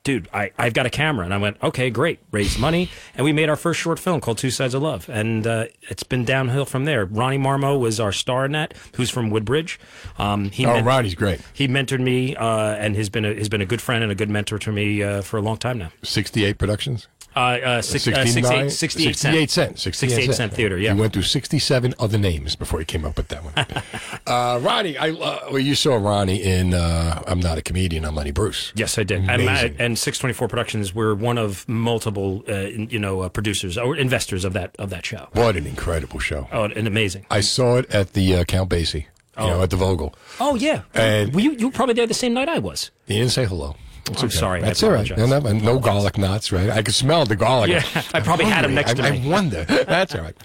dude, 0.04 0.28
I, 0.34 0.52
I've 0.58 0.74
got 0.74 0.86
a 0.86 0.90
camera. 0.90 1.26
And 1.26 1.34
I 1.34 1.38
went, 1.38 1.58
okay, 1.62 1.90
great. 1.90 2.20
raise 2.32 2.58
money. 2.58 2.90
And 3.16 3.24
we 3.26 3.34
made 3.34 3.50
our 3.50 3.56
first 3.56 3.80
short 3.80 4.00
film 4.00 4.22
called 4.22 4.38
Two 4.38 4.50
Sides 4.50 4.74
of 4.74 4.82
Love. 4.82 5.10
And 5.10 5.46
uh, 5.46 5.66
it's 5.84 6.04
been 6.04 6.26
downhill 6.26 6.66
from 6.66 6.86
there. 6.86 7.06
Ronnie 7.06 7.38
Marmo 7.38 7.80
was 7.80 8.00
our 8.00 8.12
star 8.12 8.46
in 8.46 8.52
that, 8.54 8.74
who's 8.96 9.10
from 9.10 9.30
Woodbridge. 9.30 9.80
Um, 10.18 10.50
he 10.50 10.66
Oh, 10.66 10.82
Ronnie's 10.82 11.16
great. 11.16 11.42
He 11.54 11.68
mentored 11.68 12.00
me 12.00 12.36
uh, 12.36 12.76
and 12.76 12.96
has 12.96 13.10
been, 13.10 13.26
a, 13.26 13.34
has 13.36 13.50
been 13.50 13.62
a 13.62 13.66
good 13.66 13.82
friend 13.82 14.04
and 14.04 14.12
a 14.12 14.16
good 14.16 14.30
mentor 14.30 14.58
to 14.60 14.72
me 14.72 15.04
uh, 15.04 15.22
for 15.22 15.38
a 15.38 15.42
long 15.42 15.58
time 15.58 15.78
now. 15.78 15.92
68 16.04 16.58
Productions? 16.58 17.08
Uh, 17.36 17.40
uh, 17.40 17.82
six, 17.82 18.08
uh, 18.08 18.26
69 18.26 18.70
68, 18.70 19.16
68 19.16 19.16
68 19.16 19.50
cent. 19.50 19.80
cents. 19.80 19.98
68 19.98 20.34
cent 20.34 20.54
theater, 20.54 20.78
yeah. 20.78 20.94
He 20.94 21.00
went 21.00 21.14
through 21.14 21.22
67 21.24 21.96
other 21.98 22.18
names 22.18 22.56
before 22.56 22.80
he 22.80 22.86
came 22.86 23.06
up 23.06 23.16
with 23.16 23.30
that 23.30 23.44
one. 23.44 23.54
uh, 24.28 24.60
Ronnie, 24.60 24.98
I, 24.98 25.12
uh, 25.12 25.40
well, 25.50 25.60
you 25.60 25.76
saw 25.76 25.96
Ronnie 25.96 26.44
in 26.44 26.74
uh, 26.74 27.24
I'm 27.28 27.40
Not 27.40 27.58
a 27.58 27.62
Comedian, 27.62 28.04
I'm 28.04 28.16
Lenny 28.16 28.32
Bruce. 28.32 28.74
Yes, 28.76 28.98
I 28.98 29.04
did. 29.04 29.22
And, 29.22 29.42
Amazing. 29.42 29.76
and 29.80 29.98
624 29.98 30.48
Productions 30.50 30.94
were 30.94 31.16
one 31.16 31.38
of 31.38 31.68
multiple, 31.70 32.44
uh, 32.50 32.54
you 32.64 33.00
know, 33.00 33.22
uh, 33.22 33.30
producers 33.30 33.78
or 33.78 33.96
investors 33.96 34.44
of 34.44 34.54
that 34.54 34.76
of 34.78 34.90
that 34.90 35.06
show. 35.06 35.30
What 35.34 35.56
an 35.56 35.66
incredible 35.66 36.20
show. 36.20 36.48
Oh, 36.52 36.66
and 36.66 36.88
amazing. 36.88 37.26
I 37.32 37.40
saw 37.42 37.78
it 37.78 37.90
at 37.94 38.14
the 38.14 38.36
uh, 38.36 38.44
Count 38.44 38.70
Basie, 38.70 39.06
you 39.40 39.46
know, 39.48 39.62
at 39.64 39.70
the 39.70 39.78
Vogel. 39.78 40.14
Oh 40.40 40.56
yeah. 40.56 40.82
And- 40.94 41.34
well, 41.34 41.44
you 41.44 41.54
you 41.54 41.68
were 41.68 41.72
probably 41.74 41.94
there 41.94 42.08
the 42.08 42.14
same 42.14 42.34
night 42.34 42.50
I 42.50 42.60
was. 42.60 42.92
He 43.06 43.16
didn't 43.16 43.32
say 43.32 43.46
hello. 43.46 43.76
It's 44.10 44.24
I'm 44.24 44.30
sorry, 44.30 44.62
I 44.62 44.66
That's 44.66 44.84
all 44.84 44.92
right. 44.92 45.10
apologize. 45.10 45.44
No, 45.44 45.52
no, 45.52 45.74
no 45.74 45.80
garlic 45.80 46.18
knots, 46.18 46.52
right? 46.52 46.70
I 46.70 46.82
could 46.82 46.94
smell 46.94 47.26
the 47.26 47.36
garlic. 47.36 47.70
Yeah, 47.70 47.84
I 48.14 48.20
probably 48.20 48.46
had 48.46 48.64
them 48.66 48.74
next 48.74 48.96
to 48.96 49.04
I, 49.04 49.12
me. 49.12 49.24
I 49.24 49.30
wonder. 49.30 49.64
That's 49.66 50.16
all 50.16 50.22
right. 50.22 50.36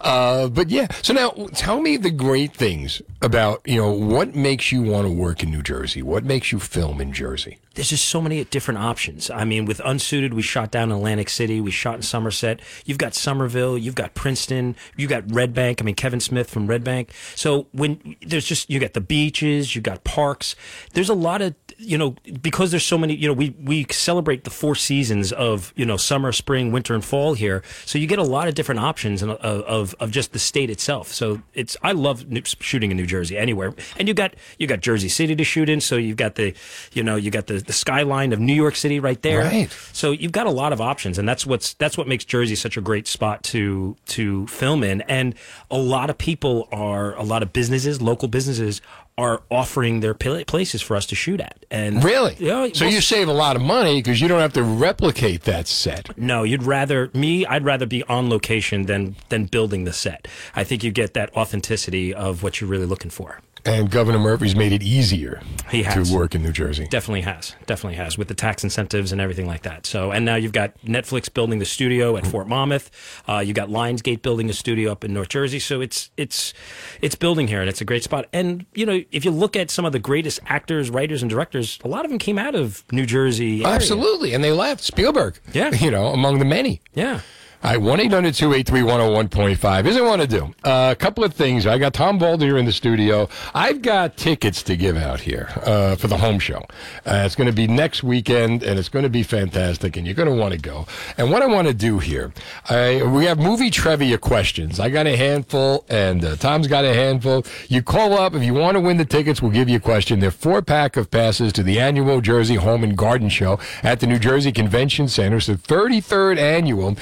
Uh, 0.00 0.48
but 0.48 0.68
yeah, 0.70 0.88
so 1.02 1.12
now 1.12 1.30
tell 1.54 1.80
me 1.80 1.96
the 1.96 2.10
great 2.10 2.54
things 2.54 3.00
about 3.22 3.62
you 3.64 3.76
know 3.76 3.92
what 3.92 4.34
makes 4.34 4.70
you 4.70 4.82
want 4.82 5.06
to 5.06 5.12
work 5.12 5.42
in 5.42 5.50
New 5.50 5.62
Jersey. 5.62 6.02
What 6.02 6.24
makes 6.24 6.52
you 6.52 6.58
film 6.58 7.00
in 7.00 7.12
Jersey? 7.12 7.58
there's 7.78 7.90
just 7.90 8.08
so 8.08 8.20
many 8.20 8.42
different 8.42 8.78
options. 8.78 9.30
I 9.30 9.44
mean, 9.44 9.64
with 9.64 9.80
Unsuited, 9.84 10.34
we 10.34 10.42
shot 10.42 10.72
down 10.72 10.90
in 10.90 10.96
Atlantic 10.96 11.28
City, 11.28 11.60
we 11.60 11.70
shot 11.70 11.94
in 11.94 12.02
Somerset. 12.02 12.60
You've 12.84 12.98
got 12.98 13.14
Somerville, 13.14 13.78
you've 13.78 13.94
got 13.94 14.14
Princeton, 14.14 14.74
you've 14.96 15.10
got 15.10 15.22
Red 15.30 15.54
Bank. 15.54 15.80
I 15.80 15.84
mean, 15.84 15.94
Kevin 15.94 16.18
Smith 16.18 16.50
from 16.50 16.66
Red 16.66 16.82
Bank. 16.82 17.12
So 17.36 17.68
when 17.70 18.16
there's 18.20 18.46
just 18.46 18.68
you 18.68 18.80
got 18.80 18.94
the 18.94 19.00
beaches, 19.00 19.76
you 19.76 19.80
got 19.80 20.02
parks. 20.02 20.56
There's 20.94 21.08
a 21.08 21.14
lot 21.14 21.40
of 21.40 21.54
you 21.78 21.96
know 21.96 22.16
because 22.42 22.70
there's 22.72 22.84
so 22.84 22.98
many. 22.98 23.14
You 23.14 23.28
know, 23.28 23.32
we 23.32 23.54
we 23.62 23.86
celebrate 23.90 24.44
the 24.44 24.50
four 24.50 24.74
seasons 24.74 25.32
of 25.32 25.72
you 25.76 25.86
know 25.86 25.96
summer, 25.96 26.32
spring, 26.32 26.72
winter, 26.72 26.94
and 26.94 27.04
fall 27.04 27.34
here. 27.34 27.62
So 27.86 27.98
you 27.98 28.06
get 28.06 28.18
a 28.18 28.24
lot 28.24 28.48
of 28.48 28.54
different 28.54 28.80
options 28.80 29.22
of, 29.22 29.30
uh, 29.30 29.34
of 29.42 29.94
of 30.00 30.10
just 30.10 30.32
the 30.32 30.38
state 30.38 30.70
itself. 30.70 31.12
So 31.12 31.42
it's 31.54 31.76
I 31.82 31.92
love 31.92 32.26
shooting 32.60 32.90
in 32.90 32.96
New 32.96 33.06
Jersey 33.06 33.38
anywhere, 33.38 33.74
and 33.96 34.08
you 34.08 34.14
got 34.14 34.34
you 34.58 34.66
got 34.66 34.80
Jersey 34.80 35.08
City 35.08 35.36
to 35.36 35.44
shoot 35.44 35.68
in. 35.68 35.80
So 35.80 35.96
you've 35.96 36.16
got 36.16 36.34
the 36.34 36.54
you 36.92 37.02
know 37.02 37.16
you 37.16 37.30
got 37.30 37.46
the 37.46 37.58
the 37.58 37.72
skyline 37.72 38.32
of 38.32 38.40
New 38.40 38.54
York 38.54 38.74
City 38.74 38.98
right 38.98 39.20
there. 39.22 39.44
Right. 39.44 39.70
So 39.92 40.10
you've 40.10 40.32
got 40.32 40.46
a 40.46 40.52
lot 40.52 40.72
of 40.72 40.80
options, 40.80 41.16
and 41.16 41.28
that's 41.28 41.46
what's 41.46 41.74
that's 41.74 41.96
what 41.96 42.08
makes 42.08 42.24
Jersey 42.24 42.56
such 42.56 42.76
a 42.76 42.80
great 42.80 43.06
spot 43.06 43.44
to 43.44 43.96
to 44.06 44.48
film 44.48 44.82
in. 44.82 45.02
And 45.02 45.36
a 45.70 45.78
lot 45.78 46.10
of 46.10 46.18
people 46.18 46.68
are 46.72 47.14
a 47.14 47.22
lot 47.22 47.44
of 47.44 47.52
businesses, 47.52 48.02
local 48.02 48.26
businesses, 48.26 48.80
are 49.18 49.42
offering 49.50 50.00
their 50.00 50.14
places 50.14 50.80
for 50.80 50.96
us 50.96 51.04
to 51.06 51.14
shoot 51.14 51.40
at. 51.40 51.66
And 51.70 52.02
Really? 52.02 52.36
yeah. 52.38 52.68
So 52.72 52.84
well, 52.86 52.94
you 52.94 53.00
save 53.02 53.28
a 53.28 53.32
lot 53.32 53.56
of 53.56 53.62
money 53.62 53.96
because 54.00 54.20
you 54.20 54.28
don't 54.28 54.40
have 54.40 54.52
to 54.54 54.62
replicate 54.62 55.42
that 55.42 55.66
set. 55.68 56.16
no, 56.16 56.44
you'd 56.44 56.62
rather 56.62 57.10
me. 57.12 57.44
I'd 57.44 57.64
rather 57.64 57.84
be 57.84 58.02
on 58.04 58.30
location 58.30 58.86
than 58.86 59.16
than 59.28 59.44
building 59.46 59.84
the 59.84 59.92
set. 59.92 60.28
I 60.54 60.64
think 60.64 60.82
you 60.84 60.90
get 60.92 61.12
that 61.14 61.36
authenticity 61.36 62.14
of 62.14 62.42
what 62.42 62.60
you're 62.60 62.70
really 62.70 62.86
looking 62.86 63.10
for. 63.10 63.40
And 63.68 63.90
Governor 63.90 64.18
Murphy's 64.18 64.56
made 64.56 64.72
it 64.72 64.82
easier 64.82 65.40
He 65.70 65.82
has. 65.82 66.08
to 66.10 66.16
work 66.16 66.34
in 66.34 66.42
New 66.42 66.52
Jersey. 66.52 66.86
Definitely 66.90 67.20
has. 67.22 67.54
Definitely 67.66 67.96
has 67.96 68.16
with 68.16 68.28
the 68.28 68.34
tax 68.34 68.64
incentives 68.64 69.12
and 69.12 69.20
everything 69.20 69.46
like 69.46 69.62
that. 69.62 69.84
So, 69.86 70.10
and 70.10 70.24
now 70.24 70.36
you've 70.36 70.52
got 70.52 70.72
Netflix 70.82 71.32
building 71.32 71.58
the 71.58 71.64
studio 71.64 72.16
at 72.16 72.26
Fort 72.26 72.48
Monmouth. 72.48 72.90
Uh, 73.28 73.38
you 73.40 73.52
got 73.52 73.68
Lionsgate 73.68 74.22
building 74.22 74.48
a 74.48 74.52
studio 74.52 74.90
up 74.90 75.04
in 75.04 75.12
North 75.12 75.28
Jersey. 75.28 75.58
So 75.58 75.80
it's 75.80 76.10
it's 76.16 76.54
it's 77.02 77.14
building 77.14 77.48
here, 77.48 77.60
and 77.60 77.68
it's 77.68 77.80
a 77.80 77.84
great 77.84 78.02
spot. 78.02 78.26
And 78.32 78.64
you 78.74 78.86
know, 78.86 79.02
if 79.12 79.24
you 79.24 79.30
look 79.30 79.54
at 79.56 79.70
some 79.70 79.84
of 79.84 79.92
the 79.92 79.98
greatest 79.98 80.40
actors, 80.46 80.90
writers, 80.90 81.22
and 81.22 81.30
directors, 81.30 81.78
a 81.84 81.88
lot 81.88 82.04
of 82.04 82.10
them 82.10 82.18
came 82.18 82.38
out 82.38 82.54
of 82.54 82.84
New 82.90 83.06
Jersey. 83.06 83.62
area. 83.64 83.74
Absolutely. 83.74 84.32
And 84.34 84.42
they 84.42 84.52
left. 84.52 84.82
Spielberg. 84.82 85.38
Yeah. 85.52 85.70
You 85.74 85.90
know, 85.90 86.06
among 86.08 86.38
the 86.38 86.44
many. 86.44 86.80
Yeah. 86.94 87.20
All 87.60 87.72
right, 87.72 87.82
1 87.82 88.00
800 88.00 88.34
283 88.34 88.80
101.5. 88.82 89.82
Here's 89.82 89.96
what 89.96 90.04
I 90.04 90.08
want 90.08 90.22
to 90.22 90.28
do. 90.28 90.54
Uh, 90.62 90.90
a 90.92 90.96
couple 90.96 91.24
of 91.24 91.34
things. 91.34 91.66
I 91.66 91.76
got 91.76 91.92
Tom 91.92 92.16
Balder 92.16 92.46
here 92.46 92.56
in 92.56 92.66
the 92.66 92.72
studio. 92.72 93.28
I've 93.52 93.82
got 93.82 94.16
tickets 94.16 94.62
to 94.62 94.76
give 94.76 94.96
out 94.96 95.18
here 95.18 95.48
uh, 95.64 95.96
for 95.96 96.06
the 96.06 96.18
home 96.18 96.38
show. 96.38 96.58
Uh, 97.04 97.24
it's 97.26 97.34
going 97.34 97.48
to 97.48 97.52
be 97.52 97.66
next 97.66 98.04
weekend, 98.04 98.62
and 98.62 98.78
it's 98.78 98.88
going 98.88 99.02
to 99.02 99.08
be 99.08 99.24
fantastic, 99.24 99.96
and 99.96 100.06
you're 100.06 100.14
going 100.14 100.28
to 100.28 100.34
want 100.36 100.54
to 100.54 100.60
go. 100.60 100.86
And 101.16 101.32
what 101.32 101.42
I 101.42 101.46
want 101.46 101.66
to 101.66 101.74
do 101.74 101.98
here, 101.98 102.32
I, 102.70 103.02
we 103.02 103.24
have 103.24 103.40
movie 103.40 103.70
trivia 103.70 104.18
questions. 104.18 104.78
I 104.78 104.88
got 104.88 105.08
a 105.08 105.16
handful, 105.16 105.84
and 105.88 106.24
uh, 106.24 106.36
Tom's 106.36 106.68
got 106.68 106.84
a 106.84 106.94
handful. 106.94 107.44
You 107.68 107.82
call 107.82 108.12
up. 108.12 108.36
If 108.36 108.44
you 108.44 108.54
want 108.54 108.76
to 108.76 108.80
win 108.80 108.98
the 108.98 109.04
tickets, 109.04 109.42
we'll 109.42 109.50
give 109.50 109.68
you 109.68 109.78
a 109.78 109.80
question. 109.80 110.20
They're 110.20 110.30
four 110.30 110.62
pack 110.62 110.96
of 110.96 111.10
passes 111.10 111.52
to 111.54 111.64
the 111.64 111.80
annual 111.80 112.20
Jersey 112.20 112.54
Home 112.54 112.84
and 112.84 112.96
Garden 112.96 113.28
Show 113.28 113.58
at 113.82 113.98
the 113.98 114.06
New 114.06 114.20
Jersey 114.20 114.52
Convention 114.52 115.08
Center. 115.08 115.38
It's 115.38 115.46
the 115.46 115.54
33rd 115.54 116.38
annual. 116.38 116.94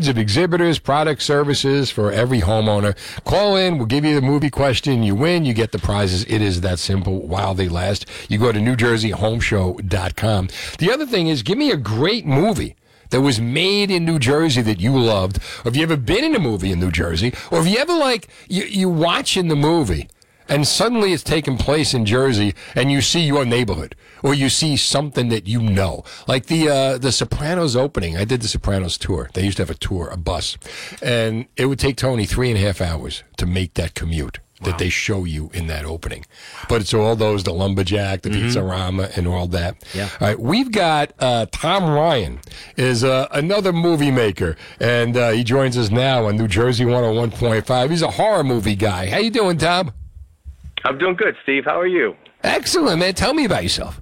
Hundreds 0.00 0.16
of 0.16 0.22
exhibitors, 0.22 0.78
product 0.78 1.20
services 1.20 1.90
for 1.90 2.10
every 2.10 2.40
homeowner. 2.40 2.96
Call 3.24 3.54
in. 3.54 3.76
We'll 3.76 3.84
give 3.84 4.02
you 4.02 4.14
the 4.14 4.22
movie 4.22 4.48
question. 4.48 5.02
You 5.02 5.14
win. 5.14 5.44
You 5.44 5.52
get 5.52 5.72
the 5.72 5.78
prizes. 5.78 6.24
It 6.24 6.40
is 6.40 6.62
that 6.62 6.78
simple 6.78 7.20
while 7.20 7.52
they 7.52 7.68
last. 7.68 8.06
You 8.30 8.38
go 8.38 8.50
to 8.50 8.58
NewJerseyHomeshow.com. 8.58 10.48
The 10.78 10.90
other 10.90 11.04
thing 11.04 11.28
is 11.28 11.42
give 11.42 11.58
me 11.58 11.70
a 11.70 11.76
great 11.76 12.24
movie 12.24 12.76
that 13.10 13.20
was 13.20 13.42
made 13.42 13.90
in 13.90 14.06
New 14.06 14.18
Jersey 14.18 14.62
that 14.62 14.80
you 14.80 14.98
loved, 14.98 15.36
or 15.66 15.68
if 15.68 15.76
you 15.76 15.82
ever 15.82 15.98
been 15.98 16.24
in 16.24 16.34
a 16.34 16.38
movie 16.38 16.72
in 16.72 16.80
New 16.80 16.90
Jersey, 16.90 17.34
or 17.50 17.60
if 17.60 17.66
you 17.66 17.76
ever 17.76 17.92
like 17.92 18.28
you 18.48 18.64
you 18.64 18.88
watching 18.88 19.48
the 19.48 19.56
movie 19.56 20.08
and 20.50 20.66
suddenly 20.66 21.12
it's 21.14 21.22
taking 21.22 21.56
place 21.56 21.94
in 21.94 22.04
Jersey 22.04 22.54
and 22.74 22.90
you 22.92 23.00
see 23.00 23.20
your 23.20 23.44
neighborhood 23.46 23.94
or 24.22 24.34
you 24.34 24.48
see 24.50 24.76
something 24.76 25.28
that 25.30 25.46
you 25.46 25.62
know. 25.62 26.04
Like 26.26 26.46
the 26.46 26.68
uh, 26.68 26.98
the 26.98 27.12
Sopranos 27.12 27.76
opening. 27.76 28.16
I 28.16 28.24
did 28.24 28.42
the 28.42 28.48
Sopranos 28.48 28.98
tour. 28.98 29.30
They 29.32 29.44
used 29.44 29.56
to 29.56 29.62
have 29.62 29.70
a 29.70 29.74
tour, 29.74 30.08
a 30.08 30.16
bus. 30.16 30.58
And 31.00 31.46
it 31.56 31.66
would 31.66 31.78
take 31.78 31.96
Tony 31.96 32.26
three 32.26 32.50
and 32.50 32.58
a 32.58 32.60
half 32.60 32.80
hours 32.80 33.22
to 33.38 33.46
make 33.46 33.74
that 33.74 33.94
commute. 33.94 34.40
That 34.62 34.76
they 34.76 34.90
show 34.90 35.24
you 35.24 35.50
in 35.54 35.68
that 35.68 35.86
opening, 35.86 36.26
but 36.68 36.82
it's 36.82 36.92
all 36.92 37.16
those 37.16 37.44
the 37.44 37.50
lumberjack, 37.54 38.20
the 38.20 38.28
pizzarama, 38.28 39.16
and 39.16 39.26
all 39.26 39.46
that. 39.46 39.82
Yeah. 39.94 40.10
All 40.20 40.28
right, 40.28 40.38
we've 40.38 40.70
got 40.70 41.14
uh, 41.18 41.46
Tom 41.50 41.88
Ryan 41.88 42.40
is 42.76 43.02
uh, 43.02 43.28
another 43.32 43.72
movie 43.72 44.10
maker, 44.10 44.58
and 44.78 45.16
uh, 45.16 45.30
he 45.30 45.44
joins 45.44 45.78
us 45.78 45.90
now 45.90 46.26
on 46.26 46.36
New 46.36 46.46
Jersey 46.46 46.84
101.5. 46.84 47.90
He's 47.90 48.02
a 48.02 48.10
horror 48.10 48.44
movie 48.44 48.76
guy. 48.76 49.08
How 49.08 49.16
you 49.16 49.30
doing, 49.30 49.56
Tom? 49.56 49.92
I'm 50.84 50.98
doing 50.98 51.16
good, 51.16 51.36
Steve. 51.42 51.64
How 51.64 51.78
are 51.78 51.86
you? 51.86 52.16
Excellent, 52.42 52.98
man. 53.00 53.14
Tell 53.14 53.34
me 53.34 53.44
about 53.44 53.62
yourself. 53.62 54.00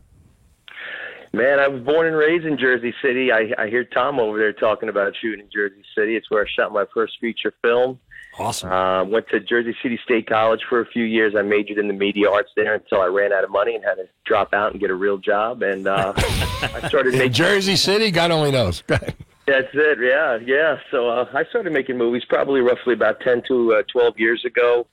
Man, 1.33 1.59
I 1.59 1.68
was 1.68 1.83
born 1.83 2.07
and 2.07 2.16
raised 2.16 2.47
in 2.47 2.57
Jersey 2.57 2.95
City. 3.03 3.31
I, 3.31 3.51
I 3.59 3.68
hear 3.68 3.85
Tom 3.85 4.18
over 4.18 4.39
there 4.39 4.53
talking 4.53 4.89
about 4.89 5.12
shooting 5.20 5.41
in 5.45 5.51
Jersey 5.53 5.83
City. 5.97 6.16
It's 6.16 6.31
where 6.31 6.43
I 6.43 6.47
shot 6.57 6.72
my 6.72 6.85
first 6.95 7.14
feature 7.20 7.53
film. 7.62 7.99
Awesome. 8.39 8.70
Uh, 8.70 9.05
went 9.05 9.29
to 9.29 9.41
Jersey 9.41 9.76
City 9.83 9.99
State 10.05 10.29
College 10.29 10.61
for 10.68 10.81
a 10.81 10.87
few 10.87 11.05
years. 11.05 11.35
I 11.37 11.43
majored 11.43 11.79
in 11.79 11.89
the 11.89 11.95
media 11.95 12.31
arts 12.31 12.51
there 12.57 12.74
until 12.74 13.01
I 13.03 13.07
ran 13.07 13.33
out 13.33 13.45
of 13.45 13.51
money 13.51 13.74
and 13.74 13.85
had 13.85 13.97
to 13.97 14.09
drop 14.24 14.55
out 14.55 14.72
and 14.72 14.81
get 14.81 14.91
a 14.91 14.95
real 14.95 15.18
job. 15.18 15.62
And 15.62 15.87
uh, 15.87 16.12
I 16.16 16.89
started 16.89 17.12
In 17.14 17.18
making. 17.18 17.33
Jersey 17.33 17.76
City, 17.76 18.11
God 18.11 18.31
only 18.31 18.53
knows. 18.53 18.83
That's 18.87 19.68
it. 19.74 19.99
Yeah, 20.01 20.39
yeah. 20.45 20.76
So 20.91 21.09
uh, 21.09 21.29
I 21.35 21.45
started 21.47 21.72
making 21.72 21.99
movies 21.99 22.22
probably 22.29 22.61
roughly 22.61 22.95
about 22.95 23.20
ten 23.20 23.43
to 23.49 23.74
uh, 23.74 23.83
twelve 23.93 24.18
years 24.18 24.45
ago. 24.45 24.87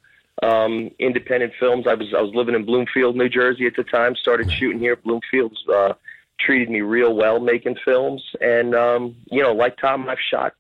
Um, 0.44 0.92
independent 1.00 1.54
films. 1.60 1.88
I 1.88 1.94
was 1.94 2.14
I 2.16 2.22
was 2.22 2.34
living 2.36 2.56
in 2.56 2.66
Bloomfield, 2.66 3.16
New 3.16 3.30
Jersey 3.30 3.66
at 3.68 3.76
the 3.76 3.84
time. 3.84 4.16
Started 4.16 4.52
shooting 4.52 4.80
here. 4.80 4.98
Bloomfield's 4.98 5.64
uh, 5.70 5.94
treated 6.40 6.70
me 6.70 6.82
real 6.82 7.16
well 7.16 7.40
making 7.40 7.78
films, 7.86 8.22
and 8.42 8.76
um, 8.76 9.16
you 9.32 9.42
know, 9.42 9.54
like 9.54 9.78
Tom, 9.78 10.10
I've 10.10 10.18
shot 10.20 10.54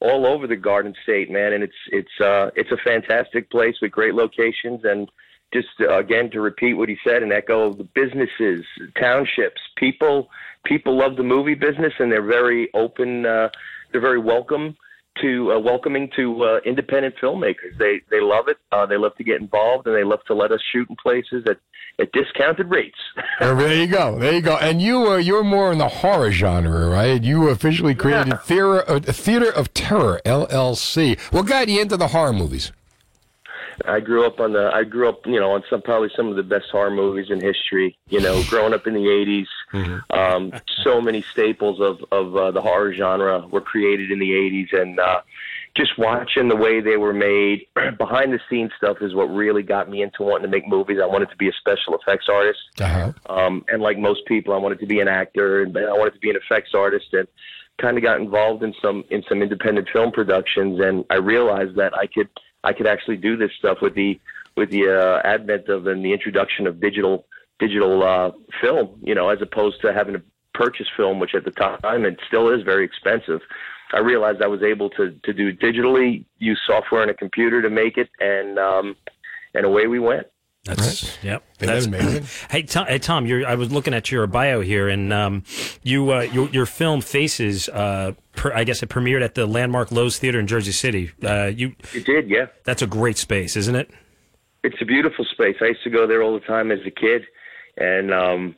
all 0.00 0.26
over 0.26 0.46
the 0.46 0.56
Garden 0.56 0.94
State, 1.04 1.30
man, 1.30 1.52
and 1.52 1.62
it's 1.62 1.76
it's 1.92 2.20
uh, 2.20 2.50
it's 2.56 2.72
a 2.72 2.76
fantastic 2.78 3.50
place 3.50 3.76
with 3.80 3.92
great 3.92 4.14
locations 4.14 4.84
and. 4.84 5.10
Just 5.52 5.66
uh, 5.80 5.98
again 5.98 6.30
to 6.30 6.40
repeat 6.40 6.74
what 6.74 6.88
he 6.88 6.96
said 7.04 7.24
and 7.24 7.32
echo 7.32 7.72
the 7.72 7.82
businesses, 7.82 8.64
townships, 8.96 9.60
people. 9.74 10.30
People 10.64 10.96
love 10.96 11.16
the 11.16 11.24
movie 11.24 11.56
business 11.56 11.92
and 11.98 12.12
they're 12.12 12.22
very 12.22 12.70
open. 12.72 13.26
Uh, 13.26 13.48
they're 13.90 14.00
very 14.00 14.20
welcome 14.20 14.76
to 15.20 15.52
uh, 15.52 15.58
welcoming 15.58 16.10
to 16.16 16.44
uh, 16.44 16.60
independent 16.64 17.14
filmmakers. 17.22 17.76
They 17.78 18.00
they 18.10 18.20
love 18.20 18.48
it. 18.48 18.58
Uh, 18.72 18.86
they 18.86 18.96
love 18.96 19.14
to 19.16 19.24
get 19.24 19.40
involved 19.40 19.86
and 19.86 19.96
they 19.96 20.04
love 20.04 20.20
to 20.26 20.34
let 20.34 20.52
us 20.52 20.60
shoot 20.72 20.88
in 20.88 20.96
places 20.96 21.44
at 21.48 21.58
at 21.98 22.12
discounted 22.12 22.70
rates. 22.70 22.98
There 23.40 23.74
you 23.74 23.86
go. 23.86 24.18
There 24.18 24.34
you 24.34 24.42
go. 24.42 24.56
And 24.58 24.82
you 24.82 25.12
uh, 25.12 25.16
you're 25.16 25.44
more 25.44 25.72
in 25.72 25.78
the 25.78 25.88
horror 25.88 26.30
genre, 26.30 26.88
right? 26.88 27.22
You 27.22 27.48
officially 27.48 27.94
created 27.94 28.38
Theater 28.42 28.80
of, 28.80 29.04
Theater 29.04 29.50
of 29.50 29.72
Terror 29.72 30.20
LLC. 30.26 31.18
What 31.32 31.46
got 31.46 31.68
you 31.68 31.80
into 31.80 31.96
the 31.96 32.08
horror 32.08 32.34
movies? 32.34 32.70
I 33.86 34.00
grew 34.00 34.26
up 34.26 34.40
on 34.40 34.52
the. 34.52 34.70
I 34.74 34.84
grew 34.84 35.08
up, 35.08 35.26
you 35.26 35.40
know, 35.40 35.52
on 35.52 35.62
some 35.70 35.82
probably 35.82 36.10
some 36.16 36.28
of 36.28 36.36
the 36.36 36.42
best 36.42 36.66
horror 36.70 36.90
movies 36.90 37.26
in 37.30 37.40
history. 37.40 37.96
You 38.08 38.20
know, 38.20 38.42
growing 38.48 38.74
up 38.74 38.86
in 38.86 38.94
the 38.94 39.00
'80s, 39.00 39.46
um, 40.10 40.52
so 40.82 41.00
many 41.00 41.22
staples 41.22 41.80
of 41.80 42.04
of 42.12 42.36
uh, 42.36 42.50
the 42.50 42.60
horror 42.60 42.92
genre 42.94 43.46
were 43.48 43.60
created 43.60 44.10
in 44.10 44.18
the 44.18 44.30
'80s, 44.30 44.72
and 44.80 44.98
uh, 45.00 45.20
just 45.76 45.96
watching 45.98 46.48
the 46.48 46.56
way 46.56 46.80
they 46.80 46.96
were 46.96 47.12
made, 47.12 47.66
behind 47.98 48.32
the 48.32 48.40
scenes 48.48 48.72
stuff 48.76 48.98
is 49.00 49.14
what 49.14 49.26
really 49.26 49.62
got 49.62 49.88
me 49.88 50.02
into 50.02 50.22
wanting 50.22 50.42
to 50.42 50.48
make 50.48 50.66
movies. 50.66 50.98
I 51.02 51.06
wanted 51.06 51.30
to 51.30 51.36
be 51.36 51.48
a 51.48 51.52
special 51.52 51.96
effects 51.96 52.26
artist, 52.28 52.58
Uh-huh. 52.80 53.12
um, 53.32 53.64
and 53.68 53.80
like 53.80 53.98
most 53.98 54.26
people, 54.26 54.54
I 54.54 54.58
wanted 54.58 54.80
to 54.80 54.86
be 54.86 55.00
an 55.00 55.08
actor, 55.08 55.62
and 55.62 55.76
I 55.76 55.92
wanted 55.92 56.14
to 56.14 56.20
be 56.20 56.30
an 56.30 56.36
effects 56.36 56.70
artist, 56.74 57.06
and 57.12 57.28
kind 57.80 57.96
of 57.96 58.02
got 58.02 58.20
involved 58.20 58.62
in 58.62 58.74
some 58.82 59.04
in 59.10 59.22
some 59.28 59.42
independent 59.42 59.88
film 59.92 60.10
productions, 60.12 60.80
and 60.80 61.04
I 61.10 61.16
realized 61.16 61.76
that 61.76 61.96
I 61.96 62.06
could 62.06 62.28
I 62.64 62.72
could 62.72 62.86
actually 62.86 63.16
do 63.16 63.36
this 63.36 63.50
stuff 63.58 63.78
with 63.80 63.94
the 63.94 64.20
with 64.56 64.70
the 64.70 64.88
uh, 64.88 65.26
advent 65.26 65.68
of 65.68 65.86
and 65.86 66.04
the 66.04 66.12
introduction 66.12 66.66
of 66.66 66.80
digital 66.80 67.24
digital 67.60 68.02
uh, 68.02 68.32
film, 68.60 68.98
you 69.02 69.14
know, 69.14 69.28
as 69.28 69.40
opposed 69.40 69.80
to 69.82 69.92
having 69.92 70.14
to 70.14 70.22
purchase 70.54 70.88
film, 70.96 71.20
which 71.20 71.34
at 71.34 71.44
the 71.44 71.52
time 71.52 72.04
it 72.04 72.18
still 72.26 72.48
is 72.48 72.62
very 72.62 72.84
expensive. 72.84 73.40
I 73.92 73.98
realized 73.98 74.42
I 74.42 74.46
was 74.46 74.62
able 74.62 74.90
to 74.90 75.12
to 75.24 75.32
do 75.32 75.52
digitally, 75.52 76.24
use 76.38 76.60
software 76.66 77.02
and 77.02 77.10
a 77.10 77.14
computer 77.14 77.62
to 77.62 77.70
make 77.70 77.96
it, 77.96 78.08
and 78.18 78.58
um, 78.58 78.96
and 79.54 79.64
away 79.64 79.86
we 79.86 79.98
went. 79.98 80.26
That's 80.64 81.22
yep. 81.22 81.42
That's 81.58 81.86
amazing? 81.86 82.26
Hey, 82.50 82.62
Tom, 82.64 82.86
hey, 82.86 82.98
Tom 82.98 83.26
you're, 83.26 83.46
I 83.46 83.54
was 83.54 83.72
looking 83.72 83.94
at 83.94 84.10
your 84.12 84.26
bio 84.26 84.60
here, 84.60 84.88
and 84.88 85.12
um, 85.12 85.44
you 85.82 86.12
uh, 86.12 86.20
your, 86.20 86.48
your 86.50 86.66
film 86.66 87.00
Faces. 87.00 87.68
Uh, 87.68 88.12
per, 88.34 88.52
I 88.52 88.64
guess 88.64 88.82
it 88.82 88.90
premiered 88.90 89.22
at 89.22 89.34
the 89.34 89.46
landmark 89.46 89.90
Loew's 89.90 90.18
Theater 90.18 90.38
in 90.38 90.46
Jersey 90.46 90.72
City. 90.72 91.12
Uh, 91.22 91.46
you 91.46 91.74
It 91.94 92.04
did, 92.04 92.28
yeah. 92.28 92.46
That's 92.64 92.82
a 92.82 92.86
great 92.86 93.16
space, 93.16 93.56
isn't 93.56 93.74
it? 93.74 93.90
It's 94.62 94.76
a 94.82 94.84
beautiful 94.84 95.24
space. 95.24 95.56
I 95.62 95.66
used 95.66 95.82
to 95.84 95.90
go 95.90 96.06
there 96.06 96.22
all 96.22 96.34
the 96.34 96.44
time 96.46 96.70
as 96.70 96.80
a 96.84 96.90
kid, 96.90 97.22
and 97.80 98.12
um, 98.12 98.56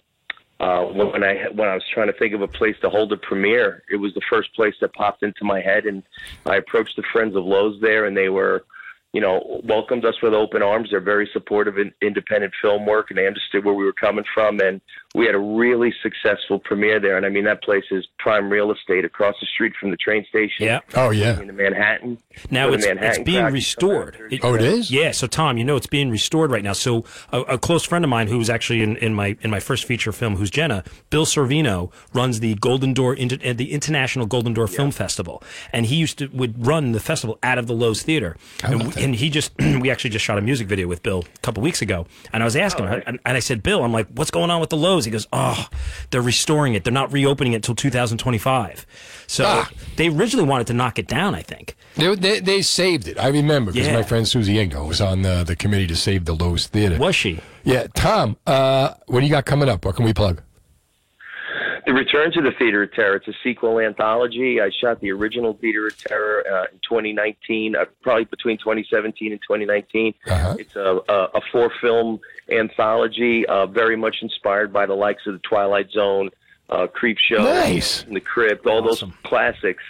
uh, 0.60 0.84
when 0.84 1.24
I 1.24 1.46
when 1.54 1.68
I 1.68 1.74
was 1.74 1.84
trying 1.92 2.08
to 2.08 2.12
think 2.12 2.34
of 2.34 2.42
a 2.42 2.48
place 2.48 2.76
to 2.82 2.90
hold 2.90 3.12
a 3.12 3.16
premiere, 3.16 3.82
it 3.90 3.96
was 3.96 4.12
the 4.14 4.20
first 4.28 4.54
place 4.54 4.74
that 4.80 4.92
popped 4.92 5.22
into 5.22 5.44
my 5.44 5.60
head, 5.60 5.86
and 5.86 6.02
I 6.44 6.56
approached 6.56 6.96
the 6.96 7.02
Friends 7.12 7.34
of 7.34 7.44
Loew's 7.44 7.80
there, 7.80 8.04
and 8.04 8.16
they 8.16 8.28
were, 8.28 8.64
you 9.12 9.20
know, 9.20 9.60
welcomed 9.64 10.04
us 10.04 10.20
with 10.22 10.34
open 10.34 10.62
arms. 10.62 10.90
They're 10.90 11.00
very 11.00 11.28
supportive 11.32 11.78
in 11.78 11.92
independent 12.02 12.52
film 12.60 12.84
work, 12.84 13.10
and 13.10 13.18
they 13.18 13.26
understood 13.26 13.64
where 13.64 13.74
we 13.74 13.84
were 13.84 13.92
coming 13.92 14.24
from, 14.34 14.60
and 14.60 14.80
we 15.14 15.26
had 15.26 15.34
a 15.34 15.38
really 15.38 15.92
successful 16.02 16.58
premiere 16.58 16.98
there. 16.98 17.16
And 17.16 17.26
I 17.26 17.28
mean, 17.28 17.44
that 17.44 17.62
place 17.62 17.84
is 17.90 18.06
prime 18.18 18.48
real 18.48 18.72
estate 18.72 19.04
across 19.04 19.34
the 19.40 19.46
street 19.46 19.74
from 19.78 19.90
the 19.90 19.96
train 19.96 20.24
station. 20.28 20.64
Yeah. 20.64 20.80
Oh 20.94 21.10
yeah. 21.10 21.38
In 21.38 21.54
Manhattan. 21.54 22.18
Now 22.50 22.72
it's, 22.72 22.84
the 22.86 22.92
it's 23.04 23.18
being 23.18 23.40
crack- 23.42 23.52
restored. 23.52 24.38
Oh, 24.42 24.54
it 24.54 24.62
is? 24.62 24.90
Yeah. 24.90 25.10
So 25.12 25.26
Tom, 25.26 25.58
you 25.58 25.64
know 25.64 25.76
it's 25.76 25.86
being 25.86 26.10
restored 26.10 26.50
right 26.50 26.64
now. 26.64 26.72
So 26.72 27.04
a, 27.30 27.40
a 27.42 27.58
close 27.58 27.84
friend 27.84 28.04
of 28.04 28.08
mine 28.08 28.28
who's 28.28 28.48
actually 28.48 28.82
in, 28.82 28.96
in 28.96 29.14
my 29.14 29.36
in 29.42 29.50
my 29.50 29.60
first 29.60 29.84
feature 29.84 30.12
film, 30.12 30.36
who's 30.36 30.50
Jenna, 30.50 30.82
Bill 31.10 31.26
Sorvino, 31.26 31.92
runs 32.14 32.40
the 32.40 32.54
Golden 32.54 32.94
Door 32.94 33.14
Inter, 33.14 33.36
uh, 33.44 33.52
the 33.52 33.72
International 33.72 34.24
Golden 34.24 34.54
Door 34.54 34.68
Film 34.68 34.90
Festival, 34.90 35.42
and 35.72 35.86
he 35.86 35.96
used 35.96 36.18
to 36.18 36.28
would 36.28 36.66
run 36.66 36.92
the 36.92 37.00
festival 37.00 37.38
out 37.42 37.58
of 37.58 37.66
the 37.66 37.74
Loew's 37.74 38.02
Theater, 38.02 38.36
and, 38.64 38.86
we, 38.86 39.02
and 39.02 39.14
he 39.16 39.28
just 39.28 39.52
we 39.58 39.90
actually 39.90 40.10
just 40.10 40.24
shot 40.24 40.38
a 40.38 40.40
music 40.40 40.68
video 40.68 40.88
with 40.88 41.02
Bill 41.02 41.24
a 41.36 41.38
couple 41.40 41.62
weeks 41.62 41.82
ago, 41.82 42.06
and 42.32 42.42
I 42.42 42.46
was 42.46 42.56
asking 42.56 42.86
him, 42.86 43.02
and, 43.06 43.20
and 43.26 43.36
I 43.36 43.40
said, 43.40 43.62
Bill, 43.62 43.84
I'm 43.84 43.92
like, 43.92 44.08
what's 44.14 44.30
going 44.30 44.50
on 44.50 44.60
with 44.60 44.70
the 44.70 44.76
Loew's? 44.76 45.01
He 45.04 45.10
goes, 45.10 45.26
oh, 45.32 45.68
they're 46.10 46.22
restoring 46.22 46.74
it. 46.74 46.84
They're 46.84 46.92
not 46.92 47.12
reopening 47.12 47.52
it 47.52 47.56
until 47.56 47.74
2025. 47.74 48.86
So 49.26 49.64
they 49.96 50.08
originally 50.08 50.46
wanted 50.48 50.66
to 50.68 50.72
knock 50.74 50.98
it 50.98 51.06
down, 51.06 51.34
I 51.34 51.42
think. 51.42 51.76
They, 51.96 52.14
they, 52.14 52.40
they 52.40 52.62
saved 52.62 53.08
it. 53.08 53.18
I 53.18 53.28
remember 53.28 53.72
because 53.72 53.88
Yeah. 53.88 53.94
my 53.94 54.02
friend 54.02 54.26
Susie 54.26 54.54
Ingo 54.54 54.86
was 54.86 55.00
on 55.00 55.22
the, 55.22 55.44
the 55.44 55.56
committee 55.56 55.86
to 55.88 55.96
save 55.96 56.24
the 56.24 56.32
Loew's 56.34 56.66
Theater. 56.66 56.98
Was 56.98 57.14
she? 57.16 57.40
Yeah. 57.64 57.86
Tom, 57.94 58.36
uh, 58.46 58.94
what 59.06 59.20
do 59.20 59.26
you 59.26 59.32
got 59.32 59.44
coming 59.46 59.68
up? 59.68 59.84
What 59.84 59.96
can 59.96 60.04
we 60.04 60.12
plug? 60.14 60.42
The 61.84 61.92
Return 61.92 62.30
to 62.32 62.40
the 62.40 62.52
Theater 62.52 62.84
of 62.84 62.92
Terror. 62.92 63.16
It's 63.16 63.26
a 63.26 63.32
sequel 63.42 63.80
anthology. 63.80 64.60
I 64.60 64.70
shot 64.80 65.00
the 65.00 65.10
original 65.10 65.54
Theater 65.54 65.88
of 65.88 65.98
Terror 65.98 66.44
uh, 66.48 66.62
in 66.72 66.78
2019, 66.88 67.74
uh, 67.74 67.86
probably 68.02 68.24
between 68.24 68.56
2017 68.58 69.32
and 69.32 69.40
2019. 69.42 70.14
It's 70.60 70.76
a, 70.76 71.00
a, 71.08 71.14
a 71.34 71.40
four 71.50 71.72
film 71.80 72.20
anthology, 72.50 73.46
uh, 73.46 73.66
very 73.66 73.96
much 73.96 74.16
inspired 74.22 74.72
by 74.72 74.86
the 74.86 74.94
likes 74.94 75.22
of 75.26 75.34
The 75.34 75.40
Twilight 75.40 75.90
Zone, 75.90 76.30
uh, 76.68 76.86
Creepshow, 76.86 77.38
Nice. 77.38 78.02
The 78.02 78.20
Crypt, 78.20 78.66
all 78.66 78.82
those 78.82 79.04
classics. 79.24 79.82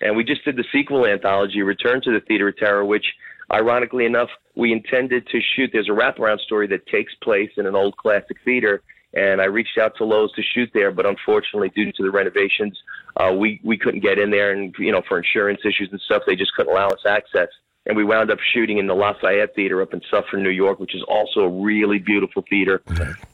And 0.00 0.16
we 0.16 0.24
just 0.24 0.44
did 0.44 0.56
the 0.56 0.64
sequel 0.72 1.06
anthology, 1.06 1.62
Return 1.62 2.00
to 2.02 2.12
the 2.12 2.20
Theater 2.20 2.48
of 2.48 2.56
Terror, 2.56 2.84
which, 2.84 3.04
ironically 3.52 4.06
enough, 4.06 4.30
we 4.56 4.72
intended 4.72 5.26
to 5.28 5.40
shoot. 5.54 5.70
There's 5.72 5.88
a 5.88 5.92
wraparound 5.92 6.40
story 6.40 6.66
that 6.68 6.86
takes 6.86 7.14
place 7.16 7.50
in 7.56 7.66
an 7.66 7.74
old 7.74 7.96
classic 7.96 8.38
theater 8.44 8.82
and 9.14 9.40
I 9.40 9.46
reached 9.46 9.76
out 9.78 9.96
to 9.96 10.04
Loew's 10.04 10.32
to 10.32 10.42
shoot 10.42 10.70
there, 10.72 10.92
but 10.92 11.06
unfortunately, 11.06 11.70
due 11.70 11.90
to 11.92 12.02
the 12.02 12.10
renovations, 12.10 12.78
uh, 13.16 13.32
we 13.36 13.60
we 13.64 13.76
couldn't 13.76 14.00
get 14.00 14.18
in 14.18 14.30
there, 14.30 14.52
and 14.52 14.74
you 14.78 14.92
know, 14.92 15.02
for 15.08 15.18
insurance 15.18 15.60
issues 15.64 15.88
and 15.90 16.00
stuff, 16.02 16.22
they 16.26 16.36
just 16.36 16.54
couldn't 16.54 16.72
allow 16.72 16.88
us 16.88 17.04
access. 17.06 17.48
And 17.86 17.96
we 17.96 18.04
wound 18.04 18.30
up 18.30 18.38
shooting 18.52 18.78
in 18.78 18.86
the 18.86 18.94
Lafayette 18.94 19.54
Theater 19.54 19.80
up 19.80 19.94
in 19.94 20.02
Suffern, 20.10 20.42
New 20.42 20.50
York, 20.50 20.78
which 20.80 20.94
is 20.94 21.02
also 21.08 21.40
a 21.40 21.48
really 21.48 21.98
beautiful 21.98 22.44
theater. 22.48 22.82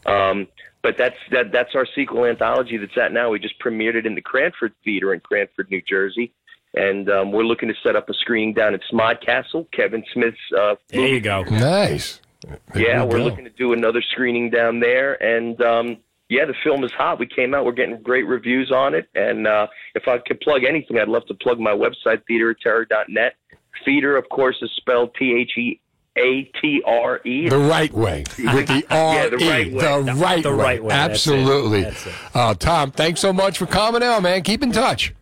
Um, 0.06 0.46
but 0.82 0.96
that's 0.96 1.16
that 1.32 1.50
that's 1.52 1.74
our 1.74 1.86
sequel 1.96 2.24
anthology 2.26 2.76
that's 2.76 2.96
out 2.96 3.12
now. 3.12 3.30
We 3.30 3.40
just 3.40 3.58
premiered 3.58 3.96
it 3.96 4.06
in 4.06 4.14
the 4.14 4.20
Cranford 4.20 4.72
Theater 4.84 5.12
in 5.12 5.20
Cranford, 5.20 5.68
New 5.70 5.82
Jersey. 5.82 6.32
And 6.74 7.10
um, 7.10 7.32
we're 7.32 7.42
looking 7.44 7.68
to 7.68 7.74
set 7.82 7.96
up 7.96 8.08
a 8.08 8.14
screening 8.14 8.54
down 8.54 8.74
at 8.74 8.80
Smodcastle, 8.92 9.70
Kevin 9.72 10.04
Smith's. 10.12 10.36
Uh, 10.56 10.76
There 10.88 11.08
you 11.08 11.20
go. 11.20 11.42
Nice. 11.42 12.20
yeah, 12.76 13.02
we 13.02 13.08
we're 13.14 13.18
go. 13.18 13.24
looking 13.24 13.44
to 13.44 13.50
do 13.50 13.72
another 13.72 14.02
screening 14.12 14.50
down 14.50 14.78
there, 14.80 15.20
and 15.22 15.60
um, 15.62 15.96
yeah, 16.28 16.44
the 16.44 16.54
film 16.62 16.84
is 16.84 16.92
hot. 16.92 17.18
We 17.18 17.26
came 17.26 17.54
out, 17.54 17.64
we're 17.64 17.72
getting 17.72 18.00
great 18.02 18.26
reviews 18.26 18.70
on 18.70 18.94
it, 18.94 19.08
and 19.14 19.46
uh, 19.46 19.66
if 19.94 20.06
I 20.06 20.18
could 20.18 20.40
plug 20.40 20.62
anything, 20.64 20.98
I'd 20.98 21.08
love 21.08 21.26
to 21.26 21.34
plug 21.34 21.58
my 21.58 21.72
website, 21.72 22.22
theaterterror.net. 22.30 23.34
Theater, 23.86 24.18
of 24.18 24.28
course, 24.28 24.56
is 24.60 24.70
spelled 24.76 25.14
T 25.18 25.32
H 25.34 25.52
E 25.56 25.80
A 26.18 26.42
T 26.60 26.82
R 26.86 27.20
E. 27.24 27.48
The 27.48 27.56
right 27.58 27.92
way. 27.92 28.24
With 28.36 28.66
the 28.66 28.84
R 28.90 29.14
Yeah, 29.14 29.28
the 29.30 29.36
right 29.38 29.72
way. 29.72 29.80
The 30.04 30.12
right 30.14 30.42
The 30.42 30.50
way. 30.50 30.56
right 30.62 30.82
way. 30.84 30.88
That's 30.88 31.26
it. 31.26 31.32
Absolutely. 31.38 31.82
That's 31.84 32.06
it. 32.06 32.12
Uh, 32.34 32.54
Tom, 32.54 32.90
thanks 32.90 33.20
so 33.20 33.32
much 33.32 33.56
for 33.56 33.64
coming 33.66 34.02
out, 34.02 34.22
man. 34.22 34.42
Keep 34.42 34.62
in 34.62 34.72
touch. 34.72 35.14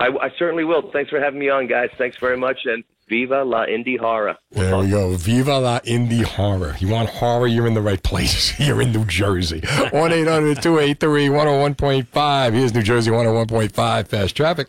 I, 0.00 0.06
I 0.08 0.30
certainly 0.38 0.64
will. 0.64 0.90
Thanks 0.92 1.10
for 1.10 1.20
having 1.20 1.38
me 1.38 1.50
on, 1.50 1.66
guys. 1.68 1.90
Thanks 1.98 2.16
very 2.18 2.36
much, 2.38 2.58
and 2.64 2.82
viva 3.06 3.42
la 3.44 3.66
indie 3.66 3.98
horror. 3.98 4.34
There 4.52 4.78
we 4.78 4.88
go. 4.88 5.14
Viva 5.16 5.58
la 5.58 5.80
indie 5.80 6.22
horror. 6.24 6.74
You 6.78 6.88
want 6.88 7.10
horror? 7.10 7.46
You're 7.48 7.66
in 7.66 7.74
the 7.74 7.82
right 7.82 8.02
place. 8.02 8.58
You're 8.66 8.80
in 8.80 8.92
New 8.92 9.04
Jersey. 9.04 9.60
1 9.90 10.12
800 10.12 10.62
283 10.62 11.28
101.5. 11.28 12.52
Here's 12.54 12.72
New 12.72 12.82
Jersey 12.82 13.10
101.5 13.10 14.06
Fast 14.08 14.36
Traffic. 14.36 14.68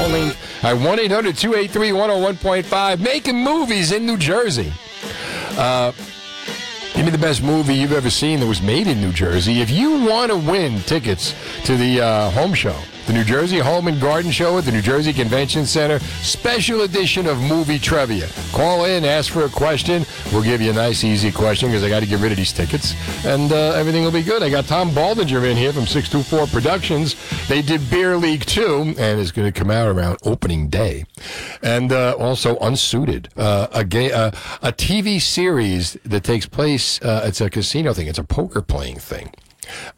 Only 0.00 0.32
at 0.62 0.72
1 0.72 0.98
800 0.98 1.36
283 1.36 1.90
101.5. 1.90 3.00
Making 3.00 3.44
movies 3.44 3.92
in 3.92 4.06
New 4.06 4.16
Jersey. 4.16 4.72
Uh, 5.58 5.92
give 6.94 7.04
me 7.04 7.10
the 7.10 7.18
best 7.18 7.42
movie 7.42 7.74
you've 7.74 7.92
ever 7.92 8.08
seen 8.10 8.40
that 8.40 8.46
was 8.46 8.62
made 8.62 8.86
in 8.86 9.00
New 9.00 9.12
Jersey. 9.12 9.60
If 9.60 9.70
you 9.70 10.04
want 10.06 10.30
to 10.30 10.38
win 10.38 10.80
tickets 10.80 11.34
to 11.64 11.76
the 11.76 12.00
uh, 12.00 12.30
home 12.30 12.54
show, 12.54 12.76
the 13.10 13.18
New 13.18 13.24
Jersey 13.24 13.58
Home 13.58 13.88
and 13.88 14.00
Garden 14.00 14.30
Show 14.30 14.56
at 14.58 14.64
the 14.64 14.70
New 14.70 14.80
Jersey 14.80 15.12
Convention 15.12 15.66
Center, 15.66 15.98
special 16.22 16.82
edition 16.82 17.26
of 17.26 17.40
movie 17.40 17.80
trivia. 17.80 18.28
Call 18.52 18.84
in, 18.84 19.04
ask 19.04 19.32
for 19.32 19.46
a 19.46 19.48
question. 19.48 20.06
We'll 20.32 20.44
give 20.44 20.60
you 20.60 20.70
a 20.70 20.74
nice, 20.74 21.02
easy 21.02 21.32
question 21.32 21.70
because 21.70 21.82
I 21.82 21.88
got 21.88 22.00
to 22.00 22.06
get 22.06 22.20
rid 22.20 22.30
of 22.30 22.38
these 22.38 22.52
tickets, 22.52 22.94
and 23.26 23.50
uh, 23.50 23.72
everything 23.72 24.04
will 24.04 24.12
be 24.12 24.22
good. 24.22 24.44
I 24.44 24.48
got 24.50 24.66
Tom 24.66 24.90
Baldinger 24.90 25.50
in 25.50 25.56
here 25.56 25.72
from 25.72 25.88
624 25.88 26.46
Productions. 26.46 27.16
They 27.48 27.62
did 27.62 27.90
Beer 27.90 28.16
League 28.16 28.46
2, 28.46 28.94
and 28.96 29.20
it's 29.20 29.32
going 29.32 29.52
to 29.52 29.58
come 29.58 29.72
out 29.72 29.88
around 29.88 30.18
opening 30.22 30.68
day. 30.68 31.04
And 31.64 31.90
uh, 31.90 32.14
also 32.16 32.58
Unsuited, 32.58 33.28
uh, 33.36 33.66
a, 33.72 34.12
uh, 34.12 34.30
a 34.62 34.72
TV 34.72 35.20
series 35.20 35.94
that 36.04 36.22
takes 36.22 36.46
place, 36.46 37.02
uh, 37.02 37.22
it's 37.24 37.40
a 37.40 37.50
casino 37.50 37.92
thing, 37.92 38.06
it's 38.06 38.20
a 38.20 38.24
poker 38.24 38.62
playing 38.62 39.00
thing 39.00 39.32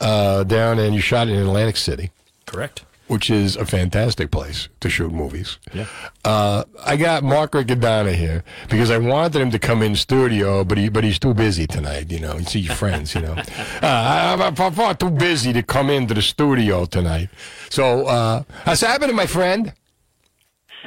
uh, 0.01 0.44
down, 0.44 0.78
and 0.78 0.94
you 0.94 1.02
shot 1.02 1.28
it 1.28 1.32
in 1.32 1.40
Atlantic 1.40 1.76
City 1.76 2.10
Correct. 2.47 2.84
Which 3.08 3.28
is 3.30 3.56
a 3.56 3.66
fantastic 3.66 4.30
place 4.30 4.68
to 4.80 4.88
shoot 4.88 5.12
movies. 5.12 5.58
Yeah. 5.74 5.86
Uh, 6.24 6.64
I 6.84 6.96
got 6.96 7.22
Mark 7.22 7.52
Riccadona 7.52 8.14
here 8.14 8.42
because 8.70 8.90
I 8.90 8.98
wanted 8.98 9.42
him 9.42 9.50
to 9.50 9.58
come 9.58 9.82
in 9.82 9.96
studio, 9.96 10.64
but 10.64 10.78
he 10.78 10.88
but 10.88 11.04
he's 11.04 11.18
too 11.18 11.34
busy 11.34 11.66
tonight. 11.66 12.10
You 12.10 12.20
know, 12.20 12.36
you 12.38 12.44
see 12.44 12.60
your 12.60 12.74
friends. 12.74 13.14
You 13.14 13.22
know, 13.22 13.32
uh, 13.36 13.44
I, 13.82 14.32
I'm, 14.32 14.40
I'm 14.40 14.72
far 14.72 14.94
too 14.94 15.10
busy 15.10 15.52
to 15.52 15.62
come 15.62 15.90
into 15.90 16.14
the 16.14 16.22
studio 16.22 16.86
tonight. 16.86 17.28
So, 17.68 18.06
uh, 18.06 18.44
what's 18.64 18.80
happening, 18.80 19.16
my 19.16 19.26
friend? 19.26 19.74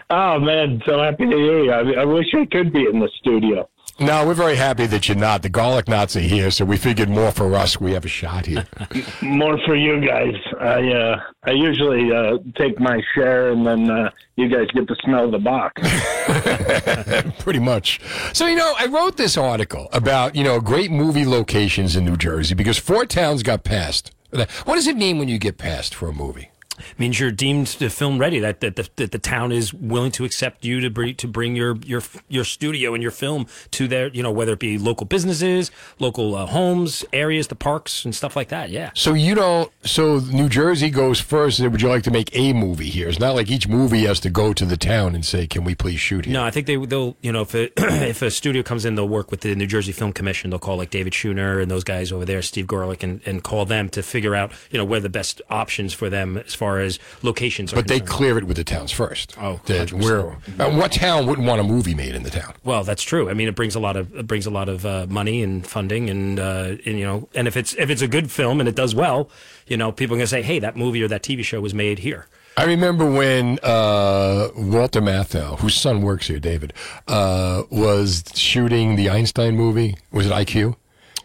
Oh 0.10 0.40
man, 0.40 0.82
so 0.86 1.02
happy 1.02 1.26
to 1.26 1.36
hear 1.36 1.64
you. 1.64 1.72
I, 1.72 2.02
I 2.02 2.06
wish 2.06 2.28
I 2.34 2.46
could 2.46 2.72
be 2.72 2.86
in 2.86 3.00
the 3.00 3.10
studio. 3.20 3.68
No, 3.98 4.26
we're 4.28 4.34
very 4.34 4.58
happy 4.58 4.88
that 4.88 5.08
you're 5.08 5.16
not. 5.16 5.42
The 5.42 5.50
garlic 5.50 5.88
nuts 5.88 6.18
are 6.18 6.22
here, 6.22 6.52
so 6.52 6.66
we 6.66 6.76
figured 6.76 7.08
more 7.08 7.32
for 7.32 7.54
us. 7.56 7.80
We 7.80 7.94
have 7.94 8.04
a 8.04 8.10
shot 8.10 8.46
here. 8.46 8.68
More 9.22 9.58
for 9.66 9.76
you 9.76 10.06
guys. 10.06 10.36
I 10.60 10.92
uh, 10.92 11.22
I 11.44 11.52
usually 11.52 12.12
uh, 12.12 12.40
take 12.58 12.78
my 12.80 13.02
share, 13.14 13.52
and 13.52 13.66
then 13.66 13.90
uh, 13.90 14.10
you 14.36 14.50
guys 14.50 14.68
get 14.74 14.88
to 14.90 14.96
smell 15.04 15.32
the 15.32 15.40
box. 15.40 15.82
Pretty 17.40 17.60
much. 17.60 18.02
So, 18.34 18.48
you 18.48 18.56
know, 18.56 18.74
I 18.78 18.88
wrote 18.88 19.16
this 19.16 19.38
article 19.38 19.88
about, 19.94 20.36
you 20.36 20.44
know, 20.44 20.60
great 20.60 20.92
movie 20.92 21.26
locations 21.26 21.96
in 21.96 22.04
New 22.04 22.18
Jersey 22.18 22.54
because 22.54 22.78
four 22.78 23.06
towns 23.06 23.44
got 23.44 23.64
passed. 23.64 24.12
What 24.32 24.76
does 24.76 24.88
it 24.88 24.98
mean 24.98 25.20
when 25.20 25.30
you 25.30 25.38
get 25.38 25.58
passed 25.58 25.96
for 25.96 26.10
a 26.10 26.14
movie? 26.14 26.50
Means 26.98 27.20
you're 27.20 27.32
deemed 27.32 27.68
to 27.68 27.90
film 27.90 28.18
ready. 28.18 28.40
That 28.40 28.62
that 28.62 28.76
the, 28.76 28.90
that 28.96 29.12
the 29.12 29.20
town 29.20 29.52
is 29.52 29.74
willing 29.74 30.12
to 30.12 30.26
accept 30.26 30.66
you 30.66 30.80
to 30.82 30.90
bring 30.90 31.16
to 31.16 31.28
bring 31.28 31.56
your 31.56 31.78
your 31.78 32.02
your 32.28 32.44
studio 32.44 32.94
and 32.94 33.02
your 33.02 33.12
film 33.12 33.48
to 33.72 33.88
their 33.88 34.08
you 34.10 34.24
know 34.24 34.32
whether 34.32 34.54
it 34.54 34.60
be 34.60 34.78
local 34.78 35.06
businesses, 35.06 35.72
local 36.00 36.36
uh, 36.36 36.46
homes, 36.46 37.06
areas, 37.14 37.48
the 37.48 37.56
parks 37.56 38.06
and 38.06 38.16
stuff 38.16 38.36
like 38.36 38.50
that. 38.50 38.70
Yeah. 38.70 38.92
So 38.94 39.14
you 39.14 39.36
don't. 39.36 39.72
So 39.84 40.20
New 40.20 40.50
Jersey 40.50 40.90
goes 40.90 41.20
first. 41.20 41.60
Would 41.60 41.82
you 41.82 41.90
like 41.90 42.04
to 42.04 42.12
make 42.12 42.36
a 42.36 42.54
movie 42.54 42.90
here? 42.90 43.08
It's 43.10 43.20
not 43.20 43.36
like 43.36 43.50
each 43.50 43.68
movie 43.68 44.06
has 44.06 44.20
to 44.22 44.30
go 44.30 44.54
to 44.54 44.66
the 44.66 44.78
town 44.78 45.16
and 45.16 45.26
say, 45.26 45.48
"Can 45.48 45.64
we 45.64 45.76
please 45.76 46.00
shoot 46.00 46.26
here?" 46.26 46.34
No, 46.34 46.44
I 46.44 46.52
think 46.52 46.68
they 46.68 46.78
they'll 46.78 47.16
you 47.22 47.32
know 47.32 47.42
if 47.42 47.54
a, 47.54 47.72
if 48.10 48.22
a 48.22 48.32
studio 48.32 48.64
comes 48.64 48.86
in, 48.86 48.96
they'll 48.96 49.08
work 49.08 49.32
with 49.32 49.42
the 49.42 49.56
New 49.56 49.68
Jersey 49.68 49.92
Film 49.92 50.14
Commission. 50.14 50.50
They'll 50.50 50.60
call 50.60 50.78
like 50.78 50.90
David 50.90 51.14
Schooner 51.14 51.60
and 51.60 51.70
those 51.70 51.84
guys 51.84 52.12
over 52.12 52.26
there, 52.26 52.42
Steve 52.42 52.66
Gorelick, 52.66 53.04
and, 53.04 53.22
and 53.26 53.44
call 53.44 53.66
them 53.66 53.90
to 53.90 54.02
figure 54.02 54.36
out 54.36 54.52
you 54.72 54.78
know 54.78 54.86
where 54.86 55.00
the 55.00 55.10
best 55.10 55.42
options 55.50 55.94
for 55.94 56.10
them 56.10 56.38
as 56.38 56.54
far 56.54 56.65
far 56.66 56.80
as 56.80 56.98
locations. 57.22 57.72
Are 57.74 57.76
But 57.76 57.88
they 57.88 58.00
clear 58.00 58.38
it 58.38 58.46
with 58.46 58.58
the 58.58 58.64
towns 58.64 58.92
first. 58.92 59.36
Oh, 59.40 59.60
where, 59.92 60.32
uh, 60.60 60.72
what 60.72 60.92
town 60.92 61.28
wouldn't 61.28 61.48
want 61.48 61.62
a 61.62 61.64
movie 61.64 61.94
made 61.94 62.16
in 62.16 62.24
the 62.24 62.32
town? 62.32 62.54
Well, 62.64 62.84
that's 62.84 63.04
true. 63.04 63.30
I 63.30 63.34
mean, 63.34 63.48
it 63.48 63.56
brings 63.56 63.76
a 63.76 63.80
lot 63.80 63.96
of 63.96 64.16
it 64.16 64.26
brings 64.26 64.48
a 64.48 64.50
lot 64.50 64.68
of 64.68 64.86
uh, 64.86 65.06
money 65.08 65.44
and 65.44 65.66
funding, 65.66 66.10
and, 66.10 66.40
uh, 66.40 66.78
and 66.86 67.00
you 67.00 67.06
know, 67.06 67.30
and 67.36 67.48
if 67.48 67.56
it's 67.56 67.76
if 67.76 67.90
it's 67.90 68.02
a 68.02 68.08
good 68.08 68.32
film 68.32 68.60
and 68.60 68.68
it 68.68 68.76
does 68.76 68.96
well, 68.96 69.30
you 69.68 69.78
know, 69.78 69.92
people 69.92 70.16
are 70.16 70.20
gonna 70.20 70.28
say, 70.28 70.42
hey, 70.42 70.60
that 70.60 70.76
movie 70.76 71.04
or 71.04 71.08
that 71.08 71.22
TV 71.22 71.44
show 71.44 71.62
was 71.62 71.74
made 71.74 72.00
here. 72.00 72.28
I 72.58 72.64
remember 72.64 73.06
when 73.06 73.60
uh, 73.62 74.48
Walter 74.56 75.02
Matthau, 75.02 75.60
whose 75.60 75.76
son 75.76 76.02
works 76.02 76.28
here, 76.28 76.40
David, 76.40 76.74
uh, 77.08 77.64
was 77.70 78.24
shooting 78.34 78.96
the 78.96 79.10
Einstein 79.10 79.56
movie. 79.56 79.98
Was 80.12 80.26
it 80.28 80.32
IQ? 80.32 80.76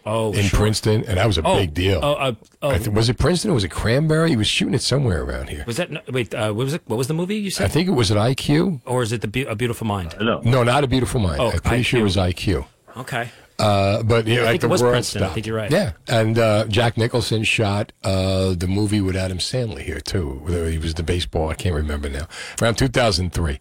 Oh, 0.05 0.33
in 0.33 0.43
sure. 0.45 0.59
Princeton, 0.59 1.03
and 1.05 1.17
that 1.17 1.27
was 1.27 1.37
a 1.37 1.43
Oh, 1.45 1.57
big 1.57 1.73
deal. 1.73 1.99
oh, 2.01 2.13
uh, 2.13 2.33
oh. 2.63 2.69
I 2.71 2.77
th- 2.79 2.89
was 2.89 3.07
it 3.09 3.17
Princeton 3.19 3.51
or 3.51 3.53
was 3.53 3.63
it 3.63 3.69
Cranbury? 3.71 4.29
He 4.29 4.35
was 4.35 4.47
shooting 4.47 4.73
it 4.73 4.81
somewhere 4.81 5.21
around 5.23 5.49
here. 5.49 5.63
Was 5.67 5.77
that 5.77 5.91
no, 5.91 6.01
wait? 6.09 6.33
Uh, 6.33 6.51
what 6.53 6.63
was 6.63 6.73
it? 6.73 6.81
What 6.85 6.97
was 6.97 7.07
the 7.07 7.13
movie 7.13 7.35
you 7.35 7.51
said? 7.51 7.65
I 7.65 7.67
think 7.67 7.87
it 7.87 7.91
was 7.91 8.09
at 8.11 8.17
IQ. 8.17 8.81
or 8.85 9.03
is 9.03 9.11
it 9.11 9.21
the 9.21 9.27
Be- 9.27 9.45
A 9.45 9.53
Beautiful 9.55 9.85
Mind? 9.85 10.15
No, 10.19 10.41
no, 10.43 10.63
not 10.63 10.83
a 10.83 10.87
beautiful 10.87 11.19
mind. 11.21 11.39
Oh, 11.39 11.51
I'm 11.51 11.59
pretty 11.59 11.83
sure 11.83 11.99
it 11.99 12.03
was 12.03 12.17
IQ. 12.17 12.65
Okay. 12.97 13.29
Uh, 13.59 14.01
but 14.01 14.25
yeah, 14.25 14.39
I 14.39 14.43
like 14.43 14.49
think 14.53 14.61
the 14.61 14.67
it 14.67 14.69
was 14.71 14.81
world 14.81 14.93
Princeton. 14.93 15.21
I 15.23 15.29
think 15.29 15.45
you're 15.45 15.55
right. 15.55 15.69
Yeah, 15.69 15.91
and 16.07 16.39
uh, 16.39 16.65
Jack 16.65 16.97
Nicholson 16.97 17.43
shot 17.43 17.91
uh, 18.03 18.55
the 18.55 18.65
movie 18.67 19.01
with 19.01 19.15
Adam 19.15 19.37
Sandler 19.37 19.81
here 19.81 19.99
too. 19.99 20.43
He 20.71 20.79
was 20.79 20.95
the 20.95 21.03
baseball. 21.03 21.49
I 21.49 21.53
can't 21.53 21.75
remember 21.75 22.09
now. 22.09 22.27
Around 22.59 22.79
2003. 22.79 23.59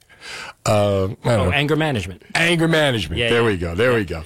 Uh, 0.66 1.08
Oh, 1.24 1.50
anger 1.50 1.76
management. 1.76 2.22
Anger 2.34 2.68
management. 2.68 3.18
Yeah, 3.18 3.30
there 3.30 3.40
yeah. 3.42 3.46
we 3.46 3.56
go. 3.56 3.74
There 3.74 3.94
we 3.94 4.04
go. 4.04 4.22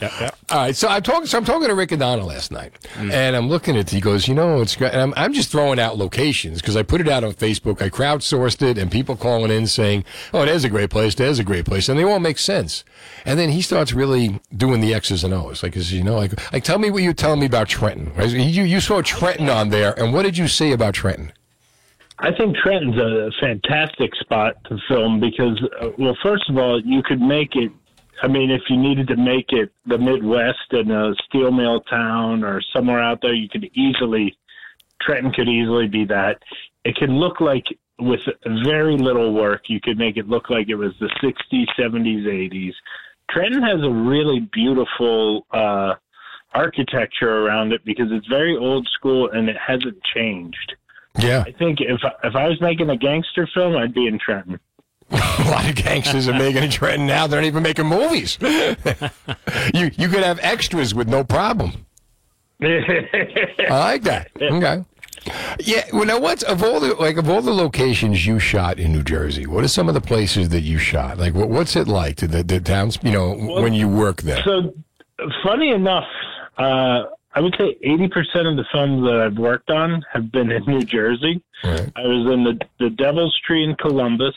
All 0.50 0.58
right. 0.58 0.74
So 0.76 0.88
I'm 0.88 1.02
talking. 1.02 1.26
So 1.26 1.38
I'm 1.38 1.44
talking 1.44 1.68
to 1.68 1.74
Riccadona 1.74 2.24
last 2.24 2.50
night, 2.50 2.72
Mm. 2.94 3.12
and 3.12 3.36
I'm 3.36 3.48
looking 3.48 3.76
at. 3.76 3.88
He 3.90 4.00
goes, 4.00 4.26
you 4.28 4.34
know, 4.34 4.60
it's. 4.60 4.74
great. 4.76 4.92
And 4.92 5.00
I'm, 5.02 5.14
I'm 5.16 5.32
just 5.32 5.50
throwing 5.50 5.78
out 5.78 5.96
locations 5.96 6.60
because 6.60 6.76
I 6.76 6.82
put 6.82 7.00
it 7.00 7.08
out 7.08 7.22
on 7.24 7.32
Facebook. 7.34 7.80
I 7.80 7.88
crowdsourced 7.88 8.62
it, 8.62 8.78
and 8.78 8.90
people 8.90 9.16
calling 9.16 9.50
in 9.50 9.66
saying, 9.66 10.04
"Oh, 10.32 10.44
there's 10.44 10.64
a 10.64 10.68
great 10.68 10.90
place. 10.90 11.14
There's 11.14 11.38
a 11.38 11.44
great 11.44 11.64
place," 11.64 11.88
and 11.88 11.98
they 11.98 12.04
all 12.04 12.18
make 12.20 12.38
sense. 12.38 12.84
And 13.24 13.38
then 13.38 13.50
he 13.50 13.62
starts 13.62 13.92
really 13.92 14.40
doing 14.56 14.80
the 14.80 14.92
X's 14.94 15.24
and 15.24 15.32
O's, 15.32 15.62
like, 15.62 15.76
as 15.76 15.92
you 15.92 16.02
know, 16.02 16.16
like, 16.16 16.52
like 16.52 16.64
tell 16.64 16.78
me 16.78 16.90
what 16.90 17.02
you 17.02 17.12
tell 17.14 17.36
me 17.36 17.46
about 17.46 17.68
Trenton. 17.68 18.12
Right? 18.16 18.28
You 18.30 18.64
you 18.64 18.80
saw 18.80 19.00
Trenton 19.02 19.48
on 19.48 19.70
there, 19.70 19.98
and 19.98 20.12
what 20.12 20.22
did 20.24 20.36
you 20.36 20.48
say 20.48 20.72
about 20.72 20.94
Trenton? 20.94 21.32
I 22.18 22.32
think 22.32 22.56
Trenton's 22.56 22.96
a 22.96 23.30
fantastic 23.40 24.14
spot 24.16 24.56
to 24.66 24.78
film 24.88 25.20
because, 25.20 25.60
uh, 25.80 25.88
well, 25.98 26.16
first 26.22 26.48
of 26.48 26.56
all, 26.56 26.80
you 26.80 27.02
could 27.02 27.20
make 27.20 27.56
it. 27.56 27.72
I 28.22 28.28
mean, 28.28 28.50
if 28.50 28.62
you 28.68 28.76
needed 28.76 29.08
to 29.08 29.16
make 29.16 29.46
it 29.48 29.72
the 29.86 29.98
Midwest 29.98 30.72
in 30.72 30.90
a 30.90 31.14
steel 31.24 31.50
mill 31.50 31.80
town 31.80 32.44
or 32.44 32.62
somewhere 32.74 33.02
out 33.02 33.18
there, 33.20 33.34
you 33.34 33.48
could 33.48 33.64
easily, 33.74 34.36
Trenton 35.02 35.32
could 35.32 35.48
easily 35.48 35.88
be 35.88 36.04
that. 36.04 36.38
It 36.84 36.94
can 36.96 37.18
look 37.18 37.40
like, 37.40 37.64
with 37.98 38.20
very 38.64 38.96
little 38.96 39.34
work, 39.34 39.62
you 39.68 39.80
could 39.80 39.98
make 39.98 40.16
it 40.16 40.28
look 40.28 40.50
like 40.50 40.68
it 40.68 40.76
was 40.76 40.92
the 41.00 41.10
60s, 41.22 41.66
70s, 41.78 42.24
80s. 42.24 42.72
Trenton 43.30 43.62
has 43.62 43.82
a 43.82 43.90
really 43.90 44.48
beautiful 44.52 45.46
uh, 45.52 45.94
architecture 46.54 47.44
around 47.44 47.72
it 47.72 47.84
because 47.84 48.06
it's 48.10 48.26
very 48.28 48.56
old 48.56 48.88
school 48.94 49.30
and 49.30 49.48
it 49.48 49.56
hasn't 49.56 49.98
changed. 50.14 50.74
Yeah. 51.18 51.44
I 51.46 51.52
think 51.52 51.80
if 51.80 52.00
if 52.22 52.34
I 52.34 52.48
was 52.48 52.60
making 52.60 52.90
a 52.90 52.96
gangster 52.96 53.48
film, 53.54 53.76
I'd 53.76 53.94
be 53.94 54.06
in 54.06 54.18
Trenton. 54.18 54.58
A 55.10 55.50
lot 55.50 55.68
of 55.68 55.74
gangsters 55.76 56.28
are 56.28 56.32
making 56.32 56.62
a 56.62 56.68
Trenton 56.68 57.06
now. 57.06 57.26
They're 57.26 57.40
not 57.40 57.46
even 57.46 57.62
making 57.62 57.86
movies. 57.86 58.38
you 58.40 59.90
you 59.96 60.08
could 60.08 60.24
have 60.24 60.38
extras 60.40 60.94
with 60.94 61.08
no 61.08 61.22
problem. 61.22 61.86
I 62.60 63.46
like 63.68 64.02
that. 64.04 64.30
Okay. 64.40 64.84
Yeah. 65.60 65.84
Well, 65.92 66.06
now 66.06 66.20
what's 66.20 66.42
of 66.42 66.62
all 66.62 66.80
the 66.80 66.94
like 66.94 67.16
of 67.16 67.28
all 67.28 67.42
the 67.42 67.52
locations 67.52 68.26
you 68.26 68.38
shot 68.38 68.78
in 68.78 68.92
New 68.92 69.02
Jersey? 69.02 69.46
What 69.46 69.64
are 69.64 69.68
some 69.68 69.88
of 69.88 69.94
the 69.94 70.00
places 70.00 70.48
that 70.50 70.62
you 70.62 70.78
shot? 70.78 71.18
Like, 71.18 71.34
what, 71.34 71.48
what's 71.48 71.76
it 71.76 71.86
like 71.88 72.16
to 72.16 72.26
the, 72.26 72.42
the 72.42 72.60
towns? 72.60 72.98
You 73.02 73.12
know, 73.12 73.34
when 73.34 73.72
you 73.74 73.88
work 73.88 74.22
there. 74.22 74.42
So, 74.44 74.74
funny 75.44 75.70
enough, 75.70 76.04
uh, 76.58 77.04
I 77.34 77.40
would 77.40 77.54
say 77.58 77.76
eighty 77.82 78.08
percent 78.08 78.46
of 78.46 78.56
the 78.56 78.64
films 78.72 79.02
that 79.04 79.20
I've 79.26 79.38
worked 79.38 79.70
on 79.70 80.02
have 80.12 80.30
been 80.30 80.50
in 80.50 80.64
New 80.66 80.82
Jersey. 80.82 81.42
Right. 81.64 81.90
I 81.96 82.02
was 82.02 82.32
in 82.32 82.44
the 82.44 82.58
the 82.78 82.90
Devil's 82.90 83.38
Tree 83.46 83.64
in 83.64 83.74
Columbus, 83.76 84.34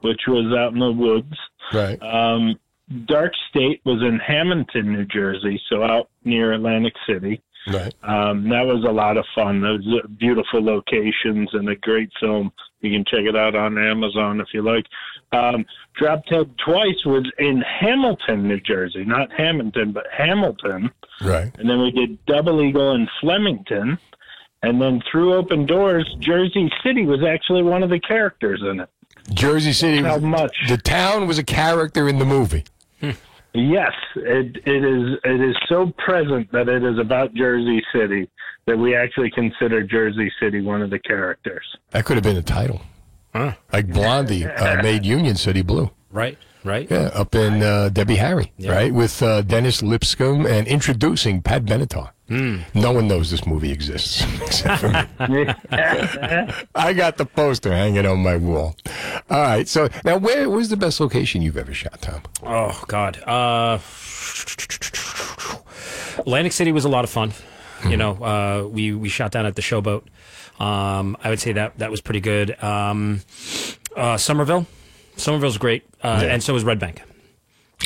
which 0.00 0.20
was 0.28 0.54
out 0.56 0.72
in 0.72 0.78
the 0.78 0.92
woods. 0.92 1.34
Right. 1.72 2.00
Um, 2.02 2.58
Dark 3.06 3.32
State 3.48 3.80
was 3.84 4.00
in 4.02 4.18
Hamilton, 4.18 4.92
New 4.92 5.06
Jersey, 5.06 5.60
so 5.68 5.82
out 5.82 6.08
near 6.24 6.52
Atlantic 6.52 6.94
City. 7.08 7.42
Right. 7.68 7.94
Um, 8.04 8.48
that 8.50 8.64
was 8.64 8.84
a 8.88 8.92
lot 8.92 9.16
of 9.16 9.24
fun. 9.34 9.60
Those 9.60 9.84
beautiful 10.18 10.62
locations 10.62 11.50
and 11.52 11.68
a 11.68 11.74
great 11.76 12.10
film. 12.20 12.52
You 12.80 12.92
can 12.92 13.04
check 13.04 13.24
it 13.24 13.34
out 13.34 13.56
on 13.56 13.76
Amazon 13.76 14.40
if 14.40 14.48
you 14.52 14.62
like. 14.62 14.84
Um, 15.32 15.66
Drop 15.96 16.24
Dead 16.26 16.50
Twice 16.64 17.04
was 17.04 17.30
in 17.38 17.62
Hamilton, 17.62 18.48
New 18.48 18.60
Jersey, 18.60 19.04
not 19.04 19.32
Hamilton, 19.32 19.92
but 19.92 20.06
Hamilton. 20.16 20.90
Right. 21.20 21.52
And 21.58 21.68
then 21.68 21.80
we 21.80 21.90
did 21.90 22.24
Double 22.26 22.62
Eagle 22.62 22.94
in 22.94 23.08
Flemington. 23.20 23.98
And 24.62 24.80
then 24.80 25.02
through 25.10 25.34
Open 25.34 25.66
Doors, 25.66 26.08
Jersey 26.18 26.70
City 26.82 27.04
was 27.04 27.22
actually 27.22 27.62
one 27.62 27.82
of 27.82 27.90
the 27.90 28.00
characters 28.00 28.62
in 28.62 28.80
it. 28.80 28.88
Jersey 29.32 29.72
City. 29.72 30.02
How 30.02 30.18
much? 30.18 30.56
The 30.68 30.78
town 30.78 31.26
was 31.26 31.38
a 31.38 31.44
character 31.44 32.08
in 32.08 32.18
the 32.18 32.24
movie. 32.24 32.64
Yes, 33.56 33.92
it 34.16 34.56
it 34.66 34.84
is 34.84 35.18
it 35.24 35.40
is 35.40 35.56
so 35.66 35.90
present 35.96 36.52
that 36.52 36.68
it 36.68 36.84
is 36.84 36.98
about 36.98 37.32
Jersey 37.32 37.82
City 37.90 38.28
that 38.66 38.76
we 38.76 38.94
actually 38.94 39.30
consider 39.30 39.82
Jersey 39.82 40.30
City 40.38 40.60
one 40.60 40.82
of 40.82 40.90
the 40.90 40.98
characters. 40.98 41.64
That 41.90 42.04
could 42.04 42.16
have 42.16 42.24
been 42.24 42.36
a 42.36 42.42
title. 42.42 42.82
Like 43.72 43.86
Blondie 43.92 44.46
uh, 44.46 44.82
made 44.88 45.04
Union 45.06 45.36
City 45.36 45.62
Blue. 45.62 45.90
Right. 46.10 46.38
Right. 46.64 46.90
Yeah, 46.90 47.10
up 47.14 47.34
in 47.36 47.62
uh, 47.62 47.90
Debbie 47.90 48.16
Harry, 48.16 48.50
Yeah. 48.58 48.72
right? 48.72 48.92
With 48.92 49.22
uh, 49.22 49.42
Dennis 49.42 49.82
Lipscomb 49.84 50.46
and 50.46 50.66
introducing 50.66 51.40
Pat 51.40 51.64
Benatar. 51.64 52.10
Hmm. 52.28 52.62
No 52.74 52.90
one 52.90 53.06
knows 53.06 53.30
this 53.30 53.46
movie 53.46 53.70
exists 53.70 54.24
except 54.42 54.80
for 54.80 54.88
me. 55.28 55.46
I 56.74 56.92
got 56.92 57.18
the 57.18 57.24
poster 57.26 57.70
hanging 57.72 58.04
on 58.04 58.18
my 58.20 58.34
wall. 58.36 58.74
All 59.30 59.40
right, 59.42 59.68
so 59.68 59.88
now 60.04 60.16
where 60.16 60.50
was 60.50 60.68
the 60.68 60.76
best 60.76 60.98
location 60.98 61.40
you've 61.40 61.56
ever 61.56 61.72
shot, 61.72 62.02
Tom? 62.02 62.22
Oh 62.42 62.82
God. 62.88 63.22
Uh, 63.22 63.78
Atlantic 66.18 66.52
City 66.52 66.72
was 66.72 66.84
a 66.84 66.88
lot 66.88 67.04
of 67.04 67.10
fun. 67.10 67.32
Hmm. 67.80 67.90
You 67.90 67.96
know, 67.96 68.12
uh, 68.24 68.66
we 68.68 68.92
we 68.92 69.08
shot 69.08 69.30
down 69.30 69.46
at 69.46 69.54
the 69.54 69.62
Showboat. 69.62 70.02
Um, 70.58 71.16
I 71.22 71.30
would 71.30 71.40
say 71.40 71.52
that 71.52 71.78
that 71.78 71.90
was 71.90 72.00
pretty 72.00 72.20
good. 72.20 72.62
Um, 72.62 73.20
uh, 73.96 74.16
Somerville, 74.16 74.66
Somerville's 75.16 75.58
great, 75.58 75.84
uh, 76.02 76.20
Yeah. 76.22 76.28
and 76.34 76.42
so 76.42 76.54
is 76.56 76.64
Red 76.64 76.78
Bank. 76.78 77.02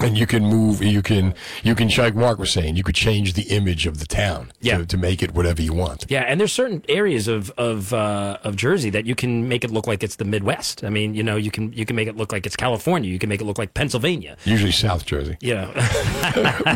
And 0.03 0.17
you 0.19 0.27
can 0.27 0.45
move, 0.45 0.83
you 0.83 1.03
can, 1.03 1.35
you 1.63 1.75
can, 1.75 1.89
like 1.99 2.15
Mark 2.15 2.39
was 2.39 2.51
saying, 2.51 2.77
you 2.77 2.83
could 2.83 2.95
change 2.95 3.35
the 3.35 3.43
image 3.43 3.87
of 3.87 3.99
the 3.99 4.07
town 4.07 4.53
Yeah. 4.61 4.79
to, 4.79 4.87
to 4.87 4.97
make 4.97 5.23
it 5.23 5.35
whatever 5.35 5.61
you 5.63 5.73
want. 5.75 6.07
Yeah, 6.09 6.23
and 6.23 6.41
there's 6.41 6.53
certain 6.53 6.83
areas 6.89 7.29
of 7.29 7.51
of 7.59 7.93
uh, 7.93 8.39
of 8.45 8.57
Jersey 8.57 8.91
that 8.91 9.05
you 9.07 9.15
can 9.15 9.49
make 9.49 9.65
it 9.65 9.71
look 9.71 9.87
like 9.87 10.03
it's 10.03 10.17
the 10.17 10.25
Midwest. 10.25 10.85
I 10.85 10.91
mean, 10.91 11.15
you 11.15 11.23
know, 11.23 11.37
you 11.37 11.51
can 11.51 11.73
you 11.73 11.85
can 11.85 11.97
make 11.97 12.09
it 12.09 12.17
look 12.17 12.33
like 12.33 12.47
it's 12.47 12.57
California. 12.57 13.11
You 13.11 13.19
can 13.19 13.29
make 13.29 13.41
it 13.41 13.45
look 13.45 13.59
like 13.59 13.75
Pennsylvania. 13.75 14.37
Usually 14.45 14.73
South 14.73 15.05
Jersey. 15.07 15.37
You 15.41 15.55
know, 15.57 15.73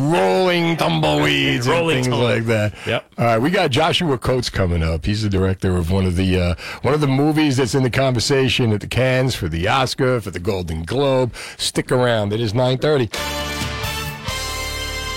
rolling 0.01 0.77
tumbleweeds 0.77 1.69
Rolling 1.69 1.97
and 1.97 2.05
things 2.05 2.07
tumble- 2.09 2.25
like 2.25 2.45
that. 2.47 2.75
Yep. 2.87 3.13
All 3.19 3.25
right, 3.25 3.39
we 3.39 3.51
got 3.51 3.71
Joshua 3.71 4.19
Coates 4.19 4.51
coming 4.51 4.83
up. 4.83 5.05
He's 5.07 5.23
the 5.23 5.29
director 5.31 5.77
of 5.77 5.91
one 5.91 6.07
of 6.07 6.17
the 6.17 6.39
uh, 6.39 6.55
one 6.83 6.95
of 6.95 7.01
the 7.01 7.07
movies 7.07 7.57
that's 7.57 7.75
in 7.75 7.83
the 7.83 7.91
conversation 7.91 8.73
at 8.73 8.81
the 8.81 8.87
Cannes 8.87 9.35
for 9.35 9.49
the 9.49 9.69
Oscar 9.69 10.21
for 10.21 10.31
the 10.31 10.41
Golden 10.41 10.83
Globe. 10.83 11.35
Stick 11.57 11.91
around. 11.93 12.33
It 12.33 12.41
is 12.41 12.55
nine 12.55 12.79
thirty. 12.79 13.09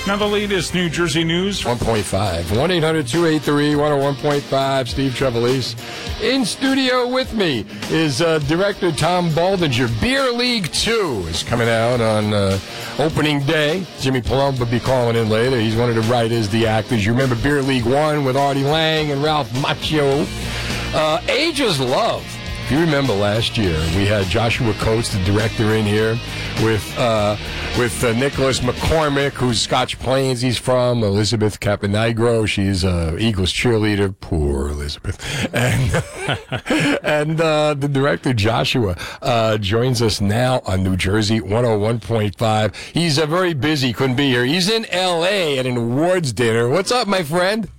Now 0.07 0.15
the 0.15 0.25
latest 0.25 0.73
New 0.73 0.89
Jersey 0.89 1.25
news. 1.25 1.63
1.5. 1.63 2.57
1 2.57 2.71
800 2.71 3.07
283 3.07 3.73
101.5. 3.73 4.87
Steve 4.87 5.11
Trevelise. 5.11 5.75
In 6.23 6.45
studio 6.45 7.09
with 7.09 7.33
me 7.33 7.65
is 7.89 8.21
uh, 8.21 8.39
director 8.39 8.93
Tom 8.93 9.29
Baldinger. 9.31 9.89
Beer 9.99 10.31
League 10.31 10.71
2 10.71 11.25
is 11.27 11.43
coming 11.43 11.67
out 11.67 11.99
on 11.99 12.33
uh, 12.33 12.57
opening 12.99 13.41
day. 13.41 13.85
Jimmy 13.99 14.21
Palumbo 14.21 14.59
will 14.59 14.67
be 14.67 14.79
calling 14.79 15.17
in 15.17 15.27
later. 15.27 15.59
He's 15.59 15.75
one 15.75 15.89
of 15.89 15.95
the 15.95 16.01
writers, 16.03 16.47
the 16.47 16.65
actors. 16.65 17.05
You 17.05 17.11
remember 17.11 17.35
Beer 17.35 17.61
League 17.61 17.85
1 17.85 18.23
with 18.23 18.37
Artie 18.37 18.63
Lange 18.63 19.11
and 19.11 19.21
Ralph 19.21 19.49
Macchio. 19.55 20.25
Uh, 20.95 21.21
Ages 21.27 21.81
Love. 21.81 22.23
If 22.67 22.73
you 22.73 22.79
remember 22.81 23.13
last 23.13 23.57
year, 23.57 23.79
we 23.95 24.05
had 24.05 24.25
Joshua 24.25 24.73
Coates, 24.73 25.13
the 25.13 25.23
director, 25.23 25.75
in 25.75 25.85
here 25.85 26.19
with 26.61 26.97
uh, 26.97 27.37
with 27.77 28.03
uh, 28.03 28.11
Nicholas 28.11 28.59
McCormick, 28.59 29.31
who's 29.31 29.61
Scotch 29.61 29.97
Plains 29.99 30.41
he's 30.41 30.57
from, 30.57 31.01
Elizabeth 31.01 31.61
Caponegro, 31.61 32.45
she's 32.45 32.83
uh, 32.83 33.15
Eagles 33.17 33.53
cheerleader. 33.53 34.13
Poor 34.19 34.67
Elizabeth. 34.67 35.17
And, 35.55 36.99
and 37.05 37.39
uh, 37.39 37.73
the 37.73 37.87
director, 37.87 38.33
Joshua, 38.33 38.97
uh, 39.21 39.57
joins 39.59 40.01
us 40.01 40.19
now 40.19 40.59
on 40.65 40.83
New 40.83 40.97
Jersey 40.97 41.39
101.5. 41.39 42.75
He's 42.75 43.17
uh, 43.17 43.27
very 43.27 43.53
busy, 43.53 43.93
couldn't 43.93 44.17
be 44.17 44.27
here. 44.27 44.43
He's 44.43 44.69
in 44.69 44.85
L.A. 44.87 45.57
at 45.57 45.65
an 45.65 45.77
awards 45.77 46.33
dinner. 46.33 46.67
What's 46.67 46.91
up, 46.91 47.07
my 47.07 47.23
friend? 47.23 47.69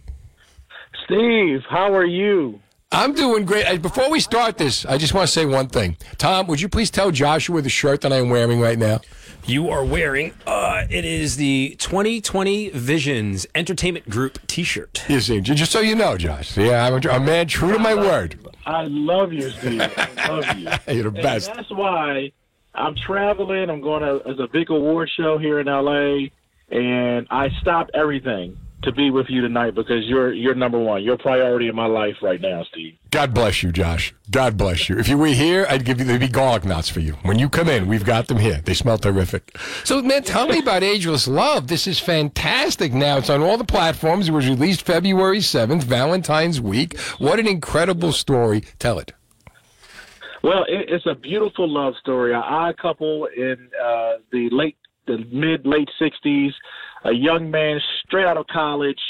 Steve, 1.05 1.61
how 1.69 1.93
are 1.93 2.07
you? 2.07 2.61
I'm 2.91 3.13
doing 3.13 3.45
great. 3.45 3.83
Before 3.83 4.11
we 4.11 4.19
start 4.19 4.57
this, 4.57 4.87
I 4.87 4.97
just 4.97 5.13
want 5.13 5.27
to 5.27 5.33
say 5.33 5.45
one 5.45 5.69
thing. 5.69 5.99
Tom, 6.17 6.47
would 6.47 6.59
you 6.61 6.71
please 6.71 6.91
tell 6.91 7.11
Joshua 7.11 7.61
the 7.61 7.69
shirt 7.69 8.01
that 8.01 8.15
I'm 8.15 8.31
wearing 8.31 8.61
right 8.61 8.79
now? 8.79 9.01
You 9.45 9.69
are 9.69 9.85
wearing, 9.85 10.33
uh, 10.47 10.85
it 10.89 11.05
is 11.05 11.37
the 11.37 11.77
2020 11.79 12.71
Visions 12.71 13.47
Entertainment 13.55 14.09
Group 14.09 14.39
t 14.47 14.63
shirt. 14.63 15.05
You 15.07 15.21
see, 15.21 15.41
just 15.43 15.71
so 15.71 15.81
you 15.81 15.95
know, 15.97 16.17
Josh. 16.17 16.57
Yeah, 16.57 16.87
I'm 16.87 16.95
a, 16.95 17.09
a 17.17 17.21
man 17.21 17.47
true 17.47 17.73
to 17.75 17.79
my 17.79 17.95
word. 17.95 18.39
I 18.65 18.85
love 18.89 19.35
you, 19.35 19.51
Steve. 19.51 19.81
I 19.83 20.29
love 20.29 20.59
you. 20.59 20.65
You're 20.95 21.11
the 21.11 21.17
And 21.19 21.23
best. 21.23 21.53
that's 21.55 21.71
why 21.71 22.33
I'm 22.75 22.95
traveling. 22.97 23.69
I'm 23.69 23.83
going 23.83 24.03
to 24.03 24.27
as 24.29 24.39
a 24.39 24.49
big 24.49 24.71
award 24.71 25.11
show 25.15 25.37
here 25.37 25.61
in 25.61 25.67
LA, 25.67 26.29
and 26.71 27.27
I 27.31 27.51
stopped 27.61 27.91
everything 27.95 28.57
to 28.83 28.93
be 28.93 29.11
with 29.11 29.27
you 29.29 29.41
tonight 29.41 29.75
because 29.75 30.07
you're 30.07 30.33
you're 30.33 30.55
number 30.55 30.79
one. 30.79 31.03
You're 31.03 31.19
priority 31.19 31.69
in 31.69 31.75
my 31.75 31.87
life 31.87 32.17
right 32.23 32.41
now, 32.41 32.65
Steve. 32.71 32.97
God 33.11 33.35
bless 33.35 33.63
you, 33.63 33.73
Josh. 33.73 34.15
God 34.31 34.57
bless 34.57 34.89
you. 34.89 34.99
If 34.99 35.09
you 35.09 35.19
were 35.19 35.27
here, 35.27 35.67
I'd 35.69 35.85
give 35.85 35.99
you 35.99 36.05
there'd 36.05 36.21
be 36.21 36.29
garlic 36.29 36.65
knots 36.65 36.89
for 36.89 37.01
you. 37.01 37.15
When 37.23 37.39
you 37.39 37.49
come 37.49 37.69
in, 37.69 37.89
we've 37.89 38.05
got 38.05 38.29
them 38.29 38.39
here. 38.39 38.61
They 38.65 38.75
smell 38.75 38.99
terrific. 38.99 39.57
So, 39.85 40.01
man, 40.03 40.23
tell 40.23 40.47
me 40.47 40.61
about 40.61 40.83
Ageless 40.83 41.27
Love. 41.27 41.67
This 41.67 41.87
is 41.87 41.99
fantastic. 41.99 42.93
Now 42.93 43.19
it's 43.19 43.31
on 43.31 43.43
all 43.43 43.57
the 43.57 43.65
platforms. 43.65 44.29
It 44.29 44.33
was 44.33 44.49
released 44.49 44.83
February 44.83 45.41
seventh, 45.41 45.85
Valentine's 45.85 46.61
week. 46.61 46.99
What 47.19 47.41
an 47.41 47.49
incredible 47.49 48.13
story. 48.13 48.63
Tell 48.79 48.99
it. 48.99 49.13
Well, 50.43 50.65
it, 50.69 50.89
it's 50.89 51.07
a 51.07 51.15
beautiful 51.15 51.69
love 51.69 51.95
story. 52.01 52.33
A 52.33 52.37
odd 52.37 52.79
couple 52.79 53.27
in 53.27 53.71
uh, 53.83 54.13
the 54.31 54.49
late, 54.53 54.77
the 55.07 55.19
mid 55.33 55.67
late 55.67 55.89
'60s. 56.01 56.53
A 57.05 57.13
young 57.13 57.51
man 57.51 57.81
straight 58.05 58.27
out 58.27 58.37
of 58.37 58.47
college, 58.49 59.01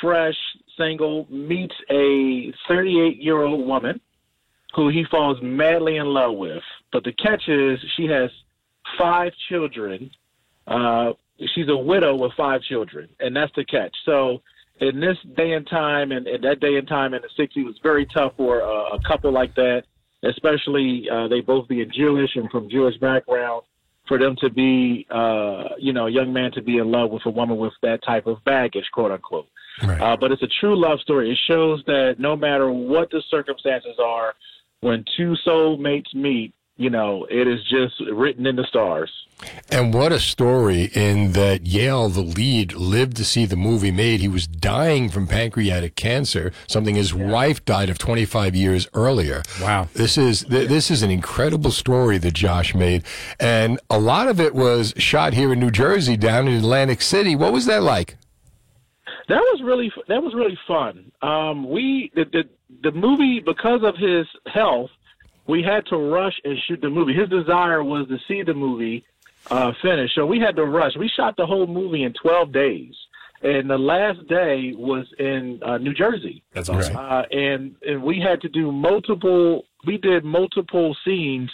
fresh, 0.00 0.36
single, 0.76 1.26
meets 1.30 1.74
a 1.90 2.52
38 2.68 3.22
year 3.22 3.42
old 3.42 3.66
woman 3.66 4.00
who 4.74 4.88
he 4.88 5.04
falls 5.10 5.38
madly 5.42 5.96
in 5.96 6.06
love 6.06 6.36
with. 6.36 6.62
But 6.92 7.04
the 7.04 7.12
catch 7.12 7.48
is 7.48 7.78
she 7.96 8.06
has 8.06 8.30
five 8.98 9.32
children. 9.48 10.10
Uh, 10.66 11.12
she's 11.54 11.68
a 11.68 11.76
widow 11.76 12.14
with 12.14 12.32
five 12.36 12.62
children, 12.62 13.08
and 13.20 13.34
that's 13.34 13.52
the 13.56 13.64
catch. 13.64 13.94
So 14.04 14.42
in 14.80 15.00
this 15.00 15.16
day 15.36 15.52
and 15.52 15.66
time, 15.66 16.12
and, 16.12 16.26
and 16.26 16.44
that 16.44 16.60
day 16.60 16.76
and 16.76 16.86
time 16.86 17.14
in 17.14 17.22
the 17.22 17.42
60s, 17.42 17.56
it 17.56 17.64
was 17.64 17.78
very 17.82 18.06
tough 18.06 18.32
for 18.36 18.60
a, 18.60 18.96
a 18.96 19.00
couple 19.06 19.32
like 19.32 19.54
that, 19.54 19.84
especially 20.22 21.08
uh, 21.10 21.28
they 21.28 21.40
both 21.40 21.68
being 21.68 21.90
Jewish 21.94 22.36
and 22.36 22.50
from 22.50 22.68
Jewish 22.68 22.96
background, 22.98 23.62
for 24.08 24.18
them 24.18 24.36
to 24.40 24.50
be, 24.50 25.06
uh, 25.10 25.70
you 25.78 25.92
know, 25.92 26.06
a 26.06 26.10
young 26.10 26.32
man 26.32 26.52
to 26.52 26.62
be 26.62 26.78
in 26.78 26.90
love 26.90 27.10
with 27.10 27.22
a 27.26 27.30
woman 27.30 27.56
with 27.56 27.72
that 27.82 28.02
type 28.04 28.26
of 28.26 28.42
baggage, 28.44 28.84
quote 28.92 29.10
unquote. 29.12 29.48
Uh, 30.00 30.16
but 30.16 30.32
it's 30.32 30.42
a 30.42 30.48
true 30.60 30.78
love 30.80 31.00
story. 31.00 31.30
It 31.30 31.38
shows 31.46 31.82
that 31.86 32.16
no 32.18 32.34
matter 32.36 32.70
what 32.70 33.10
the 33.10 33.22
circumstances 33.30 33.96
are, 34.02 34.34
when 34.80 35.04
two 35.16 35.34
soulmates 35.46 36.14
meet, 36.14 36.54
you 36.76 36.90
know, 36.90 37.26
it 37.30 37.48
is 37.48 37.62
just 37.64 38.00
written 38.12 38.46
in 38.46 38.56
the 38.56 38.64
stars. 38.64 39.10
And 39.70 39.92
what 39.92 40.12
a 40.12 40.18
story 40.18 40.90
in 40.94 41.32
that 41.32 41.66
Yale, 41.66 42.08
the 42.08 42.22
lead, 42.22 42.72
lived 42.72 43.16
to 43.16 43.24
see 43.24 43.44
the 43.44 43.56
movie 43.56 43.90
made. 43.90 44.20
He 44.20 44.28
was 44.28 44.46
dying 44.46 45.10
from 45.10 45.26
pancreatic 45.26 45.94
cancer, 45.94 46.52
something 46.66 46.94
his 46.94 47.12
wife 47.12 47.64
died 47.64 47.90
of 47.90 47.98
25 47.98 48.54
years 48.54 48.88
earlier. 48.94 49.42
Wow. 49.60 49.88
This 49.94 50.16
is 50.16 50.44
th- 50.44 50.68
this 50.68 50.90
is 50.90 51.02
an 51.02 51.10
incredible 51.10 51.70
story 51.70 52.18
that 52.18 52.34
Josh 52.34 52.74
made. 52.74 53.04
And 53.38 53.78
a 53.90 53.98
lot 53.98 54.28
of 54.28 54.40
it 54.40 54.54
was 54.54 54.94
shot 54.96 55.34
here 55.34 55.52
in 55.52 55.60
New 55.60 55.70
Jersey, 55.70 56.16
down 56.16 56.48
in 56.48 56.54
Atlantic 56.54 57.02
City. 57.02 57.36
What 57.36 57.52
was 57.52 57.66
that 57.66 57.82
like? 57.82 58.16
That 59.28 59.40
was 59.40 59.60
really 59.62 59.92
that 60.08 60.22
was 60.22 60.34
really 60.34 60.58
fun. 60.66 61.10
Um, 61.20 61.68
we 61.68 62.10
the, 62.14 62.24
the 62.24 62.44
the 62.82 62.92
movie 62.92 63.40
because 63.40 63.82
of 63.82 63.96
his 63.96 64.26
health, 64.46 64.90
we 65.46 65.62
had 65.62 65.86
to 65.86 65.96
rush 65.96 66.34
and 66.44 66.58
shoot 66.66 66.80
the 66.80 66.90
movie. 66.90 67.14
His 67.14 67.28
desire 67.28 67.82
was 67.82 68.08
to 68.08 68.18
see 68.28 68.42
the 68.42 68.54
movie 68.54 69.04
uh, 69.50 69.72
finish, 69.80 70.14
so 70.14 70.26
we 70.26 70.40
had 70.40 70.56
to 70.56 70.64
rush. 70.64 70.96
We 70.96 71.08
shot 71.08 71.36
the 71.36 71.46
whole 71.46 71.66
movie 71.66 72.02
in 72.02 72.12
twelve 72.12 72.52
days, 72.52 72.94
and 73.42 73.70
the 73.70 73.78
last 73.78 74.26
day 74.28 74.72
was 74.76 75.06
in 75.18 75.60
uh, 75.62 75.78
New 75.78 75.94
Jersey. 75.94 76.42
That's 76.52 76.68
awesome. 76.68 76.96
Uh, 76.96 77.22
and 77.30 77.76
and 77.86 78.02
we 78.02 78.20
had 78.20 78.40
to 78.42 78.48
do 78.48 78.72
multiple. 78.72 79.64
We 79.86 79.98
did 79.98 80.24
multiple 80.24 80.96
scenes 81.04 81.50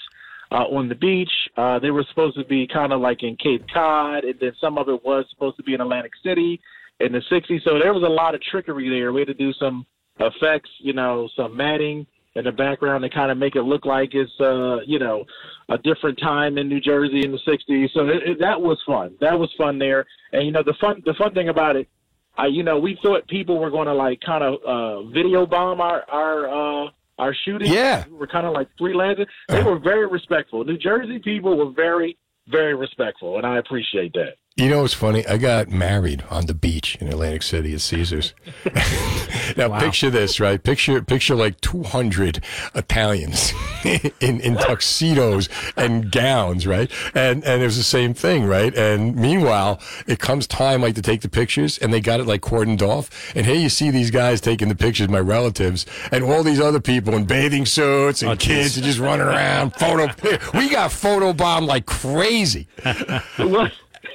uh, 0.51 0.65
on 0.65 0.89
the 0.89 0.95
beach. 0.95 1.33
Uh, 1.57 1.79
they 1.79 1.91
were 1.91 2.05
supposed 2.09 2.37
to 2.37 2.45
be 2.45 2.67
kind 2.67 2.93
of 2.93 3.01
like 3.01 3.23
in 3.23 3.37
Cape 3.37 3.67
Cod, 3.73 4.25
and 4.25 4.39
then 4.41 4.53
some 4.61 4.79
of 4.79 4.89
it 4.89 5.05
was 5.05 5.27
supposed 5.31 5.57
to 5.57 5.63
be 5.63 5.75
in 5.75 5.81
Atlantic 5.81 6.13
City 6.23 6.61
in 7.01 7.13
the 7.13 7.21
60s. 7.31 7.63
So 7.65 7.79
there 7.79 7.93
was 7.93 8.03
a 8.03 8.09
lot 8.09 8.35
of 8.35 8.43
trickery 8.43 8.89
there. 8.89 9.13
We 9.13 9.23
had 9.23 9.29
to 9.29 9.35
do 9.35 9.53
some 9.55 9.87
effects, 10.21 10.71
you 10.79 10.93
know, 10.93 11.29
some 11.37 11.57
matting 11.57 12.07
in 12.35 12.45
the 12.45 12.53
background 12.53 13.03
to 13.03 13.11
kind 13.11 13.31
of 13.31 13.39
make 13.39 13.57
it 13.57 13.63
look 13.63 13.85
like 13.85 14.15
it's, 14.15 14.33
uh, 14.41 14.79
you 14.87 14.99
know, 14.99 15.25
a 15.69 15.79
different 15.79 16.19
time 16.19 16.57
in 16.59 16.69
New 16.69 16.81
Jersey 16.81 17.23
in 17.25 17.33
the 17.33 17.39
60s. 17.39 17.91
So 17.93 18.07
it, 18.07 18.23
it, 18.23 18.41
that 18.41 18.61
was 18.61 18.79
fun. 18.87 19.15
That 19.21 19.39
was 19.39 19.51
fun 19.59 19.79
there. 19.79 20.07
And, 20.33 20.47
you 20.47 20.53
know, 20.53 20.63
the 20.63 20.75
fun, 20.81 21.03
the 21.05 21.15
fun 21.15 21.35
thing 21.35 21.49
about 21.49 21.77
it, 21.77 21.89
I, 22.37 22.47
you 22.47 22.63
know, 22.63 22.79
we 22.79 22.99
thought 23.03 23.29
people 23.29 23.59
were 23.59 23.71
going 23.71 23.87
to 23.87 23.95
like 23.95 24.21
kind 24.21 24.43
of 24.43 24.63
uh, 24.65 25.03
video 25.11 25.45
bomb 25.45 25.81
our, 25.81 26.03
our, 26.11 26.87
uh, 26.87 26.91
our 27.19 27.35
shooting. 27.45 27.71
Yeah. 27.71 28.05
We 28.11 28.17
were 28.17 28.27
kind 28.27 28.47
of 28.47 28.55
like 28.55 28.69
freelancing. 28.81 29.27
They 29.49 29.63
were 29.63 29.79
very 29.79 30.07
respectful. 30.07 30.65
New 30.65 30.79
Jersey 30.79 31.19
people 31.19 31.59
were 31.59 31.71
very, 31.71 32.17
very 32.49 32.75
respectful, 32.75 33.37
and 33.37 33.47
I 33.47 33.59
appreciate 33.59 34.15
that. 34.15 34.37
You 34.55 34.69
know 34.69 34.83
what's 34.83 34.93
funny? 34.93 35.27
I 35.27 35.39
got 35.39 35.71
married 35.71 36.25
on 36.29 36.45
the 36.45 36.53
beach 36.53 36.99
in 37.01 37.09
Atlantic 37.09 37.43
City 37.43 37.73
at 37.73 37.81
Caesars. 37.81 38.35
now 39.57 39.81
picture 39.81 40.11
this, 40.11 40.41
right? 40.41 40.63
Picture 40.63 41.01
picture 41.03 41.35
like 41.35 41.59
200 41.63 42.45
Italians 42.75 43.55
in, 44.21 44.41
in 44.41 44.57
tuxedos 44.57 45.49
and 45.75 46.13
gowns, 46.13 46.67
right? 46.67 46.91
And 47.15 47.43
and 47.45 47.63
it 47.63 47.65
was 47.65 47.79
the 47.79 47.83
same 47.83 48.13
thing, 48.13 48.45
right? 48.45 48.75
And 48.77 49.17
meanwhile, 49.17 49.81
it 50.07 50.19
comes 50.19 50.47
time 50.47 50.83
like 50.83 50.97
to 50.97 51.03
take 51.03 51.23
the 51.23 51.31
pictures, 51.31 51.79
and 51.79 51.91
they 51.91 52.03
got 52.03 52.21
it 52.21 52.27
like 52.27 52.43
cordoned 52.43 52.83
off. 52.83 53.35
And 53.35 53.47
here 53.47 53.55
you 53.57 53.71
see 53.71 53.91
these 53.91 54.11
guys 54.11 54.43
taking 54.43 54.69
the 54.69 54.77
pictures, 54.77 55.09
my 55.09 55.21
relatives, 55.21 55.87
and 56.11 56.23
all 56.23 56.43
these 56.43 56.61
other 56.61 56.81
people 56.81 57.15
in 57.15 57.25
bathing 57.25 57.65
suits 57.65 58.21
and 58.21 58.33
oh, 58.33 58.37
kids 58.37 58.77
are 58.77 58.83
just 58.83 58.99
running 58.99 59.27
around. 59.27 59.71
Photo, 59.77 60.09
we 60.59 60.69
got 60.69 60.93
photo 60.93 61.33
bombed 61.33 61.69
like 61.69 61.87
crazy. 61.87 62.69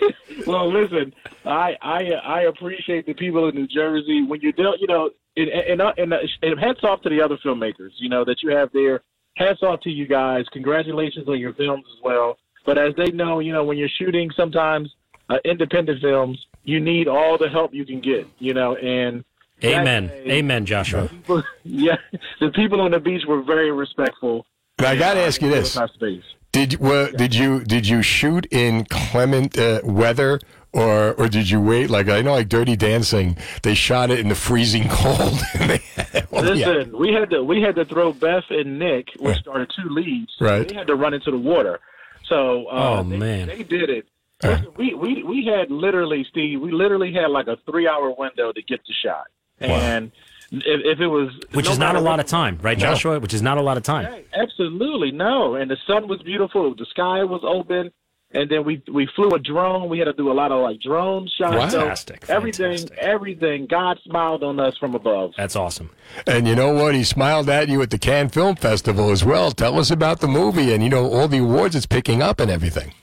Well, 0.01 0.11
well, 0.47 0.71
listen, 0.71 1.13
I 1.45 1.77
I 1.81 2.11
uh, 2.11 2.19
I 2.23 2.41
appreciate 2.41 3.05
the 3.05 3.13
people 3.13 3.47
in 3.49 3.55
New 3.55 3.67
Jersey 3.67 4.23
when 4.23 4.41
you 4.41 4.51
do, 4.53 4.73
you 4.79 4.87
know, 4.87 5.09
and 5.35 5.49
and, 5.49 5.81
and, 5.81 6.11
uh, 6.11 6.15
uh, 6.15 6.19
and 6.41 6.59
hats 6.59 6.79
off 6.83 7.01
to 7.01 7.09
the 7.09 7.21
other 7.21 7.37
filmmakers, 7.45 7.91
you 7.97 8.09
know, 8.09 8.25
that 8.25 8.43
you 8.43 8.55
have 8.55 8.69
there. 8.73 9.01
Hats 9.35 9.61
off 9.61 9.81
to 9.81 9.89
you 9.89 10.07
guys. 10.07 10.45
Congratulations 10.51 11.27
on 11.27 11.39
your 11.39 11.53
films 11.53 11.85
as 11.95 12.03
well. 12.03 12.37
But 12.65 12.77
as 12.77 12.93
they 12.95 13.11
know, 13.11 13.39
you 13.39 13.53
know, 13.53 13.63
when 13.63 13.77
you're 13.77 13.89
shooting 13.99 14.29
sometimes 14.35 14.89
uh, 15.29 15.37
independent 15.45 16.01
films, 16.01 16.43
you 16.63 16.79
need 16.79 17.07
all 17.07 17.37
the 17.37 17.49
help 17.49 17.73
you 17.73 17.85
can 17.85 18.01
get, 18.01 18.27
you 18.39 18.53
know, 18.53 18.75
and 18.75 19.23
Amen. 19.63 20.07
day, 20.07 20.31
Amen, 20.31 20.65
Joshua. 20.65 21.09
yeah, 21.63 21.95
the 22.39 22.51
people 22.51 22.81
on 22.81 22.91
the 22.91 22.99
beach 22.99 23.23
were 23.27 23.41
very 23.41 23.71
respectful. 23.71 24.45
Now, 24.79 24.89
I 24.89 24.95
got 24.95 25.15
to 25.15 25.21
ask 25.21 25.41
you 25.41 25.49
this: 25.49 25.73
space. 25.73 26.23
Did 26.59 26.73
you- 26.73 26.79
were, 26.79 27.11
did 27.11 27.33
you 27.35 27.63
did 27.63 27.87
you 27.87 28.01
shoot 28.01 28.45
in 28.51 28.85
clement 28.85 29.57
uh, 29.57 29.81
weather, 29.83 30.39
or 30.73 31.13
or 31.13 31.27
did 31.29 31.49
you 31.49 31.59
wait? 31.61 31.89
Like 31.89 32.07
I 32.09 32.21
know, 32.21 32.33
like 32.33 32.49
Dirty 32.49 32.75
Dancing, 32.75 33.37
they 33.63 33.73
shot 33.75 34.09
it 34.11 34.19
in 34.19 34.27
the 34.29 34.35
freezing 34.35 34.87
cold. 34.99 35.39
Well, 36.31 36.55
yeah. 36.55 36.67
Listen, 36.69 36.97
we 36.97 37.13
had 37.13 37.29
to 37.31 37.43
we 37.43 37.61
had 37.61 37.75
to 37.75 37.85
throw 37.85 38.11
Beth 38.13 38.43
and 38.49 38.77
Nick, 38.79 39.09
which 39.19 39.37
are 39.47 39.59
the 39.59 39.65
two 39.67 39.89
leads. 39.89 40.31
Right. 40.39 40.67
They 40.67 40.75
had 40.75 40.87
to 40.87 40.95
run 40.95 41.13
into 41.13 41.31
the 41.31 41.37
water. 41.37 41.79
So 42.27 42.67
uh, 42.67 42.99
Oh, 42.99 43.03
they, 43.03 43.17
man. 43.17 43.47
they 43.47 43.63
did 43.63 43.89
it. 43.89 44.05
Listen, 44.43 44.67
we, 44.77 44.93
we 44.93 45.23
we 45.23 45.45
had 45.45 45.71
literally, 45.71 46.25
Steve. 46.29 46.61
We 46.61 46.71
literally 46.71 47.11
had 47.13 47.27
like 47.31 47.47
a 47.47 47.57
three 47.65 47.87
hour 47.87 48.11
window 48.11 48.51
to 48.51 48.61
get 48.61 48.81
the 48.85 48.93
shot, 49.03 49.27
and 49.59 50.11
if, 50.51 50.97
if 50.97 50.99
it 50.99 51.07
was 51.07 51.29
Which 51.53 51.65
no 51.65 51.71
is 51.71 51.79
not 51.79 51.95
a 51.95 51.99
lot 51.99 52.19
of 52.19 52.25
time, 52.25 52.57
right, 52.61 52.77
Joshua? 52.77 53.19
Which 53.19 53.33
is 53.33 53.41
not 53.41 53.57
a 53.57 53.61
lot 53.61 53.77
of 53.77 53.83
time. 53.83 54.23
Absolutely 54.33 55.11
no, 55.11 55.55
and 55.55 55.69
the 55.69 55.77
sun 55.85 56.07
was 56.07 56.21
beautiful. 56.21 56.73
The 56.75 56.85
sky 56.85 57.23
was 57.23 57.41
open, 57.43 57.91
and 58.31 58.49
then 58.49 58.63
we 58.65 58.81
we 58.91 59.07
flew 59.15 59.29
a 59.31 59.39
drone. 59.39 59.89
We 59.89 59.99
had 59.99 60.05
to 60.05 60.13
do 60.13 60.31
a 60.31 60.33
lot 60.33 60.51
of 60.51 60.61
like 60.61 60.79
drone 60.79 61.29
shots. 61.37 61.73
So 61.73 61.79
Fantastic, 61.79 62.25
everything, 62.29 62.89
everything. 62.97 63.67
God 63.69 63.99
smiled 64.05 64.43
on 64.43 64.59
us 64.59 64.77
from 64.77 64.95
above. 64.95 65.33
That's 65.37 65.55
awesome. 65.55 65.89
And 66.25 66.47
you 66.47 66.55
know 66.55 66.73
what? 66.73 66.95
He 66.95 67.03
smiled 67.03 67.49
at 67.49 67.67
you 67.67 67.81
at 67.81 67.89
the 67.89 67.99
Cannes 67.99 68.29
Film 68.29 68.55
Festival 68.55 69.11
as 69.11 69.23
well. 69.25 69.51
Tell 69.51 69.77
us 69.79 69.91
about 69.91 70.19
the 70.21 70.27
movie 70.27 70.73
and 70.73 70.83
you 70.83 70.89
know 70.89 71.09
all 71.11 71.27
the 71.27 71.39
awards 71.39 71.75
it's 71.75 71.85
picking 71.85 72.21
up 72.21 72.39
and 72.39 72.49
everything. 72.49 72.93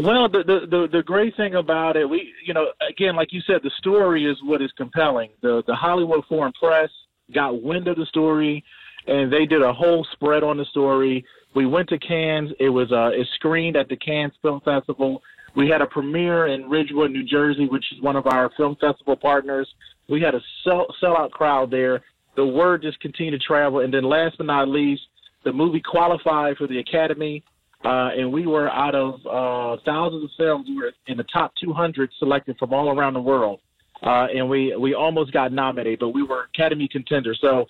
Well, 0.00 0.28
the, 0.28 0.44
the 0.44 0.66
the 0.70 0.88
the 0.92 1.02
great 1.02 1.36
thing 1.36 1.56
about 1.56 1.96
it, 1.96 2.08
we 2.08 2.32
you 2.46 2.54
know, 2.54 2.66
again, 2.88 3.16
like 3.16 3.32
you 3.32 3.40
said, 3.40 3.62
the 3.64 3.70
story 3.78 4.30
is 4.30 4.36
what 4.44 4.62
is 4.62 4.70
compelling. 4.76 5.30
The 5.42 5.62
the 5.66 5.74
Hollywood 5.74 6.24
Foreign 6.28 6.52
Press 6.52 6.88
got 7.34 7.60
wind 7.62 7.88
of 7.88 7.96
the 7.96 8.06
story, 8.06 8.62
and 9.08 9.32
they 9.32 9.44
did 9.44 9.60
a 9.60 9.72
whole 9.72 10.06
spread 10.12 10.44
on 10.44 10.56
the 10.56 10.64
story. 10.66 11.24
We 11.56 11.66
went 11.66 11.88
to 11.88 11.98
Cannes. 11.98 12.52
It 12.60 12.68
was 12.68 12.92
uh, 12.92 13.10
it 13.12 13.26
screened 13.34 13.76
at 13.76 13.88
the 13.88 13.96
Cannes 13.96 14.32
Film 14.40 14.60
Festival. 14.64 15.20
We 15.56 15.68
had 15.68 15.82
a 15.82 15.86
premiere 15.86 16.46
in 16.46 16.70
Ridgewood, 16.70 17.10
New 17.10 17.24
Jersey, 17.24 17.66
which 17.66 17.84
is 17.92 18.00
one 18.00 18.14
of 18.14 18.28
our 18.28 18.50
film 18.56 18.76
festival 18.80 19.16
partners. 19.16 19.68
We 20.08 20.20
had 20.20 20.36
a 20.36 20.40
sell 20.62 20.86
sellout 21.02 21.32
crowd 21.32 21.72
there. 21.72 22.02
the 22.36 22.46
word 22.46 22.82
just 22.82 23.00
continued 23.00 23.40
to 23.40 23.44
travel. 23.44 23.80
And 23.80 23.92
then 23.92 24.04
last 24.04 24.36
but 24.38 24.46
not 24.46 24.68
least, 24.68 25.02
the 25.44 25.52
movie 25.52 25.80
qualified 25.80 26.56
for 26.56 26.68
the 26.68 26.78
Academy. 26.78 27.42
Uh, 27.84 28.10
and 28.16 28.32
we 28.32 28.46
were 28.46 28.68
out 28.70 28.94
of 28.94 29.14
uh, 29.24 29.80
thousands 29.84 30.24
of 30.24 30.30
films. 30.36 30.66
We 30.68 30.76
were 30.76 30.92
in 31.06 31.16
the 31.16 31.24
top 31.24 31.52
200 31.62 32.10
selected 32.18 32.58
from 32.58 32.72
all 32.72 32.90
around 32.90 33.14
the 33.14 33.20
world, 33.20 33.60
uh, 34.02 34.26
and 34.34 34.48
we 34.48 34.74
we 34.76 34.94
almost 34.94 35.32
got 35.32 35.52
nominated, 35.52 36.00
but 36.00 36.08
we 36.08 36.24
were 36.24 36.48
Academy 36.54 36.88
contenders. 36.90 37.38
So, 37.40 37.66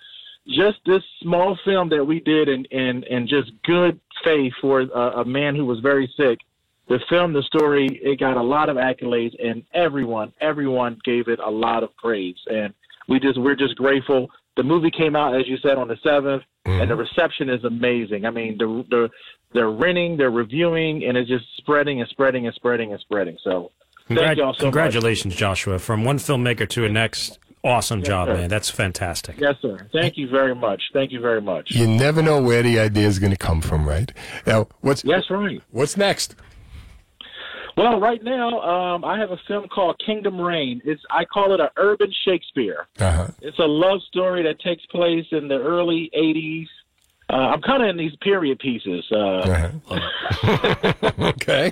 just 0.47 0.77
this 0.85 1.03
small 1.21 1.57
film 1.63 1.89
that 1.89 2.03
we 2.03 2.21
did 2.21 2.49
in 2.49 2.65
in, 2.65 3.03
in 3.03 3.27
just 3.27 3.51
good 3.63 3.99
faith 4.23 4.53
for 4.59 4.81
a, 4.81 5.21
a 5.21 5.25
man 5.25 5.55
who 5.55 5.65
was 5.65 5.79
very 5.79 6.11
sick. 6.17 6.39
The 6.87 6.99
film, 7.07 7.33
the 7.33 7.43
story, 7.43 7.87
it 8.01 8.19
got 8.19 8.35
a 8.35 8.41
lot 8.41 8.67
of 8.67 8.77
accolades, 8.77 9.35
and 9.43 9.63
everyone 9.75 10.33
everyone 10.41 10.99
gave 11.05 11.27
it 11.27 11.39
a 11.39 11.51
lot 11.51 11.83
of 11.83 11.95
praise, 11.97 12.37
and 12.47 12.73
we 13.07 13.19
just 13.19 13.39
we're 13.39 13.55
just 13.55 13.75
grateful. 13.75 14.27
The 14.57 14.63
movie 14.63 14.91
came 14.91 15.15
out, 15.15 15.39
as 15.39 15.47
you 15.47 15.57
said, 15.57 15.77
on 15.77 15.87
the 15.87 15.95
7th, 16.05 16.41
and 16.65 16.89
the 16.89 16.95
reception 16.95 17.49
is 17.49 17.63
amazing. 17.63 18.25
I 18.25 18.31
mean, 18.31 18.57
the 18.57 18.83
the 18.89 19.09
they're 19.53 19.71
renting, 19.71 20.17
they're 20.17 20.31
reviewing, 20.31 21.03
and 21.03 21.17
it's 21.17 21.29
just 21.29 21.45
spreading 21.57 22.01
and 22.01 22.09
spreading 22.09 22.45
and 22.45 22.55
spreading 22.55 22.91
and 22.91 22.99
spreading. 23.01 23.37
So 23.43 23.71
thank 24.07 24.19
Congrat- 24.19 24.37
y'all 24.37 24.53
so 24.53 24.59
congratulations, 24.61 25.35
Joshua. 25.35 25.79
From 25.79 26.03
one 26.03 26.17
filmmaker 26.17 26.67
to 26.69 26.81
the 26.81 26.89
next, 26.89 27.39
awesome 27.63 28.03
job, 28.03 28.27
sir. 28.27 28.33
man. 28.35 28.49
That's 28.49 28.69
fantastic. 28.69 29.39
Yes, 29.39 29.55
sir. 29.61 29.87
Thank 29.91 30.17
you 30.17 30.29
very 30.29 30.55
much. 30.55 30.81
Thank 30.93 31.11
you 31.11 31.19
very 31.19 31.41
much. 31.41 31.71
You 31.71 31.87
never 31.87 32.21
know 32.21 32.41
where 32.41 32.63
the 32.63 32.79
idea 32.79 33.07
is 33.07 33.19
going 33.19 33.31
to 33.31 33.37
come 33.37 33.61
from, 33.61 33.87
right? 33.87 34.11
Now, 34.45 34.67
what's 34.81 35.03
yes, 35.03 35.23
right. 35.29 35.61
What's 35.71 35.97
next? 35.97 36.35
Well, 37.77 37.99
right 38.01 38.21
now, 38.21 38.59
um, 38.59 39.05
I 39.05 39.17
have 39.19 39.31
a 39.31 39.39
film 39.47 39.67
called 39.69 40.01
Kingdom 40.05 40.39
Reign. 40.41 40.81
It's 40.83 41.01
I 41.09 41.23
call 41.23 41.53
it 41.53 41.61
an 41.61 41.69
urban 41.77 42.11
Shakespeare. 42.25 42.87
Uh-huh. 42.99 43.27
It's 43.41 43.57
a 43.57 43.65
love 43.65 44.01
story 44.09 44.43
that 44.43 44.59
takes 44.59 44.85
place 44.87 45.25
in 45.31 45.47
the 45.47 45.57
early 45.59 46.11
'80s. 46.13 46.67
Uh, 47.29 47.35
I'm 47.35 47.61
kind 47.61 47.83
of 47.83 47.89
in 47.89 47.97
these 47.97 48.15
period 48.17 48.59
pieces. 48.59 49.05
Uh, 49.11 49.71
okay. 51.19 51.71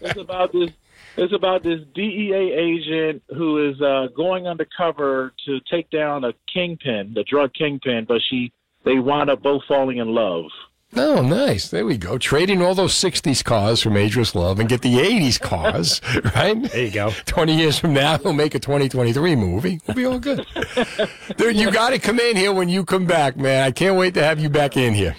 it's 0.00 0.18
about 0.18 0.52
this. 0.52 0.70
It's 1.16 1.32
about 1.34 1.62
this 1.62 1.80
DEA 1.94 2.52
agent 2.52 3.22
who 3.28 3.68
is 3.68 3.80
uh, 3.82 4.06
going 4.16 4.46
undercover 4.46 5.34
to 5.44 5.60
take 5.70 5.90
down 5.90 6.24
a 6.24 6.32
kingpin, 6.52 7.12
the 7.14 7.24
drug 7.24 7.52
kingpin, 7.52 8.06
but 8.06 8.22
she 8.30 8.52
they 8.84 8.98
wind 8.98 9.28
up 9.28 9.42
both 9.42 9.62
falling 9.68 9.98
in 9.98 10.08
love. 10.08 10.46
Oh, 10.94 11.22
nice. 11.22 11.68
There 11.68 11.86
we 11.86 11.96
go. 11.96 12.18
Trading 12.18 12.60
all 12.60 12.74
those 12.74 12.92
60s 12.94 13.42
cars 13.42 13.80
from 13.80 13.96
Ageless 13.96 14.34
Love 14.34 14.60
and 14.60 14.68
get 14.68 14.82
the 14.82 14.96
80s 14.96 15.40
cars, 15.40 16.02
right? 16.36 16.62
There 16.70 16.84
you 16.84 16.90
go. 16.90 17.10
20 17.24 17.56
years 17.56 17.78
from 17.78 17.94
now, 17.94 18.18
we'll 18.22 18.34
make 18.34 18.54
a 18.54 18.58
2023 18.58 19.34
movie. 19.36 19.80
We'll 19.86 19.94
be 19.96 20.04
all 20.04 20.18
good. 20.18 20.46
Dude, 21.38 21.56
you 21.56 21.70
got 21.70 21.90
to 21.90 21.98
come 21.98 22.20
in 22.20 22.36
here 22.36 22.52
when 22.52 22.68
you 22.68 22.84
come 22.84 23.06
back, 23.06 23.38
man. 23.38 23.62
I 23.64 23.70
can't 23.70 23.96
wait 23.96 24.12
to 24.14 24.22
have 24.22 24.38
you 24.38 24.50
back 24.50 24.76
in 24.76 24.92
here. 24.92 25.16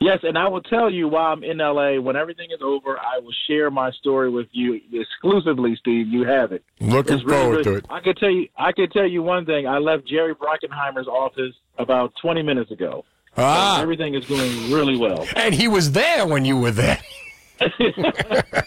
Yes, 0.00 0.18
and 0.24 0.36
I 0.36 0.48
will 0.48 0.60
tell 0.60 0.90
you 0.90 1.06
while 1.06 1.32
I'm 1.32 1.44
in 1.44 1.58
LA, 1.58 2.00
when 2.00 2.16
everything 2.16 2.50
is 2.50 2.60
over, 2.60 2.98
I 2.98 3.20
will 3.20 3.32
share 3.46 3.70
my 3.70 3.92
story 3.92 4.28
with 4.28 4.48
you 4.50 4.80
exclusively, 4.92 5.76
Steve. 5.76 6.08
You 6.08 6.26
have 6.26 6.50
it. 6.50 6.64
Looking 6.80 7.14
It's 7.14 7.22
forward 7.22 7.58
good. 7.58 7.64
to 7.64 7.74
it. 7.76 7.86
I 7.88 8.00
could 8.00 8.16
tell 8.16 8.28
you. 8.30 8.48
I 8.58 8.72
could 8.72 8.90
tell 8.90 9.06
you 9.06 9.22
one 9.22 9.46
thing. 9.46 9.68
I 9.68 9.78
left 9.78 10.06
Jerry 10.08 10.34
Bruckheimer's 10.34 11.06
office 11.06 11.54
about 11.78 12.12
20 12.20 12.42
minutes 12.42 12.70
ago. 12.72 13.04
Ah. 13.36 13.76
So 13.76 13.82
everything 13.82 14.14
is 14.14 14.24
going 14.26 14.72
really 14.72 14.96
well. 14.96 15.26
And 15.36 15.54
he 15.54 15.68
was 15.68 15.92
there 15.92 16.26
when 16.26 16.44
you 16.44 16.58
were 16.58 16.70
there. 16.70 17.00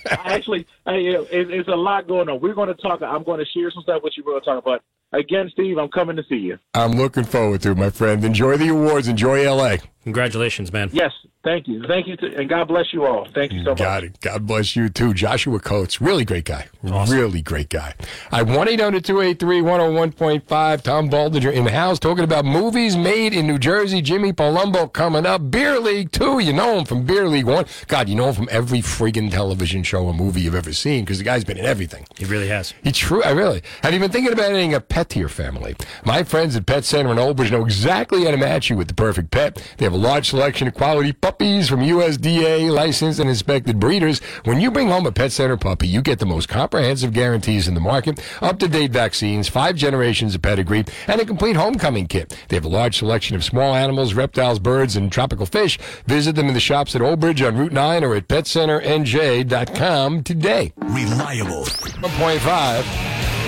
Actually, 0.10 0.66
I, 0.86 0.94
it, 0.96 1.52
it's 1.52 1.68
a 1.68 1.76
lot 1.76 2.08
going 2.08 2.30
on. 2.30 2.40
We're 2.40 2.54
going 2.54 2.70
to 2.70 2.82
talk. 2.82 3.02
I'm 3.02 3.24
going 3.24 3.40
to 3.40 3.46
share 3.46 3.70
some 3.72 3.84
stuff 3.84 4.02
with 4.04 4.14
you. 4.18 4.24
We're 4.26 4.34
going 4.34 4.44
to 4.44 4.46
talk 4.46 4.64
about. 4.64 4.84
Again, 5.14 5.50
Steve, 5.54 5.78
I'm 5.78 5.88
coming 5.90 6.18
to 6.18 6.24
see 6.28 6.36
you. 6.36 6.60
I'm 6.74 6.92
looking 6.92 7.24
forward 7.24 7.62
to 7.62 7.72
it, 7.72 7.78
my 7.78 7.90
friend. 7.90 8.24
Enjoy 8.26 8.58
the 8.58 8.70
awards. 8.70 9.08
Enjoy 9.08 9.50
LA. 9.50 9.78
Congratulations, 10.08 10.72
man. 10.72 10.90
Yes, 10.94 11.12
thank 11.44 11.68
you, 11.68 11.84
thank 11.86 12.08
you, 12.08 12.16
to, 12.16 12.34
and 12.38 12.48
God 12.48 12.70
bless 12.70 12.94
you 12.94 13.06
all. 13.06 13.28
Thank 13.36 13.52
you 13.52 13.62
so 13.66 13.72
much. 13.72 13.78
Got 13.78 14.06
it. 14.06 14.18
God 14.22 14.48
bless 14.48 14.74
you 14.74 14.88
too. 14.88 15.14
Joshua 15.14 15.60
Coates, 15.60 16.00
really 16.00 16.24
great 16.24 16.46
guy. 16.46 16.68
Really 16.82 17.42
great 17.42 17.68
guy. 17.68 17.94
I 18.32 18.42
1 18.44 18.70
800 18.70 19.04
283 19.04 19.60
101.5. 19.60 20.82
Tom 20.82 21.10
Baldinger 21.10 21.52
in 21.52 21.66
the 21.66 21.72
house 21.72 22.00
talking 22.00 22.24
about 22.24 22.46
movies 22.46 22.96
made 22.96 23.34
in 23.34 23.46
New 23.48 23.58
Jersey. 23.58 24.02
Jimmy 24.02 24.32
Palumbo 24.32 24.94
coming 24.94 25.26
up. 25.26 25.52
Beer 25.52 25.78
League 25.78 26.14
2. 26.14 26.40
You 26.40 26.54
know 26.54 26.78
him 26.78 26.86
from 26.86 27.04
Beer 27.06 27.28
League 27.28 27.46
1. 27.46 27.66
God, 27.88 28.08
you 28.08 28.16
know 28.16 28.30
him 28.30 28.36
from 28.36 28.48
every 28.50 28.80
friggin' 28.80 29.30
television 29.30 29.84
show 29.84 30.06
or 30.06 30.14
movie 30.14 30.40
you've 30.40 30.56
ever 30.56 30.72
seen 30.72 31.04
because 31.04 31.18
the 31.18 31.26
guy's 31.26 31.44
been 31.44 31.58
in 31.58 31.66
everything. 31.66 32.06
He 32.18 32.24
really 32.24 32.48
has. 32.48 32.74
He 32.82 32.94
true. 32.94 33.22
I 33.24 33.32
really. 33.32 33.62
Have 33.84 33.94
you 33.94 34.00
been 34.00 34.12
thinking 34.12 34.32
about 34.32 34.52
adding 34.52 34.74
a 34.74 34.80
pet 34.80 35.10
to 35.10 35.20
your 35.20 35.28
family? 35.28 35.76
My 36.06 36.24
friends 36.24 36.56
at 36.56 36.66
Pet 36.66 36.86
Center 36.86 37.12
in 37.12 37.20
Old 37.20 37.36
Bridge 37.36 37.52
know 37.52 37.66
exactly 37.66 38.24
how 38.24 38.32
to 38.32 38.38
match 38.38 38.70
you 38.70 38.78
with 38.78 38.88
the 38.88 38.94
perfect 38.94 39.32
pet. 39.32 39.62
They 39.78 39.84
have 39.84 39.97
a 39.98 40.00
large 40.00 40.30
selection 40.30 40.68
of 40.68 40.76
quality 40.76 41.12
puppies 41.12 41.68
from 41.68 41.80
USDA 41.80 42.70
licensed 42.70 43.20
and 43.20 43.28
inspected 43.28 43.80
breeders. 43.80 44.20
When 44.44 44.62
you 44.62 44.70
bring 44.70 44.90
home 44.90 45.08
a 45.08 45.12
Pet 45.12 45.32
Center 45.32 45.58
puppy, 45.58 45.88
you 45.88 46.04
get 46.04 46.20
the 46.20 46.26
most 46.28 46.48
comprehensive 46.48 47.14
guarantees 47.14 47.68
in 47.68 47.74
the 47.74 47.80
market, 47.80 48.24
up-to-date 48.40 48.92
vaccines, 48.92 49.50
five 49.50 49.76
generations 49.76 50.36
of 50.36 50.44
pedigree, 50.44 50.86
and 51.08 51.20
a 51.20 51.26
complete 51.26 51.56
homecoming 51.56 52.06
kit. 52.06 52.38
They 52.48 52.58
have 52.58 52.66
a 52.66 52.70
large 52.70 53.00
selection 53.00 53.36
of 53.36 53.44
small 53.44 53.74
animals, 53.74 54.14
reptiles, 54.14 54.60
birds, 54.60 54.96
and 54.96 55.12
tropical 55.12 55.48
fish. 55.48 55.80
Visit 56.06 56.36
them 56.36 56.48
in 56.48 56.54
the 56.54 56.60
shops 56.60 56.96
at 56.96 57.02
Old 57.02 57.20
Bridge 57.20 57.42
on 57.42 57.58
Route 57.58 57.74
9 57.74 58.04
or 58.04 58.14
at 58.14 58.28
PetCenterNJ.com 58.28 60.24
today. 60.24 60.74
Reliable. 60.78 61.66
1.5. 61.66 62.82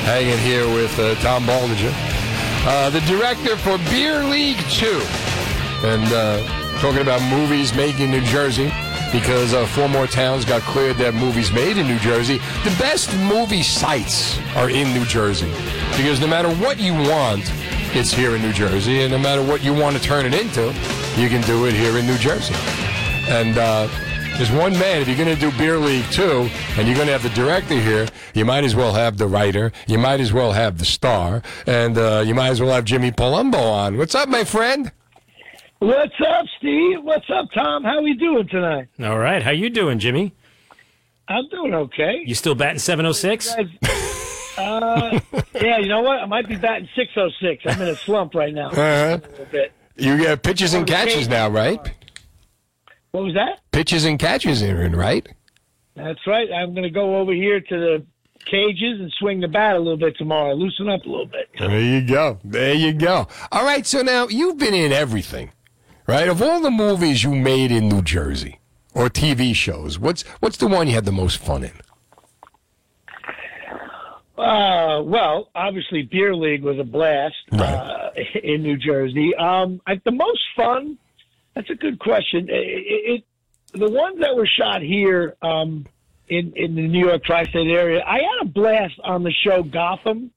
Hanging 0.01 0.39
here 0.39 0.65
with 0.65 0.97
uh, 0.97 1.13
Tom 1.15 1.43
Baldinger, 1.43 1.93
uh, 2.65 2.89
the 2.89 3.01
director 3.01 3.55
for 3.57 3.77
Beer 3.91 4.23
League 4.23 4.57
2. 4.69 5.28
And 5.83 6.03
uh, 6.11 6.43
talking 6.79 7.01
about 7.01 7.21
movies 7.29 7.73
made 7.73 7.99
in 7.99 8.11
New 8.11 8.21
Jersey 8.21 8.71
because 9.11 9.53
uh, 9.53 9.65
four 9.67 9.87
more 9.89 10.07
towns 10.07 10.45
got 10.45 10.61
cleared 10.61 10.97
to 10.97 11.05
have 11.05 11.15
movies 11.15 11.51
made 11.51 11.77
in 11.77 11.87
New 11.87 11.99
Jersey. 11.99 12.37
The 12.63 12.75
best 12.77 13.15
movie 13.17 13.63
sites 13.63 14.37
are 14.55 14.69
in 14.69 14.93
New 14.93 15.05
Jersey 15.05 15.49
because 15.97 16.19
no 16.19 16.27
matter 16.27 16.49
what 16.55 16.79
you 16.79 16.93
want, 16.93 17.43
it's 17.95 18.11
here 18.11 18.35
in 18.35 18.41
New 18.41 18.53
Jersey. 18.53 19.01
And 19.01 19.11
no 19.11 19.17
matter 19.17 19.41
what 19.41 19.63
you 19.63 19.73
want 19.73 19.95
to 19.97 20.01
turn 20.01 20.25
it 20.25 20.33
into, 20.33 20.67
you 21.19 21.29
can 21.29 21.41
do 21.41 21.65
it 21.65 21.73
here 21.73 21.97
in 21.97 22.05
New 22.05 22.17
Jersey. 22.17 22.55
And 23.29 23.57
uh, 23.57 23.87
there's 24.37 24.51
one 24.51 24.73
man, 24.73 25.01
if 25.01 25.07
you're 25.07 25.17
going 25.17 25.33
to 25.33 25.39
do 25.39 25.55
Beer 25.57 25.77
League 25.77 26.05
2 26.11 26.49
and 26.77 26.87
you're 26.87 26.95
going 26.95 27.07
to 27.07 27.13
have 27.13 27.23
the 27.23 27.29
director 27.29 27.79
here, 27.79 28.07
you 28.33 28.45
might 28.45 28.63
as 28.63 28.75
well 28.75 28.93
have 28.93 29.17
the 29.17 29.27
writer, 29.27 29.71
you 29.87 29.97
might 29.97 30.19
as 30.19 30.31
well 30.31 30.51
have 30.51 30.77
the 30.77 30.85
star, 30.85 31.41
and 31.65 31.97
uh, 31.97 32.23
you 32.25 32.35
might 32.35 32.49
as 32.49 32.61
well 32.61 32.71
have 32.71 32.85
Jimmy 32.85 33.11
Palumbo 33.11 33.61
on. 33.61 33.97
What's 33.97 34.15
up, 34.15 34.29
my 34.29 34.43
friend? 34.43 34.91
What's 35.79 36.15
up, 36.27 36.45
Steve? 36.57 37.03
What's 37.03 37.29
up, 37.33 37.47
Tom? 37.53 37.83
How 37.85 38.01
we 38.01 38.13
doing 38.13 38.47
tonight? 38.49 38.89
All 39.01 39.17
right. 39.17 39.41
How 39.41 39.51
you 39.51 39.69
doing, 39.69 39.97
Jimmy? 39.97 40.33
I'm 41.27 41.47
doing 41.49 41.73
okay. 41.73 42.21
You 42.25 42.35
still 42.35 42.55
batting 42.55 42.79
706? 42.79 43.55
Uh, 44.57 45.19
yeah, 45.55 45.77
you 45.77 45.87
know 45.87 46.01
what? 46.01 46.19
I 46.19 46.25
might 46.25 46.49
be 46.49 46.57
batting 46.57 46.89
606. 46.95 47.63
I'm 47.65 47.81
in 47.81 47.87
a 47.87 47.95
slump 47.95 48.35
right 48.35 48.53
now. 48.53 48.67
Uh-huh. 48.69 48.81
A 48.81 49.27
little 49.29 49.45
bit. 49.45 49.71
You 49.95 50.17
get 50.17 50.43
pitches 50.43 50.73
and 50.73 50.85
catches 50.85 51.29
now, 51.29 51.47
right? 51.49 51.79
What 53.11 53.23
was 53.23 53.33
that? 53.35 53.59
Pitches 53.71 54.03
and 54.03 54.19
catches 54.19 54.61
Aaron, 54.61 54.95
right? 54.95 55.25
That's 55.95 56.19
right. 56.27 56.49
I'm 56.51 56.73
going 56.73 56.83
to 56.83 56.89
go 56.89 57.17
over 57.17 57.33
here 57.33 57.61
to 57.61 57.77
the 57.79 58.05
cages 58.45 58.99
and 58.99 59.11
swing 59.17 59.39
the 59.39 59.47
bat 59.47 59.75
a 59.75 59.79
little 59.79 59.97
bit 59.97 60.17
tomorrow. 60.17 60.53
Loosen 60.55 60.89
up 60.89 61.05
a 61.05 61.09
little 61.09 61.25
bit. 61.25 61.49
There 61.57 61.79
you 61.79 62.01
go. 62.01 62.39
There 62.43 62.73
you 62.73 62.91
go. 62.93 63.27
All 63.51 63.63
right, 63.63 63.85
so 63.85 64.01
now 64.01 64.27
you've 64.27 64.57
been 64.57 64.73
in 64.73 64.91
everything, 64.91 65.51
right? 66.09 66.27
Of 66.27 66.41
all 66.41 66.59
the 66.59 66.71
movies 66.71 67.23
you 67.23 67.35
made 67.35 67.71
in 67.71 67.87
New 67.87 68.01
Jersey 68.01 68.59
or 68.95 69.09
TV 69.09 69.53
shows, 69.53 69.99
what's 69.99 70.23
what's 70.39 70.57
the 70.57 70.67
one 70.67 70.87
you 70.87 70.93
had 70.93 71.05
the 71.05 71.11
most 71.11 71.37
fun 71.37 71.63
in? 71.63 71.71
Uh, 74.35 75.03
well, 75.03 75.49
obviously, 75.53 76.01
Beer 76.01 76.33
League 76.35 76.63
was 76.63 76.79
a 76.79 76.83
blast 76.83 77.35
uh, 77.51 78.09
in 78.43 78.63
New 78.63 78.77
Jersey. 78.77 79.35
Um, 79.35 79.81
I, 79.85 80.01
the 80.03 80.11
most 80.11 80.41
fun. 80.55 80.97
That's 81.53 81.69
a 81.69 81.75
good 81.75 81.99
question. 81.99 82.47
It, 82.49 82.53
it, 82.53 83.23
the 83.73 83.89
ones 83.89 84.19
that 84.21 84.35
were 84.35 84.47
shot 84.47 84.81
here 84.81 85.35
um, 85.43 85.85
in 86.27 86.53
in 86.55 86.73
the 86.73 86.87
New 86.87 87.05
York 87.05 87.23
tri-state 87.23 87.67
area, 87.67 88.03
I 88.03 88.15
had 88.15 88.41
a 88.41 88.45
blast 88.45 88.99
on 89.03 89.23
the 89.23 89.31
show 89.31 89.61
Gotham. 89.61 90.31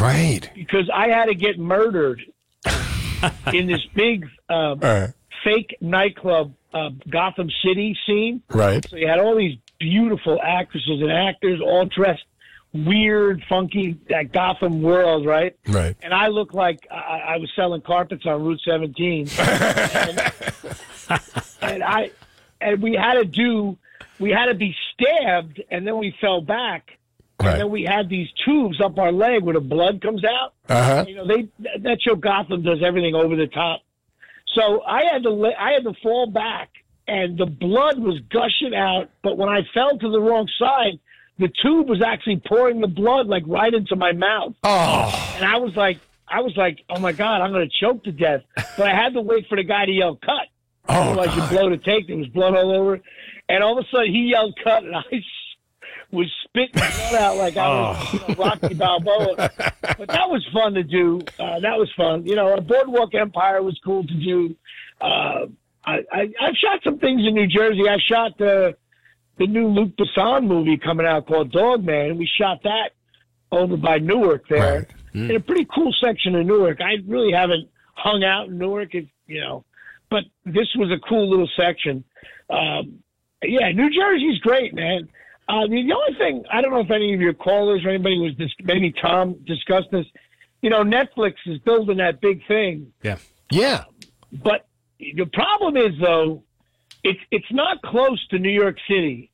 Right. 0.00 0.48
Because 0.54 0.88
I 0.94 1.08
had 1.08 1.26
to 1.26 1.34
get 1.34 1.58
murdered 1.58 2.22
in 3.52 3.66
this 3.66 3.84
big 3.94 4.28
uh, 4.48 4.76
Uh, 4.80 5.06
fake 5.44 5.76
nightclub, 5.80 6.52
uh, 6.74 6.90
Gotham 7.08 7.50
City 7.64 7.96
scene. 8.06 8.42
Right. 8.50 8.86
So 8.88 8.96
you 8.96 9.06
had 9.08 9.18
all 9.20 9.36
these 9.36 9.56
beautiful 9.78 10.40
actresses 10.42 11.00
and 11.00 11.12
actors 11.12 11.60
all 11.60 11.84
dressed 11.86 12.24
weird, 12.72 13.42
funky, 13.48 13.96
that 14.10 14.30
Gotham 14.32 14.82
world, 14.82 15.24
right? 15.24 15.56
Right. 15.66 15.96
And 16.02 16.12
I 16.12 16.28
looked 16.28 16.54
like 16.54 16.86
I, 16.90 17.22
I 17.34 17.36
was 17.38 17.50
selling 17.56 17.80
carpets 17.80 18.26
on 18.26 18.44
Route 18.44 18.60
17. 18.64 19.28
and, 19.38 20.32
and 21.62 21.82
I, 21.82 22.10
and 22.60 22.82
we 22.82 22.94
had 22.94 23.14
to 23.14 23.24
do, 23.24 23.78
we 24.18 24.30
had 24.30 24.46
to 24.46 24.54
be 24.54 24.74
stabbed, 24.92 25.62
and 25.70 25.86
then 25.86 25.98
we 25.98 26.14
fell 26.20 26.40
back 26.40 26.92
Right. 27.40 27.52
and 27.52 27.60
then 27.60 27.70
we 27.70 27.84
had 27.84 28.08
these 28.08 28.26
tubes 28.44 28.80
up 28.80 28.98
our 28.98 29.12
leg 29.12 29.44
where 29.44 29.54
the 29.54 29.60
blood 29.60 30.02
comes 30.02 30.24
out. 30.24 30.54
Uh-huh. 30.68 31.04
You 31.06 31.14
know, 31.14 31.24
they 31.26 31.46
that 31.78 32.02
show 32.02 32.16
Gotham 32.16 32.62
does 32.62 32.82
everything 32.84 33.14
over 33.14 33.36
the 33.36 33.46
top. 33.46 33.82
So 34.58 34.82
I 34.82 35.04
had 35.12 35.22
to 35.22 35.52
I 35.58 35.72
had 35.72 35.84
to 35.84 35.94
fall 36.02 36.26
back, 36.26 36.70
and 37.06 37.38
the 37.38 37.46
blood 37.46 37.98
was 37.98 38.18
gushing 38.28 38.74
out. 38.74 39.08
But 39.22 39.38
when 39.38 39.48
I 39.48 39.60
fell 39.72 39.96
to 39.96 40.10
the 40.10 40.20
wrong 40.20 40.48
side, 40.58 40.98
the 41.38 41.48
tube 41.62 41.88
was 41.88 42.02
actually 42.02 42.42
pouring 42.44 42.80
the 42.80 42.88
blood 42.88 43.28
like 43.28 43.44
right 43.46 43.72
into 43.72 43.94
my 43.94 44.12
mouth. 44.12 44.54
Oh. 44.64 45.34
And 45.36 45.44
I 45.44 45.58
was 45.58 45.76
like, 45.76 46.00
I 46.26 46.40
was 46.40 46.56
like, 46.56 46.80
oh 46.90 46.98
my 46.98 47.12
god, 47.12 47.40
I'm 47.40 47.52
going 47.52 47.68
to 47.68 47.76
choke 47.78 48.02
to 48.04 48.12
death. 48.12 48.42
But 48.56 48.88
I 48.88 48.94
had 48.96 49.14
to 49.14 49.20
wait 49.20 49.46
for 49.48 49.56
the 49.56 49.62
guy 49.62 49.86
to 49.86 49.92
yell 49.92 50.16
cut. 50.16 50.48
Oh, 50.88 50.94
Otherwise, 50.94 51.36
you 51.36 51.56
blow 51.56 51.70
the 51.70 51.76
take. 51.76 52.08
There 52.08 52.16
was 52.16 52.28
blood 52.28 52.56
all 52.56 52.72
over. 52.72 53.00
And 53.48 53.62
all 53.62 53.78
of 53.78 53.84
a 53.84 53.88
sudden, 53.90 54.12
he 54.12 54.30
yelled 54.30 54.58
cut, 54.62 54.82
and 54.82 54.96
I 54.96 55.02
was 56.10 56.30
spitting 56.44 56.72
blood 56.72 57.14
out 57.14 57.36
like 57.36 57.56
I 57.56 57.68
was 57.68 58.12
you 58.12 58.20
know, 58.20 58.34
Rocky 58.34 58.74
Balboa. 58.74 59.34
But 59.36 60.08
that 60.08 60.30
was 60.30 60.46
fun 60.52 60.74
to 60.74 60.82
do. 60.82 61.20
Uh, 61.38 61.60
that 61.60 61.78
was 61.78 61.90
fun. 61.96 62.26
You 62.26 62.36
know, 62.36 62.54
a 62.54 62.60
Boardwalk 62.60 63.14
Empire 63.14 63.62
was 63.62 63.78
cool 63.84 64.04
to 64.04 64.14
do. 64.14 64.56
Uh, 65.00 65.46
I, 65.84 65.98
I, 66.12 66.20
I've 66.40 66.56
shot 66.56 66.80
some 66.84 66.98
things 66.98 67.22
in 67.26 67.34
New 67.34 67.46
Jersey. 67.46 67.88
I 67.88 67.98
shot 67.98 68.38
the 68.38 68.76
the 69.38 69.46
new 69.46 69.68
Luc 69.68 69.90
Besson 69.96 70.46
movie 70.46 70.76
coming 70.76 71.06
out 71.06 71.26
called 71.26 71.52
Dog 71.52 71.84
Man. 71.84 72.18
We 72.18 72.28
shot 72.38 72.62
that 72.64 72.90
over 73.52 73.76
by 73.76 73.98
Newark 73.98 74.48
there, 74.48 74.86
in 75.14 75.36
a 75.36 75.40
pretty 75.40 75.66
cool 75.72 75.94
section 76.04 76.34
of 76.34 76.44
Newark. 76.44 76.80
I 76.80 76.96
really 77.06 77.32
haven't 77.32 77.68
hung 77.94 78.24
out 78.24 78.48
in 78.48 78.58
Newark, 78.58 78.94
if, 78.94 79.06
you 79.26 79.40
know, 79.40 79.64
but 80.10 80.24
this 80.44 80.68
was 80.76 80.90
a 80.90 80.98
cool 81.08 81.30
little 81.30 81.48
section. 81.56 82.04
Um, 82.50 83.02
yeah, 83.42 83.70
New 83.70 83.90
Jersey's 83.90 84.38
great, 84.40 84.74
man. 84.74 85.08
Uh, 85.48 85.62
the, 85.66 85.82
the 85.82 85.94
only 85.94 86.18
thing 86.18 86.44
I 86.52 86.60
don't 86.60 86.70
know 86.72 86.80
if 86.80 86.90
any 86.90 87.14
of 87.14 87.20
your 87.20 87.32
callers 87.34 87.84
or 87.84 87.88
anybody 87.88 88.18
was 88.18 88.34
dis- 88.34 88.52
maybe 88.62 88.92
Tom 88.92 89.34
discussed 89.46 89.90
this. 89.90 90.06
You 90.62 90.70
know, 90.70 90.82
Netflix 90.82 91.34
is 91.46 91.58
building 91.60 91.98
that 91.98 92.20
big 92.20 92.46
thing, 92.46 92.92
Yeah. 93.02 93.16
Yeah. 93.50 93.84
but 94.32 94.66
the 94.98 95.24
problem 95.32 95.76
is 95.76 95.92
though, 96.00 96.42
it's 97.04 97.20
it's 97.30 97.50
not 97.52 97.80
close 97.82 98.26
to 98.28 98.38
New 98.38 98.50
York 98.50 98.76
City. 98.88 99.30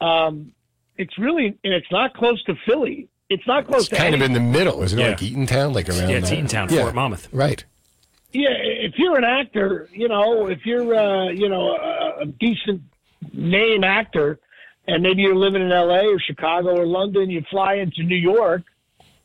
Um, 0.00 0.52
it's 0.96 1.16
really 1.18 1.46
and 1.64 1.72
it's 1.72 1.90
not 1.90 2.14
close 2.14 2.42
to 2.44 2.54
Philly. 2.66 3.08
It's 3.30 3.46
not 3.46 3.66
close 3.66 3.82
It's 3.82 3.88
to 3.88 3.96
kind 3.96 4.14
of 4.14 4.20
in 4.22 4.34
the 4.34 4.40
middle, 4.40 4.82
isn't 4.82 4.98
it? 4.98 5.02
Yeah. 5.02 5.08
Like 5.08 5.18
Eatontown, 5.18 5.74
like 5.74 5.88
around 5.88 6.10
Yeah, 6.10 6.16
it's 6.18 6.30
there? 6.30 6.42
Eatontown, 6.42 6.70
Yeah. 6.70 6.82
Fort 6.82 6.94
Monmouth. 6.94 7.28
Right. 7.32 7.64
Yeah, 8.32 8.50
if 8.50 8.94
you're 8.98 9.16
an 9.16 9.24
actor, 9.24 9.88
you 9.92 10.08
know, 10.08 10.46
if 10.48 10.66
you're 10.66 10.94
uh, 10.94 11.30
you 11.30 11.48
know 11.48 11.74
a, 11.76 12.20
a 12.22 12.26
decent 12.26 12.82
name 13.32 13.82
actor, 13.82 14.38
and 14.86 15.02
maybe 15.02 15.22
you're 15.22 15.34
living 15.36 15.62
in 15.62 15.72
L.A. 15.72 16.06
or 16.06 16.18
Chicago 16.18 16.76
or 16.76 16.86
London, 16.86 17.30
you 17.30 17.42
fly 17.50 17.74
into 17.74 18.02
New 18.02 18.16
York. 18.16 18.62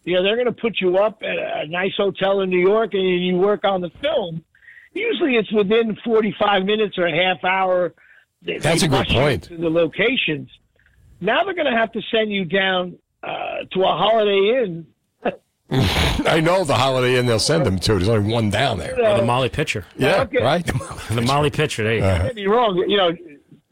You 0.06 0.16
know, 0.16 0.24
they're 0.24 0.36
going 0.36 0.46
to 0.48 0.52
put 0.54 0.80
you 0.80 0.98
up 0.98 1.22
at 1.24 1.38
a 1.38 1.68
nice 1.68 1.94
hotel 1.98 2.42
in 2.42 2.50
New 2.50 2.60
York, 2.60 2.94
and 2.94 3.04
you 3.26 3.36
work 3.38 3.64
on 3.66 3.82
the 3.82 3.90
film. 4.02 4.44
Usually, 4.94 5.36
it's 5.36 5.52
within 5.52 5.96
45 6.04 6.64
minutes 6.66 6.98
or 6.98 7.06
a 7.06 7.16
half 7.16 7.44
hour. 7.44 7.94
They- 8.42 8.58
That's 8.58 8.84
a 8.84 8.88
good 8.88 9.08
point. 9.08 9.44
To 9.44 9.58
the 9.58 9.70
locations. 9.70 10.50
Now 11.22 11.44
they're 11.44 11.54
going 11.54 11.72
to 11.72 11.78
have 11.78 11.92
to 11.92 12.02
send 12.12 12.32
you 12.32 12.46
down 12.46 12.98
uh, 13.22 13.66
to 13.72 13.82
a 13.84 13.88
Holiday 13.98 14.64
Inn 14.64 14.88
I 15.72 16.40
know 16.40 16.64
the 16.64 16.74
Holiday 16.74 17.20
Inn 17.20 17.28
they'll 17.28 17.38
send 17.38 17.64
them 17.66 17.78
to. 17.80 17.94
There's 17.94 18.10
only 18.10 18.32
one 18.34 18.50
down 18.50 18.80
there. 18.80 18.94
Or 19.00 19.18
the 19.18 19.26
Molly 19.26 19.50
pitcher. 19.50 19.86
Yeah, 19.98 20.22
Okay. 20.22 20.42
right? 20.42 20.66
The 21.12 21.22
Molly 21.22 21.52
pitcher. 21.52 21.84
There 21.84 21.96
you 21.96 22.02
Uh-huh. 22.04 22.18
go. 22.18 22.18
Don't 22.24 22.28
get 22.28 22.36
me 22.36 22.48
wrong. 22.48 22.86
You 22.88 22.98
know, 22.98 23.12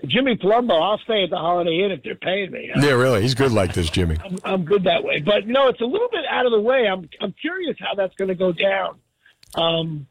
Jimmy 0.06 0.38
Palumbo, 0.38 0.80
I'll 0.80 1.00
stay 1.00 1.24
at 1.24 1.32
the 1.32 1.38
Holiday 1.38 1.84
Inn 1.84 1.92
if 1.92 2.04
they're 2.04 2.14
paying 2.16 2.52
me. 2.52 2.72
Yeah, 2.76 2.92
really. 2.92 3.22
He's 3.24 3.34
good 3.34 3.52
like 3.52 3.74
this, 3.74 3.90
Jimmy. 3.90 4.16
I'm, 4.24 4.38
I'm 4.44 4.66
good 4.66 4.84
that 4.84 5.04
way. 5.04 5.20
But 5.22 5.48
you 5.48 5.54
know, 5.54 5.70
it's 5.70 5.82
a 5.82 5.86
little 5.86 6.10
bit 6.12 6.24
out 6.30 6.46
of 6.46 6.52
the 6.52 6.60
way. 6.62 6.88
I'm 6.88 7.10
I'm 7.20 7.34
curious 7.42 7.76
how 7.80 7.96
that's 7.96 8.14
going 8.16 8.28
to 8.30 8.36
go 8.36 8.52
down. 8.52 9.00
Um, 9.56 10.08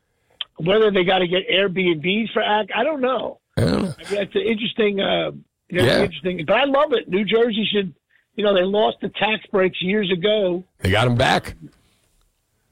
whether 0.56 0.90
they 0.90 1.04
got 1.04 1.18
to 1.20 1.28
get 1.28 1.48
Airbnbs 1.48 2.32
for 2.32 2.42
act, 2.42 2.72
I 2.74 2.82
don't 2.82 3.00
know. 3.00 3.38
I 3.56 3.60
don't 3.60 3.82
know. 3.82 3.94
I 4.04 4.10
mean, 4.12 4.22
it's 4.22 4.34
an 4.34 4.40
interesting. 4.42 5.00
Uh, 5.00 5.30
Yeah. 5.70 6.02
interesting. 6.02 6.44
But 6.46 6.56
I 6.56 6.64
love 6.64 6.92
it. 6.92 7.08
New 7.08 7.24
Jersey 7.24 7.68
should. 7.72 7.94
You 8.34 8.44
know, 8.44 8.54
they 8.54 8.64
lost 8.64 8.98
the 9.00 9.08
tax 9.08 9.46
breaks 9.52 9.80
years 9.80 10.10
ago, 10.12 10.62
They 10.80 10.90
got 10.90 11.04
them 11.06 11.16
back. 11.16 11.54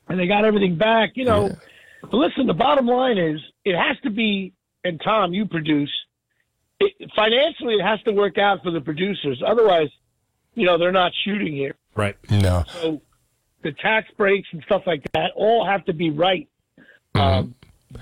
and 0.09 0.19
they 0.19 0.27
got 0.27 0.45
everything 0.45 0.77
back. 0.77 1.13
You 1.15 1.25
know, 1.27 1.51
but 2.03 2.13
listen. 2.15 2.47
The 2.49 2.55
bottom 2.55 2.87
line 2.87 3.19
is, 3.19 3.41
it 3.65 3.77
has 3.77 3.97
to 4.03 4.11
be. 4.11 4.53
And 4.83 5.01
Tom, 5.03 5.33
you 5.33 5.47
produce. 5.47 5.91
It, 6.81 7.11
financially, 7.15 7.75
it 7.75 7.83
has 7.83 8.01
to 8.03 8.13
work 8.13 8.39
out 8.39 8.63
for 8.63 8.71
the 8.71 8.81
producers. 8.81 9.43
Otherwise, 9.47 9.89
you 10.55 10.67
know, 10.67 10.79
they're 10.79 10.93
not 10.93 11.13
shooting 11.25 11.53
here. 11.53 11.75
Right. 11.95 12.17
No. 12.31 12.65
So 12.81 13.01
the 13.63 13.73
tax 13.73 14.09
breaks 14.17 14.49
and 14.53 14.63
stuff 14.65 14.83
like 14.87 15.03
that 15.13 15.33
all 15.37 15.67
have 15.67 15.85
to 15.87 15.93
be 15.93 16.11
right. 16.11 16.49
Mm-hmm. 17.15 17.21
Um, 17.21 17.55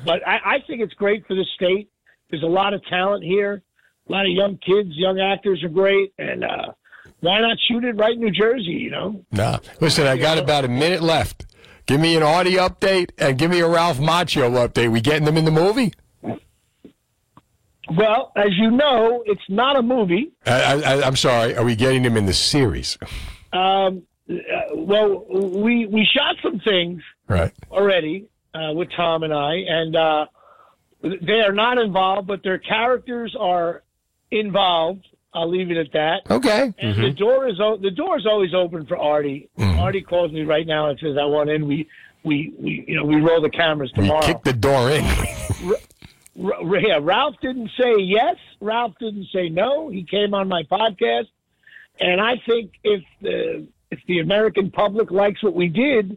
but 0.05 0.27
I, 0.27 0.39
I 0.45 0.59
think 0.67 0.81
it's 0.81 0.95
great 0.95 1.27
for 1.27 1.35
the 1.35 1.45
state. 1.55 1.91
There's 2.31 2.43
a 2.43 2.47
lot 2.47 2.73
of 2.73 2.85
talent 2.87 3.25
here. 3.25 3.63
A 4.09 4.13
lot 4.13 4.27
of 4.27 4.33
young 4.33 4.59
kids, 4.59 4.91
young 4.93 5.21
actors 5.21 5.63
are 5.63 5.69
great, 5.69 6.13
and 6.19 6.43
uh, 6.43 6.73
why 7.21 7.41
not 7.41 7.57
shoot 7.69 7.85
it 7.85 7.93
right 7.93 8.15
in 8.15 8.21
New 8.21 8.31
Jersey? 8.33 8.73
You 8.73 8.91
know, 8.91 9.25
No. 9.31 9.61
Listen, 9.81 10.07
I 10.07 10.17
got 10.17 10.39
about 10.39 10.65
a 10.65 10.69
minute 10.69 11.03
left. 11.03 11.47
Give 11.87 12.01
me 12.01 12.17
an 12.17 12.23
Artie 12.23 12.55
update 12.55 13.11
and 13.19 13.39
give 13.39 13.51
me 13.51 13.61
a 13.61 13.69
Ralph 13.69 13.99
Macchio 13.99 14.51
update. 14.67 14.91
We 14.91 15.01
getting 15.01 15.25
them 15.25 15.37
in 15.37 15.45
the 15.45 15.51
movie? 15.51 15.93
Well, 17.97 18.33
as 18.37 18.51
you 18.57 18.71
know, 18.71 19.23
it's 19.27 19.43
not 19.49 19.77
a 19.77 19.83
movie. 19.83 20.33
I, 20.47 20.83
I, 20.83 21.03
I'm 21.07 21.17
sorry. 21.17 21.57
Are 21.57 21.65
we 21.65 21.75
getting 21.77 22.03
him 22.05 22.17
in 22.17 22.27
the 22.27 22.33
series? 22.33 22.97
Um, 23.53 24.03
uh, 24.31 24.35
well, 24.75 25.25
we 25.29 25.87
we 25.87 26.07
shot 26.15 26.37
some 26.43 26.61
things 26.61 27.03
Right. 27.29 27.53
already 27.71 28.27
uh, 28.55 28.73
with 28.75 28.89
Tom 28.97 29.23
and 29.25 29.33
I, 29.35 29.55
and 29.57 29.97
uh, 29.97 30.27
they 31.03 31.41
are 31.41 31.53
not 31.53 31.79
involved, 31.79 32.29
but 32.29 32.43
their 32.43 32.59
characters 32.59 33.35
are 33.39 33.83
involved. 34.31 35.07
I'll 35.35 35.51
leave 35.51 35.71
it 35.71 35.77
at 35.79 35.93
that. 35.93 36.31
Okay. 36.31 36.73
And 36.79 37.03
the 37.03 37.11
door 37.11 37.49
is 37.49 37.59
o- 37.61 37.79
the 37.79 37.91
door 37.91 38.19
is 38.19 38.27
always 38.27 38.53
open 38.55 38.87
for 38.87 38.97
Artie. 38.99 39.49
Artie 39.59 40.03
calls 40.03 40.31
me 40.31 40.43
right 40.43 40.67
now 40.67 40.89
and 40.91 40.99
says, 40.99 41.17
"I 41.21 41.25
want 41.25 41.49
in." 41.51 41.67
We 41.67 41.89
we 42.23 42.53
we 42.59 42.85
you 42.87 42.97
know 42.97 43.05
we 43.05 43.17
roll 43.17 43.41
the 43.41 43.51
cameras 43.51 43.91
We 43.97 44.03
tomorrow. 44.05 44.27
kick 44.27 44.43
the 44.45 44.53
door 44.53 44.91
in. 44.91 45.05
R- 46.41 46.79
yeah, 46.81 46.99
Ralph 47.01 47.37
didn't 47.43 47.71
say 47.79 47.95
yes. 47.99 48.37
Ralph 48.61 48.95
didn't 48.99 49.27
say 49.35 49.49
no. 49.49 49.89
He 49.89 50.05
came 50.05 50.35
on 50.35 50.49
my 50.49 50.63
podcast, 50.65 51.29
and 52.01 52.21
I 52.21 52.35
think 52.47 52.73
if 52.83 53.03
the 53.21 53.67
if 53.91 53.99
the 54.07 54.21
American 54.21 54.71
public 54.71 55.11
likes 55.11 55.43
what 55.43 55.55
we 55.55 55.69
did, 55.69 56.17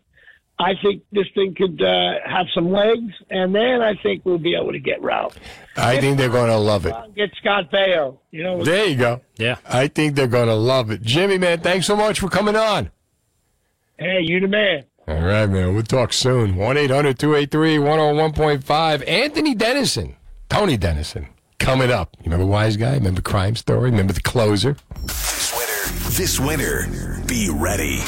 I 0.57 0.71
think 0.81 1.03
this 1.11 1.25
thing 1.35 1.53
could 1.53 1.81
uh, 1.81 2.13
have 2.25 2.45
some 2.55 2.71
legs, 2.71 3.11
and 3.29 3.53
then 3.53 3.81
I 3.81 3.95
think 4.01 4.23
we'll 4.23 4.37
be 4.37 4.55
able 4.55 4.71
to 4.71 4.79
get 4.79 5.01
Ralph. 5.01 5.37
I 5.75 5.99
think 5.99 6.17
they're 6.17 6.29
going 6.29 6.49
to 6.49 6.55
love 6.57 6.85
it. 6.85 6.95
Get 7.13 7.31
Scott 7.41 7.69
Baio. 7.69 8.19
You 8.31 8.43
know, 8.43 8.63
There 8.63 8.85
you 8.85 8.95
go. 8.95 9.19
Yeah. 9.35 9.57
I 9.67 9.89
think 9.89 10.15
they're 10.15 10.27
going 10.27 10.47
to 10.47 10.55
love 10.55 10.91
it. 10.91 11.01
Jimmy, 11.01 11.37
man, 11.37 11.59
thanks 11.59 11.85
so 11.85 11.97
much 11.97 12.21
for 12.21 12.29
coming 12.29 12.55
on. 12.55 12.89
hey, 13.99 14.19
you 14.21 14.39
the 14.39 14.47
man. 14.47 14.85
All 15.07 15.21
right, 15.21 15.45
man. 15.45 15.73
We'll 15.75 15.83
talk 15.83 16.13
soon. 16.13 16.55
1 16.55 16.77
800 16.77 17.19
283 17.19 17.77
101.5. 17.77 19.07
Anthony 19.07 19.53
Denison, 19.53 20.15
Tony 20.49 20.77
Denison, 20.77 21.27
coming 21.59 21.91
up. 21.91 22.15
You 22.19 22.25
remember 22.25 22.45
Wise 22.45 22.75
Guy? 22.75 22.93
Remember 22.95 23.21
Crime 23.21 23.55
Story? 23.55 23.91
Remember 23.91 24.13
The 24.13 24.21
Closer? 24.21 24.77
This 25.03 25.53
winter, 25.55 26.09
this 26.17 26.39
winter 26.39 27.21
be 27.27 27.49
ready. 27.51 28.01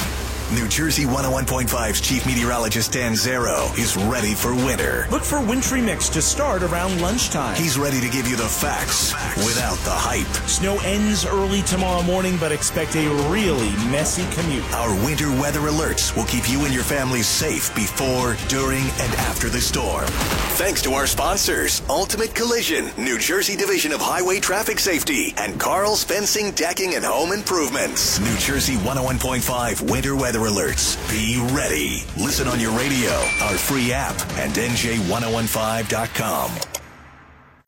New 0.54 0.66
Jersey 0.70 1.04
101.5's 1.04 2.00
chief 2.00 2.26
meteorologist 2.26 2.94
Dan 2.94 3.18
Zero 3.18 3.70
is 3.78 3.98
ready 3.98 4.34
for 4.34 4.56
winter. 4.56 5.06
Look 5.12 5.24
for 5.24 5.42
wintry 5.42 5.82
mix 5.82 6.08
to 6.08 6.22
start 6.22 6.64
around 6.64 7.02
lunchtime. 7.02 7.54
He's 7.58 7.78
ready 7.78 8.00
to 8.00 8.08
give 8.08 8.30
you 8.30 8.38
the 8.38 8.48
facts 8.48 9.12
without 9.36 9.76
the 9.80 9.92
hype. 9.92 10.26
Snow 10.48 10.80
ends 10.86 11.26
early 11.26 11.64
tomorrow 11.64 12.02
morning, 12.02 12.38
but 12.40 12.54
expect 12.54 12.96
a 12.96 13.10
really 13.30 13.72
messy 13.92 14.24
commute. 14.40 14.64
Our 14.74 14.96
winter 15.04 15.30
weather 15.32 15.60
alerts 15.60 16.16
will 16.16 16.24
keep 16.24 16.50
you 16.50 16.64
and 16.64 16.74
your 16.74 16.86
family 16.86 17.24
safe 17.24 17.76
before, 17.76 18.38
during, 18.48 18.84
and 18.84 19.14
after 19.28 19.50
the 19.50 19.60
storm. 19.60 20.08
Thanks 20.56 20.82
to 20.84 20.94
our 20.94 21.08
sponsors, 21.08 21.82
Ultimate 21.90 22.34
Collision, 22.34 22.90
New 22.98 23.20
Jersey 23.20 23.58
Division 23.58 23.92
of 23.92 24.00
Highway 24.00 24.40
Traffic 24.40 24.80
Safety, 24.80 25.34
and 25.36 25.60
Carl's 25.60 26.06
Fencing, 26.06 26.52
Decking, 26.52 26.96
and 26.96 27.04
Home 27.04 27.34
Improvements. 27.34 28.22
New 28.22 28.38
Jersey 28.38 28.76
101.5 28.78 29.92
winter 29.92 30.16
weather 30.16 30.37
alerts. 30.42 30.98
Be 31.10 31.38
ready. 31.56 32.04
Listen 32.18 32.48
on 32.48 32.60
your 32.60 32.72
radio, 32.78 33.12
our 33.42 33.58
free 33.58 33.92
app, 33.92 34.16
and 34.38 34.54
NJ1015.com. 34.54 36.52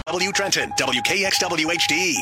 W 0.05 0.31
Trenton, 0.31 0.71
WKXWHD. 0.71 2.15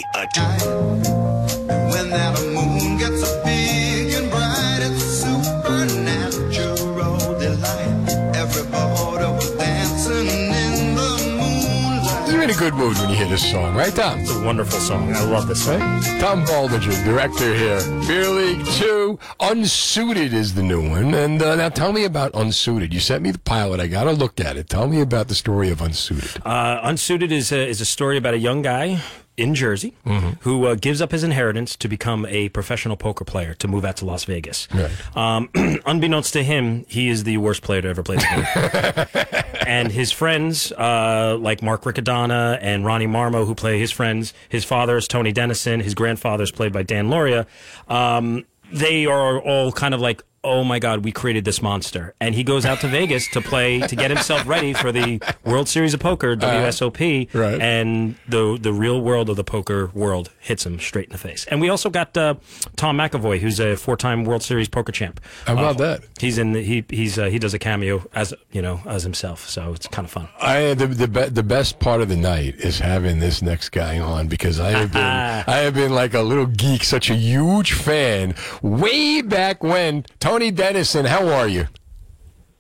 Good 12.72 12.78
mood 12.78 12.98
when 12.98 13.10
you 13.10 13.16
hear 13.16 13.28
this 13.28 13.50
song, 13.50 13.76
right, 13.76 13.96
Tom? 13.96 14.20
It's 14.20 14.36
a 14.36 14.44
wonderful 14.44 14.78
song. 14.80 15.14
I 15.14 15.24
love 15.24 15.48
this 15.48 15.64
song. 15.64 15.80
Tom 16.20 16.44
Baldinger, 16.44 17.02
director 17.06 17.54
here. 17.56 17.80
Beer 18.06 18.28
League 18.28 18.66
2, 18.66 19.18
Unsuited 19.40 20.34
is 20.34 20.54
the 20.54 20.64
new 20.64 20.90
one. 20.90 21.14
And 21.14 21.42
uh, 21.42 21.56
now 21.56 21.70
tell 21.70 21.94
me 21.94 22.04
about 22.04 22.34
Unsuited. 22.34 22.94
You 22.94 23.00
sent 23.00 23.24
me 23.24 23.32
the 23.32 23.40
pilot. 23.40 23.80
I 23.80 23.88
got 23.88 24.04
to 24.04 24.12
look 24.12 24.42
at 24.42 24.58
it. 24.58 24.68
Tell 24.68 24.86
me 24.86 25.00
about 25.00 25.30
the 25.30 25.36
story 25.36 25.70
of 25.70 25.82
Unsuited. 25.82 26.42
Uh, 26.46 26.82
Unsuited 26.84 27.32
is 27.32 27.54
a, 27.54 27.66
is 27.66 27.80
a 27.80 27.86
story 27.86 28.18
about 28.18 28.34
a 28.34 28.40
young 28.40 28.62
guy 28.62 29.02
in 29.38 29.54
Jersey 29.56 29.94
Mm-hmm. 30.06 30.30
who 30.42 30.66
uh, 30.66 30.76
gives 30.76 31.02
up 31.02 31.12
his 31.12 31.24
inheritance 31.24 31.76
to 31.78 31.88
become 31.88 32.26
a 32.28 32.50
professional 32.50 32.98
poker 32.98 33.24
player 33.24 33.54
to 33.56 33.68
move 33.68 33.86
out 33.86 33.98
to 33.98 34.06
Las 34.06 34.24
Vegas. 34.26 34.68
Um, 35.16 35.50
unbeknownst 35.86 36.34
to 36.34 36.44
him, 36.44 36.86
he 36.88 37.08
is 37.10 37.24
the 37.24 37.38
worst 37.38 37.62
player 37.62 37.82
to 37.84 37.88
ever 37.90 38.04
play 38.04 38.16
the 38.18 39.06
game. 39.44 39.54
and 39.68 39.92
his 39.92 40.12
friends, 40.12 40.72
uh, 40.72 41.38
like 41.40 41.62
Mark 41.62 41.84
Riccadona 41.84 42.58
and 42.62 42.86
Ronnie 42.86 43.08
Marmo, 43.08 43.46
who 43.46 43.54
play 43.54 43.80
his 43.80 43.92
friends, 43.92 44.34
his 44.50 44.64
father 44.66 44.98
is 44.98 45.08
Tony 45.08 45.32
Denison, 45.32 45.80
his 45.82 45.94
grandfather 45.94 46.44
is 46.44 46.52
played 46.52 46.74
by 46.74 46.84
Dan 46.84 47.10
Lauria. 47.10 47.46
Um, 47.88 48.46
they 48.72 49.06
are 49.06 49.40
all 49.40 49.72
kind 49.72 49.94
of 49.94 50.02
like, 50.02 50.24
oh 50.48 50.64
my 50.64 50.80
God, 50.80 51.04
we 51.04 51.12
created 51.12 51.46
this 51.46 51.62
monster. 51.62 52.14
And 52.22 52.34
he 52.36 52.44
goes 52.44 52.66
out 52.66 52.80
to 52.82 52.88
Vegas 52.88 53.28
to 53.32 53.42
play, 53.42 53.80
to 53.82 53.96
get 53.96 54.10
himself 54.12 54.46
ready 54.48 54.74
for 54.74 54.92
the 54.92 55.20
World 55.46 55.68
Series 55.70 55.94
of 55.94 56.00
Poker, 56.00 56.36
WSOP. 56.36 57.34
right. 57.34 57.60
And 57.62 58.16
the, 58.28 58.58
the 58.60 58.74
real 58.74 59.02
world 59.02 59.30
of 59.30 59.36
the 59.36 59.44
poker 59.44 59.88
world 59.94 60.30
hits 60.40 60.66
him 60.66 60.80
straight 60.80 61.06
in 61.08 61.12
the 61.12 61.18
face. 61.18 61.46
And 61.46 61.62
we 61.62 61.70
also 61.70 61.90
got 61.90 62.16
uh, 62.18 62.36
Tom 62.76 62.98
McEvoy, 62.98 63.40
who's 63.40 63.60
a 63.60 63.76
four 63.76 63.98
time 63.98 64.24
World 64.24 64.44
Series 64.44 64.70
poker 64.70 64.92
champ. 64.92 65.20
How 65.46 65.54
about 65.54 65.76
Uh, 65.82 65.86
that? 65.86 66.04
He's 66.20 66.38
in 66.38 66.54
the, 66.54 66.62
he, 66.64 66.84
he's, 66.90 67.18
uh, 67.20 67.26
he 67.26 67.40
does 67.40 67.54
a 67.54 67.60
cameo 67.60 68.04
as, 68.14 68.34
you 68.52 68.62
know, 68.62 68.82
as 68.86 69.04
himself. 69.04 69.48
So 69.50 69.74
it's 69.74 69.88
kind 69.88 70.06
of 70.06 70.12
fun. 70.12 70.28
I 70.42 70.74
the 70.74 70.88
the, 70.88 71.08
be, 71.08 71.24
the 71.30 71.44
best 71.44 71.80
part 71.80 72.02
of 72.02 72.10
the 72.10 72.16
night 72.16 72.56
is 72.56 72.80
having 72.80 73.20
this 73.20 73.42
next 73.42 73.70
guy 73.70 74.00
on 74.00 74.28
because 74.28 74.60
I 74.60 74.72
have 74.72 74.92
been 74.94 75.02
I 75.48 75.58
have 75.66 75.74
been 75.74 75.94
like 75.94 76.14
a 76.14 76.22
little 76.22 76.46
geek, 76.46 76.84
such 76.84 77.10
a 77.10 77.16
huge 77.16 77.74
fan 77.74 78.36
way 78.62 79.22
back 79.22 79.64
when. 79.64 80.06
Tony 80.20 80.37
Denison, 80.38 81.06
how 81.06 81.28
are 81.28 81.48
you? 81.48 81.68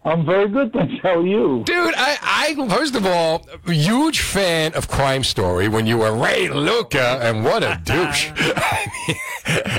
I'm 0.07 0.25
very 0.25 0.47
good, 0.47 0.71
thanks. 0.71 0.93
How 1.03 1.19
are 1.19 1.27
you? 1.27 1.63
Dude, 1.65 1.93
I, 1.97 2.17
I 2.21 2.67
first 2.69 2.95
of 2.95 3.05
all, 3.05 3.45
huge 3.65 4.21
fan 4.21 4.73
of 4.73 4.87
Crime 4.87 5.21
Story 5.23 5.67
when 5.67 5.85
you 5.85 5.97
were 5.97 6.15
Ray 6.15 6.47
Luca, 6.47 7.19
and 7.21 7.43
what 7.43 7.61
a 7.61 7.79
douche. 7.83 8.31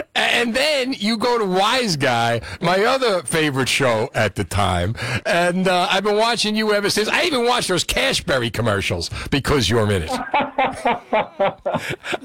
and 0.15 0.55
then 0.55 0.93
you 0.93 1.17
go 1.17 1.39
to 1.39 1.47
Wise 1.47 1.97
Guy, 1.97 2.43
my 2.61 2.85
other 2.85 3.23
favorite 3.23 3.71
show 3.71 4.11
at 4.15 4.35
the 4.35 4.45
time, 4.45 4.95
and 5.25 5.67
uh, 5.67 5.89
I've 5.91 6.05
been 6.05 6.19
watching 6.19 6.55
you 6.55 6.75
ever 6.75 6.91
since. 6.91 7.09
I 7.09 7.23
even 7.25 7.47
watched 7.47 7.69
those 7.69 7.85
Cashberry 7.85 8.53
commercials 8.53 9.11
because 9.31 9.71
you're 9.71 9.91
in 9.91 10.03
it. 10.03 10.11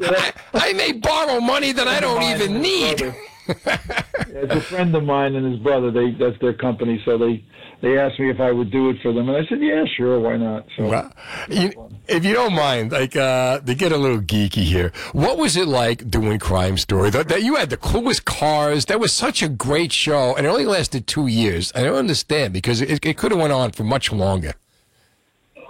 I, 0.04 0.34
I 0.54 0.74
may 0.74 0.91
borrow 0.91 1.40
money 1.40 1.72
that 1.72 1.88
I 1.88 2.02
don't 2.02 2.22
even 2.24 2.62
need. 2.62 3.16
It's 3.48 4.53
a 4.53 4.61
friend 4.61 4.95
of 4.95 5.03
mine 5.03 5.36
and 5.36 5.52
his 5.52 5.61
brother. 5.61 5.91
They 5.91 6.11
that's 6.11 6.40
their 6.40 6.53
company, 6.53 7.02
so 7.06 7.18
they 7.18 7.44
they 7.84 7.99
asked 7.99 8.18
me 8.18 8.30
if 8.30 8.40
I 8.40 8.52
would 8.52 8.72
do 8.72 8.90
it 8.90 8.98
for 9.02 9.11
them, 9.11 9.28
and 9.28 9.38
I 9.38 9.48
said, 9.49 9.60
yeah, 9.61 9.84
sure, 9.98 10.18
why 10.18 10.38
not? 10.38 10.65
So 10.78 10.88
Well, 10.88 11.11
you, 11.49 11.74
if 12.07 12.24
you 12.24 12.34
don't 12.34 12.53
mind, 12.53 12.94
like 12.94 13.15
uh, 13.18 13.60
to 13.60 13.76
get 13.76 13.91
a 13.91 13.98
little 13.98 14.22
geeky 14.22 14.64
here, 14.64 14.94
what 15.11 15.38
was 15.38 15.57
it 15.57 15.68
like 15.68 16.10
doing 16.10 16.40
Crime 16.40 16.78
Story? 16.78 17.10
That, 17.10 17.28
that 17.28 17.44
you 17.44 17.56
had 17.56 17.70
the 17.70 17.78
coolest 17.78 18.24
cars. 18.24 18.86
That 18.86 19.02
was 19.02 19.11
such 19.11 19.44
a 19.44 19.49
great 19.49 19.91
show, 19.91 20.34
and 20.34 20.45
it 20.45 20.49
only 20.49 20.65
lasted 20.65 21.07
two 21.07 21.28
years. 21.28 21.74
I 21.76 21.84
don't 21.84 21.98
understand 21.98 22.53
because 22.53 22.80
it, 22.80 23.06
it 23.06 23.18
could 23.18 23.32
have 23.32 23.40
went 23.41 23.52
on 23.52 23.72
for 23.72 23.84
much 23.84 24.14
longer. 24.14 24.53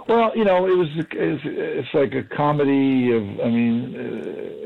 Well, 0.06 0.36
you 0.36 0.44
know, 0.44 0.66
it 0.66 0.76
was 0.76 0.88
it's, 0.96 1.42
it's 1.44 1.94
like 1.94 2.14
a 2.14 2.22
comedy 2.22 3.10
of, 3.12 3.22
I 3.40 3.48
mean, 3.48 3.96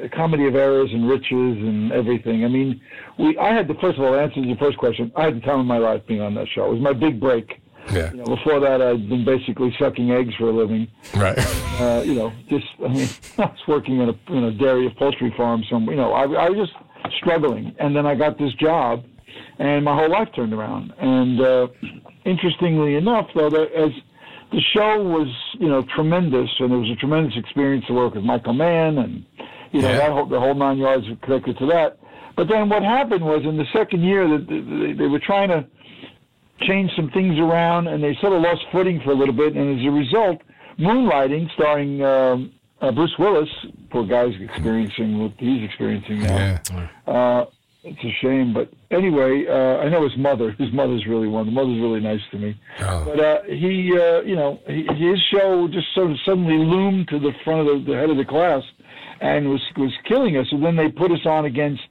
uh, 0.01 0.05
a 0.07 0.09
comedy 0.09 0.47
of 0.47 0.57
errors 0.57 0.91
and 0.93 1.09
riches 1.09 1.31
and 1.31 1.93
everything. 1.93 2.45
I 2.45 2.49
mean, 2.49 2.81
we 3.19 3.39
I 3.39 3.55
had 3.55 3.69
to 3.69 3.75
first 3.75 3.99
of 3.99 4.05
all 4.05 4.15
answer 4.15 4.41
your 4.41 4.57
first 4.57 4.79
question. 4.79 5.13
I 5.15 5.25
had 5.27 5.37
the 5.37 5.41
time 5.41 5.61
of 5.61 5.67
my 5.67 5.79
life 5.79 6.03
being 6.07 6.21
on 6.21 6.35
that 6.35 6.49
show. 6.49 6.67
It 6.67 6.75
was 6.75 6.83
my 6.83 6.93
big 6.93 7.21
break. 7.21 7.61
Yeah. 7.93 8.11
You 8.11 8.19
know, 8.19 8.25
before 8.25 8.61
that, 8.61 8.83
I'd 8.83 9.09
been 9.09 9.25
basically 9.25 9.75
sucking 9.79 10.11
eggs 10.11 10.35
for 10.35 10.51
a 10.51 10.53
living. 10.53 10.89
Right. 11.15 11.39
Uh, 11.81 12.03
you 12.05 12.15
know, 12.15 12.33
just 12.49 12.67
I 12.85 12.89
mean, 12.89 13.09
I 13.39 13.43
was 13.43 13.61
working 13.69 14.01
in 14.01 14.09
a 14.09 14.33
in 14.33 14.45
a 14.45 14.53
dairy 14.53 14.87
upholstery 14.87 15.33
farm 15.37 15.63
somewhere. 15.71 15.95
You 15.95 16.03
know, 16.03 16.13
I, 16.13 16.25
I 16.25 16.51
was 16.51 16.69
just 16.69 17.17
struggling, 17.17 17.75
and 17.79 17.95
then 17.95 18.07
I 18.07 18.17
got 18.17 18.39
this 18.39 18.53
job, 18.55 19.05
and 19.59 19.85
my 19.85 19.95
whole 19.95 20.11
life 20.11 20.29
turned 20.35 20.53
around. 20.53 20.93
And 20.99 21.41
uh, 21.41 21.69
interestingly 22.25 22.97
enough, 22.97 23.29
though, 23.35 23.47
as 23.47 23.93
the 24.51 24.61
show 24.75 25.03
was, 25.03 25.29
you 25.55 25.69
know, 25.69 25.85
tremendous, 25.95 26.51
and 26.59 26.73
it 26.73 26.77
was 26.77 26.91
a 26.91 26.97
tremendous 26.97 27.35
experience 27.37 27.85
to 27.87 27.93
work 27.93 28.15
with 28.15 28.25
Michael 28.25 28.55
Mann, 28.55 28.99
and 28.99 29.25
you 29.73 29.83
know, 29.83 29.93
that 29.93 30.11
whole, 30.11 30.27
the 30.27 30.41
whole 30.41 30.55
nine 30.55 30.79
yards 30.79 31.07
were 31.09 31.17
connected 31.17 31.59
to 31.59 31.67
that. 31.67 31.99
But 32.37 32.49
then 32.49 32.69
what 32.69 32.83
happened 32.83 33.25
was 33.25 33.43
in 33.45 33.57
the 33.57 33.67
second 33.73 34.03
year 34.03 34.27
that 34.29 34.47
they, 34.49 34.93
they 34.93 35.07
were 35.09 35.19
trying 35.19 35.49
to 35.49 35.67
change 36.63 36.91
some 36.97 37.11
things 37.11 37.39
around, 37.39 37.89
and 37.89 38.03
they 38.03 38.17
sort 38.21 38.33
of 38.33 38.43
lost 38.43 38.63
footing 38.73 39.01
for 39.05 39.11
a 39.11 39.15
little 39.15 39.35
bit. 39.35 39.55
And 39.55 39.79
as 39.79 39.87
a 39.87 39.91
result, 39.91 40.41
Moonlighting, 40.79 41.53
starring 41.55 42.03
um, 42.03 42.53
uh, 42.81 42.93
Bruce 42.93 43.15
Willis, 43.19 43.49
poor 43.91 44.07
guy's 44.07 44.35
experiencing 44.41 45.19
what 45.19 45.33
he's 45.39 45.65
experiencing 45.65 46.23
now. 46.23 46.61
Uh, 47.07 47.45
it's 47.85 48.05
a 48.05 48.13
shame, 48.21 48.53
but 48.53 48.71
anyway, 48.91 49.47
uh, 49.49 49.79
I 49.79 49.89
know 49.89 50.03
his 50.03 50.17
mother. 50.17 50.53
His 50.53 50.73
mother's 50.73 51.07
really 51.07 51.29
one. 51.29 51.47
The 51.47 51.53
mother's 51.53 51.81
really 51.81 52.01
nice 52.01 52.21
to 52.33 52.39
me. 52.39 52.61
But 53.05 53.21
uh, 53.21 53.43
he, 53.45 53.93
uh, 53.97 54.21
you 54.23 54.35
know, 54.35 54.61
he, 54.67 54.87
his 54.97 55.21
show 55.31 55.69
just 55.69 55.87
sort 55.95 56.11
of 56.11 56.17
suddenly 56.25 56.59
loomed 56.59 57.09
to 57.09 57.19
the 57.19 57.33
front 57.45 57.69
of 57.69 57.85
the, 57.85 57.93
the 57.93 57.99
head 57.99 58.11
of 58.11 58.17
the 58.17 58.25
class, 58.25 58.63
and 59.21 59.49
was 59.49 59.63
was 59.77 59.93
killing 60.07 60.37
us. 60.37 60.47
And 60.51 60.65
then 60.65 60.77
they 60.77 60.91
put 60.91 61.13
us 61.13 61.25
on 61.25 61.45
against 61.45 61.83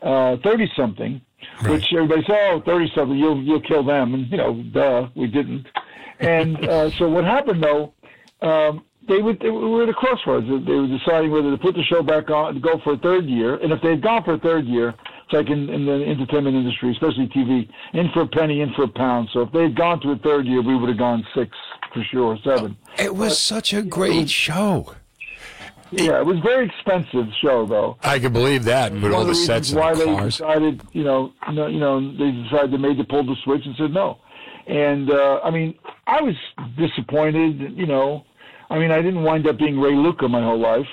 thirty 0.00 0.70
something, 0.76 1.20
which 1.66 1.92
everybody 1.92 2.22
said, 2.26 2.52
"Oh, 2.52 2.62
30 2.64 2.92
something, 2.94 3.18
you'll 3.18 3.42
you'll 3.42 3.60
kill 3.60 3.82
them," 3.82 4.14
and 4.14 4.30
you 4.30 4.36
know, 4.36 4.62
duh, 4.72 5.08
we 5.14 5.26
didn't. 5.26 5.66
And 6.20 6.64
uh, 6.68 6.90
so 6.90 7.08
what 7.08 7.24
happened 7.24 7.62
though? 7.62 7.92
Um, 8.40 8.84
they 9.08 9.20
would 9.20 9.40
they 9.40 9.50
were 9.50 9.82
at 9.82 9.88
a 9.88 9.94
crossroads. 9.94 10.46
They 10.46 10.72
were 10.74 10.86
deciding 10.86 11.30
whether 11.30 11.50
to 11.50 11.58
put 11.58 11.74
the 11.74 11.82
show 11.82 12.02
back 12.02 12.30
on, 12.30 12.54
to 12.54 12.60
go 12.60 12.80
for 12.82 12.94
a 12.94 12.98
third 12.98 13.26
year, 13.26 13.56
and 13.56 13.72
if 13.72 13.82
they 13.82 13.90
had 13.90 14.02
gone 14.02 14.24
for 14.24 14.34
a 14.34 14.38
third 14.38 14.64
year, 14.66 14.94
it's 15.24 15.32
like 15.32 15.48
in, 15.48 15.70
in 15.70 15.86
the 15.86 16.04
entertainment 16.04 16.56
industry, 16.56 16.92
especially 16.92 17.28
TV, 17.28 17.68
in 17.94 18.10
for 18.12 18.22
a 18.22 18.26
penny, 18.26 18.60
in 18.60 18.72
for 18.74 18.84
a 18.84 18.88
pound. 18.88 19.28
So 19.32 19.40
if 19.42 19.52
they 19.52 19.62
had 19.62 19.76
gone 19.76 20.00
to 20.02 20.12
a 20.12 20.16
third 20.16 20.46
year, 20.46 20.60
we 20.62 20.76
would 20.76 20.88
have 20.88 20.98
gone 20.98 21.26
six 21.34 21.56
for 21.92 22.02
sure, 22.04 22.38
seven. 22.44 22.76
It 22.98 23.14
was 23.14 23.38
such 23.38 23.72
a 23.72 23.82
great 23.82 24.28
show. 24.28 24.94
Yeah, 25.90 26.18
it 26.18 26.26
was 26.26 26.38
a 26.38 26.40
very 26.40 26.66
expensive 26.66 27.26
show 27.40 27.66
though. 27.66 27.96
I 28.02 28.18
can 28.18 28.32
believe 28.32 28.64
that 28.64 28.92
with 28.92 29.12
all 29.12 29.20
the 29.24 29.28
the 29.28 29.34
sets 29.34 29.72
reasons 29.72 29.80
why 29.80 29.92
and 29.92 30.00
the 30.00 30.04
they 30.04 30.24
decided, 30.24 30.82
you 30.92 31.04
know, 31.04 31.32
no, 31.52 31.66
you 31.68 31.78
know, 31.78 32.00
they 32.00 32.32
decided 32.42 32.72
they 32.72 32.78
made 32.78 32.98
to 32.98 33.04
pull 33.04 33.24
the 33.24 33.36
switch 33.44 33.64
and 33.64 33.76
said 33.76 33.92
no. 33.92 34.18
And 34.66 35.10
uh, 35.10 35.40
I 35.44 35.50
mean, 35.50 35.74
I 36.06 36.20
was 36.20 36.34
disappointed. 36.76 37.76
You 37.76 37.86
know, 37.86 38.24
I 38.70 38.78
mean, 38.78 38.90
I 38.90 39.02
didn't 39.02 39.22
wind 39.22 39.46
up 39.46 39.58
being 39.58 39.78
Ray 39.78 39.94
Luca 39.94 40.28
my 40.28 40.42
whole 40.42 40.58
life. 40.58 40.86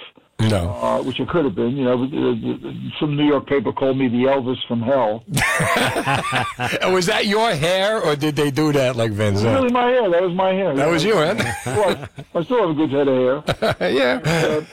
No. 0.50 0.72
Uh, 0.82 1.02
which 1.04 1.20
it 1.20 1.30
could 1.30 1.46
have 1.46 1.56
been. 1.56 1.76
You 1.78 1.86
know, 1.86 2.04
uh, 2.04 2.74
some 3.00 3.16
New 3.16 3.26
York 3.26 3.48
paper 3.48 3.72
called 3.72 3.98
me 3.98 4.08
the 4.08 4.24
Elvis 4.24 4.58
from 4.68 4.82
hell. 4.82 5.24
was 6.92 7.06
that 7.06 7.26
your 7.26 7.52
hair, 7.52 8.02
or 8.02 8.16
did 8.16 8.36
they 8.36 8.52
do 8.52 8.72
that 8.74 8.96
like 8.96 9.12
Van 9.12 9.34
It 9.34 9.36
was 9.36 9.44
really 9.44 9.72
my 9.72 9.88
hair. 9.88 10.10
That 10.10 10.22
was 10.22 10.34
my 10.34 10.54
hair. 10.54 10.76
That 10.76 10.88
was 10.88 11.04
you, 11.04 11.16
huh? 11.16 11.36
Well, 11.66 12.10
I 12.36 12.44
still 12.44 12.62
have 12.62 12.70
a 12.70 12.74
good 12.74 12.92
head 12.92 13.08
of 13.08 13.46
hair. 13.50 13.90
yeah. 13.92 14.22
Uh, 14.24 14.66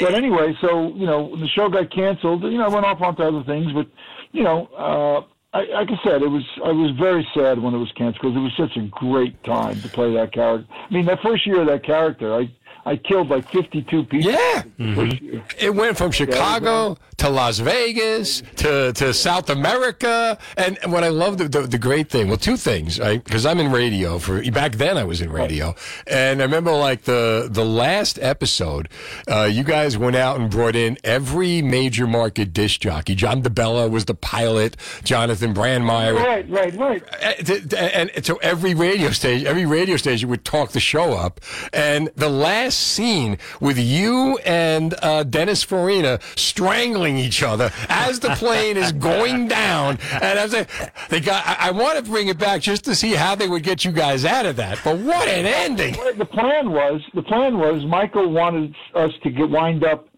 but 0.00 0.14
anyway, 0.14 0.56
so 0.60 0.94
you 0.94 1.06
know, 1.06 1.36
the 1.36 1.48
show 1.48 1.68
got 1.68 1.90
canceled. 1.90 2.42
You 2.42 2.58
know, 2.58 2.64
I 2.64 2.68
went 2.68 2.86
off 2.86 3.00
onto 3.00 3.22
other 3.22 3.42
things, 3.44 3.72
but 3.72 3.86
you 4.32 4.42
know, 4.42 4.66
uh, 4.76 5.56
I, 5.56 5.64
like 5.64 5.88
I 5.90 5.98
said, 6.04 6.22
it 6.22 6.28
was 6.28 6.44
I 6.64 6.70
was 6.70 6.92
very 6.92 7.26
sad 7.34 7.58
when 7.58 7.74
it 7.74 7.78
was 7.78 7.90
canceled 7.92 8.22
because 8.22 8.36
it 8.36 8.40
was 8.40 8.52
such 8.56 8.76
a 8.76 8.86
great 8.88 9.42
time 9.42 9.80
to 9.80 9.88
play 9.88 10.12
that 10.14 10.32
character. 10.32 10.66
I 10.72 10.94
mean, 10.94 11.06
that 11.06 11.20
first 11.22 11.46
year 11.46 11.62
of 11.62 11.66
that 11.66 11.84
character, 11.84 12.34
I 12.34 12.50
I 12.90 12.96
killed 12.96 13.28
like 13.28 13.48
fifty 13.50 13.82
two 13.82 14.02
people. 14.02 14.32
Yeah. 14.32 14.64
year. 14.78 15.44
It 15.58 15.72
went 15.72 15.96
from 15.96 16.10
Chicago 16.10 16.98
to 17.18 17.28
Las 17.28 17.58
Vegas 17.58 18.42
to, 18.56 18.92
to 18.94 19.12
South 19.12 19.50
America. 19.50 20.38
And 20.56 20.78
what 20.86 21.04
I 21.04 21.08
love, 21.08 21.36
the, 21.36 21.48
the, 21.48 21.60
the 21.62 21.78
great 21.78 22.08
thing, 22.08 22.28
well, 22.28 22.38
two 22.38 22.56
things, 22.56 22.98
right? 22.98 23.22
Because 23.22 23.44
I'm 23.44 23.60
in 23.60 23.70
radio 23.70 24.18
for, 24.18 24.42
back 24.50 24.72
then 24.72 24.96
I 24.96 25.04
was 25.04 25.20
in 25.20 25.30
radio. 25.30 25.74
And 26.06 26.40
I 26.40 26.44
remember 26.44 26.72
like 26.72 27.02
the, 27.02 27.46
the 27.50 27.64
last 27.64 28.18
episode, 28.22 28.88
uh, 29.30 29.44
you 29.44 29.64
guys 29.64 29.98
went 29.98 30.16
out 30.16 30.40
and 30.40 30.50
brought 30.50 30.74
in 30.74 30.96
every 31.04 31.60
major 31.60 32.06
market 32.06 32.54
disc 32.54 32.80
jockey. 32.80 33.14
John 33.14 33.42
DeBella 33.42 33.90
was 33.90 34.06
the 34.06 34.14
pilot, 34.14 34.76
Jonathan 35.04 35.52
Brandmeier. 35.54 36.16
Right, 36.16 36.48
right, 36.48 36.74
right. 36.74 37.02
And, 37.22 37.74
and, 37.74 38.10
and 38.10 38.24
so 38.24 38.36
every 38.36 38.74
radio 38.74 39.10
station, 39.10 39.46
every 39.46 39.66
radio 39.66 39.98
station 39.98 40.30
would 40.30 40.46
talk 40.46 40.72
the 40.72 40.80
show 40.80 41.12
up. 41.12 41.40
And 41.74 42.08
the 42.16 42.30
last 42.30 42.79
scene 42.80 43.38
with 43.60 43.78
you 43.78 44.38
and 44.38 44.94
uh, 45.02 45.22
Dennis 45.24 45.62
Farina 45.62 46.18
strangling 46.36 47.16
each 47.16 47.42
other 47.42 47.70
as 47.88 48.20
the 48.20 48.30
plane 48.30 48.76
is 48.76 48.92
going 48.92 49.48
down. 49.48 49.98
And 50.12 50.38
I 50.38 50.42
was 50.42 50.52
like, 50.52 50.70
they 51.08 51.20
got. 51.20 51.46
I, 51.46 51.68
I 51.68 51.70
want 51.70 52.04
to 52.04 52.10
bring 52.10 52.28
it 52.28 52.38
back 52.38 52.62
just 52.62 52.84
to 52.84 52.94
see 52.94 53.12
how 53.12 53.34
they 53.34 53.48
would 53.48 53.62
get 53.62 53.84
you 53.84 53.92
guys 53.92 54.24
out 54.24 54.46
of 54.46 54.56
that. 54.56 54.80
But 54.84 54.98
what 54.98 55.28
an 55.28 55.46
ending! 55.46 55.96
The 56.16 56.24
plan 56.24 56.70
was 56.70 57.00
the 57.14 57.22
plan 57.22 57.58
was 57.58 57.84
Michael 57.84 58.30
wanted 58.30 58.74
us 58.94 59.12
to 59.22 59.30
get 59.30 59.50
wind 59.50 59.84
up 59.84 60.08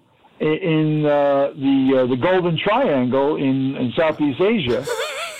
in 0.40 1.06
uh, 1.06 1.52
the 1.54 2.02
uh, 2.02 2.06
the 2.06 2.16
Golden 2.16 2.58
Triangle 2.58 3.36
in, 3.36 3.76
in 3.76 3.92
Southeast 3.96 4.40
Asia, 4.40 4.84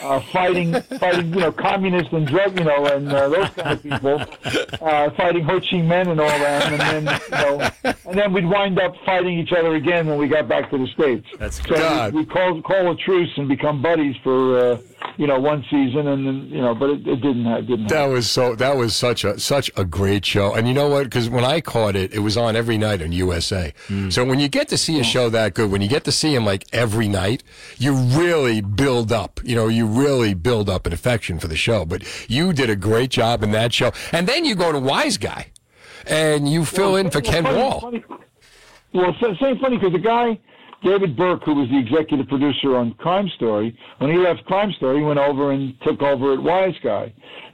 uh, 0.02 0.20
fighting 0.32 0.72
fighting 0.98 1.32
you 1.32 1.40
know 1.40 1.52
communists 1.52 2.12
and 2.12 2.26
drug 2.26 2.58
you 2.58 2.64
know 2.64 2.86
and 2.86 3.12
uh, 3.12 3.28
those 3.28 3.48
kind 3.50 3.72
of 3.72 3.82
people, 3.82 4.20
uh, 4.80 5.10
fighting 5.10 5.44
Ho 5.44 5.60
Chi 5.60 5.76
Minh 5.76 6.10
and 6.10 6.20
all 6.20 6.28
that, 6.28 6.72
and 6.72 7.06
then 7.06 7.20
you 7.22 7.90
know 7.90 7.96
and 8.06 8.18
then 8.18 8.32
we'd 8.32 8.46
wind 8.46 8.78
up 8.80 8.94
fighting 9.04 9.38
each 9.38 9.52
other 9.52 9.74
again 9.74 10.06
when 10.06 10.18
we 10.18 10.28
got 10.28 10.48
back 10.48 10.70
to 10.70 10.78
the 10.78 10.86
states. 10.88 11.26
That's 11.38 11.62
so 11.62 11.74
God. 11.76 12.14
we, 12.14 12.20
we 12.20 12.26
call 12.26 12.60
call 12.62 12.92
a 12.92 12.96
truce 12.96 13.30
and 13.36 13.48
become 13.48 13.82
buddies 13.82 14.16
for 14.22 14.58
uh, 14.58 14.78
you 15.16 15.26
know 15.26 15.38
one 15.38 15.62
season, 15.70 16.08
and 16.08 16.26
then 16.26 16.48
you 16.50 16.60
know, 16.60 16.74
but 16.74 16.90
it, 16.90 17.06
it 17.06 17.16
didn't 17.16 17.46
it 17.46 17.62
didn't. 17.66 17.88
That 17.88 18.06
was 18.06 18.30
so. 18.30 18.54
That 18.54 18.76
was 18.76 18.94
such 18.96 19.24
a 19.24 19.38
such 19.38 19.70
a 19.76 19.84
great 19.84 20.24
show. 20.24 20.54
And 20.54 20.66
you 20.68 20.74
know 20.74 20.88
what? 20.88 21.04
Because 21.04 21.28
when 21.28 21.44
I 21.44 21.60
caught 21.60 21.96
it, 21.96 22.12
it 22.14 22.20
was 22.20 22.36
on 22.36 22.56
every 22.56 22.78
night 22.78 23.02
on 23.02 23.12
USA. 23.12 23.72
Hmm. 23.88 24.10
So 24.10 24.24
when 24.24 24.40
you 24.40 24.48
get 24.48 24.68
to 24.68 24.78
see 24.78 24.98
a 25.00 25.04
show 25.04 25.28
that 25.30 25.54
good, 25.54 25.70
when 25.70 25.82
you 25.82 25.88
get 25.88 26.04
to 26.04 26.12
see 26.12 26.34
him 26.34 26.44
like 26.44 26.64
every 26.72 27.08
night, 27.08 27.42
you 27.78 27.94
really 27.94 28.60
build 28.60 29.12
up. 29.12 29.40
You 29.44 29.54
know, 29.56 29.68
you 29.68 29.86
really 29.86 30.34
build 30.34 30.68
up 30.70 30.86
an 30.86 30.92
affection 30.92 31.38
for 31.38 31.48
the 31.48 31.56
show. 31.56 31.84
But 31.84 32.02
you 32.30 32.52
did 32.52 32.70
a 32.70 32.76
great 32.76 33.10
job 33.10 33.42
in 33.42 33.50
that 33.52 33.72
show. 33.72 33.92
And 34.12 34.26
then 34.26 34.44
you 34.44 34.54
go 34.54 34.72
to 34.72 34.78
Wise 34.78 35.18
Guy, 35.18 35.48
and 36.06 36.48
you 36.50 36.64
fill 36.64 36.96
in 36.96 37.10
for 37.10 37.20
Ken 37.20 37.44
funny- 37.44 37.58
Wahl. 37.58 37.80
funny- 37.80 38.04
Well, 38.94 39.14
same 39.20 39.58
funny 39.58 39.78
because 39.78 39.92
the 39.92 39.98
guy, 39.98 40.38
David 40.82 41.16
Burke, 41.16 41.44
who 41.44 41.54
was 41.54 41.68
the 41.68 41.78
executive 41.78 42.28
producer 42.28 42.76
on 42.76 42.94
Crime 42.94 43.28
Story, 43.36 43.76
when 43.98 44.10
he 44.10 44.16
left 44.16 44.44
Crime 44.44 44.72
Story, 44.72 44.98
he 44.98 45.04
went 45.04 45.18
over 45.18 45.52
and 45.52 45.74
took 45.82 46.02
over 46.02 46.32
at 46.32 46.42
Wise 46.42 46.74
Guy. 46.82 47.12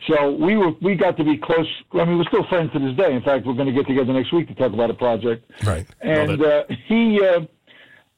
So 0.09 0.33
we 0.33 0.57
were 0.57 0.73
we 0.81 0.95
got 0.95 1.17
to 1.19 1.25
be 1.25 1.37
close. 1.37 1.67
I 1.93 2.05
mean, 2.05 2.19
we're 2.19 2.25
still 2.25 2.47
friends 2.49 2.73
to 2.73 2.79
this 2.79 2.97
day. 2.97 3.13
In 3.15 3.23
fact, 3.23 3.47
we're 3.47 3.55
going 3.55 3.67
to 3.67 3.73
get 3.73 3.87
together 3.87 4.13
next 4.13 4.33
week 4.33 4.49
to 4.49 4.55
talk 4.55 4.73
about 4.73 4.91
a 4.91 4.95
project. 4.95 5.51
Right. 5.65 5.87
And 6.01 6.43
uh, 6.43 6.65
he, 6.87 7.21
uh, 7.23 7.41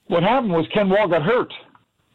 what 0.06 0.22
happened 0.22 0.52
was 0.52 0.66
Ken 0.72 0.88
Wahl 0.88 1.08
got 1.08 1.22
hurt. 1.22 1.52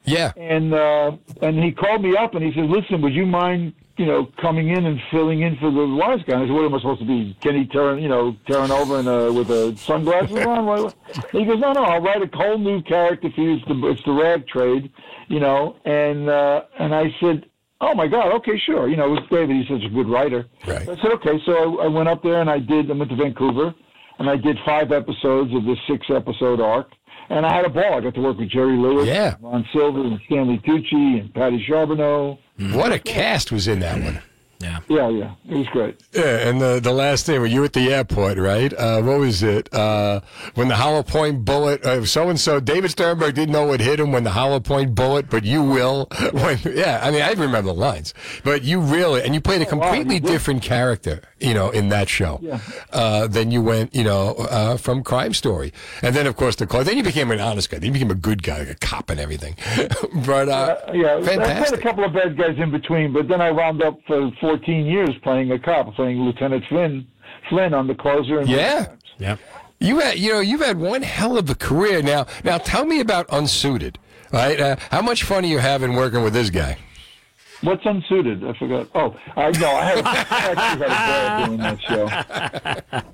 Yeah. 0.06 0.32
And 0.38 0.74
uh, 0.74 1.18
and 1.42 1.62
he 1.62 1.72
called 1.72 2.04
me 2.04 2.16
up 2.16 2.36
and 2.36 2.44
he 2.44 2.54
said, 2.54 2.70
"Listen, 2.70 3.02
would 3.02 3.14
you 3.14 3.26
mind, 3.26 3.74
you 3.98 4.06
know, 4.06 4.28
coming 4.42 4.70
in 4.70 4.86
and 4.86 5.00
filling 5.12 5.42
in 5.42 5.56
for 5.58 5.72
the 5.72 5.86
wise 5.88 6.22
guy?" 6.28 6.38
I 6.42 6.46
said, 6.46 6.52
"What 6.52 6.66
am 6.66 6.74
I 6.76 6.80
supposed 6.80 7.02
to 7.02 7.08
be? 7.08 7.36
Kenny 7.42 7.66
turn, 7.68 8.02
you 8.02 8.10
know, 8.10 8.36
turn 8.50 8.72
over 8.72 9.00
and 9.00 9.08
uh, 9.08 9.32
with 9.34 9.50
uh, 9.50 9.76
sunglasses 9.76 10.38
on?" 10.46 10.66
What- 10.66 10.84
what?" 10.84 10.96
He 11.32 11.46
goes, 11.46 11.60
"No, 11.60 11.72
no, 11.74 11.84
I'll 11.84 12.02
write 12.02 12.22
a 12.22 12.30
whole 12.36 12.58
new 12.58 12.82
character 12.82 13.30
for 13.34 13.42
you. 13.42 13.56
It's 13.56 13.66
the 13.68 13.88
it's 13.88 14.04
the 14.04 14.12
rag 14.14 14.48
trade, 14.48 14.92
you 15.28 15.40
know." 15.40 15.76
And 15.86 16.30
uh, 16.30 16.64
and 16.80 16.94
I 16.96 17.14
said, 17.22 17.46
"Oh 17.82 17.94
my 17.96 18.08
God, 18.08 18.34
okay, 18.36 18.58
sure." 18.66 18.88
You 18.90 18.98
know, 18.98 19.08
it 19.08 19.22
was 19.22 19.30
David. 19.30 19.56
He's 19.56 19.68
such 19.68 19.84
a 19.86 19.90
good 19.94 20.08
writer. 20.10 20.46
Right. 20.68 20.82
I 20.82 20.96
said, 20.96 21.12
"Okay." 21.14 21.40
So 21.46 21.80
I, 21.80 21.86
I 21.86 21.88
went 21.88 22.10
up 22.10 22.22
there 22.24 22.42
and 22.42 22.50
I 22.50 22.60
did. 22.60 22.90
I 22.92 22.94
went 22.94 23.10
to 23.12 23.16
Vancouver, 23.16 23.74
and 24.20 24.30
I 24.30 24.36
did 24.36 24.58
five 24.66 24.92
episodes 24.92 25.54
of 25.54 25.64
this 25.66 25.78
six 25.88 26.08
episode 26.10 26.60
arc. 26.60 26.90
And 27.28 27.44
I 27.44 27.56
had 27.56 27.66
a 27.66 27.70
ball. 27.70 27.98
I 27.98 28.02
got 28.02 28.14
to 28.14 28.22
work 28.22 28.38
with 28.38 28.50
Jerry 28.50 28.78
Lewis, 28.78 29.08
Yeah. 29.08 29.34
Ron 29.42 29.66
Silver, 29.74 30.02
and 30.02 30.20
Stanley 30.28 30.60
Tucci, 30.60 31.20
and 31.22 31.34
Patty 31.34 31.64
Charbonneau. 31.68 32.38
What 32.58 32.92
a 32.92 33.00
cast 33.00 33.52
was 33.52 33.68
in 33.68 33.80
that 33.82 34.02
one. 34.02 34.22
Yeah. 34.60 34.80
Yeah, 34.88 35.10
yeah. 35.10 35.32
It 35.50 35.58
was 35.58 35.68
great. 35.68 36.02
Yeah, 36.14 36.48
and 36.48 36.62
the 36.62 36.80
the 36.82 36.92
last 36.92 37.26
thing, 37.26 37.40
were 37.40 37.46
you 37.46 37.64
at 37.64 37.74
the 37.74 37.94
airport, 37.94 38.38
right? 38.38 38.74
Uh, 38.74 39.02
what 39.02 39.20
was 39.20 39.44
it? 39.44 39.74
Uh, 39.74 40.22
when 40.56 40.68
the 40.68 40.76
hollow 40.76 41.04
point 41.04 41.46
bullet, 41.46 42.06
so 42.08 42.30
and 42.30 42.40
so, 42.40 42.60
David 42.60 42.92
Sternberg 42.92 43.36
didn't 43.36 43.52
know 43.52 43.66
what 43.66 43.80
hit 43.82 44.00
him 44.00 44.12
when 44.12 44.24
the 44.24 44.32
hollow 44.32 44.60
point 44.60 44.96
bullet, 44.96 45.30
but 45.30 45.44
you 45.44 45.64
will. 45.64 46.08
When, 46.36 46.60
yeah, 46.66 47.00
I 47.02 47.12
mean, 47.12 47.22
I 47.22 47.30
remember 47.32 47.62
the 47.62 47.74
lines, 47.74 48.14
but 48.44 48.64
you 48.64 48.80
really, 48.82 49.22
and 49.24 49.34
you 49.34 49.40
played 49.40 49.62
a 49.62 49.66
completely 49.66 50.20
different 50.20 50.62
character, 50.62 51.22
you 51.40 51.54
know, 51.54 51.70
in 51.70 51.90
that 51.90 52.10
show. 52.10 52.40
Yeah. 52.42 52.60
Uh, 52.92 53.28
then 53.28 53.52
you 53.52 53.62
went, 53.62 53.96
you 53.96 54.04
know, 54.04 54.34
uh, 54.34 54.76
from 54.78 55.02
Crime 55.02 55.34
Story, 55.34 55.72
and 56.02 56.16
then 56.16 56.28
of 56.28 56.36
course 56.36 56.56
the 56.56 56.66
then 56.66 56.98
you 56.98 57.04
became 57.04 57.32
an 57.32 57.40
honest 57.40 57.70
guy. 57.70 57.78
Then 57.78 57.88
you 57.88 57.94
became 57.94 58.12
a 58.12 58.16
good 58.16 58.44
guy, 58.44 58.60
like 58.60 58.70
a 58.70 58.76
cop 58.76 59.10
and 59.10 59.20
everything. 59.20 59.56
but 60.26 60.50
uh, 60.50 60.78
Yeah, 60.94 61.18
I 61.18 61.22
played 61.22 61.74
a 61.74 61.78
couple 61.82 62.04
of 62.04 62.14
bad 62.14 62.38
guys 62.38 62.58
in 62.58 62.72
between, 62.72 63.14
but 63.14 63.28
then 63.28 63.42
I 63.42 63.52
wound 63.52 63.82
up 63.82 64.00
for 64.08 64.32
14 64.46 64.86
years 64.86 65.10
playing 65.24 65.52
a 65.52 65.58
cop, 65.58 65.96
playing 65.96 66.22
Lieutenant 66.22 66.64
Flynn, 66.70 67.08
Flynn 67.50 67.74
on 67.74 67.88
the 67.88 67.96
closer. 67.96 68.40
And 68.42 68.48
Yeah. 68.50 68.94
Yeah. 69.18 69.38
You 69.80 70.00
had, 70.00 70.20
you 70.20 70.34
know, 70.34 70.40
you've 70.40 70.62
had 70.62 70.78
one 70.78 71.02
hell 71.02 71.36
of 71.38 71.50
a 71.50 71.56
career. 71.56 72.04
Now, 72.04 72.28
now 72.44 72.60
tell 72.60 72.86
me 72.86 73.00
about 73.00 73.28
Unsuited. 73.30 73.98
Right? 74.32 74.60
Uh, 74.60 74.76
how 74.92 75.02
much 75.02 75.24
fun 75.24 75.46
are 75.46 75.48
you 75.48 75.58
having 75.58 75.96
working 75.96 76.24
with 76.24 76.34
this 76.34 76.52
guy? 76.52 76.78
What's 77.62 77.86
unsuited? 77.86 78.44
I 78.44 78.54
forgot. 78.58 78.90
Oh, 78.96 79.16
I 79.36 79.52
know. 79.52 79.72
I, 79.72 79.84
had, 79.84 80.06
I 80.06 80.16
actually 80.18 80.56
had 80.60 80.82
a 80.82 81.38
ball 81.38 81.46
doing 81.48 81.60
that 81.60 81.82
show. 81.82 83.02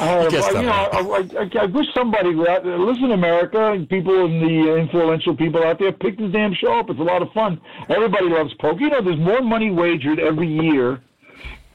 Uh, 0.00 0.04
I, 0.04 0.06
had 0.06 0.32
a- 0.32 0.60
you 0.60 0.66
know, 0.66 0.70
I, 0.70 1.28
I, 1.40 1.62
I 1.62 1.64
wish 1.66 1.86
somebody 1.92 2.32
would 2.32 2.46
out 2.48 2.62
there, 2.62 2.78
listen, 2.78 3.10
America, 3.10 3.72
and 3.72 3.88
people 3.88 4.24
in 4.26 4.38
the 4.38 4.76
influential 4.76 5.34
people 5.36 5.64
out 5.64 5.80
there, 5.80 5.90
pick 5.90 6.16
this 6.18 6.30
damn 6.30 6.54
show 6.54 6.78
up. 6.78 6.88
It's 6.88 7.00
a 7.00 7.02
lot 7.02 7.20
of 7.20 7.32
fun. 7.32 7.60
Everybody 7.88 8.26
loves 8.28 8.54
poker. 8.60 8.78
You 8.80 8.90
know, 8.90 9.02
there's 9.02 9.18
more 9.18 9.40
money 9.42 9.70
wagered 9.72 10.20
every 10.20 10.46
year 10.46 11.02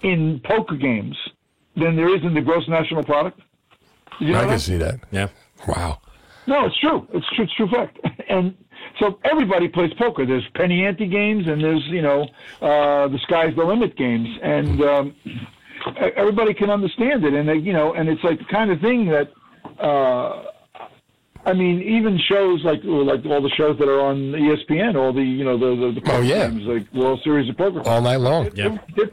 in 0.03 0.39
poker 0.45 0.75
games 0.75 1.17
than 1.75 1.97
there 1.97 2.15
is 2.15 2.23
in 2.23 2.33
the 2.33 2.39
gross 2.41 2.65
national 2.69 3.03
product. 3.03 3.41
You 4.21 4.31
know 4.31 4.37
I 4.37 4.41
can 4.43 4.49
that? 4.51 4.59
see 4.61 4.77
that. 4.77 4.99
Yeah. 5.11 5.27
Wow. 5.67 5.99
No, 6.47 6.65
it's 6.67 6.79
true. 6.79 7.05
It's 7.13 7.25
true. 7.35 7.43
It's 7.43 7.53
true 7.55 7.67
fact. 7.69 7.99
And 8.29 8.55
so 8.99 9.19
everybody 9.23 9.67
plays 9.67 9.93
poker. 9.95 10.25
There's 10.25 10.47
penny 10.55 10.85
ante 10.85 11.07
games, 11.07 11.47
and 11.47 11.63
there's 11.63 11.83
you 11.87 12.01
know 12.01 12.23
uh, 12.61 13.07
the 13.07 13.19
sky's 13.23 13.55
the 13.55 13.63
limit 13.63 13.95
games, 13.95 14.29
and 14.41 14.81
um, 14.81 15.15
everybody 16.15 16.53
can 16.53 16.69
understand 16.69 17.23
it. 17.25 17.33
And 17.33 17.47
they, 17.47 17.55
you 17.57 17.73
know, 17.73 17.93
and 17.93 18.07
it's 18.09 18.23
like 18.23 18.39
the 18.39 18.45
kind 18.45 18.71
of 18.71 18.79
thing 18.81 19.05
that. 19.09 19.31
Uh, 19.79 20.45
I 21.45 21.51
mean, 21.51 21.81
even 21.81 22.17
shows 22.19 22.63
like 22.63 22.79
like 22.85 23.25
all 23.25 23.41
the 23.41 23.49
shows 23.57 23.77
that 23.79 23.89
are 23.89 23.99
on 23.99 24.31
ESPN, 24.31 24.95
all 24.95 25.11
the 25.11 25.21
you 25.21 25.43
know 25.43 25.57
the 25.57 25.75
the, 25.87 25.91
the 25.95 26.01
poker 26.01 26.17
Oh, 26.19 26.21
yeah. 26.21 26.47
games, 26.47 26.63
like 26.63 26.93
World 26.93 27.19
Series 27.21 27.49
of 27.49 27.57
Poker, 27.57 27.81
All 27.85 28.01
night 28.01 28.21
long. 28.21 28.49
they're, 28.55 28.79
they're, 28.95 29.09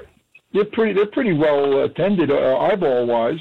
they're 0.52 0.64
pretty 0.66 0.92
they're 0.92 1.06
pretty 1.06 1.32
well 1.32 1.80
attended 1.82 2.30
uh, 2.30 2.56
eyeball 2.58 3.06
wise, 3.06 3.40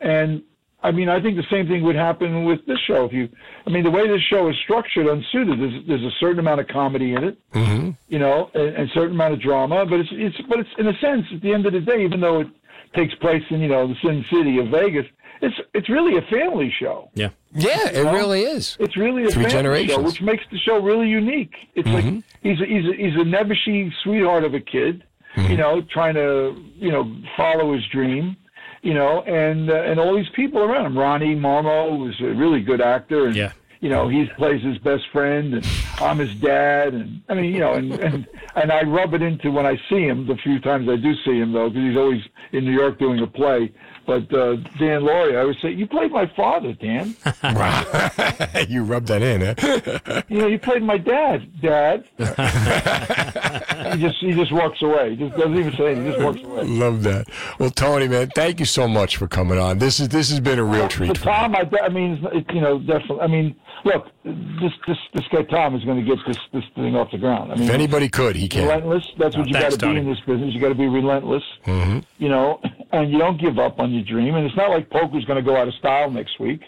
and 0.00 0.42
I 0.84 0.90
mean 0.92 1.08
I 1.08 1.20
think 1.20 1.36
the 1.36 1.46
same 1.50 1.66
thing 1.66 1.82
would 1.82 1.96
happen 1.96 2.44
with 2.44 2.64
this 2.66 2.78
show. 2.86 3.06
If 3.06 3.12
you, 3.12 3.28
I 3.66 3.70
mean 3.70 3.82
the 3.84 3.90
way 3.90 4.06
this 4.06 4.22
show 4.30 4.48
is 4.48 4.56
structured, 4.62 5.06
unsuited, 5.06 5.58
there's, 5.58 5.86
there's 5.88 6.02
a 6.02 6.14
certain 6.20 6.38
amount 6.38 6.60
of 6.60 6.68
comedy 6.68 7.14
in 7.14 7.24
it, 7.24 7.38
Mm-hmm. 7.52 7.90
you 8.08 8.18
know, 8.18 8.50
and, 8.54 8.68
and 8.76 8.90
a 8.90 8.92
certain 8.92 9.12
amount 9.18 9.34
of 9.34 9.40
drama, 9.40 9.84
but 9.86 9.98
it's 10.00 10.10
it's 10.12 10.36
but 10.48 10.60
it's 10.60 10.70
in 10.78 10.86
a 10.86 10.96
sense 11.00 11.24
at 11.34 11.40
the 11.40 11.52
end 11.52 11.64
of 11.66 11.72
the 11.72 11.80
day, 11.80 12.04
even 12.04 12.20
though 12.20 12.40
it 12.40 12.48
takes 12.94 13.14
place 13.16 13.42
in 13.50 13.60
you 13.60 13.68
know 13.68 13.88
the 13.88 13.96
Sin 14.04 14.24
City 14.32 14.58
of 14.58 14.68
Vegas, 14.68 15.06
it's 15.42 15.56
it's 15.72 15.88
really 15.88 16.16
a 16.18 16.22
family 16.22 16.72
show. 16.78 17.10
Yeah. 17.14 17.30
Yeah, 17.56 17.88
it 17.88 17.96
You 17.96 18.04
know? 18.04 18.12
really 18.12 18.42
is. 18.42 18.76
It's 18.80 18.96
really 18.96 19.24
a 19.24 19.30
Three 19.30 19.44
family 19.44 19.86
show, 19.88 20.00
which 20.02 20.20
makes 20.20 20.44
the 20.50 20.58
show 20.58 20.80
really 20.82 21.08
unique. 21.08 21.54
It's 21.76 21.88
like 21.88 22.04
Mhm. 22.04 22.22
he's 22.42 22.60
a, 22.60 22.66
he's 22.66 22.84
a, 22.84 22.94
he's 22.96 23.14
a 23.14 23.24
nebbishy 23.24 23.92
sweetheart 24.02 24.44
of 24.44 24.54
a 24.54 24.60
kid, 24.60 25.04
Mm-hmm. 25.36 25.50
you 25.50 25.56
know, 25.56 25.80
trying 25.82 26.14
to 26.14 26.54
you 26.76 26.90
know 26.92 27.04
follow 27.36 27.72
his 27.74 27.84
dream, 27.92 28.36
you 28.84 28.94
know, 28.94 29.22
and 29.22 29.70
uh, 29.70 29.74
and 29.74 29.98
all 29.98 30.14
these 30.14 30.28
people 30.36 30.60
around 30.62 30.86
him. 30.86 30.96
Ronnie 30.98 31.34
Marmo 31.34 31.98
was 31.98 32.14
a 32.20 32.34
really 32.34 32.60
good 32.60 32.80
actor, 32.80 33.26
and 33.26 33.34
Yeah. 33.34 33.52
you 33.80 33.88
know 33.88 34.08
he 34.08 34.26
plays 34.36 34.62
his 34.62 34.78
best 34.78 35.04
friend, 35.10 35.54
and 35.54 35.66
I'm 35.98 36.18
his 36.18 36.34
dad, 36.36 36.94
and 36.94 37.22
I 37.28 37.34
mean 37.34 37.52
you 37.54 37.60
know, 37.60 37.72
and 37.72 37.92
and 37.94 38.26
and 38.54 38.70
I 38.70 38.82
rub 38.82 39.14
it 39.14 39.22
into 39.22 39.50
when 39.50 39.66
I 39.66 39.76
see 39.88 40.02
him. 40.02 40.26
The 40.26 40.36
few 40.36 40.60
times 40.60 40.88
I 40.88 40.96
do 40.96 41.14
see 41.24 41.38
him 41.38 41.52
though, 41.52 41.68
because 41.70 41.84
he's 41.88 41.96
always 41.96 42.22
in 42.52 42.64
New 42.64 42.72
York 42.72 42.98
doing 42.98 43.20
a 43.20 43.26
play. 43.26 43.72
But 44.06 44.32
uh, 44.34 44.56
Dan 44.78 45.02
Lauria, 45.02 45.38
I 45.38 45.44
would 45.44 45.56
say, 45.62 45.70
you 45.70 45.86
played 45.86 46.12
my 46.12 46.30
father, 46.36 46.74
Dan. 46.74 47.16
you 48.68 48.84
rubbed 48.84 49.08
that 49.08 49.22
in, 49.22 49.40
huh? 49.40 50.22
You 50.28 50.38
know, 50.38 50.46
you 50.46 50.58
played 50.58 50.82
my 50.82 50.98
dad, 50.98 51.60
Dad. 51.60 52.04
he 52.18 54.00
just 54.00 54.16
he 54.20 54.32
just 54.32 54.52
walks 54.52 54.82
away. 54.82 55.10
He 55.10 55.16
just 55.16 55.36
doesn't 55.36 55.56
even 55.56 55.72
say 55.72 55.92
anything. 55.92 56.04
He 56.06 56.12
just 56.12 56.24
walks 56.24 56.42
away. 56.42 56.64
Love 56.64 57.02
that. 57.04 57.28
Well, 57.58 57.70
Tony, 57.70 58.08
man, 58.08 58.30
thank 58.34 58.60
you 58.60 58.66
so 58.66 58.88
much 58.88 59.16
for 59.16 59.26
coming 59.28 59.58
on. 59.58 59.78
This 59.78 60.00
is 60.00 60.08
this 60.08 60.30
has 60.30 60.40
been 60.40 60.58
a 60.58 60.64
real 60.64 60.88
treat. 60.88 61.16
For 61.18 61.26
me. 61.26 61.32
Tom, 61.32 61.54
I, 61.54 61.68
I 61.82 61.88
mean, 61.88 62.26
it, 62.32 62.46
you 62.52 62.60
know, 62.60 62.78
definitely. 62.78 63.20
I 63.20 63.26
mean, 63.26 63.56
look, 63.84 64.06
this 64.24 64.72
this 64.86 64.96
this 65.12 65.24
guy 65.30 65.42
Tom 65.42 65.74
is 65.76 65.84
going 65.84 66.04
to 66.04 66.16
get 66.16 66.24
this 66.26 66.38
this 66.52 66.64
thing 66.74 66.96
off 66.96 67.10
the 67.10 67.18
ground. 67.18 67.52
I 67.52 67.56
mean, 67.56 67.64
If 67.64 67.70
anybody 67.70 68.08
could, 68.08 68.36
he 68.36 68.48
can. 68.48 68.62
relentless. 68.62 69.06
That's 69.18 69.36
what 69.36 69.44
Oh, 69.44 69.48
you 69.48 69.52
got 69.54 69.72
to 69.72 69.78
be 69.78 69.96
in 69.96 70.06
this 70.08 70.20
business. 70.20 70.54
You 70.54 70.60
got 70.60 70.70
to 70.70 70.74
be 70.74 70.86
relentless. 70.86 71.42
Mm-hmm. 71.66 72.00
You 72.18 72.28
know, 72.28 72.60
and 72.92 73.10
you 73.10 73.18
don't 73.18 73.40
give 73.40 73.58
up 73.58 73.78
on 73.78 73.92
your 73.92 74.04
dream. 74.04 74.34
And 74.34 74.46
it's 74.46 74.56
not 74.56 74.70
like 74.70 74.90
poker's 74.90 75.24
going 75.24 75.42
to 75.42 75.48
go 75.48 75.56
out 75.56 75.68
of 75.68 75.74
style 75.74 76.10
next 76.10 76.38
week. 76.40 76.62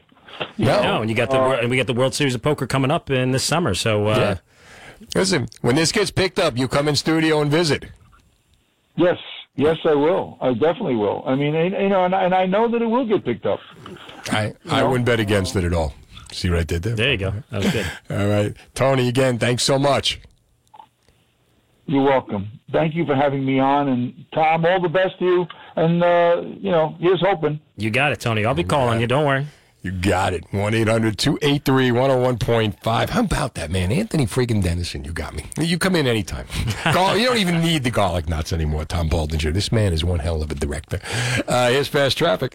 No, 0.59 1.01
and 1.01 1.09
you 1.11 1.17
got 1.17 1.31
the 1.31 1.41
Uh, 1.41 1.57
and 1.61 1.71
we 1.71 1.77
got 1.77 1.87
the 1.87 1.95
World 1.95 2.15
Series 2.15 2.35
of 2.35 2.43
Poker 2.43 2.67
coming 2.67 2.91
up 2.91 3.11
in 3.11 3.31
this 3.31 3.45
summer. 3.45 3.75
So 3.75 4.07
uh, 4.09 4.17
Yeah. 4.19 4.37
Listen, 5.15 5.49
when 5.61 5.77
this 5.77 5.93
gets 5.93 6.11
picked 6.11 6.39
up, 6.39 6.57
you 6.57 6.69
come 6.69 6.89
in 6.89 6.97
studio 6.97 7.41
and 7.41 7.51
visit. 7.51 7.85
Yes, 8.97 9.19
Yes, 9.59 9.79
I 9.87 9.95
will. 9.95 10.37
I 10.43 10.53
definitely 10.53 10.97
will. 10.97 11.23
I 11.27 11.35
mean, 11.35 11.55
and, 11.55 11.73
you 11.73 11.89
know, 11.89 12.05
and, 12.05 12.15
and 12.15 12.35
I 12.35 12.45
know 12.45 12.71
that 12.71 12.83
it 12.83 12.87
will 12.87 13.07
get 13.07 13.25
picked 13.25 13.47
up. 13.47 13.59
I, 14.31 14.53
I 14.69 14.83
wouldn't 14.85 15.07
bet 15.07 15.19
against 15.19 15.57
it 15.57 15.65
at 15.65 15.73
all. 15.73 15.95
See 16.33 16.51
what 16.51 16.59
I 16.59 16.65
did 16.65 16.83
there? 16.83 16.95
There 16.97 17.11
you 17.13 17.17
go. 17.19 17.35
That 17.51 17.65
was 17.65 17.73
good. 17.73 17.87
All 18.11 18.27
right. 18.29 18.55
Tony, 18.75 19.09
again, 19.09 19.39
thanks 19.39 19.63
so 19.63 19.79
much. 19.79 20.21
You're 21.87 22.03
welcome. 22.03 22.49
Thank 22.73 22.95
you 22.95 23.07
for 23.07 23.15
having 23.15 23.45
me 23.45 23.61
on, 23.61 23.89
and 23.89 24.25
Tom, 24.35 24.65
all 24.65 24.81
the 24.81 24.89
best 24.89 25.21
to 25.21 25.25
you. 25.25 25.47
And 25.77 26.03
uh, 26.03 26.43
you 26.59 26.73
know, 26.73 26.97
here's 26.99 27.21
hoping. 27.21 27.61
You 27.77 27.91
got 27.91 28.11
it, 28.11 28.19
Tony. 28.19 28.45
I'll 28.45 28.55
be 28.55 28.65
calling 28.65 29.01
you. 29.01 29.07
Don't 29.07 29.25
worry. 29.25 29.47
You 29.83 29.93
got 29.93 30.33
it. 30.35 30.45
1 30.51 30.75
800 30.75 31.17
283 31.17 31.91
101.5. 31.91 33.09
How 33.09 33.21
about 33.21 33.55
that, 33.55 33.71
man? 33.71 33.93
Anthony 33.93 34.27
freaking 34.27 34.61
Denison, 34.61 35.05
you 35.05 35.13
got 35.13 35.33
me. 35.33 35.45
You 35.61 35.79
come 35.79 35.95
in 35.95 36.09
anytime. 36.09 36.47
Gar- 36.85 37.17
you 37.17 37.27
don't 37.27 37.37
even 37.37 37.61
need 37.61 37.85
the 37.85 37.93
garlic 37.93 38.29
nuts 38.29 38.53
anymore, 38.53 38.85
Tom 38.85 39.09
Baldinger. 39.09 39.53
This 39.55 39.71
man 39.71 39.93
is 39.93 40.03
one 40.05 40.19
hell 40.19 40.43
of 40.43 40.51
a 40.51 40.57
director. 40.57 40.99
Uh, 41.47 41.71
here's 41.71 41.87
fast 41.87 42.19
traffic. 42.19 42.55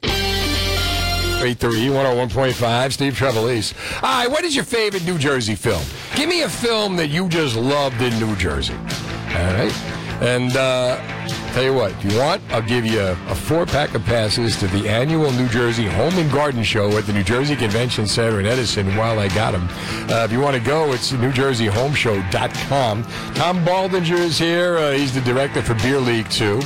830 1.41 1.87
101.5, 1.87 2.91
Steve 2.91 3.13
Trevelise. 3.13 3.73
All 4.03 4.09
right, 4.09 4.29
what 4.29 4.43
is 4.43 4.55
your 4.55 4.65
favorite 4.65 5.05
New 5.05 5.17
Jersey 5.17 5.55
film? 5.55 5.83
Give 6.15 6.29
me 6.29 6.43
a 6.43 6.49
film 6.49 6.95
that 6.97 7.07
you 7.07 7.27
just 7.29 7.55
loved 7.55 8.01
in 8.01 8.17
New 8.19 8.35
Jersey. 8.35 8.75
All 8.75 9.53
right? 9.53 9.73
And 10.21 10.55
uh, 10.55 10.97
tell 11.53 11.63
you 11.63 11.73
what, 11.73 11.91
if 11.93 12.05
you 12.11 12.17
want, 12.19 12.43
I'll 12.51 12.61
give 12.61 12.85
you 12.85 12.99
a, 12.99 13.11
a 13.27 13.33
four 13.35 13.65
pack 13.65 13.95
of 13.95 14.05
passes 14.05 14.55
to 14.57 14.67
the 14.67 14.87
annual 14.87 15.31
New 15.31 15.47
Jersey 15.47 15.87
Home 15.87 16.13
and 16.13 16.31
Garden 16.31 16.63
Show 16.63 16.95
at 16.97 17.05
the 17.07 17.13
New 17.13 17.23
Jersey 17.23 17.55
Convention 17.55 18.05
Center 18.05 18.39
in 18.39 18.45
Edison 18.45 18.95
while 18.95 19.17
I 19.17 19.29
got 19.29 19.51
them. 19.53 19.67
Uh, 20.11 20.23
if 20.23 20.31
you 20.31 20.39
want 20.39 20.55
to 20.55 20.61
go, 20.63 20.93
it's 20.93 21.11
NewJerseyHomeshow.com. 21.11 23.03
Tom 23.33 23.65
Baldinger 23.65 24.17
is 24.19 24.37
here. 24.37 24.77
Uh, 24.77 24.91
he's 24.91 25.13
the 25.13 25.21
director 25.21 25.61
for 25.63 25.73
Beer 25.75 25.99
League 25.99 26.29
2. 26.29 26.61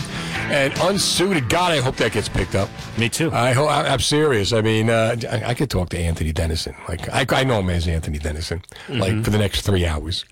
And 0.48 0.74
Unsuited, 0.82 1.50
God, 1.50 1.72
I 1.72 1.80
hope 1.82 1.96
that 1.96 2.12
gets 2.12 2.30
picked 2.30 2.54
up. 2.56 2.70
Me 3.00 3.10
too. 3.10 3.32
I 3.32 3.54
hope, 3.54 3.70
I'm 3.72 4.00
serious. 4.00 4.54
I 4.54 4.62
mean, 4.62 4.90
uh, 4.92 5.16
I, 5.32 5.44
I 5.46 5.54
could 5.56 5.70
talk 5.72 5.90
to 5.90 5.98
Anthony 5.98 6.32
Denison. 6.34 6.76
Like, 6.88 7.10
I, 7.12 7.26
I 7.40 7.44
know 7.46 7.60
him 7.62 7.70
as 7.72 7.88
Anthony 7.88 8.20
Denison, 8.20 8.62
like, 8.90 9.14
Mhm. 9.14 9.24
for 9.24 9.32
the 9.32 9.40
next 9.40 9.62
three 9.62 9.86
hours. 9.88 10.24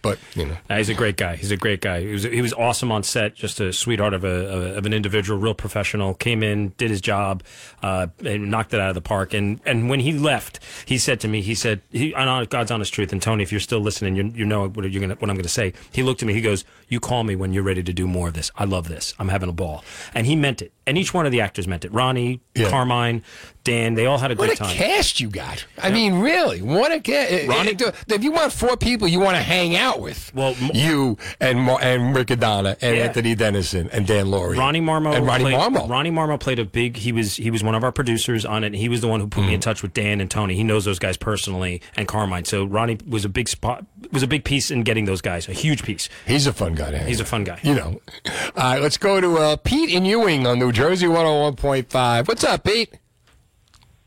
But, 0.00 0.18
you 0.34 0.46
know. 0.46 0.56
He's 0.70 0.88
a 0.88 0.94
great 0.94 1.16
guy. 1.16 1.34
He's 1.36 1.50
a 1.50 1.56
great 1.56 1.80
guy. 1.80 2.00
He 2.02 2.12
was 2.12 2.22
he 2.22 2.40
was 2.40 2.52
awesome 2.52 2.92
on 2.92 3.02
set. 3.02 3.34
Just 3.34 3.58
a 3.60 3.72
sweetheart 3.72 4.14
of 4.14 4.22
a 4.24 4.76
of 4.76 4.86
an 4.86 4.92
individual, 4.92 5.38
real 5.40 5.54
professional. 5.54 6.14
Came 6.14 6.42
in, 6.42 6.72
did 6.78 6.90
his 6.90 7.00
job, 7.00 7.42
uh, 7.82 8.06
and 8.24 8.48
knocked 8.50 8.72
it 8.72 8.80
out 8.80 8.88
of 8.90 8.94
the 8.94 9.00
park. 9.00 9.34
And 9.34 9.60
and 9.66 9.90
when 9.90 10.00
he 10.00 10.12
left, 10.12 10.60
he 10.86 10.98
said 10.98 11.18
to 11.20 11.28
me, 11.28 11.40
he 11.42 11.54
said, 11.54 11.80
he, 11.90 12.14
on 12.14 12.44
God's 12.46 12.70
honest 12.70 12.94
truth. 12.94 13.12
And 13.12 13.20
Tony, 13.20 13.42
if 13.42 13.50
you're 13.50 13.60
still 13.60 13.80
listening, 13.80 14.14
you 14.14 14.32
you 14.34 14.44
know 14.44 14.68
what 14.68 14.90
you're 14.90 15.00
gonna 15.00 15.14
what 15.16 15.30
I'm 15.30 15.36
gonna 15.36 15.48
say. 15.48 15.72
He 15.92 16.02
looked 16.04 16.22
at 16.22 16.26
me. 16.26 16.32
He 16.34 16.40
goes, 16.42 16.64
"You 16.88 17.00
call 17.00 17.24
me 17.24 17.34
when 17.34 17.52
you're 17.52 17.64
ready 17.64 17.82
to 17.82 17.92
do 17.92 18.06
more 18.06 18.28
of 18.28 18.34
this. 18.34 18.50
I 18.56 18.64
love 18.66 18.88
this. 18.88 19.14
I'm 19.18 19.28
having 19.28 19.48
a 19.48 19.52
ball." 19.52 19.84
And 20.14 20.26
he 20.26 20.36
meant 20.36 20.62
it. 20.62 20.72
And 20.86 20.96
each 20.96 21.12
one 21.12 21.26
of 21.26 21.32
the 21.32 21.40
actors 21.42 21.68
meant 21.68 21.84
it. 21.84 21.92
Ronnie, 21.92 22.40
Carmine, 22.56 23.22
Dan, 23.62 23.94
they 23.94 24.06
all 24.06 24.16
had 24.16 24.30
a 24.30 24.34
What 24.34 24.46
great 24.46 24.54
a 24.60 24.62
time. 24.62 24.74
cast 24.74 25.20
you 25.20 25.28
got! 25.28 25.66
I 25.82 25.90
mean, 25.90 26.20
really, 26.20 26.62
what 26.62 26.90
a 26.92 26.98
cast! 27.00 27.46
Ronnie- 27.46 27.76
if 28.08 28.24
you 28.24 28.32
want 28.32 28.52
four 28.54 28.74
people 28.78 29.06
you 29.06 29.20
want 29.20 29.36
to 29.36 29.42
hang 29.42 29.76
out 29.76 29.87
with, 29.96 30.32
well, 30.34 30.54
you 30.74 31.16
and 31.40 31.60
Mar- 31.60 31.78
and 31.80 32.14
Riccadona 32.14 32.76
and 32.82 32.96
Yeah. 32.96 33.04
Anthony 33.04 33.34
Denison 33.34 33.88
and 33.92 34.06
Dan 34.06 34.26
Lauria, 34.26 34.56
Ronnie 34.58 34.80
Marmo 34.80 35.14
and 35.14 35.26
Ronnie 35.26 35.44
played, 35.44 35.54
Marmo. 35.56 35.88
Ronnie 35.88 36.10
Marmo 36.10 36.38
played 36.38 36.58
a 36.58 36.64
big. 36.64 36.96
He 36.96 37.12
was 37.12 37.36
he 37.36 37.50
was 37.50 37.62
one 37.64 37.74
of 37.74 37.82
our 37.84 37.92
producers 37.92 38.44
on 38.44 38.64
it. 38.64 38.68
and 38.68 38.76
He 38.76 38.88
was 38.88 39.00
the 39.00 39.08
one 39.08 39.20
who 39.20 39.26
put 39.28 39.40
Mm-hmm. 39.40 39.48
me 39.48 39.54
in 39.54 39.60
touch 39.60 39.82
with 39.82 39.94
Dan 39.94 40.20
and 40.20 40.30
Tony. 40.30 40.54
He 40.56 40.64
knows 40.64 40.84
those 40.84 40.98
guys 40.98 41.16
personally 41.16 41.80
and 41.96 42.06
Carmine. 42.08 42.44
So 42.44 42.64
Ronnie 42.64 42.98
was 43.08 43.24
a 43.24 43.28
big 43.28 43.48
spot. 43.48 43.84
Was 44.12 44.22
a 44.22 44.26
big 44.26 44.44
piece 44.44 44.70
in 44.70 44.82
getting 44.82 45.04
those 45.04 45.20
guys. 45.20 45.48
A 45.48 45.52
huge 45.52 45.82
piece. 45.84 46.08
He's 46.26 46.46
a 46.46 46.52
fun 46.52 46.74
guy. 46.74 46.96
He's 46.98 47.20
a 47.20 47.24
fun 47.24 47.44
guy. 47.44 47.60
You 47.62 47.74
know. 47.74 48.00
All 48.26 48.52
right, 48.56 48.82
let's 48.82 48.96
go 48.96 49.20
to 49.20 49.36
uh, 49.38 49.56
Pete 49.56 49.90
in 49.90 50.04
Ewing 50.04 50.46
on 50.46 50.58
New 50.58 50.72
Jersey 50.72 51.06
101.5. 51.06 52.26
What's 52.28 52.44
up, 52.44 52.64
Pete? 52.64 52.94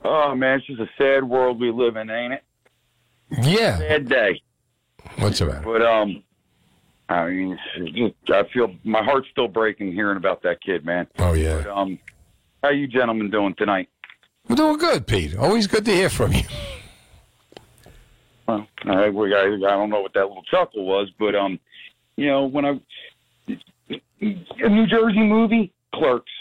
Oh 0.04 0.34
man, 0.36 0.58
it's 0.58 0.66
just 0.68 0.80
a 0.82 0.90
sad 0.98 1.24
world 1.24 1.60
we 1.60 1.72
live 1.72 1.96
in, 1.96 2.10
ain't 2.10 2.34
it? 2.34 2.44
Yeah. 3.44 3.78
Sad 3.78 4.10
day. 4.10 4.42
What's 5.20 5.40
the 5.40 5.46
matter? 5.48 5.62
But 5.64 5.82
um, 5.82 6.24
I 7.10 7.28
mean, 7.30 7.60
just- 7.96 8.16
I 8.32 8.44
feel 8.54 8.74
my 8.84 9.04
heart's 9.04 9.28
still 9.32 9.48
breaking 9.48 9.92
hearing 9.94 10.18
about 10.18 10.42
that 10.44 10.62
kid, 10.62 10.86
man. 10.86 11.08
Oh 11.20 11.34
yeah. 11.34 11.62
But 11.64 11.68
um, 11.78 12.00
how 12.64 12.70
you 12.70 12.88
gentlemen 12.88 13.30
doing 13.30 13.54
tonight? 13.58 13.90
We're 14.48 14.56
doing 14.56 14.78
good, 14.78 15.08
Pete. 15.08 15.36
Always 15.36 15.68
good 15.68 15.86
to 15.86 15.92
hear 15.92 16.10
from 16.10 16.34
you. 16.34 16.44
Well, 18.48 18.68
I, 18.86 18.92
I, 18.92 19.08
I 19.08 19.10
don't 19.10 19.90
know 19.90 20.02
what 20.02 20.14
that 20.14 20.28
little 20.28 20.44
chuckle 20.44 20.86
was, 20.86 21.10
but 21.20 21.36
um, 21.36 21.60
you 22.18 22.28
know, 22.28 22.46
when 22.46 22.66
I 22.66 22.80
a 23.90 24.70
New 24.70 24.88
Jersey 24.88 25.20
movie, 25.20 25.72
Clerks. 25.94 26.32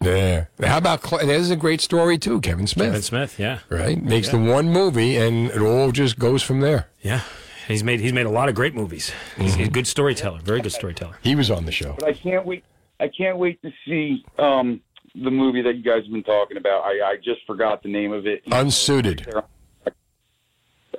Yeah. 0.00 0.46
How 0.62 0.78
about 0.78 1.04
Cl- 1.06 1.26
there's 1.26 1.50
a 1.50 1.56
great 1.56 1.80
story 1.80 2.18
too, 2.18 2.40
Kevin 2.40 2.66
Smith. 2.66 2.88
Kevin 2.88 3.02
Smith. 3.02 3.38
Yeah. 3.38 3.60
Right. 3.70 4.00
Makes 4.02 4.28
Yeah. 4.32 4.38
the 4.44 4.50
one 4.52 4.70
movie, 4.70 5.16
and 5.16 5.50
it 5.50 5.60
all 5.60 5.90
just 5.90 6.18
goes 6.18 6.42
from 6.42 6.60
there. 6.60 6.88
Yeah. 7.02 7.22
He's 7.68 7.82
made 7.82 8.00
he's 8.00 8.12
made 8.12 8.26
a 8.26 8.30
lot 8.30 8.48
of 8.48 8.54
great 8.54 8.74
movies. 8.74 9.12
He's, 9.36 9.54
he's 9.54 9.68
a 9.68 9.70
good 9.70 9.86
storyteller. 9.86 10.38
Very 10.40 10.60
good 10.60 10.72
storyteller. 10.72 11.18
He 11.22 11.34
was 11.34 11.50
on 11.50 11.64
the 11.64 11.72
show. 11.72 11.94
But 11.98 12.08
I 12.08 12.12
can't 12.12 12.46
wait. 12.46 12.64
I 13.00 13.08
can't 13.08 13.38
wait 13.38 13.60
to 13.62 13.70
see 13.86 14.24
um 14.38 14.80
the 15.14 15.30
movie 15.30 15.62
that 15.62 15.76
you 15.76 15.82
guys 15.82 16.02
have 16.04 16.12
been 16.12 16.22
talking 16.22 16.56
about. 16.56 16.84
I 16.84 17.00
I 17.12 17.16
just 17.16 17.40
forgot 17.46 17.82
the 17.82 17.88
name 17.90 18.12
of 18.12 18.26
it. 18.26 18.42
Unsuited. 18.50 19.26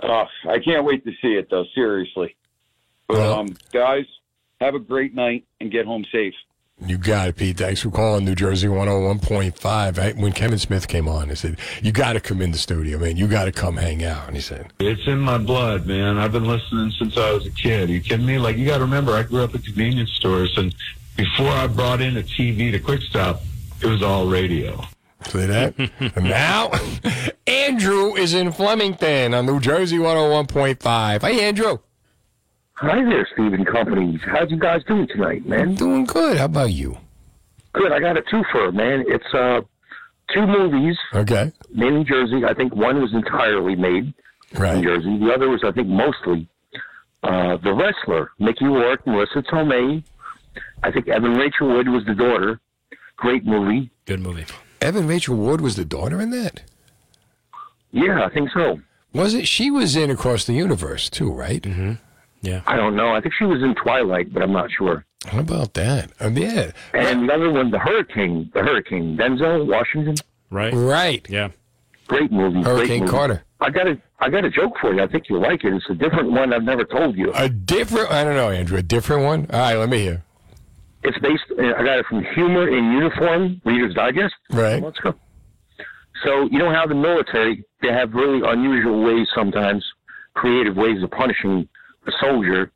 Uh, 0.01 0.25
I 0.47 0.59
can't 0.59 0.85
wait 0.85 1.03
to 1.05 1.11
see 1.21 1.33
it 1.33 1.47
though. 1.49 1.65
Seriously. 1.73 2.35
But 3.07 3.17
Well- 3.17 3.39
um, 3.39 3.47
guys, 3.71 4.05
have 4.59 4.75
a 4.75 4.79
great 4.79 5.13
night 5.15 5.45
and 5.61 5.71
get 5.71 5.85
home 5.85 6.05
safe. 6.11 6.33
You 6.85 6.99
got 6.99 7.29
it, 7.29 7.35
Pete. 7.37 7.57
Thanks 7.57 7.81
for 7.81 7.89
calling 7.89 8.23
New 8.23 8.35
Jersey 8.35 8.67
101.5. 8.67 9.99
I, 9.99 10.11
when 10.11 10.31
Kevin 10.31 10.59
Smith 10.59 10.87
came 10.87 11.07
on, 11.07 11.31
I 11.31 11.33
said, 11.33 11.57
You 11.81 11.91
got 11.91 12.13
to 12.13 12.19
come 12.19 12.39
in 12.39 12.51
the 12.51 12.57
studio, 12.57 12.99
man. 12.99 13.17
You 13.17 13.27
got 13.27 13.45
to 13.45 13.51
come 13.51 13.77
hang 13.77 14.03
out. 14.03 14.27
And 14.27 14.35
he 14.35 14.41
said, 14.41 14.71
It's 14.79 15.07
in 15.07 15.19
my 15.19 15.39
blood, 15.39 15.87
man. 15.87 16.17
I've 16.19 16.31
been 16.31 16.45
listening 16.45 16.91
since 16.91 17.17
I 17.17 17.31
was 17.31 17.47
a 17.47 17.51
kid. 17.51 17.89
Are 17.89 17.93
you 17.93 17.99
kidding 17.99 18.27
me? 18.27 18.37
Like, 18.37 18.57
you 18.57 18.65
got 18.67 18.77
to 18.77 18.83
remember, 18.83 19.13
I 19.13 19.23
grew 19.23 19.43
up 19.43 19.55
at 19.55 19.63
convenience 19.63 20.11
stores, 20.11 20.55
and 20.55 20.75
before 21.15 21.49
I 21.49 21.65
brought 21.65 21.99
in 21.99 22.15
a 22.15 22.21
TV 22.21 22.71
to 22.71 22.79
Quick 22.79 23.01
Stop, 23.01 23.41
it 23.81 23.87
was 23.87 24.03
all 24.03 24.27
radio. 24.27 24.83
See 25.25 25.47
that? 25.47 25.73
now, 26.21 26.71
Andrew 27.47 28.13
is 28.15 28.35
in 28.35 28.51
Flemington 28.51 29.33
on 29.33 29.47
New 29.47 29.59
Jersey 29.59 29.97
101.5. 29.97 31.21
Hey, 31.21 31.47
Andrew. 31.47 31.79
Hi 32.79 33.03
there, 33.03 33.27
Stephen 33.33 33.65
Company. 33.65 34.19
How's 34.25 34.51
you 34.51 34.57
guys 34.59 34.83
doing 34.87 35.07
tonight, 35.07 35.45
man? 35.47 35.75
Doing 35.75 36.05
good. 36.05 36.37
How 36.37 36.45
about 36.45 36.71
you? 36.71 36.97
Good. 37.73 37.91
I 37.91 37.99
got 37.99 38.17
a 38.17 38.21
twofer, 38.21 38.73
man. 38.73 39.03
It's 39.07 39.33
uh, 39.33 39.61
two 40.33 40.45
movies 40.45 40.95
Okay. 41.13 41.51
made 41.73 41.93
in 41.93 42.05
Jersey. 42.05 42.43
I 42.45 42.53
think 42.53 42.75
one 42.75 43.01
was 43.01 43.13
entirely 43.13 43.75
made 43.75 44.13
in 44.53 44.83
Jersey. 44.83 45.17
The 45.19 45.31
other 45.33 45.49
was, 45.49 45.61
I 45.63 45.71
think, 45.71 45.87
mostly 45.87 46.47
uh, 47.23 47.57
The 47.57 47.73
Wrestler. 47.73 48.31
Mickey 48.39 48.65
Rourke, 48.65 49.05
Melissa 49.07 49.41
Tomei. 49.51 50.03
I 50.83 50.91
think 50.91 51.07
Evan 51.07 51.33
Rachel 51.33 51.69
Wood 51.69 51.89
was 51.89 52.05
the 52.05 52.13
daughter. 52.15 52.59
Great 53.15 53.43
movie. 53.45 53.89
Good 54.05 54.19
movie. 54.19 54.45
Evan 54.81 55.07
Rachel 55.07 55.35
Wood 55.35 55.61
was 55.61 55.75
the 55.75 55.85
daughter 55.85 56.21
in 56.21 56.29
that? 56.29 56.61
Yeah, 57.91 58.23
I 58.23 58.29
think 58.29 58.49
so. 58.53 58.79
Was 59.13 59.33
it? 59.33 59.47
She 59.47 59.71
was 59.71 59.95
in 59.95 60.11
Across 60.11 60.45
the 60.45 60.53
Universe, 60.53 61.09
too, 61.09 61.31
right? 61.31 61.61
Mm-hmm. 61.63 61.93
Yeah. 62.41 62.61
I 62.67 62.75
don't 62.75 62.95
know. 62.95 63.15
I 63.15 63.21
think 63.21 63.33
she 63.37 63.45
was 63.45 63.61
in 63.63 63.75
Twilight, 63.75 64.33
but 64.33 64.43
I'm 64.43 64.51
not 64.53 64.69
sure. 64.71 65.05
How 65.25 65.39
about 65.39 65.73
that? 65.73 66.11
Um, 66.19 66.37
yeah. 66.37 66.71
And 66.93 67.27
the 67.27 67.33
other 67.33 67.51
one, 67.51 67.71
The 67.71 67.79
Hurricane. 67.79 68.51
The 68.53 68.61
Hurricane. 68.61 69.17
Denzel 69.17 69.65
Washington. 69.67 70.15
Right. 70.49 70.73
Right. 70.73 71.25
Yeah. 71.29 71.49
Great 72.07 72.31
movie. 72.31 72.61
great 72.61 72.65
Hurricane 72.65 72.99
movie. 73.01 73.11
Carter. 73.11 73.43
I 73.59 73.69
got 73.69 73.87
a 73.87 73.99
I 74.19 74.29
got 74.29 74.45
a 74.45 74.49
joke 74.49 74.73
for 74.79 74.93
you. 74.93 75.01
I 75.01 75.07
think 75.07 75.25
you'll 75.29 75.41
like 75.41 75.63
it. 75.63 75.73
It's 75.73 75.85
a 75.89 75.93
different 75.93 76.31
one 76.31 76.53
I've 76.53 76.63
never 76.63 76.83
told 76.83 77.17
you. 77.17 77.31
A 77.35 77.49
different, 77.49 78.11
I 78.11 78.23
don't 78.23 78.35
know, 78.35 78.49
Andrew, 78.49 78.77
a 78.77 78.81
different 78.81 79.23
one? 79.23 79.47
All 79.51 79.59
right, 79.59 79.75
let 79.75 79.89
me 79.89 79.99
hear. 79.99 80.23
It's 81.03 81.17
based. 81.19 81.43
uh, 81.57 81.73
I 81.77 81.83
got 81.83 81.99
it 81.99 82.05
from 82.07 82.23
Humor 82.23 82.67
in 82.69 82.91
Uniform, 82.93 83.61
Reader's 83.63 83.93
Digest. 83.93 84.33
Right. 84.51 84.81
Let's 84.81 84.99
go. 84.99 85.13
So 86.25 86.45
you 86.51 86.57
know 86.57 86.71
how 86.71 86.87
the 86.87 86.95
military 86.95 87.63
they 87.81 87.89
have 87.89 88.13
really 88.13 88.41
unusual 88.47 89.03
ways 89.03 89.27
sometimes, 89.35 89.85
creative 90.33 90.75
ways 90.75 91.03
of 91.03 91.11
punishing 91.11 91.51
a 91.61 91.67
soldier. 92.19 92.71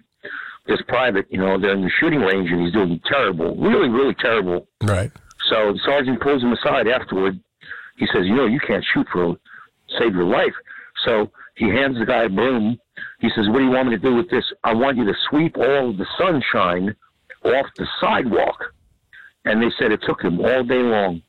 This 0.68 0.82
private, 0.88 1.26
you 1.32 1.40
know, 1.40 1.60
they're 1.60 1.74
in 1.74 1.82
the 1.82 1.90
shooting 2.00 2.20
range 2.20 2.52
and 2.52 2.62
he's 2.62 2.72
doing 2.72 3.02
terrible, 3.06 3.56
really, 3.56 3.90
really 3.90 4.14
terrible. 4.14 4.68
Right. 4.84 5.12
So 5.50 5.74
the 5.74 5.80
sergeant 5.84 6.22
pulls 6.22 6.44
him 6.44 6.54
aside 6.54 6.88
afterward. 6.88 7.40
He 7.98 8.06
says, 8.14 8.26
"You 8.26 8.36
know, 8.36 8.46
you 8.46 8.60
can't 8.60 8.86
shoot 8.94 9.08
for 9.12 9.38
save 10.00 10.14
your 10.14 10.26
life." 10.26 10.54
So 11.04 11.32
he 11.56 11.68
hands 11.68 11.98
the 11.98 12.06
guy 12.06 12.24
a 12.24 12.30
broom. 12.30 12.80
He 13.20 13.30
says, 13.36 13.50
"What 13.50 13.58
do 13.58 13.66
you 13.66 13.72
want 13.72 13.90
me 13.90 13.96
to 13.96 14.02
do 14.02 14.16
with 14.16 14.30
this? 14.30 14.46
I 14.64 14.74
want 14.74 14.98
you 14.98 15.06
to 15.06 15.16
sweep 15.30 15.58
all 15.58 15.90
of 15.90 15.98
the 15.98 16.06
sunshine 16.18 16.96
off 17.44 17.66
the 17.78 17.88
sidewalk." 18.00 18.74
And 19.46 19.62
they 19.62 19.72
said 19.80 19.92
it 19.92 20.04
took 20.04 20.22
him 20.22 20.40
all 20.40 20.64
day 20.64 20.84
long. 20.84 21.24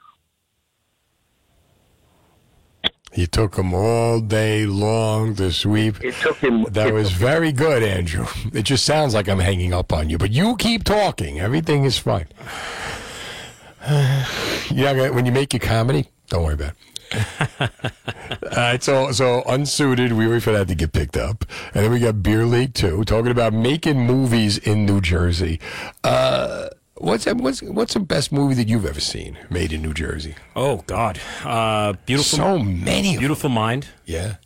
He 3.12 3.26
took 3.26 3.56
him 3.56 3.74
all 3.74 4.20
day 4.20 4.64
long 4.64 5.34
to 5.36 5.52
sweep. 5.52 6.02
It 6.02 6.14
took 6.14 6.38
him. 6.38 6.64
That 6.70 6.94
was 6.94 7.12
very 7.12 7.52
good, 7.52 7.82
Andrew. 7.82 8.26
It 8.54 8.62
just 8.62 8.84
sounds 8.86 9.12
like 9.12 9.28
I'm 9.28 9.38
hanging 9.38 9.74
up 9.74 9.92
on 9.92 10.08
you, 10.08 10.16
but 10.16 10.30
you 10.30 10.56
keep 10.56 10.84
talking. 10.84 11.38
Everything 11.38 11.84
is 11.84 11.98
fine. 11.98 12.26
yeah, 14.70 15.10
when 15.10 15.26
you 15.26 15.32
make 15.32 15.52
your 15.52 15.60
comedy, 15.60 16.08
don't 16.28 16.42
worry 16.42 16.54
about 16.54 16.72
it. 16.72 16.76
All 17.60 18.56
right, 18.56 18.82
so 18.82 19.12
so 19.12 19.42
unsuited, 19.46 20.12
we 20.12 20.26
wait 20.26 20.42
for 20.42 20.52
that 20.52 20.68
to 20.68 20.74
get 20.74 20.92
picked 20.92 21.16
up, 21.16 21.44
and 21.74 21.84
then 21.84 21.92
we 21.92 21.98
got 21.98 22.22
Beer 22.22 22.46
League 22.46 22.72
Two, 22.72 23.04
talking 23.04 23.30
about 23.30 23.52
making 23.52 24.06
movies 24.06 24.56
in 24.56 24.86
New 24.86 25.02
Jersey. 25.02 25.60
Uh, 26.02 26.68
what's 27.02 27.24
that, 27.24 27.36
what's 27.36 27.62
what's 27.62 27.94
the 27.94 28.00
best 28.00 28.32
movie 28.32 28.54
that 28.54 28.68
you've 28.68 28.86
ever 28.86 29.00
seen 29.00 29.36
made 29.50 29.72
in 29.72 29.82
New 29.82 29.92
Jersey? 29.92 30.34
Oh 30.56 30.78
God, 30.86 31.20
uh, 31.44 31.94
beautiful. 32.06 32.38
Mind 32.38 32.58
So 32.60 32.64
many. 32.84 33.18
Beautiful 33.18 33.50
Mind. 33.50 33.88
Yeah. 34.06 34.36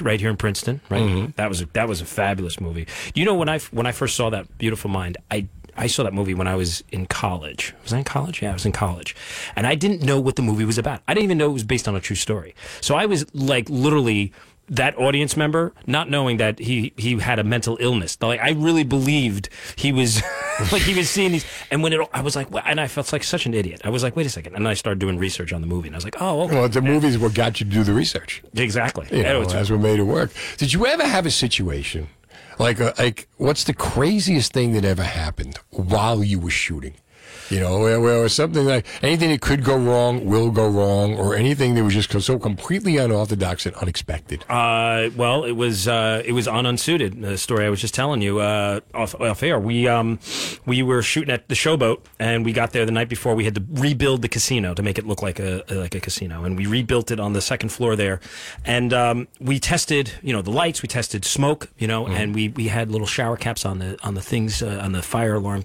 Right 0.00 0.18
here 0.18 0.30
in 0.30 0.36
Princeton, 0.36 0.80
right? 0.90 1.34
That 1.36 1.48
was 1.48 1.60
a, 1.60 1.66
that 1.74 1.86
was 1.88 2.00
a 2.00 2.04
fabulous 2.06 2.60
movie. 2.60 2.88
You 3.14 3.24
know 3.24 3.34
when 3.34 3.48
I 3.48 3.60
when 3.70 3.86
I 3.86 3.92
first 3.92 4.16
saw 4.16 4.30
that 4.30 4.58
Beautiful 4.58 4.90
Mind, 4.90 5.16
I 5.30 5.46
I 5.76 5.86
saw 5.86 6.02
that 6.02 6.12
movie 6.14 6.34
when 6.34 6.48
I 6.48 6.56
was 6.56 6.82
in 6.90 7.06
college. 7.06 7.72
Was 7.84 7.92
I 7.92 7.98
in 7.98 8.04
college? 8.04 8.42
Yeah, 8.42 8.50
I 8.50 8.54
was 8.54 8.66
in 8.66 8.72
college, 8.72 9.14
and 9.54 9.64
I 9.64 9.76
didn't 9.76 10.02
know 10.02 10.18
what 10.18 10.34
the 10.34 10.42
movie 10.42 10.64
was 10.64 10.78
about. 10.78 11.02
I 11.06 11.14
didn't 11.14 11.24
even 11.24 11.38
know 11.38 11.50
it 11.50 11.52
was 11.52 11.64
based 11.64 11.86
on 11.86 11.94
a 11.94 12.00
true 12.00 12.16
story. 12.16 12.54
So 12.80 12.96
I 12.96 13.06
was 13.06 13.32
like 13.32 13.68
literally 13.70 14.32
that 14.68 14.98
audience 14.98 15.36
member, 15.36 15.72
not 15.86 16.10
knowing 16.10 16.38
that 16.38 16.58
he 16.58 16.92
he 16.96 17.20
had 17.20 17.38
a 17.38 17.44
mental 17.44 17.76
illness. 17.78 18.18
Like 18.20 18.40
I 18.40 18.50
really 18.50 18.82
believed 18.84 19.48
he 19.76 19.92
was 19.92 20.20
like 20.72 20.82
he 20.82 20.94
was 20.94 21.08
seeing 21.10 21.32
these, 21.32 21.44
and 21.70 21.82
when 21.82 21.92
it, 21.92 22.00
I 22.12 22.20
was 22.22 22.36
like, 22.36 22.48
and 22.64 22.80
I 22.80 22.88
felt 22.88 23.12
like 23.12 23.24
such 23.24 23.46
an 23.46 23.54
idiot. 23.54 23.82
I 23.84 23.90
was 23.90 24.02
like, 24.02 24.16
wait 24.16 24.26
a 24.26 24.30
second, 24.30 24.54
and 24.54 24.64
then 24.64 24.70
I 24.70 24.74
started 24.74 24.98
doing 24.98 25.18
research 25.18 25.52
on 25.52 25.60
the 25.60 25.66
movie, 25.66 25.88
and 25.88 25.94
I 25.96 25.98
was 25.98 26.04
like, 26.04 26.20
oh, 26.20 26.42
okay. 26.42 26.54
Well, 26.54 26.68
the 26.68 26.82
movies 26.82 27.18
what 27.18 27.34
got 27.34 27.60
you 27.60 27.66
to 27.66 27.72
do 27.72 27.84
the 27.84 27.92
research. 27.92 28.42
exactly. 28.54 29.06
You 29.10 29.18
Yeah, 29.22 29.32
know, 29.34 29.44
that's 29.44 29.70
what 29.70 29.80
made 29.80 29.98
it 29.98 30.04
work. 30.04 30.30
Did 30.56 30.72
you 30.72 30.86
ever 30.86 31.06
have 31.06 31.26
a 31.26 31.30
situation 31.30 32.08
like 32.58 32.80
uh, 32.80 32.92
like 32.98 33.28
what's 33.36 33.64
the 33.64 33.74
craziest 33.74 34.52
thing 34.52 34.72
that 34.72 34.84
ever 34.84 35.02
happened 35.02 35.58
while 35.70 36.24
you 36.24 36.38
were 36.40 36.50
shooting? 36.50 36.94
You 37.50 37.60
know, 37.60 37.78
where, 37.78 38.00
where 38.00 38.28
something 38.28 38.64
like 38.64 38.86
anything 39.02 39.30
that 39.30 39.40
could 39.40 39.62
go 39.64 39.76
wrong 39.76 40.26
will 40.26 40.50
go 40.50 40.68
wrong, 40.68 41.16
or 41.16 41.34
anything 41.34 41.74
that 41.74 41.84
was 41.84 41.94
just 41.94 42.20
so 42.20 42.38
completely 42.38 42.96
unorthodox 42.96 43.66
and 43.66 43.74
unexpected. 43.76 44.44
Uh, 44.48 45.10
well, 45.16 45.44
it 45.44 45.52
was 45.52 45.86
uh, 45.88 46.22
it 46.24 46.32
was 46.32 46.48
on 46.48 46.66
Unsuited, 46.66 47.20
the 47.20 47.38
story 47.38 47.66
I 47.66 47.70
was 47.70 47.80
just 47.80 47.94
telling 47.94 48.22
you 48.22 48.40
uh, 48.40 48.80
off, 48.94 49.14
off 49.20 49.42
air. 49.42 49.58
We 49.58 49.86
um, 49.88 50.18
we 50.64 50.82
were 50.82 51.02
shooting 51.02 51.32
at 51.32 51.48
the 51.48 51.54
Showboat, 51.54 52.00
and 52.18 52.44
we 52.44 52.52
got 52.52 52.72
there 52.72 52.84
the 52.84 52.92
night 52.92 53.08
before. 53.08 53.34
We 53.34 53.44
had 53.44 53.54
to 53.54 53.64
rebuild 53.70 54.22
the 54.22 54.28
casino 54.28 54.74
to 54.74 54.82
make 54.82 54.98
it 54.98 55.06
look 55.06 55.22
like 55.22 55.38
a 55.38 55.62
like 55.70 55.94
a 55.94 56.00
casino, 56.00 56.44
and 56.44 56.56
we 56.56 56.66
rebuilt 56.66 57.10
it 57.10 57.20
on 57.20 57.32
the 57.32 57.40
second 57.40 57.70
floor 57.70 57.96
there. 57.96 58.20
And 58.64 58.92
um, 58.92 59.28
we 59.40 59.58
tested, 59.58 60.12
you 60.22 60.32
know, 60.32 60.42
the 60.42 60.50
lights. 60.50 60.82
We 60.82 60.88
tested 60.88 61.24
smoke, 61.24 61.68
you 61.78 61.86
know, 61.86 62.06
and 62.06 62.34
we, 62.34 62.48
we 62.48 62.68
had 62.68 62.90
little 62.90 63.06
shower 63.06 63.36
caps 63.36 63.64
on 63.64 63.78
the 63.78 63.98
on 64.02 64.14
the 64.14 64.22
things 64.22 64.62
uh, 64.62 64.80
on 64.82 64.92
the 64.92 65.02
fire 65.02 65.34
alarm 65.34 65.64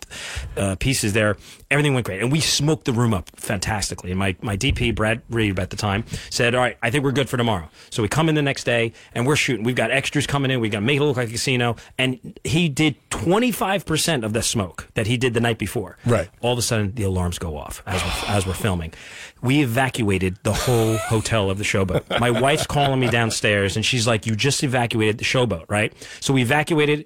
uh, 0.58 0.76
pieces 0.76 1.14
there. 1.14 1.38
Everything 1.72 1.94
went 1.94 2.06
great, 2.06 2.22
and 2.22 2.32
we 2.32 2.42
smoked 2.42 2.84
the 2.84 2.92
room 2.92 3.14
up 3.14 3.30
fantastically. 3.38 4.12
And 4.12 4.20
my 4.20 4.36
my 4.42 4.58
DP 4.58 4.94
Brad 4.94 5.22
Reed 5.30 5.58
at 5.58 5.70
the 5.70 5.78
time 5.78 6.04
said, 6.30 6.54
"All 6.54 6.60
right, 6.60 6.78
I 6.84 6.90
think 6.92 7.06
we're 7.06 7.14
good 7.14 7.30
for 7.30 7.38
tomorrow." 7.38 7.70
So 7.90 8.04
we 8.04 8.10
come 8.10 8.28
in 8.28 8.36
the 8.36 8.42
next 8.42 8.66
day, 8.66 8.92
and 9.16 9.26
we're 9.26 9.38
shooting. 9.38 9.64
We've 9.64 9.76
got 9.76 9.90
extras 9.90 10.28
coming 10.28 10.52
in. 10.52 10.60
We've 10.60 10.72
got 10.72 10.80
to 10.80 10.86
make 10.86 10.98
it 10.98 11.04
look 11.04 11.16
like 11.16 11.30
a 11.30 11.32
casino, 11.32 11.78
and 11.98 12.38
he 12.44 12.68
did 12.68 12.98
twenty 13.10 13.54
five 13.54 13.86
percent 13.86 14.26
of 14.26 14.34
the 14.34 14.44
smoke 14.44 14.90
that 14.96 15.08
he 15.08 15.16
did 15.16 15.34
the 15.34 15.40
night 15.40 15.58
before. 15.58 15.98
Right. 16.06 16.30
All 16.42 16.52
of 16.52 16.60
a 16.60 16.62
sudden, 16.62 16.94
the 16.94 17.04
alarms 17.04 17.40
go 17.40 17.58
off 17.58 17.82
as 17.88 18.04
we're, 18.04 18.36
as 18.36 18.46
we're 18.46 18.54
filming. 18.54 18.94
We 19.42 19.62
evacuated 19.64 20.40
the 20.44 20.54
whole 20.54 20.98
hotel 20.98 21.50
of 21.50 21.58
the 21.58 21.64
showboat. 21.64 22.20
My 22.20 22.32
wife's 22.32 22.68
calling 22.68 23.00
me 23.00 23.10
downstairs, 23.10 23.78
and 23.78 23.86
she's 23.86 24.06
like, 24.06 24.26
"You 24.26 24.36
just 24.36 24.62
evacuated 24.62 25.20
the 25.20 25.24
showboat, 25.26 25.66
right?" 25.70 25.94
So 26.20 26.34
we 26.34 26.42
evacuated 26.42 27.06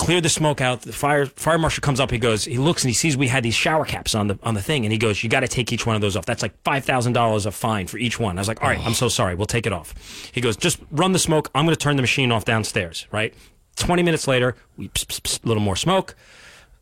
cleared 0.00 0.24
the 0.24 0.30
smoke 0.30 0.62
out. 0.62 0.80
The 0.80 0.94
fire 0.94 1.26
fire 1.26 1.58
marshal 1.58 1.82
comes 1.82 2.00
up. 2.00 2.10
He 2.10 2.18
goes, 2.18 2.46
he 2.46 2.56
looks 2.56 2.82
and 2.82 2.88
he 2.88 2.94
sees 2.94 3.18
we 3.18 3.28
had 3.28 3.42
these 3.42 3.54
shower 3.54 3.84
caps 3.84 4.14
on 4.14 4.28
the 4.28 4.38
on 4.42 4.54
the 4.54 4.62
thing, 4.62 4.86
and 4.86 4.92
he 4.92 4.98
goes, 4.98 5.22
"You 5.22 5.28
got 5.28 5.40
to 5.40 5.48
take 5.48 5.72
each 5.72 5.84
one 5.86 5.94
of 5.94 6.00
those 6.00 6.16
off. 6.16 6.24
That's 6.24 6.42
like 6.42 6.54
five 6.64 6.86
thousand 6.86 7.12
dollars 7.12 7.44
a 7.44 7.52
fine 7.52 7.86
for 7.86 7.98
each 7.98 8.18
one." 8.18 8.38
I 8.38 8.40
was 8.40 8.48
like, 8.48 8.62
"All 8.62 8.68
right, 8.68 8.80
I'm 8.84 8.94
so 8.94 9.08
sorry. 9.08 9.34
We'll 9.34 9.46
take 9.46 9.66
it 9.66 9.72
off." 9.74 9.94
He 10.32 10.40
goes, 10.40 10.56
"Just 10.56 10.80
run 10.90 11.12
the 11.12 11.18
smoke. 11.18 11.50
I'm 11.54 11.66
going 11.66 11.76
to 11.76 11.80
turn 11.80 11.96
the 11.96 12.02
machine 12.02 12.32
off 12.32 12.46
downstairs." 12.46 13.06
Right. 13.12 13.34
Twenty 13.76 14.02
minutes 14.02 14.26
later, 14.26 14.56
we 14.78 14.86
a 14.86 15.46
little 15.46 15.62
more 15.62 15.76
smoke. 15.76 16.16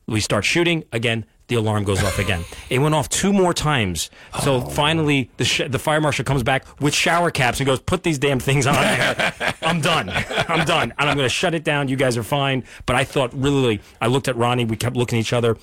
We 0.07 0.21
start 0.21 0.45
shooting 0.45 0.85
again. 0.93 1.27
The 1.49 1.57
alarm 1.57 1.85
goes 1.85 2.03
off 2.03 2.19
again. 2.19 2.45
It 2.71 2.81
went 2.81 2.95
off 2.95 3.09
two 3.09 3.33
more 3.33 3.55
times. 3.55 4.11
So 4.43 4.57
oh. 4.57 4.61
finally, 4.61 5.31
the 5.39 5.45
sh- 5.47 5.63
the 5.67 5.79
fire 5.79 6.03
marshal 6.03 6.23
comes 6.27 6.43
back 6.43 6.67
with 6.83 6.93
shower 6.93 7.31
caps 7.31 7.61
and 7.61 7.67
goes, 7.67 7.81
"Put 7.81 8.03
these 8.03 8.19
damn 8.19 8.39
things 8.39 8.67
on." 8.67 8.75
there. 8.75 9.33
I'm 9.63 9.81
done. 9.81 10.11
I'm 10.11 10.67
done, 10.67 10.93
and 10.99 11.09
I'm 11.09 11.17
going 11.17 11.25
to 11.25 11.35
shut 11.35 11.55
it 11.55 11.65
down. 11.65 11.89
You 11.89 11.97
guys 11.97 12.19
are 12.19 12.23
fine. 12.23 12.65
But 12.85 12.97
I 12.97 13.05
thought, 13.05 13.33
really, 13.33 13.81
I 14.03 14.09
looked 14.09 14.29
at 14.29 14.37
Ronnie. 14.37 14.67
We 14.67 14.77
kept 14.77 14.97
looking 14.97 15.19
at 15.19 15.23
each 15.23 15.33
other. 15.33 15.57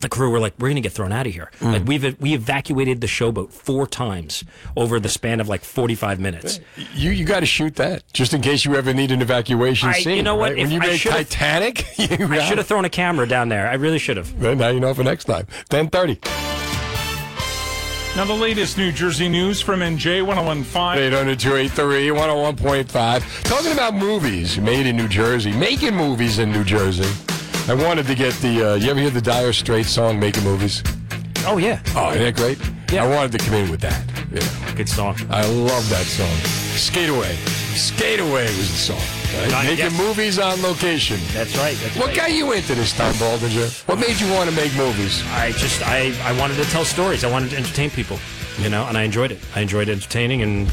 The 0.00 0.08
crew 0.08 0.30
were 0.30 0.38
like, 0.40 0.54
"We're 0.58 0.68
going 0.68 0.76
to 0.76 0.80
get 0.82 0.92
thrown 0.92 1.12
out 1.12 1.26
of 1.26 1.32
here." 1.32 1.50
Mm. 1.60 1.72
Like 1.72 1.84
we've 1.86 2.20
we 2.20 2.34
evacuated 2.34 3.00
the 3.00 3.06
showboat 3.06 3.50
four 3.52 3.86
times 3.86 4.44
over 4.76 5.00
the 5.00 5.08
span 5.08 5.40
of 5.40 5.48
like 5.48 5.62
45 5.64 6.20
minutes. 6.20 6.60
You 6.94 7.10
you 7.10 7.24
got 7.24 7.40
to 7.40 7.46
shoot 7.46 7.76
that 7.76 8.02
just 8.12 8.34
in 8.34 8.42
case 8.42 8.64
you 8.64 8.74
ever 8.76 8.92
need 8.92 9.10
an 9.10 9.22
evacuation 9.22 9.88
I- 9.88 10.00
scene. 10.00 10.16
you 10.18 10.22
know 10.22 10.36
what? 10.36 10.52
right? 10.52 10.58
When 10.58 10.70
you 10.70 10.80
I 10.80 10.86
make 10.86 11.00
Titanic, 11.02 11.86
you 11.98 12.26
I 12.28 12.40
should 12.40 12.58
have 12.58 12.66
thrown 12.66 12.84
a 12.84 12.90
camera 12.90 13.26
down 13.26 13.48
there. 13.48 13.68
I 13.68 13.74
really 13.74 13.98
should 13.98 14.16
have. 14.16 14.32
Well, 14.34 14.54
now 14.54 14.68
you 14.68 14.80
know 14.80 14.92
for 14.94 15.02
next 15.04 15.24
time. 15.24 15.46
Ten 15.68 15.88
thirty. 15.88 16.18
Now, 18.16 18.24
the 18.24 18.32
latest 18.32 18.78
New 18.78 18.92
Jersey 18.92 19.28
news 19.28 19.60
from 19.60 19.80
NJ 19.80 20.24
1015. 20.24 21.02
800 21.12 21.38
283 21.38 22.08
101.5. 22.08 23.42
Talking 23.42 23.72
about 23.72 23.94
movies 23.94 24.58
made 24.58 24.86
in 24.86 24.96
New 24.96 25.06
Jersey, 25.06 25.52
making 25.52 25.94
movies 25.94 26.38
in 26.38 26.50
New 26.50 26.64
Jersey. 26.64 27.04
I 27.68 27.74
wanted 27.74 28.06
to 28.06 28.14
get 28.14 28.32
the. 28.34 28.70
Uh, 28.70 28.74
you 28.76 28.90
ever 28.90 29.00
hear 29.00 29.10
the 29.10 29.20
Dire 29.20 29.52
Straits 29.52 29.90
song 29.90 30.20
"Making 30.20 30.44
Movies"? 30.44 30.82
Oh 31.46 31.58
yeah. 31.58 31.80
Oh, 31.96 32.10
isn't 32.10 32.22
that 32.22 32.36
great? 32.36 32.58
Yeah. 32.92 33.04
I 33.04 33.08
wanted 33.08 33.32
to 33.32 33.38
come 33.44 33.54
in 33.54 33.70
with 33.70 33.80
that. 33.80 34.00
Yeah. 34.30 34.74
Good 34.74 34.88
song. 34.88 35.16
I 35.30 35.44
love 35.46 35.88
that 35.90 36.04
song. 36.06 36.28
Skate 36.76 37.08
Away. 37.08 37.34
Skate 37.74 38.20
Away 38.20 38.44
was 38.44 38.70
the 38.70 38.76
song. 38.94 38.96
right? 39.42 39.52
Uh, 39.52 39.62
Making 39.64 39.78
yes. 39.78 39.98
movies 39.98 40.38
on 40.38 40.60
location. 40.62 41.18
That's 41.32 41.56
right. 41.58 41.76
That's 41.82 41.96
What 41.96 42.08
right. 42.08 42.16
got 42.16 42.32
you 42.32 42.52
into 42.52 42.74
this, 42.74 42.96
Tom 42.96 43.12
Baldinger? 43.14 43.86
What 43.88 43.98
made 43.98 44.20
you 44.20 44.30
want 44.32 44.48
to 44.48 44.54
make 44.56 44.74
movies? 44.76 45.22
I 45.32 45.50
just 45.52 45.82
I, 45.86 46.12
I 46.22 46.38
wanted 46.38 46.56
to 46.62 46.64
tell 46.70 46.84
stories. 46.84 47.24
I 47.24 47.30
wanted 47.30 47.50
to 47.50 47.56
entertain 47.56 47.90
people, 47.90 48.18
you 48.60 48.68
know, 48.70 48.86
and 48.86 48.96
I 48.96 49.02
enjoyed 49.02 49.32
it. 49.32 49.40
I 49.56 49.60
enjoyed 49.60 49.88
entertaining, 49.88 50.42
and 50.42 50.70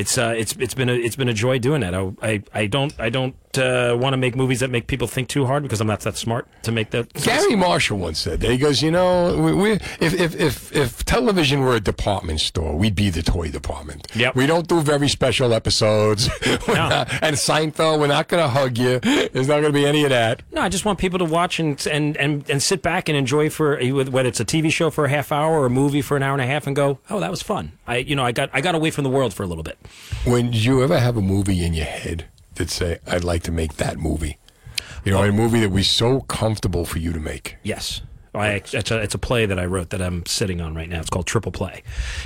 it's 0.00 0.16
uh, 0.18 0.34
it's 0.36 0.52
it's 0.58 0.74
been 0.74 0.88
a 0.88 0.94
it's 0.94 1.16
been 1.16 1.28
a 1.28 1.34
joy 1.34 1.58
doing 1.58 1.80
that. 1.82 1.94
I 1.94 2.12
I, 2.22 2.42
I 2.54 2.66
don't 2.66 2.92
I 2.98 3.10
don't 3.10 3.34
uh, 3.58 3.96
want 3.98 4.12
to 4.12 4.16
make 4.16 4.36
movies 4.36 4.60
that 4.60 4.70
make 4.70 4.86
people 4.86 5.06
think 5.08 5.28
too 5.28 5.44
hard 5.46 5.62
because 5.62 5.80
I'm 5.80 5.86
not 5.88 6.00
that 6.00 6.16
smart 6.16 6.46
to 6.62 6.72
make 6.72 6.90
that. 6.90 7.12
Garry 7.14 7.56
Marshall 7.56 7.98
once 7.98 8.18
said 8.20 8.40
that. 8.40 8.50
He 8.50 8.58
goes, 8.58 8.80
you 8.82 8.90
know, 8.90 9.36
we, 9.36 9.52
we 9.52 9.72
if, 9.72 10.14
if 10.14 10.34
if 10.40 10.74
if 10.74 11.04
television 11.04 11.60
were 11.60 11.74
a 11.74 11.80
department 11.80 12.40
store, 12.40 12.76
we'd 12.76 12.94
be 12.94 13.10
the 13.10 13.22
toy 13.22 13.50
department. 13.50 14.06
Yep. 14.14 14.36
We 14.36 14.46
don't 14.46 14.68
do 14.68 14.80
very 14.80 15.08
special 15.08 15.52
episodes. 15.52 16.28
We're 16.68 16.74
not- 16.74 17.08
and 17.22 17.36
Seinfeld, 17.36 17.98
we're 18.00 18.06
not 18.06 18.28
going 18.28 18.42
to 18.42 18.48
hug 18.48 18.78
you. 18.78 18.98
There's 19.00 19.48
not 19.48 19.60
going 19.60 19.72
to 19.72 19.72
be 19.72 19.86
any 19.86 20.04
of 20.04 20.10
that. 20.10 20.42
No, 20.52 20.62
I 20.62 20.68
just 20.68 20.84
want 20.84 20.98
people 20.98 21.18
to 21.18 21.24
watch 21.24 21.58
and 21.60 21.84
and 21.86 22.16
and, 22.16 22.48
and 22.48 22.62
sit 22.62 22.82
back 22.82 23.08
and 23.08 23.16
enjoy 23.18 23.50
for 23.50 23.78
whether 23.80 24.28
it's 24.28 24.40
a 24.40 24.44
TV 24.44 24.70
show 24.70 24.90
for 24.90 25.04
a 25.06 25.10
half 25.10 25.32
hour 25.32 25.52
or 25.60 25.66
a 25.66 25.70
movie 25.70 26.02
for 26.02 26.16
an 26.16 26.22
hour 26.22 26.32
and 26.32 26.42
a 26.42 26.46
half 26.46 26.66
and 26.66 26.74
go, 26.76 26.98
oh, 27.10 27.20
that 27.20 27.30
was 27.30 27.42
fun. 27.42 27.72
I 27.86 27.96
you 27.96 28.14
know 28.16 28.24
I 28.24 28.32
got 28.32 28.50
I 28.52 28.60
got 28.60 28.74
away 28.74 28.90
from 28.90 29.04
the 29.04 29.10
world 29.10 29.34
for 29.34 29.42
a 29.42 29.46
little 29.46 29.64
bit. 29.64 29.76
When 30.24 30.50
did 30.50 30.64
you 30.64 30.82
ever 30.82 30.98
have 30.98 31.16
a 31.16 31.22
movie 31.22 31.64
in 31.64 31.74
your 31.74 31.86
head 31.86 32.26
that 32.54 32.70
say, 32.70 32.98
"I'd 33.06 33.24
like 33.24 33.42
to 33.44 33.52
make 33.52 33.76
that 33.76 33.98
movie"? 33.98 34.38
You 35.04 35.12
know, 35.12 35.22
a 35.22 35.32
movie 35.32 35.60
that 35.60 35.70
was 35.70 35.88
so 35.88 36.20
comfortable 36.22 36.84
for 36.84 36.98
you 36.98 37.12
to 37.12 37.20
make. 37.20 37.56
Yes. 37.62 38.02
I, 38.32 38.62
it's, 38.72 38.90
a, 38.90 38.98
it's 38.98 39.14
a 39.14 39.18
play 39.18 39.46
that 39.46 39.58
I 39.58 39.64
wrote 39.64 39.90
that 39.90 40.00
I'm 40.00 40.24
sitting 40.24 40.60
on 40.60 40.74
right 40.74 40.88
now. 40.88 41.00
It's 41.00 41.10
called 41.10 41.26
Triple 41.26 41.50
Play, 41.50 41.82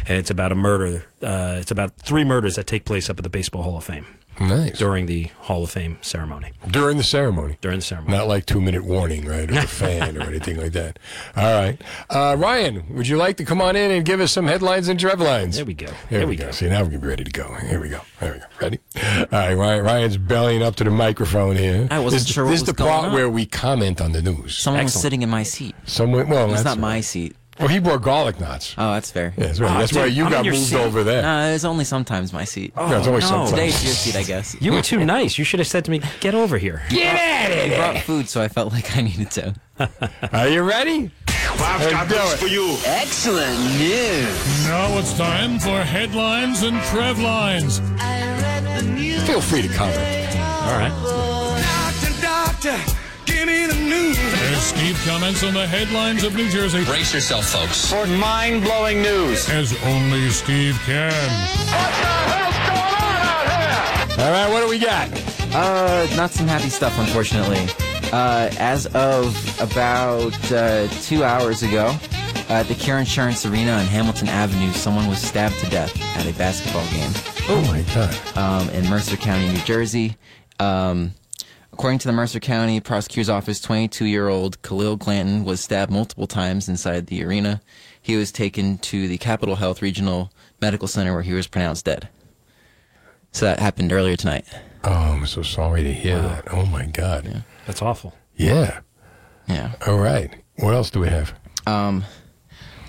and 0.06 0.18
it's 0.18 0.28
about 0.30 0.52
a 0.52 0.54
murder. 0.54 1.06
Uh, 1.22 1.56
it's 1.60 1.70
about 1.70 1.96
three 1.96 2.24
murders 2.24 2.56
that 2.56 2.66
take 2.66 2.84
place 2.84 3.08
up 3.08 3.18
at 3.18 3.22
the 3.22 3.30
Baseball 3.30 3.62
Hall 3.62 3.78
of 3.78 3.84
Fame 3.84 4.06
Nice. 4.40 4.78
during 4.78 5.06
the 5.06 5.24
Hall 5.40 5.64
of 5.64 5.70
Fame 5.70 5.98
ceremony. 6.00 6.52
During 6.68 6.96
the 6.98 7.04
ceremony. 7.04 7.58
During 7.60 7.78
the 7.78 7.84
ceremony. 7.84 8.16
Not 8.16 8.26
like 8.28 8.46
two 8.46 8.60
minute 8.60 8.84
warning, 8.84 9.24
right? 9.26 9.50
Or 9.50 9.58
a 9.58 9.66
fan 9.66 10.16
or 10.16 10.22
anything 10.22 10.56
like 10.58 10.72
that. 10.72 10.98
All 11.36 11.44
right. 11.60 11.80
Uh, 12.10 12.36
Ryan, 12.38 12.84
would 12.94 13.06
you 13.08 13.16
like 13.16 13.36
to 13.38 13.44
come 13.44 13.60
on 13.60 13.76
in 13.76 13.90
and 13.90 14.04
give 14.04 14.20
us 14.20 14.32
some 14.32 14.46
headlines 14.46 14.88
and 14.88 14.98
trev 14.98 15.20
lines? 15.20 15.56
There 15.56 15.64
we 15.64 15.74
go. 15.74 15.86
Here 15.86 16.18
There 16.18 16.20
we 16.26 16.30
we 16.32 16.36
go. 16.36 16.46
go. 16.46 16.50
See, 16.52 16.68
now 16.68 16.82
we're 16.82 16.98
ready 16.98 17.24
to 17.24 17.30
go. 17.30 17.54
Here 17.54 17.80
we 17.80 17.88
go. 17.88 18.00
There 18.20 18.32
we 18.32 18.38
go. 18.38 18.44
Ready? 18.60 18.78
All 18.96 19.38
right, 19.38 19.54
Ryan, 19.54 19.84
Ryan's 19.84 20.16
bellying 20.16 20.62
up 20.62 20.76
to 20.76 20.84
the 20.84 20.90
microphone 20.90 21.56
here. 21.56 21.88
I 21.90 21.98
wasn't 22.00 22.22
this, 22.24 22.32
sure 22.32 22.44
what 22.44 22.50
This 22.52 22.62
is 22.62 22.66
was 22.68 22.74
the 22.74 22.82
going 22.82 22.90
part 22.90 23.04
on. 23.06 23.12
where 23.14 23.28
we 23.30 23.46
comment 23.46 24.00
on 24.00 24.12
the 24.12 24.22
news. 24.22 24.56
Someone 24.56 24.84
was 24.84 24.94
sitting 24.94 25.22
in 25.22 25.28
my 25.30 25.42
seat. 25.42 25.74
Someone, 25.84 26.28
well, 26.28 26.46
It's 26.52 26.62
that's 26.62 26.76
not 26.76 26.78
my 26.78 27.00
seat. 27.00 27.36
Well, 27.58 27.68
he 27.68 27.78
wore 27.78 27.98
garlic 27.98 28.40
knots. 28.40 28.74
Oh, 28.76 28.94
that's 28.94 29.10
fair. 29.12 29.32
Yeah, 29.36 29.46
that's 29.46 29.60
right. 29.60 29.70
Ah, 29.70 29.78
that's 29.78 29.92
why 29.92 30.06
you 30.06 30.24
I'm 30.24 30.30
got 30.32 30.44
moved 30.44 30.56
seat. 30.58 30.76
over 30.76 31.04
there. 31.04 31.22
No, 31.22 31.54
it's 31.54 31.64
only 31.64 31.84
sometimes 31.84 32.32
my 32.32 32.44
seat. 32.44 32.72
Oh, 32.76 32.88
No, 32.88 32.98
it's 32.98 33.06
always 33.06 33.22
no. 33.24 33.28
sometimes. 33.28 33.50
Today's 33.50 33.84
your 33.84 33.92
seat, 33.92 34.16
I 34.16 34.22
guess. 34.24 34.56
You 34.60 34.72
were 34.72 34.82
too 34.82 35.04
nice. 35.04 35.38
You 35.38 35.44
should 35.44 35.60
have 35.60 35.68
said 35.68 35.84
to 35.84 35.90
me, 35.92 36.00
"Get 36.20 36.34
over 36.34 36.58
here." 36.58 36.82
Get 36.90 37.14
out 37.16 37.56
of 37.56 37.70
You 37.70 37.76
brought 37.76 37.98
food, 37.98 38.28
so 38.28 38.42
I 38.42 38.48
felt 38.48 38.72
like 38.72 38.96
I 38.96 39.02
needed 39.02 39.30
to. 39.32 39.54
Are 40.32 40.48
you 40.48 40.62
ready? 40.62 41.10
I've 41.28 41.90
got 41.90 42.08
do 42.08 42.14
this 42.16 42.34
it. 42.34 42.38
for 42.38 42.46
you. 42.48 42.76
Excellent 42.86 43.58
news. 43.78 44.66
Now 44.66 44.98
it's 44.98 45.16
time 45.16 45.60
for 45.60 45.80
headlines 45.80 46.62
and 46.64 46.80
trev 46.84 47.20
lines. 47.20 47.78
Feel 49.26 49.40
free 49.40 49.62
to 49.62 49.68
comment. 49.68 50.36
All 50.36 50.76
right. 50.78 50.92
Doctor, 51.62 52.20
doctor, 52.20 52.92
give 53.26 53.46
me 53.46 53.66
the 53.66 53.74
news. 53.74 54.18
As 54.54 54.62
Steve 54.62 55.02
comments 55.04 55.42
on 55.42 55.52
the 55.52 55.66
headlines 55.66 56.22
of 56.22 56.36
New 56.36 56.48
Jersey. 56.48 56.84
Brace 56.84 57.12
yourself, 57.12 57.46
folks. 57.46 57.90
For 57.90 58.06
mind 58.06 58.62
blowing 58.62 59.02
news. 59.02 59.50
As 59.50 59.74
only 59.82 60.30
Steve 60.30 60.80
can. 60.86 61.10
All 64.16 64.30
right, 64.30 64.48
what 64.48 64.60
do 64.60 64.68
we 64.68 64.78
got? 64.78 65.10
Uh, 65.52 66.06
not 66.14 66.30
some 66.30 66.46
happy 66.46 66.68
stuff, 66.68 66.96
unfortunately. 67.00 67.66
Uh, 68.12 68.48
as 68.60 68.86
of 68.94 69.34
about 69.60 70.52
uh, 70.52 70.86
two 71.02 71.24
hours 71.24 71.64
ago, 71.64 71.86
uh, 72.48 72.52
at 72.52 72.68
the 72.68 72.76
Cure 72.76 72.98
Insurance 72.98 73.44
Arena 73.44 73.72
on 73.72 73.86
Hamilton 73.86 74.28
Avenue, 74.28 74.70
someone 74.70 75.08
was 75.08 75.20
stabbed 75.20 75.58
to 75.58 75.66
death 75.68 76.00
at 76.16 76.26
a 76.28 76.38
basketball 76.38 76.86
game. 76.92 77.10
Oh 77.48 77.60
my 77.66 77.82
God! 77.92 78.36
Um, 78.38 78.70
in 78.70 78.88
Mercer 78.88 79.16
County, 79.16 79.48
New 79.48 79.64
Jersey. 79.64 80.16
Um, 80.60 81.12
according 81.74 81.98
to 81.98 82.06
the 82.06 82.12
Mercer 82.12 82.38
County 82.38 82.78
Prosecutor's 82.78 83.28
Office, 83.28 83.60
22-year-old 83.60 84.62
Khalil 84.62 84.94
Glanton 84.96 85.44
was 85.44 85.60
stabbed 85.60 85.90
multiple 85.90 86.28
times 86.28 86.68
inside 86.68 87.08
the 87.08 87.24
arena. 87.24 87.60
He 88.00 88.14
was 88.14 88.30
taken 88.30 88.78
to 88.78 89.08
the 89.08 89.18
Capital 89.18 89.56
Health 89.56 89.82
Regional 89.82 90.30
Medical 90.60 90.86
Center 90.86 91.12
where 91.12 91.22
he 91.22 91.32
was 91.32 91.48
pronounced 91.48 91.84
dead. 91.84 92.08
So 93.32 93.46
that 93.46 93.58
happened 93.58 93.92
earlier 93.92 94.14
tonight. 94.14 94.44
Oh, 94.84 94.92
I'm 94.92 95.26
so 95.26 95.42
sorry 95.42 95.82
to 95.82 95.92
hear 95.92 96.22
that. 96.22 96.54
Oh 96.54 96.64
my 96.64 96.86
God. 96.86 97.42
That's 97.66 97.82
awful. 97.82 98.14
Yeah. 98.36 98.78
Yeah. 99.48 99.72
All 99.84 99.98
right. 99.98 100.32
What 100.58 100.74
else 100.74 100.90
do 100.90 101.00
we 101.00 101.08
have? 101.08 101.34
Um, 101.66 102.04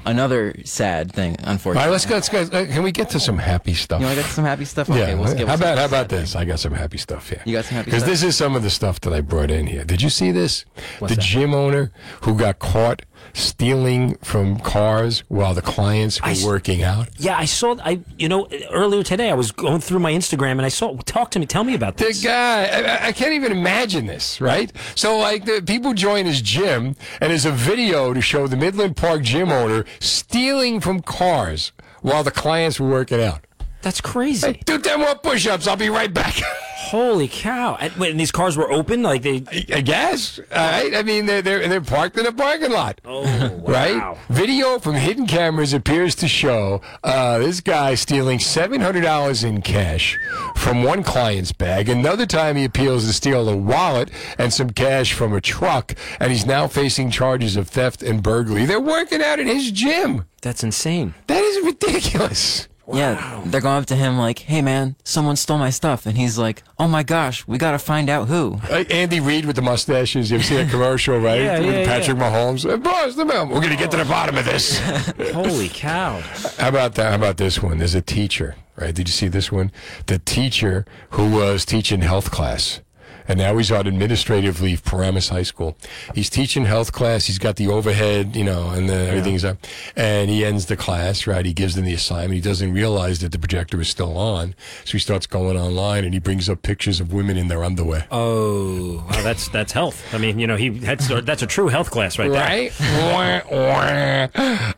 another 0.05 0.55
sad 0.63 1.11
thing, 1.11 1.35
unfortunately. 1.43 1.85
right, 1.87 1.91
let's 1.91 2.05
go. 2.05 2.15
Let's 2.15 2.29
go. 2.29 2.41
uh, 2.41 2.65
Can 2.65 2.83
we 2.83 2.91
get 2.91 3.09
to 3.11 3.19
some 3.19 3.37
happy 3.37 3.73
stuff? 3.73 3.99
You 3.99 4.05
want 4.07 4.17
to 4.17 4.23
get 4.23 4.31
some 4.31 4.45
happy 4.45 4.65
stuff? 4.65 4.89
Okay, 4.89 4.99
yeah. 4.99 5.13
we'll 5.15 5.27
skip 5.27 5.47
how 5.47 5.55
about 5.55 5.77
how 5.77 5.85
about 5.85 6.09
this? 6.09 6.35
I 6.35 6.45
got 6.45 6.59
some 6.59 6.73
happy 6.73 6.97
stuff 6.97 7.29
here. 7.29 7.41
You 7.45 7.53
got 7.53 7.65
some 7.65 7.77
happy 7.77 7.91
stuff. 7.91 8.01
Because 8.01 8.21
this 8.21 8.23
is 8.27 8.37
some 8.37 8.55
of 8.55 8.63
the 8.63 8.69
stuff 8.69 9.01
that 9.01 9.13
I 9.13 9.21
brought 9.21 9.51
in 9.51 9.67
here. 9.67 9.83
Did 9.83 10.01
you 10.01 10.09
see 10.09 10.31
this? 10.31 10.65
What's 10.99 11.13
the 11.13 11.15
that? 11.17 11.25
gym 11.25 11.53
owner 11.53 11.91
who 12.21 12.35
got 12.35 12.59
caught 12.59 13.01
stealing 13.35 14.15
from 14.23 14.59
cars 14.59 15.23
while 15.27 15.53
the 15.53 15.61
clients 15.61 16.19
were 16.21 16.27
I 16.29 16.35
working 16.43 16.81
out. 16.83 17.09
Yeah, 17.17 17.37
I 17.37 17.45
saw. 17.45 17.75
I 17.83 17.99
you 18.17 18.27
know 18.29 18.47
earlier 18.71 19.03
today 19.03 19.29
I 19.29 19.33
was 19.35 19.51
going 19.51 19.81
through 19.81 19.99
my 19.99 20.11
Instagram 20.13 20.51
and 20.53 20.61
I 20.63 20.69
saw. 20.69 20.95
Talk 21.05 21.31
to 21.31 21.39
me. 21.39 21.45
Tell 21.45 21.63
me 21.63 21.75
about 21.75 21.97
The 21.97 22.05
this. 22.05 22.23
guy, 22.23 22.65
I, 22.65 23.07
I 23.07 23.11
can't 23.11 23.33
even 23.33 23.51
imagine 23.51 24.05
this, 24.07 24.41
right? 24.41 24.71
So, 24.95 25.17
like, 25.17 25.45
the 25.45 25.61
people 25.61 25.93
join 25.93 26.25
his 26.25 26.41
gym, 26.41 26.95
and 27.21 27.29
there's 27.31 27.45
a 27.45 27.51
video 27.51 28.13
to 28.13 28.21
show 28.21 28.47
the 28.47 28.57
Midland 28.57 28.95
Park 28.97 29.21
gym 29.21 29.51
owner 29.51 29.85
stealing 29.99 30.79
from 30.79 31.01
cars 31.01 31.71
while 32.01 32.23
the 32.23 32.31
clients 32.31 32.79
were 32.79 32.89
working 32.89 33.21
out. 33.21 33.44
That's 33.85 34.01
crazy. 34.01 34.47
Hey, 34.47 34.59
do 34.65 34.79
10 34.79 34.99
more 34.99 35.13
push 35.13 35.45
ups. 35.45 35.67
I'll 35.67 35.75
be 35.75 35.89
right 35.89 36.11
back. 36.11 36.33
Holy 36.75 37.27
cow! 37.27 37.75
And, 37.79 37.93
wait, 37.97 38.09
and 38.11 38.19
these 38.19 38.31
cars 38.31 38.57
were 38.57 38.71
open, 38.71 39.03
like 39.03 39.21
they. 39.21 39.43
I 39.71 39.81
guess. 39.81 40.39
All 40.39 40.45
right. 40.57 40.95
I 40.95 41.03
mean, 41.03 41.27
they're, 41.27 41.43
they're, 41.43 41.67
they're 41.67 41.81
parked 41.81 42.17
in 42.17 42.25
a 42.25 42.31
parking 42.31 42.71
lot. 42.71 42.99
Oh, 43.05 43.21
Right? 43.67 43.95
wow. 43.95 44.17
Video 44.29 44.79
from 44.79 44.95
hidden 44.95 45.27
cameras 45.27 45.71
appears 45.73 46.15
to 46.15 46.27
show 46.27 46.81
uh, 47.03 47.37
this 47.37 47.61
guy 47.61 47.93
stealing 47.93 48.39
$700 48.39 49.43
in 49.43 49.61
cash 49.61 50.17
from 50.55 50.81
one 50.81 51.03
client's 51.03 51.51
bag. 51.51 51.87
Another 51.87 52.25
time 52.25 52.55
he 52.55 52.63
appeals 52.65 53.05
to 53.05 53.13
steal 53.13 53.47
a 53.49 53.55
wallet 53.55 54.09
and 54.39 54.51
some 54.51 54.71
cash 54.71 55.13
from 55.13 55.31
a 55.33 55.41
truck, 55.41 55.93
and 56.19 56.31
he's 56.31 56.47
now 56.47 56.67
facing 56.67 57.11
charges 57.11 57.55
of 57.55 57.67
theft 57.67 58.01
and 58.01 58.23
burglary. 58.23 58.65
They're 58.65 58.79
working 58.79 59.21
out 59.21 59.39
at 59.39 59.45
his 59.45 59.71
gym. 59.71 60.25
That's 60.41 60.63
insane. 60.63 61.13
That 61.27 61.43
is 61.43 61.63
ridiculous. 61.65 62.67
Yeah, 62.93 63.41
they're 63.45 63.61
going 63.61 63.77
up 63.77 63.85
to 63.87 63.95
him 63.95 64.17
like, 64.17 64.39
"Hey, 64.39 64.61
man, 64.61 64.95
someone 65.03 65.35
stole 65.35 65.57
my 65.57 65.69
stuff," 65.69 66.05
and 66.05 66.17
he's 66.17 66.37
like, 66.37 66.63
"Oh 66.77 66.87
my 66.87 67.03
gosh, 67.03 67.47
we 67.47 67.57
got 67.57 67.71
to 67.71 67.79
find 67.79 68.09
out 68.09 68.27
who." 68.27 68.59
Uh, 68.69 68.83
Andy 68.89 69.19
Reid 69.19 69.45
with 69.45 69.55
the 69.55 69.61
mustaches. 69.61 70.29
You've 70.29 70.45
seen 70.45 70.67
a 70.67 70.69
commercial, 70.69 71.17
right? 71.17 71.41
Yeah, 71.41 71.59
with 71.59 71.73
yeah, 71.73 71.85
Patrick 71.85 72.17
yeah. 72.17 72.23
Mahomes. 72.31 72.83
Boss, 72.83 73.15
the 73.15 73.25
man. 73.25 73.49
We're 73.49 73.61
going 73.61 73.71
to 73.71 73.77
get 73.77 73.91
to 73.91 73.97
the 73.97 74.05
bottom 74.05 74.37
of 74.37 74.45
this. 74.45 74.79
Holy 75.33 75.69
cow! 75.69 76.19
How 76.59 76.69
about 76.69 76.95
that? 76.95 77.09
How 77.09 77.15
about 77.15 77.37
this 77.37 77.61
one? 77.61 77.79
There's 77.79 77.95
a 77.95 78.01
teacher, 78.01 78.55
right? 78.75 78.93
Did 78.93 79.07
you 79.07 79.13
see 79.13 79.27
this 79.27 79.51
one? 79.51 79.71
The 80.05 80.19
teacher 80.19 80.85
who 81.11 81.31
was 81.31 81.65
teaching 81.65 82.01
health 82.01 82.31
class. 82.31 82.81
And 83.27 83.39
now 83.39 83.57
he's 83.57 83.71
on 83.71 83.87
administrative 83.87 84.61
leave, 84.61 84.83
Paramus 84.83 85.29
High 85.29 85.43
School. 85.43 85.77
He's 86.13 86.29
teaching 86.29 86.65
health 86.65 86.91
class. 86.91 87.25
He's 87.25 87.39
got 87.39 87.55
the 87.55 87.67
overhead, 87.67 88.35
you 88.35 88.43
know, 88.43 88.69
and 88.69 88.89
the, 88.89 88.95
everything's 88.95 89.43
up. 89.43 89.57
And 89.95 90.29
he 90.29 90.45
ends 90.45 90.67
the 90.67 90.77
class, 90.77 91.27
right? 91.27 91.45
He 91.45 91.53
gives 91.53 91.75
them 91.75 91.85
the 91.85 91.93
assignment. 91.93 92.33
He 92.33 92.41
doesn't 92.41 92.73
realize 92.73 93.19
that 93.19 93.31
the 93.31 93.39
projector 93.39 93.79
is 93.81 93.89
still 93.89 94.17
on. 94.17 94.55
So 94.83 94.93
he 94.93 94.99
starts 94.99 95.27
going 95.27 95.57
online 95.57 96.03
and 96.03 96.13
he 96.13 96.19
brings 96.19 96.49
up 96.49 96.61
pictures 96.61 96.99
of 96.99 97.13
women 97.13 97.37
in 97.37 97.47
their 97.47 97.63
underwear. 97.63 98.07
Oh, 98.11 99.05
wow, 99.09 99.23
that's 99.23 99.47
that's 99.49 99.71
health. 99.71 100.03
I 100.13 100.17
mean, 100.17 100.39
you 100.39 100.47
know, 100.47 100.55
he 100.55 100.69
that's 100.69 101.07
that's 101.23 101.41
a 101.41 101.47
true 101.47 101.67
health 101.67 101.91
class 101.91 102.17
right 102.19 102.31
there. 102.31 102.41
Right? 102.41 102.71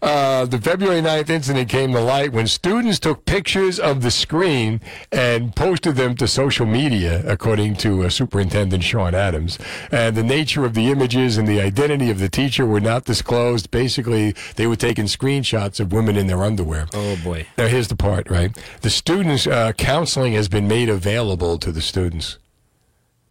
Uh, 0.01 0.45
the 0.45 0.59
February 0.59 1.01
9th 1.01 1.29
incident 1.29 1.69
came 1.69 1.91
to 1.91 1.99
light 1.99 2.31
when 2.31 2.47
students 2.47 2.99
took 2.99 3.25
pictures 3.25 3.79
of 3.79 4.01
the 4.01 4.11
screen 4.11 4.79
and 5.11 5.55
posted 5.55 5.95
them 5.95 6.15
to 6.15 6.27
social 6.27 6.65
media, 6.65 7.23
according 7.25 7.75
to 7.75 8.03
uh, 8.03 8.09
Superintendent 8.37 8.83
Sean 8.83 9.15
Adams. 9.15 9.57
And 9.91 10.15
the 10.15 10.21
nature 10.21 10.63
of 10.63 10.75
the 10.75 10.91
images 10.91 11.37
and 11.37 11.47
the 11.47 11.59
identity 11.59 12.11
of 12.11 12.19
the 12.19 12.29
teacher 12.29 12.67
were 12.67 12.79
not 12.79 13.05
disclosed. 13.05 13.71
Basically, 13.71 14.35
they 14.57 14.67
were 14.67 14.75
taking 14.75 15.05
screenshots 15.05 15.79
of 15.79 15.91
women 15.91 16.15
in 16.15 16.27
their 16.27 16.43
underwear. 16.43 16.85
Oh 16.93 17.17
boy. 17.23 17.47
Now, 17.57 17.65
here's 17.65 17.87
the 17.87 17.95
part, 17.95 18.29
right? 18.29 18.55
The 18.81 18.91
students' 18.91 19.47
uh, 19.47 19.71
counseling 19.71 20.33
has 20.33 20.49
been 20.49 20.67
made 20.67 20.87
available 20.87 21.57
to 21.57 21.71
the 21.71 21.81
students. 21.81 22.37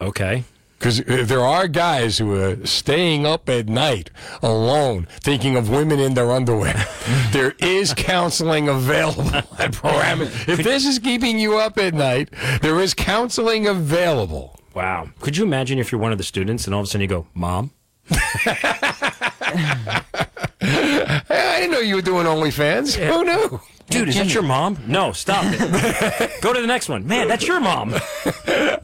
Okay. 0.00 0.42
Because 0.76 1.04
there 1.04 1.40
are 1.40 1.68
guys 1.68 2.18
who 2.18 2.34
are 2.34 2.66
staying 2.66 3.24
up 3.24 3.48
at 3.48 3.68
night 3.68 4.10
alone 4.42 5.06
thinking 5.20 5.54
of 5.56 5.70
women 5.70 6.00
in 6.00 6.14
their 6.14 6.32
underwear. 6.32 6.84
there 7.30 7.54
is 7.60 7.94
counseling 7.94 8.68
available 8.68 9.32
at 9.58 9.72
Paramus. 9.72 10.48
If 10.48 10.64
this 10.64 10.84
is 10.84 10.98
keeping 10.98 11.38
you 11.38 11.58
up 11.58 11.78
at 11.78 11.94
night, 11.94 12.30
there 12.60 12.80
is 12.80 12.92
counseling 12.92 13.68
available. 13.68 14.56
Wow. 14.76 15.08
Could 15.20 15.38
you 15.38 15.44
imagine 15.44 15.78
if 15.78 15.90
you're 15.90 16.00
one 16.00 16.12
of 16.12 16.18
the 16.18 16.24
students 16.24 16.66
and 16.66 16.74
all 16.74 16.82
of 16.82 16.84
a 16.84 16.86
sudden 16.88 17.00
you 17.00 17.08
go, 17.08 17.26
"Mom"? 17.32 17.70
Hey, 18.08 18.18
I 20.60 21.56
didn't 21.60 21.70
know 21.70 21.78
you 21.80 21.94
were 21.96 22.02
doing 22.02 22.26
OnlyFans. 22.26 22.94
Who 22.96 23.24
knew? 23.24 23.58
Dude, 23.88 24.08
is 24.10 24.16
that 24.16 24.34
your 24.34 24.42
mom? 24.42 24.76
No, 24.86 25.12
stop 25.12 25.44
it. 25.46 26.30
Go 26.42 26.52
to 26.52 26.60
the 26.60 26.66
next 26.66 26.88
one. 26.90 27.06
Man, 27.06 27.26
that's 27.28 27.46
your 27.46 27.60
mom. 27.60 27.92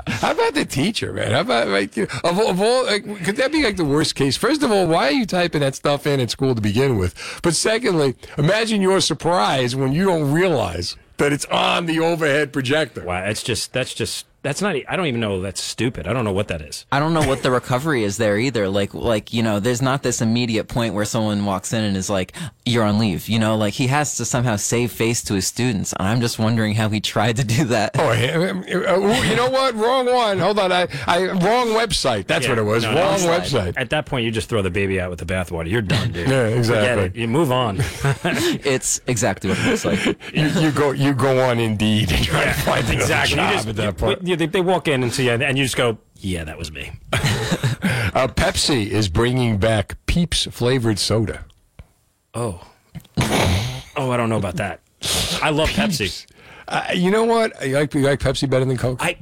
How 0.07 0.31
about 0.31 0.55
the 0.55 0.65
teacher, 0.65 1.13
man? 1.13 1.33
How 1.33 1.41
about 1.41 1.69
like 1.69 1.95
of, 1.99 2.11
all- 2.25 2.49
of 2.51 2.61
all? 2.61 2.85
Like, 2.87 3.05
could 3.25 3.37
that 3.37 3.53
be 3.53 3.63
like 3.63 3.77
the 3.77 3.85
worst 3.85 4.15
case? 4.15 4.37
First 4.37 4.63
of 4.63 4.71
all, 4.73 4.87
why 4.87 5.09
are 5.09 5.13
you 5.13 5.27
typing 5.27 5.61
that 5.61 5.75
stuff 5.75 6.07
in 6.07 6.21
at 6.21 6.31
school 6.31 6.55
to 6.55 6.61
begin 6.63 6.97
with? 6.97 7.15
But 7.43 7.55
secondly, 7.55 8.15
imagine 8.39 8.81
your 8.81 9.01
surprise 9.01 9.77
when 9.77 9.93
you 9.93 10.05
don't 10.05 10.33
realize 10.33 10.97
that 11.19 11.33
it's 11.35 11.45
on 11.47 11.85
the 11.87 11.99
overhead 12.01 12.53
projector. 12.53 13.05
Wow, 13.05 13.27
that's 13.27 13.43
just 13.43 13.73
that's 13.75 13.93
just 13.93 14.25
that's 14.43 14.61
not. 14.63 14.75
I 14.89 14.97
don't 14.97 15.07
even 15.07 15.21
know. 15.21 15.41
That's 15.41 15.63
stupid. 15.63 16.07
I 16.07 16.13
don't 16.13 16.25
know 16.25 16.33
what 16.33 16.49
that 16.49 16.61
is. 16.63 16.85
I 16.93 16.99
don't 16.99 17.15
know 17.15 17.27
what 17.27 17.43
the 17.43 17.51
recovery 17.61 18.05
is 18.05 18.17
there 18.17 18.39
either. 18.39 18.69
Like, 18.69 18.93
like 18.95 19.33
you 19.33 19.43
know, 19.43 19.61
there's 19.61 19.81
not 19.83 20.03
this 20.03 20.21
immediate 20.21 20.69
point 20.69 20.95
where 20.95 21.05
someone 21.05 21.45
walks 21.45 21.73
in 21.73 21.83
and 21.85 21.97
is 21.97 22.11
like, 22.11 22.35
"You're 22.67 22.85
on 22.85 22.99
leave." 22.99 23.29
You 23.29 23.39
know, 23.39 23.57
like 23.57 23.75
he 23.75 23.87
has 23.89 24.17
to 24.17 24.25
somehow 24.25 24.57
save 24.57 24.93
face 24.93 25.23
to 25.25 25.35
his 25.35 25.47
students. 25.47 25.93
And 25.93 26.07
I'm 26.09 26.21
just 26.21 26.39
wondering 26.39 26.75
how 26.75 26.89
he 26.89 27.01
tried 27.01 27.37
to 27.37 27.45
do 27.45 27.65
that. 27.67 27.93
Oh, 27.99 28.09
uh, 28.11 28.15
you 28.15 29.37
know 29.37 29.51
what? 29.51 29.75
Wrong 29.75 30.07
one. 30.07 30.39
Hold 30.39 30.59
on. 30.59 30.73
I, 30.73 30.89
I 31.07 31.27
wrong 31.27 31.69
website. 31.69 32.27
That's 32.27 32.45
Yeah, 32.45 32.51
what 32.53 32.59
it 32.59 32.63
was. 32.63 32.83
no, 32.85 32.91
wrong 32.91 33.21
no, 33.21 33.29
website. 33.39 33.75
At 33.77 33.91
that 33.91 34.07
point, 34.07 34.25
you 34.25 34.31
just 34.31 34.49
throw 34.49 34.63
the 34.63 34.71
baby 34.71 35.01
out 35.01 35.11
with 35.11 35.19
the 35.19 35.27
bathwater. 35.27 35.71
You're 35.71 35.83
done, 35.83 36.13
dude. 36.13 36.29
Yeah, 36.29 36.47
Forget 36.49 36.59
exactly. 36.59 37.05
it. 37.07 37.17
You 37.17 37.29
move 37.29 37.53
on. 37.53 37.77
it's 38.25 39.01
exactly 39.07 39.51
what 39.51 39.59
it 39.61 39.67
looks 39.67 39.85
like. 39.85 40.19
You, 40.33 40.47
you 40.49 40.71
go 40.73 40.93
you 40.93 41.13
go 41.15 41.41
on 41.45 41.59
Indeed 41.59 42.11
and 42.11 42.25
try 42.25 42.45
to 42.45 42.53
find 42.53 42.89
exactly. 42.89 43.37
Job 43.37 43.53
just, 43.53 43.69
at 43.69 43.77
that 43.77 43.97
point. 43.99 44.27
you- 44.27 44.32
they, 44.37 44.47
they 44.47 44.61
walk 44.61 44.89
in 44.89 45.03
and 45.03 45.13
see 45.13 45.25
you, 45.27 45.33
and 45.33 45.59
you 45.59 45.65
just 45.65 45.77
go, 45.77 45.99
"Yeah, 46.17 46.45
that 46.45 46.59
was 46.59 46.71
me." 46.73 46.93
Uh, 48.15 48.29
Pepsi 48.29 48.89
is 48.89 49.09
bringing 49.09 49.57
back 49.57 49.97
Peeps 50.05 50.47
flavored 50.51 50.99
soda. 50.99 51.47
Oh, 52.35 52.63
oh, 53.97 54.11
I 54.11 54.17
don't 54.19 54.29
know 54.29 54.37
about 54.37 54.57
that. 54.57 54.81
I 55.43 55.49
love 55.49 55.71
Pepsi. 55.71 56.27
Uh, 56.69 56.85
you 56.95 57.11
know 57.11 57.25
what? 57.25 57.53
You 57.67 57.77
like, 57.77 57.95
you 57.95 58.03
like 58.03 58.21
Pepsi 58.21 58.49
better 58.49 58.67
than 58.67 58.77
Coke? 58.77 58.99
I, 59.01 59.17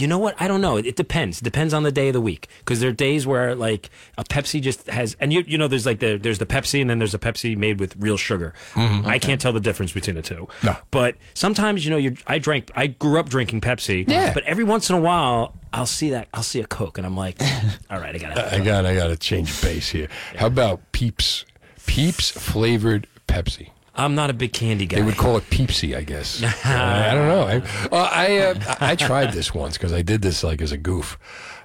you 0.00 0.06
know 0.06 0.18
what? 0.18 0.34
I 0.40 0.48
don't 0.48 0.60
know. 0.60 0.76
It, 0.76 0.86
it 0.86 0.96
depends. 0.96 1.40
It 1.40 1.44
depends 1.44 1.74
on 1.74 1.82
the 1.82 1.92
day 1.92 2.08
of 2.08 2.12
the 2.14 2.20
week. 2.20 2.48
Because 2.60 2.80
there 2.80 2.90
are 2.90 2.92
days 2.92 3.26
where 3.26 3.54
like 3.54 3.90
a 4.16 4.24
Pepsi 4.24 4.60
just 4.60 4.86
has, 4.88 5.16
and 5.20 5.32
you 5.32 5.44
you 5.46 5.58
know, 5.58 5.68
there's 5.68 5.86
like 5.86 6.00
the 6.00 6.16
there's 6.16 6.38
the 6.38 6.46
Pepsi, 6.46 6.80
and 6.80 6.88
then 6.88 6.98
there's 6.98 7.14
a 7.14 7.18
Pepsi 7.18 7.56
made 7.56 7.80
with 7.80 7.94
real 7.98 8.16
sugar. 8.16 8.54
Mhm. 8.74 9.06
I 9.06 9.18
can't 9.18 9.40
tell 9.40 9.52
the 9.52 9.60
difference 9.60 9.92
between 9.92 10.16
the 10.16 10.22
two. 10.22 10.48
No. 10.62 10.76
But 10.90 11.16
sometimes 11.34 11.84
you 11.84 11.90
know, 11.90 11.96
you 11.96 12.16
I 12.26 12.38
drank. 12.38 12.70
I 12.74 12.88
grew 12.88 13.18
up 13.18 13.28
drinking 13.28 13.60
Pepsi. 13.60 14.08
Yeah. 14.08 14.32
But 14.34 14.44
every 14.44 14.64
once 14.64 14.88
in 14.90 14.96
a 14.96 15.00
while, 15.00 15.54
I'll 15.72 15.86
see 15.86 16.10
that 16.10 16.28
I'll 16.32 16.42
see 16.42 16.60
a 16.60 16.66
Coke, 16.66 16.98
and 16.98 17.06
I'm 17.06 17.16
like, 17.16 17.40
all 17.90 17.98
right, 18.00 18.14
I 18.14 18.18
gotta. 18.18 18.54
I 18.54 18.60
got 18.60 18.86
I 18.86 18.94
got 18.94 19.08
to 19.08 19.16
change 19.16 19.60
base 19.62 19.88
here. 19.90 20.08
How 20.36 20.46
about 20.46 20.80
Peeps? 20.92 21.44
Peeps 21.86 22.30
flavored 22.30 23.06
Pepsi. 23.26 23.70
I'm 23.98 24.14
not 24.14 24.30
a 24.30 24.32
big 24.32 24.52
candy 24.52 24.86
guy. 24.86 24.96
They 24.96 25.02
would 25.02 25.16
call 25.16 25.36
it 25.36 25.50
Peepsy, 25.50 25.96
I 25.96 26.02
guess. 26.02 26.40
I, 26.64 27.10
I 27.10 27.14
don't 27.14 27.28
know. 27.28 27.42
I 27.42 27.56
uh, 27.96 28.10
I, 28.12 28.38
uh, 28.38 28.74
I 28.80 28.94
tried 28.94 29.32
this 29.32 29.52
once 29.52 29.76
because 29.76 29.92
I 29.92 30.02
did 30.02 30.22
this 30.22 30.44
like 30.44 30.62
as 30.62 30.70
a 30.70 30.78
goof, 30.78 31.18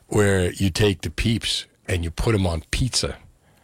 where 0.07 0.51
you 0.51 0.71
take 0.71 1.01
the 1.01 1.11
Peeps 1.11 1.67
and 1.87 2.03
you 2.03 2.09
put 2.09 2.31
them 2.31 2.47
on 2.47 2.63
pizza. 2.71 3.17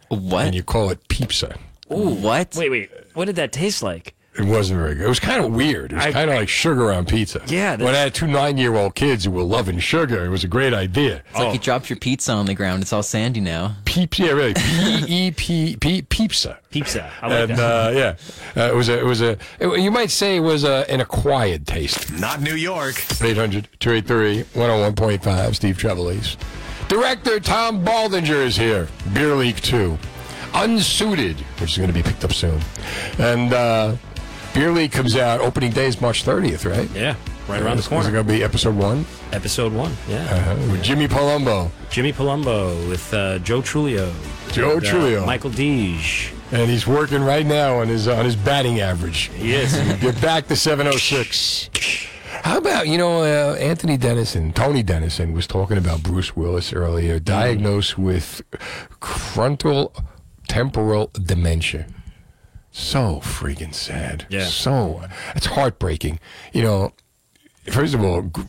What? 0.08 0.46
And 0.46 0.54
you 0.54 0.62
call 0.62 0.90
it 0.90 1.08
pizza. 1.08 1.56
Ooh, 1.92 2.10
what? 2.14 2.54
Wait, 2.56 2.70
wait. 2.70 2.90
What 3.14 3.24
did 3.24 3.36
that 3.36 3.52
taste 3.52 3.82
like? 3.82 4.14
It 4.38 4.44
wasn't 4.44 4.78
very 4.78 4.94
good. 4.94 5.06
It 5.06 5.08
was 5.08 5.18
kind 5.18 5.44
of 5.44 5.52
weird. 5.52 5.90
It 5.92 5.96
was 5.96 6.04
kind 6.14 6.30
of 6.30 6.36
like 6.36 6.48
sugar 6.48 6.92
on 6.92 7.04
pizza. 7.04 7.42
Yeah, 7.48 7.74
When 7.76 7.96
I 7.96 7.98
had 7.98 8.14
two 8.14 8.28
nine-year-old 8.28 8.94
kids 8.94 9.24
who 9.24 9.32
were 9.32 9.42
loving 9.42 9.80
sugar, 9.80 10.24
it 10.24 10.28
was 10.28 10.44
a 10.44 10.48
great 10.48 10.72
idea. 10.72 11.22
It's 11.30 11.38
like 11.38 11.52
you 11.52 11.58
dropped 11.58 11.90
your 11.90 11.98
pizza 11.98 12.30
on 12.32 12.46
the 12.46 12.54
ground. 12.54 12.80
It's 12.82 12.92
all 12.92 13.02
sandy 13.02 13.40
now. 13.40 13.74
Peep, 13.84 14.16
yeah, 14.20 14.30
really. 14.30 14.54
P 14.54 15.04
E 15.08 15.30
P 15.32 15.76
P 15.80 16.02
pizza. 16.02 16.60
Pizza. 16.70 17.10
I 17.20 17.26
like 17.26 17.50
and 17.50 17.58
that. 17.58 17.88
uh, 17.88 17.90
yeah, 17.90 18.14
uh, 18.62 18.68
it 18.68 18.74
was 18.76 18.88
a 18.88 19.00
it 19.00 19.04
was 19.04 19.20
a 19.20 19.36
it- 19.58 19.80
you 19.80 19.90
might 19.90 20.12
say 20.12 20.36
it 20.36 20.40
was 20.40 20.62
a, 20.62 20.88
an 20.88 21.00
acquired 21.00 21.66
taste. 21.66 22.12
Not 22.12 22.40
New 22.40 22.54
York. 22.54 22.94
800-283-101.5, 22.94 25.54
Steve 25.56 25.76
Trevelise. 25.76 26.36
Director 26.88 27.40
Tom 27.40 27.84
Baldinger 27.84 28.46
is 28.46 28.56
here. 28.56 28.86
Beer 29.12 29.34
League 29.34 29.56
2. 29.56 29.98
Unsuited, 30.54 31.36
which 31.60 31.72
is 31.72 31.76
going 31.78 31.88
to 31.88 31.94
be 31.94 32.02
picked 32.02 32.24
up 32.24 32.32
soon. 32.32 32.60
And 33.18 33.52
uh, 33.52 33.96
Beer 34.52 34.72
League 34.72 34.90
comes 34.92 35.16
out, 35.16 35.40
opening 35.40 35.70
day 35.70 35.86
is 35.86 36.00
March 36.00 36.24
30th, 36.24 36.68
right? 36.68 36.90
Yeah, 36.90 37.14
right 37.48 37.62
around 37.62 37.76
the 37.76 37.82
corner. 37.84 38.02
Is 38.02 38.08
it 38.08 38.12
going 38.12 38.26
to 38.26 38.32
be 38.32 38.42
episode 38.42 38.74
one? 38.74 39.06
Episode 39.32 39.72
one, 39.72 39.96
yeah. 40.08 40.24
Uh-huh. 40.24 40.72
With 40.72 40.82
Jimmy 40.82 41.06
Palumbo. 41.06 41.70
Jimmy 41.88 42.12
Palumbo 42.12 42.88
with 42.88 43.14
uh, 43.14 43.38
Joe 43.40 43.60
Trulio. 43.60 44.12
Joe 44.52 44.78
uh, 44.78 44.80
Trulio. 44.80 45.24
Michael 45.24 45.50
Deege. 45.50 46.32
And 46.52 46.68
he's 46.68 46.84
working 46.84 47.22
right 47.22 47.46
now 47.46 47.78
on 47.78 47.86
his 47.86 48.08
on 48.08 48.24
his 48.24 48.34
batting 48.34 48.80
average. 48.80 49.30
He 49.34 49.54
is. 49.54 49.72
Get 50.00 50.20
back 50.20 50.48
to 50.48 50.56
706. 50.56 51.70
How 52.42 52.58
about, 52.58 52.88
you 52.88 52.96
know, 52.98 53.20
uh, 53.22 53.54
Anthony 53.56 53.96
Denison, 53.98 54.52
Tony 54.52 54.82
Denison 54.82 55.34
was 55.34 55.46
talking 55.46 55.76
about 55.76 56.02
Bruce 56.02 56.34
Willis 56.34 56.72
earlier, 56.72 57.20
diagnosed 57.20 57.98
with 57.98 58.42
frontal 59.00 59.94
temporal 60.48 61.10
dementia. 61.12 61.86
So 62.72 63.20
freaking 63.24 63.74
sad. 63.74 64.26
Yeah. 64.28 64.44
So, 64.44 65.02
it's 65.34 65.46
heartbreaking. 65.46 66.20
You 66.52 66.62
know, 66.62 66.92
first 67.70 67.94
of 67.94 68.02
all, 68.02 68.22
g- 68.22 68.42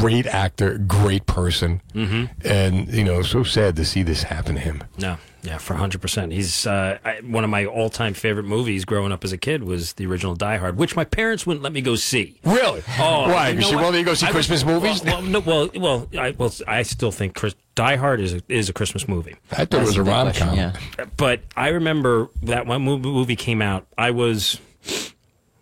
great 0.00 0.26
actor, 0.26 0.78
great 0.78 1.26
person. 1.26 1.80
Mhm. 1.94 2.30
And, 2.44 2.88
you 2.92 3.04
know, 3.04 3.22
so 3.22 3.42
sad 3.42 3.76
to 3.76 3.84
see 3.84 4.02
this 4.02 4.24
happen 4.24 4.54
to 4.54 4.60
him. 4.60 4.84
No, 4.98 5.16
yeah, 5.44 5.58
for 5.58 5.74
100%. 5.76 6.32
He's 6.32 6.66
uh, 6.66 6.98
I, 7.04 7.20
one 7.20 7.44
of 7.44 7.50
my 7.50 7.66
all 7.66 7.90
time 7.90 8.14
favorite 8.14 8.44
movies 8.46 8.84
growing 8.84 9.12
up 9.12 9.22
as 9.24 9.32
a 9.32 9.38
kid 9.38 9.62
was 9.62 9.92
the 9.92 10.06
original 10.06 10.34
Die 10.34 10.56
Hard, 10.56 10.76
which 10.78 10.96
my 10.96 11.04
parents 11.04 11.46
wouldn't 11.46 11.62
let 11.62 11.72
me 11.72 11.80
go 11.82 11.94
see. 11.96 12.40
Really? 12.44 12.82
Oh, 12.98 13.28
Why? 13.28 13.50
you 13.50 13.56
Because 13.56 13.64
know 13.66 13.70
you 13.70 13.76
what? 13.76 13.82
won't 13.82 13.92
let 13.94 13.98
you 14.00 14.04
go 14.06 14.14
see 14.14 14.26
I 14.26 14.30
was- 14.30 14.34
Christmas 14.46 14.64
movies? 14.64 15.02
Well, 15.04 15.20
well, 15.20 15.22
no, 15.22 15.40
well, 15.40 15.70
well, 15.76 16.08
I, 16.18 16.30
well, 16.32 16.52
I 16.66 16.82
still 16.82 17.12
think 17.12 17.34
Chris, 17.34 17.54
Die 17.74 17.96
Hard 17.96 18.20
is 18.20 18.34
a, 18.34 18.40
is 18.48 18.68
a 18.68 18.72
Christmas 18.72 19.06
movie. 19.06 19.36
I 19.52 19.64
thought 19.64 19.82
it 19.82 19.86
was 19.86 19.96
a 19.96 20.02
rom 20.02 20.32
com. 20.32 20.56
Yeah. 20.56 20.72
But 21.16 21.40
I 21.56 21.68
remember 21.68 22.28
that 22.42 22.66
when 22.66 22.82
mo- 22.82 22.98
movie 22.98 23.36
came 23.36 23.60
out, 23.60 23.86
I 23.98 24.12
was, 24.12 24.60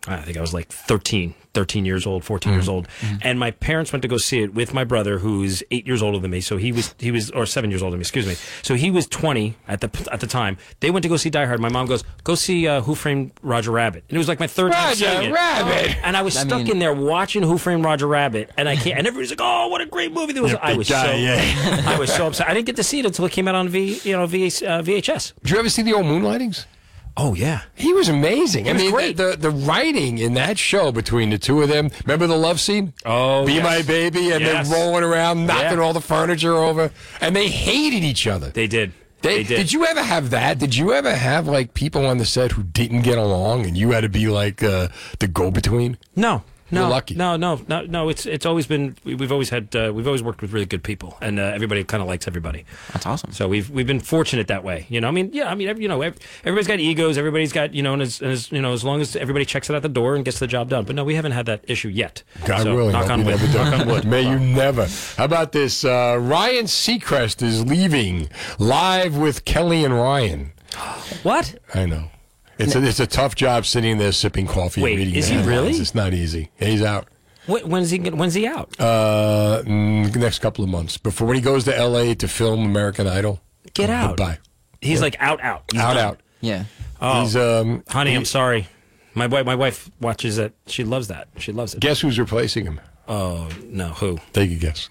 I 0.07 0.17
think 0.19 0.37
I 0.37 0.41
was 0.41 0.53
like 0.55 0.69
13, 0.69 1.35
13 1.55 1.85
years 1.85 2.07
old, 2.07 2.25
14 2.25 2.53
years 2.53 2.69
old. 2.69 2.89
And 3.21 3.39
my 3.39 3.51
parents 3.51 3.93
went 3.93 4.03
to 4.03 4.09
go 4.09 4.17
see 4.17 4.43
it 4.43 4.55
with 4.55 4.73
my 4.73 4.85
brother, 4.85 5.19
who's 5.19 5.63
eight 5.71 5.87
years 5.87 6.03
older 6.03 6.19
than 6.19 6.31
me. 6.31 6.41
So 6.41 6.57
he 6.57 6.73
was, 6.73 6.95
he 6.99 7.11
was, 7.11 7.31
or 7.31 7.45
seven 7.47 7.71
years 7.71 7.83
older 7.83 7.93
than 7.93 7.99
me, 7.99 8.03
excuse 8.03 8.27
me. 8.27 8.37
So 8.63 8.75
he 8.75 8.91
was 8.91 9.07
20 9.07 9.57
at 9.69 9.81
the, 9.81 10.09
at 10.11 10.21
the 10.21 10.27
time. 10.27 10.57
They 10.81 10.91
went 10.91 11.03
to 11.03 11.09
go 11.09 11.17
see 11.17 11.31
Die 11.31 11.45
Hard. 11.45 11.61
My 11.61 11.69
mom 11.69 11.87
goes, 11.87 12.05
go 12.25 12.35
see 12.35 12.67
uh, 12.67 12.81
Who 12.83 12.95
Framed 12.95 13.33
Roger 13.43 13.71
Rabbit. 13.71 14.05
And 14.09 14.17
it 14.17 14.19
was 14.19 14.29
like 14.29 14.41
my 14.41 14.47
third 14.47 14.73
time 14.73 14.89
Roger 14.89 14.97
seeing 15.07 15.31
it. 15.31 15.33
Rabbit! 15.35 15.97
And 16.03 16.17
I 16.17 16.23
was 16.23 16.37
I 16.37 16.45
stuck 16.45 16.59
mean- 16.63 16.71
in 16.73 16.79
there 16.79 16.95
watching 16.95 17.43
Who 17.43 17.59
Framed 17.59 17.85
Roger 17.85 18.07
Rabbit. 18.07 18.51
And 18.57 18.69
I 18.69 18.77
can't, 18.77 18.99
and 18.99 19.07
everybody's 19.07 19.31
like, 19.31 19.41
oh, 19.43 19.69
what 19.69 19.81
a 19.81 19.87
great 19.87 20.13
movie. 20.13 20.33
There 20.33 20.43
was, 20.43 20.55
I 20.55 20.75
was 20.75 20.89
guy, 20.89 21.07
so, 21.07 21.13
yeah. 21.13 21.83
I 21.87 21.99
was 21.99 22.13
so 22.13 22.27
upset. 22.29 22.49
I 22.49 22.55
didn't 22.55 22.67
get 22.67 22.77
to 22.77 22.85
see 22.85 23.01
it 23.01 23.07
until 23.07 23.25
it 23.27 23.33
came 23.33 23.47
out 23.49 23.55
on 23.55 23.69
V, 23.69 24.01
you 24.05 24.13
know, 24.13 24.27
v, 24.27 24.47
uh, 24.47 24.49
VHS. 24.83 25.35
Did 25.43 25.51
you 25.51 25.59
ever 25.59 25.69
see 25.69 25.83
the 25.83 25.93
old 25.93 26.07
Moonlightings? 26.07 26.65
Oh 27.17 27.35
yeah, 27.35 27.63
he 27.75 27.93
was 27.93 28.09
amazing. 28.09 28.65
He 28.65 28.71
I 28.71 28.73
was 28.75 28.83
mean, 28.83 28.91
great. 28.93 29.17
The, 29.19 29.31
the 29.33 29.37
the 29.37 29.51
writing 29.51 30.19
in 30.19 30.35
that 30.35 30.59
show 30.59 30.91
between 30.93 31.29
the 31.31 31.39
two 31.39 31.61
of 31.63 31.69
them. 31.69 31.91
Remember 32.07 32.27
the 32.27 32.37
love 32.39 32.59
scene? 32.59 32.95
Oh, 33.05 33.45
be 33.45 33.55
yes. 33.55 33.65
my 33.65 33.83
baby, 33.83 34.31
and 34.31 34.41
Yes. 34.41 34.69
they're 34.71 34.79
rolling 34.79 35.05
around, 35.05 35.47
knocking 35.47 35.79
Yeah. 35.79 35.85
all 35.85 35.93
the 35.93 36.01
furniture 36.01 36.55
over, 36.57 36.91
and 37.21 37.37
they 37.37 37.49
hated 37.49 38.03
each 38.03 38.27
other. 38.27 38.49
They 38.49 38.67
did. 38.67 38.93
They, 39.21 39.43
They 39.45 39.57
did. 39.57 39.73
you 39.73 39.85
ever 39.87 40.03
have 40.03 40.31
that? 40.31 40.59
Did 40.59 40.75
you 40.75 40.93
ever 40.95 41.15
have 41.15 41.47
like 41.47 41.75
people 41.75 42.07
on 42.07 42.17
the 42.19 42.25
set 42.25 42.53
who 42.53 42.63
didn't 42.63 43.03
get 43.03 43.19
along, 43.19 43.67
and 43.67 43.77
you 43.77 43.91
had 43.91 44.01
to 44.01 44.09
be 44.09 44.27
like 44.29 44.63
uh, 44.63 44.89
the 45.19 45.29
go 45.29 45.51
between? 45.51 45.99
No, 46.17 46.43
no, 46.73 46.81
You're 46.83 46.91
lucky. 46.91 47.15
no, 47.15 47.37
no, 47.37 47.61
no, 47.69 47.83
no. 47.83 48.09
It's 48.09 48.27
it's 48.27 48.45
always 48.47 48.67
been 48.67 48.97
we- 49.05 49.15
we've 49.15 49.31
always 49.31 49.51
had 49.51 49.77
uh, 49.77 49.93
we've 49.95 50.07
always 50.07 50.23
worked 50.23 50.41
with 50.43 50.53
really 50.53 50.67
good 50.67 50.83
people, 50.83 51.17
and 51.21 51.39
uh, 51.39 51.43
everybody 51.43 51.85
kind 51.85 52.03
of 52.03 52.09
likes 52.09 52.27
everybody. 52.27 52.65
That's 52.93 53.07
awesome. 53.07 53.31
So 53.33 53.47
we've 53.47 53.69
we've 53.71 53.87
been 53.87 54.01
fortunate 54.01 54.49
that 54.49 54.65
way. 54.65 54.87
You 54.89 55.01
know, 55.01 55.09
I 55.09 55.11
mean, 55.11 55.31
yeah, 55.33 55.51
I 55.51 55.55
mean, 55.55 55.69
every- 55.69 55.83
you 55.83 55.89
know, 55.89 56.03
ev- 56.03 56.17
everybody's 56.45 56.67
got 56.67 56.81
egos. 56.81 57.19
Everybody's 57.19 57.53
got 57.53 57.75
you 57.75 57.83
know, 57.83 57.93
and 57.93 58.03
as, 58.03 58.21
as 58.23 58.51
you 58.51 58.61
know, 58.63 58.73
as 58.73 58.83
long 58.85 59.01
as 59.01 59.15
everybody 59.17 59.45
checks 59.45 59.69
it 59.71 59.77
out 59.77 59.83
the 59.83 59.89
door 59.89 60.17
and 60.17 60.25
gets 60.25 60.39
the 60.39 60.47
job 60.47 60.69
done. 60.71 60.85
But 60.85 60.97
no, 60.97 61.05
we 61.05 61.15
haven't 61.15 61.33
had 61.33 61.47
that 61.47 61.65
issue 61.69 61.89
yet. 61.89 62.23
God 62.47 62.63
so, 62.63 62.75
willing, 62.75 62.93
knock 62.93 63.11
on 63.11 63.25
wood. 63.25 63.41
Knock 63.55 63.81
on 63.81 63.87
wood. 63.89 64.05
May 64.13 64.23
you 64.23 64.39
never. 64.39 64.87
How 65.17 65.25
about 65.27 65.53
this? 65.53 65.85
Uh, 65.85 66.17
Ryan 66.21 66.65
Seacrest 66.65 67.43
is 67.43 67.65
leaving 67.67 68.29
live 68.59 69.17
with 69.17 69.45
Kelly 69.45 69.85
and 69.85 69.95
Ryan. 69.95 70.53
What? 71.23 71.55
I 71.75 71.85
know. 71.87 72.09
It's 72.63 72.75
a, 72.75 72.83
it's 72.85 73.01
a 73.01 73.07
tough 73.07 73.35
job 73.35 73.67
sitting 73.67 73.99
there 73.99 74.13
sipping 74.13 74.47
coffee 74.47 74.83
Wait, 74.83 74.93
and 74.93 74.99
reading 75.01 75.15
is 75.17 75.27
the 75.29 75.35
he 75.35 75.39
headlines. 75.41 75.59
really? 75.69 75.79
It's 75.81 75.95
not 75.95 76.15
easy. 76.15 76.51
He's 76.57 76.83
out. 76.83 77.09
Wh- 77.47 77.67
When's 77.67 77.91
he? 77.91 77.99
get- 77.99 78.15
When's 78.17 78.35
he 78.35 78.47
out? 78.47 78.79
Uh, 78.81 79.63
next 79.67 80.39
couple 80.41 80.63
of 80.65 80.71
months 80.71 80.97
before 80.97 81.27
when 81.27 81.37
he 81.37 81.43
goes 81.43 81.65
to 81.65 81.77
L.A. 81.77 82.15
to 82.17 82.29
film 82.29 82.65
American 82.65 83.07
Idol. 83.07 83.41
Get 83.75 83.91
Uh, 83.91 83.95
out. 83.95 84.09
Goodbye. 84.17 84.39
He's 84.81 84.99
Yeah. 84.99 85.03
like 85.03 85.17
out, 85.21 85.43
out, 85.43 85.65
He's 85.73 85.81
out, 85.81 85.95
done. 85.95 86.05
out. 86.07 86.21
Yeah. 86.41 86.65
Oh, 87.01 87.23
He's 87.23 87.37
um. 87.37 87.83
honey, 87.89 88.11
he- 88.11 88.17
I'm 88.17 88.25
sorry. 88.25 88.69
My 89.15 89.27
wife, 89.27 89.45
my 89.45 89.55
wife 89.55 89.91
watches 90.01 90.39
it. 90.39 90.55
She 90.67 90.85
loves 90.85 91.09
that. 91.09 91.29
She 91.39 91.53
loves 91.53 91.75
it. 91.75 91.81
Guess 91.81 92.01
who's 92.01 92.19
replacing 92.19 92.65
him? 92.65 92.81
Oh 93.09 93.49
no, 93.67 93.89
who? 93.89 94.19
Take 94.33 94.51
a 94.53 94.55
guess. 94.55 94.89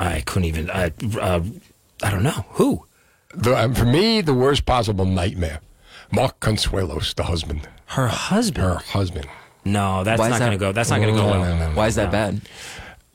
I 0.00 0.20
couldn't 0.22 0.46
even. 0.46 0.70
I, 0.70 0.92
uh, 1.20 1.42
I 2.02 2.10
don't 2.10 2.22
know 2.22 2.44
who. 2.50 2.84
The, 3.34 3.56
um, 3.56 3.74
for 3.74 3.84
me, 3.84 4.20
the 4.20 4.34
worst 4.34 4.66
possible 4.66 5.04
nightmare. 5.04 5.60
Mark 6.12 6.40
Consuelos, 6.40 7.14
the 7.14 7.24
husband. 7.24 7.68
Her 7.86 8.08
husband. 8.08 8.64
Her 8.66 8.76
husband. 8.78 9.26
No, 9.64 10.04
that's 10.04 10.18
Why 10.18 10.26
is 10.26 10.30
not 10.30 10.38
that- 10.38 10.46
going 10.46 10.58
to 10.58 10.64
go. 10.64 10.72
That's 10.72 10.90
not 10.90 11.00
going 11.00 11.14
to 11.14 11.20
go 11.20 11.26
well. 11.26 11.40
no, 11.44 11.58
no, 11.58 11.68
no. 11.70 11.74
Why 11.76 11.86
is 11.88 11.94
that 11.96 12.06
No. 12.06 12.10
bad? 12.12 12.40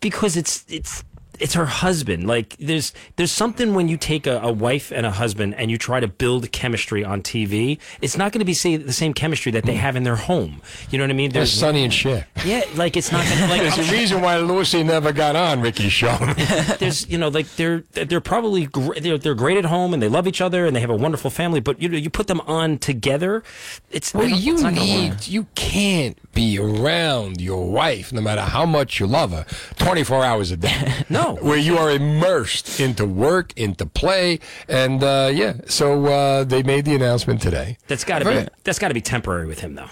Because 0.02 0.36
it's 0.36 0.66
it's 0.68 1.04
it's 1.42 1.56
her 1.56 1.66
husband. 1.66 2.28
Like 2.28 2.56
there's 2.58 2.94
there's 3.16 3.32
something 3.32 3.74
when 3.74 3.88
you 3.88 3.98
take 3.98 4.28
a, 4.28 4.40
a 4.40 4.52
wife 4.52 4.92
and 4.92 5.06
a 5.06 5.12
husband 5.12 5.56
and 5.56 5.72
you 5.72 5.78
try 5.78 6.00
to 6.00 6.08
build 6.08 6.52
chemistry 6.52 7.04
on 7.04 7.22
TV. 7.22 7.80
It's 8.02 8.16
not 8.16 8.32
going 8.32 8.40
to 8.40 8.46
be 8.46 8.54
say, 8.54 8.78
the 8.78 8.94
same 8.94 9.14
chemistry 9.14 9.52
that 9.54 9.66
they 9.66 9.74
mm. 9.74 9.80
have 9.80 9.96
in 9.96 10.04
their 10.04 10.16
home. 10.16 10.62
You 10.90 10.98
know 10.98 11.04
what 11.04 11.12
I 11.12 11.14
mean? 11.14 11.32
There's 11.32 11.52
Sonny 11.52 11.84
and 11.84 11.94
Cher. 11.94 12.28
Yeah, 12.46 12.62
like 12.76 12.96
it's 12.96 13.12
not 13.12 13.26
gonna, 13.28 13.48
like 13.48 13.62
There's 13.62 13.90
a 13.90 13.92
reason 13.92 14.22
why 14.22 14.38
Lucy 14.38 14.84
never 14.84 15.12
got 15.12 15.36
on 15.36 15.62
Ricky's 15.62 15.92
show. 15.92 16.16
there's 16.80 17.10
you 17.10 17.18
know 17.18 17.30
like 17.30 17.48
they're 17.56 17.84
they're 17.92 18.22
probably 18.22 18.68
gr- 18.68 19.00
they're, 19.00 19.18
they're 19.18 19.36
great 19.36 19.58
at 19.58 19.66
home 19.66 19.94
and 19.94 20.02
they 20.02 20.10
love 20.10 20.28
each 20.28 20.42
other 20.42 20.66
and 20.66 20.76
they 20.76 20.80
have 20.82 20.90
a 20.90 20.96
wonderful 20.96 21.32
family. 21.32 21.60
But 21.60 21.82
you 21.82 21.90
know 21.90 21.98
you 21.98 22.10
put 22.10 22.28
them 22.28 22.42
on 22.42 22.78
together, 22.78 23.44
it's 23.90 24.14
Well, 24.14 24.28
you 24.28 24.54
it's 24.54 24.64
not 24.64 24.76
gonna 24.76 24.82
work. 24.82 25.20
need, 25.20 25.28
you 25.28 25.48
can't 25.56 26.18
be 26.34 26.60
around 26.60 27.42
your 27.42 27.70
wife, 27.70 28.14
no 28.14 28.22
matter 28.22 28.42
how 28.42 28.66
much 28.66 29.00
you 29.00 29.08
love 29.08 29.32
her, 29.32 29.46
24 29.78 30.24
hours 30.24 30.52
a 30.52 30.58
day. 30.58 30.70
No. 31.10 31.31
Where 31.36 31.58
you 31.58 31.78
are 31.78 31.92
immersed 31.92 32.80
into 32.80 33.06
work, 33.06 33.54
into 33.58 33.86
play. 33.86 34.40
And, 34.68 35.04
uh, 35.04 35.32
yeah, 35.34 35.54
so 35.68 36.06
uh, 36.06 36.44
they 36.44 36.64
made 36.64 36.86
the 36.86 36.96
announcement 36.96 37.42
today. 37.42 37.78
That's 37.88 38.04
got 38.04 38.20
to 38.20 38.26
be 38.26 38.48
that's 38.64 38.80
got 38.80 38.90
to 38.90 38.94
be 38.94 39.02
temporary 39.02 39.48
with 39.48 39.60
him 39.60 39.76
though. 39.76 39.90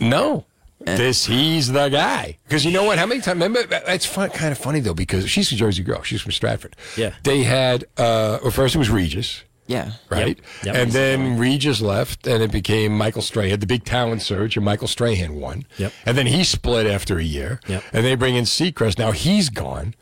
No. 0.00 0.44
This 0.80 1.26
he's 1.26 1.72
the 1.72 1.88
guy 1.88 2.38
because 2.44 2.64
you 2.64 2.70
know 2.70 2.84
what? 2.84 2.98
How 2.98 3.06
many 3.06 3.20
times? 3.20 3.42
Remember, 3.42 3.66
it's 3.88 4.06
fun, 4.06 4.30
kind 4.30 4.52
of 4.52 4.58
funny 4.58 4.80
though 4.80 4.94
because 4.94 5.28
she's 5.28 5.50
a 5.52 5.56
Jersey 5.56 5.82
girl. 5.82 6.02
She's 6.02 6.22
from 6.22 6.32
Stratford. 6.32 6.76
Yeah. 6.96 7.14
They 7.24 7.42
had 7.42 7.84
uh, 7.96 8.38
well, 8.42 8.50
first 8.50 8.74
it 8.74 8.78
was 8.78 8.88
Regis. 8.88 9.42
Yeah. 9.66 9.92
right? 10.08 10.38
Yep. 10.64 10.74
And 10.74 10.92
then 10.92 11.38
Regis 11.38 11.82
left, 11.82 12.26
and 12.26 12.42
it 12.42 12.50
became 12.50 12.96
Michael 12.96 13.20
Strahan, 13.20 13.60
the 13.60 13.66
big 13.66 13.84
talent 13.84 14.22
surge, 14.22 14.56
and 14.56 14.64
Michael 14.64 14.88
Strahan 14.88 15.34
won. 15.34 15.66
Yep. 15.76 15.92
And 16.06 16.16
then 16.16 16.26
he 16.26 16.42
split 16.42 16.86
after 16.86 17.18
a 17.18 17.22
year. 17.22 17.60
Yep. 17.68 17.84
And 17.92 18.04
they 18.04 18.14
bring 18.14 18.34
in 18.34 18.44
Seacrest. 18.44 18.98
Now 18.98 19.12
he's 19.12 19.50
gone. 19.50 19.94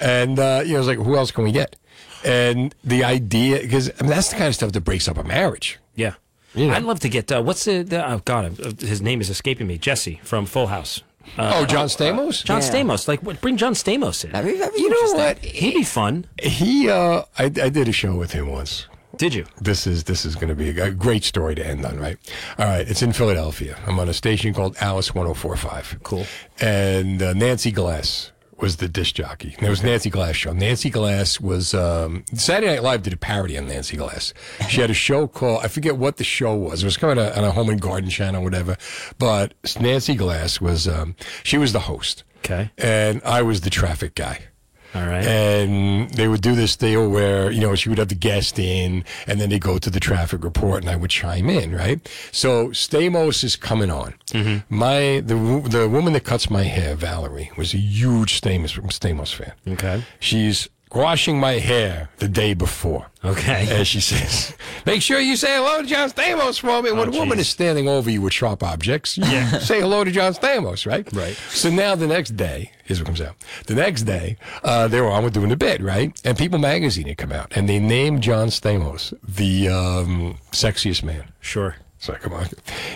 And, 0.00 0.38
uh, 0.38 0.62
you 0.64 0.74
know, 0.74 0.78
it's 0.80 0.88
like, 0.88 0.98
who 0.98 1.16
else 1.16 1.30
can 1.30 1.44
we 1.44 1.52
get? 1.52 1.76
And 2.24 2.74
the 2.84 3.04
idea, 3.04 3.60
because 3.60 3.90
I 3.98 4.02
mean, 4.02 4.10
that's 4.10 4.30
the 4.30 4.36
kind 4.36 4.48
of 4.48 4.54
stuff 4.54 4.72
that 4.72 4.82
breaks 4.82 5.08
up 5.08 5.16
a 5.16 5.24
marriage. 5.24 5.78
Yeah. 5.94 6.14
You 6.54 6.66
know. 6.68 6.74
I'd 6.74 6.82
love 6.82 7.00
to 7.00 7.08
get 7.08 7.30
uh, 7.30 7.42
what's 7.42 7.64
the, 7.64 7.82
the 7.82 8.04
oh 8.10 8.20
god 8.24 8.60
uh, 8.60 8.72
his 8.84 9.00
name 9.00 9.20
is 9.20 9.30
escaping 9.30 9.68
me 9.68 9.78
Jesse 9.78 10.20
from 10.24 10.46
Full 10.46 10.66
House. 10.66 11.02
Uh, 11.38 11.52
oh, 11.54 11.66
John 11.66 11.86
Stamos? 11.86 12.44
John 12.44 12.60
Yeah. 12.60 12.68
Stamos, 12.70 13.06
like 13.06 13.22
what, 13.22 13.40
bring 13.40 13.56
John 13.56 13.74
Stamos 13.74 14.24
in. 14.24 14.32
That'd 14.32 14.52
be, 14.52 14.58
that'd 14.58 14.74
be 14.74 14.80
You 14.80 14.90
know 14.90 14.96
interesting. 14.96 15.20
what? 15.20 15.38
He'd 15.44 15.74
be 15.74 15.84
fun. 15.84 16.26
He, 16.42 16.88
uh, 16.88 17.22
I, 17.38 17.44
I 17.44 17.48
did 17.68 17.86
a 17.88 17.92
show 17.92 18.16
with 18.16 18.32
him 18.32 18.48
once. 18.48 18.86
Did 19.16 19.34
you? 19.34 19.44
This 19.60 19.86
is 19.86 20.04
this 20.04 20.24
is 20.24 20.34
going 20.34 20.48
to 20.48 20.54
be 20.54 20.70
a 20.80 20.90
great 20.90 21.24
story 21.24 21.54
to 21.54 21.64
end 21.66 21.84
on, 21.84 21.98
right? 22.00 22.16
All 22.58 22.66
right, 22.66 22.88
it's 22.88 23.02
in 23.02 23.12
Philadelphia. 23.12 23.78
I'm 23.86 23.98
on 24.00 24.08
a 24.08 24.14
station 24.14 24.54
called 24.54 24.76
Alice 24.80 25.10
104.5. 25.10 26.02
Cool. 26.02 26.26
And 26.60 27.22
uh, 27.22 27.34
Nancy 27.34 27.70
Glass 27.70 28.32
was 28.60 28.76
the 28.76 28.88
disc 28.88 29.14
jockey. 29.14 29.56
There 29.60 29.70
was 29.70 29.82
Nancy 29.82 30.10
Glass 30.10 30.36
show. 30.36 30.52
Nancy 30.52 30.90
Glass 30.90 31.40
was 31.40 31.74
um, 31.74 32.24
Saturday 32.34 32.72
Night 32.72 32.82
Live 32.82 33.02
did 33.02 33.12
a 33.12 33.16
parody 33.16 33.56
on 33.58 33.66
Nancy 33.66 33.96
Glass. 33.96 34.34
She 34.68 34.80
had 34.80 34.90
a 34.90 34.94
show 34.94 35.26
called 35.26 35.64
I 35.64 35.68
forget 35.68 35.96
what 35.96 36.16
the 36.16 36.24
show 36.24 36.54
was. 36.54 36.82
It 36.82 36.86
was 36.86 36.96
coming 36.96 37.18
on 37.18 37.44
a 37.44 37.50
home 37.50 37.68
and 37.68 37.80
garden 37.80 38.10
channel, 38.10 38.42
or 38.42 38.44
whatever. 38.44 38.76
But 39.18 39.54
Nancy 39.80 40.14
Glass 40.14 40.60
was 40.60 40.86
um, 40.86 41.14
she 41.42 41.58
was 41.58 41.72
the 41.72 41.80
host. 41.80 42.24
Okay. 42.38 42.70
And 42.78 43.20
I 43.24 43.42
was 43.42 43.62
the 43.62 43.70
traffic 43.70 44.14
guy. 44.14 44.44
All 44.94 45.06
right. 45.06 45.24
And 45.24 46.10
they 46.10 46.28
would 46.28 46.40
do 46.40 46.54
this 46.54 46.76
deal 46.76 47.08
where, 47.08 47.50
you 47.50 47.60
know, 47.60 47.74
she 47.74 47.88
would 47.88 47.98
have 47.98 48.08
the 48.08 48.14
guest 48.14 48.58
in 48.58 49.04
and 49.26 49.40
then 49.40 49.48
they 49.50 49.58
go 49.58 49.78
to 49.78 49.90
the 49.90 50.00
traffic 50.00 50.42
report 50.42 50.82
and 50.82 50.90
I 50.90 50.96
would 50.96 51.10
chime 51.10 51.48
in, 51.48 51.72
right? 51.74 52.00
So 52.32 52.68
Stamos 52.68 53.44
is 53.44 53.56
coming 53.56 53.90
on. 53.90 54.14
Mm-hmm. 54.28 54.74
My, 54.74 55.20
the, 55.24 55.66
the 55.68 55.88
woman 55.88 56.12
that 56.14 56.24
cuts 56.24 56.50
my 56.50 56.64
hair, 56.64 56.94
Valerie, 56.94 57.50
was 57.56 57.74
a 57.74 57.78
huge 57.78 58.40
Stamos, 58.40 58.78
Stamos 58.90 59.34
fan. 59.34 59.52
Okay. 59.68 60.02
She's 60.18 60.68
washing 60.94 61.38
my 61.38 61.52
hair 61.54 62.08
the 62.18 62.28
day 62.28 62.54
before. 62.54 63.06
Okay. 63.24 63.66
As 63.70 63.86
she 63.86 64.00
says, 64.00 64.54
make 64.86 65.02
sure 65.02 65.20
you 65.20 65.36
say 65.36 65.56
hello 65.56 65.82
to 65.82 65.86
John 65.86 66.08
Stamos 66.10 66.58
for 66.60 66.82
me. 66.82 66.90
When 66.92 67.08
a 67.08 67.18
woman 67.18 67.38
is 67.38 67.48
standing 67.48 67.88
over 67.88 68.10
you 68.10 68.22
with 68.22 68.32
sharp 68.32 68.62
objects, 68.62 69.18
Yeah. 69.18 69.58
say 69.58 69.80
hello 69.80 70.04
to 70.04 70.10
John 70.10 70.32
Stamos, 70.32 70.86
right? 70.86 71.06
Right. 71.12 71.36
So 71.50 71.70
now 71.70 71.94
the 71.94 72.06
next 72.06 72.36
day, 72.36 72.72
here's 72.84 72.98
what 72.98 73.06
comes 73.06 73.20
out. 73.20 73.36
The 73.66 73.74
next 73.74 74.02
day, 74.02 74.36
uh, 74.64 74.88
they 74.88 75.00
were 75.00 75.10
on 75.10 75.22
with 75.24 75.34
doing 75.34 75.50
the 75.50 75.56
bit, 75.56 75.82
right? 75.82 76.18
And 76.24 76.36
People 76.38 76.58
Magazine 76.58 77.06
had 77.08 77.18
come 77.18 77.32
out, 77.32 77.52
and 77.56 77.68
they 77.68 77.78
named 77.78 78.22
John 78.22 78.48
Stamos 78.48 79.12
the 79.22 79.68
um, 79.68 80.38
sexiest 80.52 81.02
man. 81.02 81.30
Sure. 81.40 81.76
So 82.00 82.14
come 82.14 82.32
on. 82.32 82.46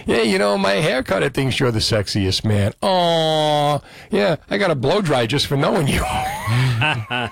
Yeah, 0.06 0.22
you 0.22 0.38
know, 0.38 0.56
my 0.56 0.72
haircut, 0.72 1.22
I 1.22 1.28
think 1.28 1.58
you're 1.58 1.70
the 1.70 1.78
sexiest 1.78 2.42
man. 2.42 2.72
Oh, 2.82 3.82
yeah, 4.10 4.36
I 4.48 4.56
got 4.56 4.70
a 4.70 4.74
blow 4.74 5.02
dry 5.02 5.26
just 5.26 5.46
for 5.46 5.58
knowing 5.58 5.88
you. 5.88 6.02
and 6.04 7.30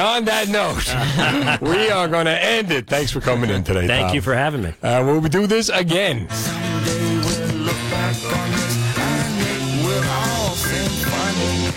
on 0.00 0.24
that 0.24 0.48
note, 0.48 1.60
we 1.70 1.90
are 1.90 2.08
going 2.08 2.24
to 2.24 2.42
end 2.42 2.72
it. 2.72 2.86
Thanks 2.86 3.10
for 3.10 3.20
coming 3.20 3.50
in 3.50 3.62
today. 3.64 3.86
Thank 3.86 4.06
Tom. 4.06 4.14
you 4.14 4.22
for 4.22 4.34
having 4.34 4.62
me. 4.62 4.72
Uh, 4.82 5.02
we'll 5.04 5.20
do 5.20 5.46
this 5.46 5.68
again. 5.68 6.26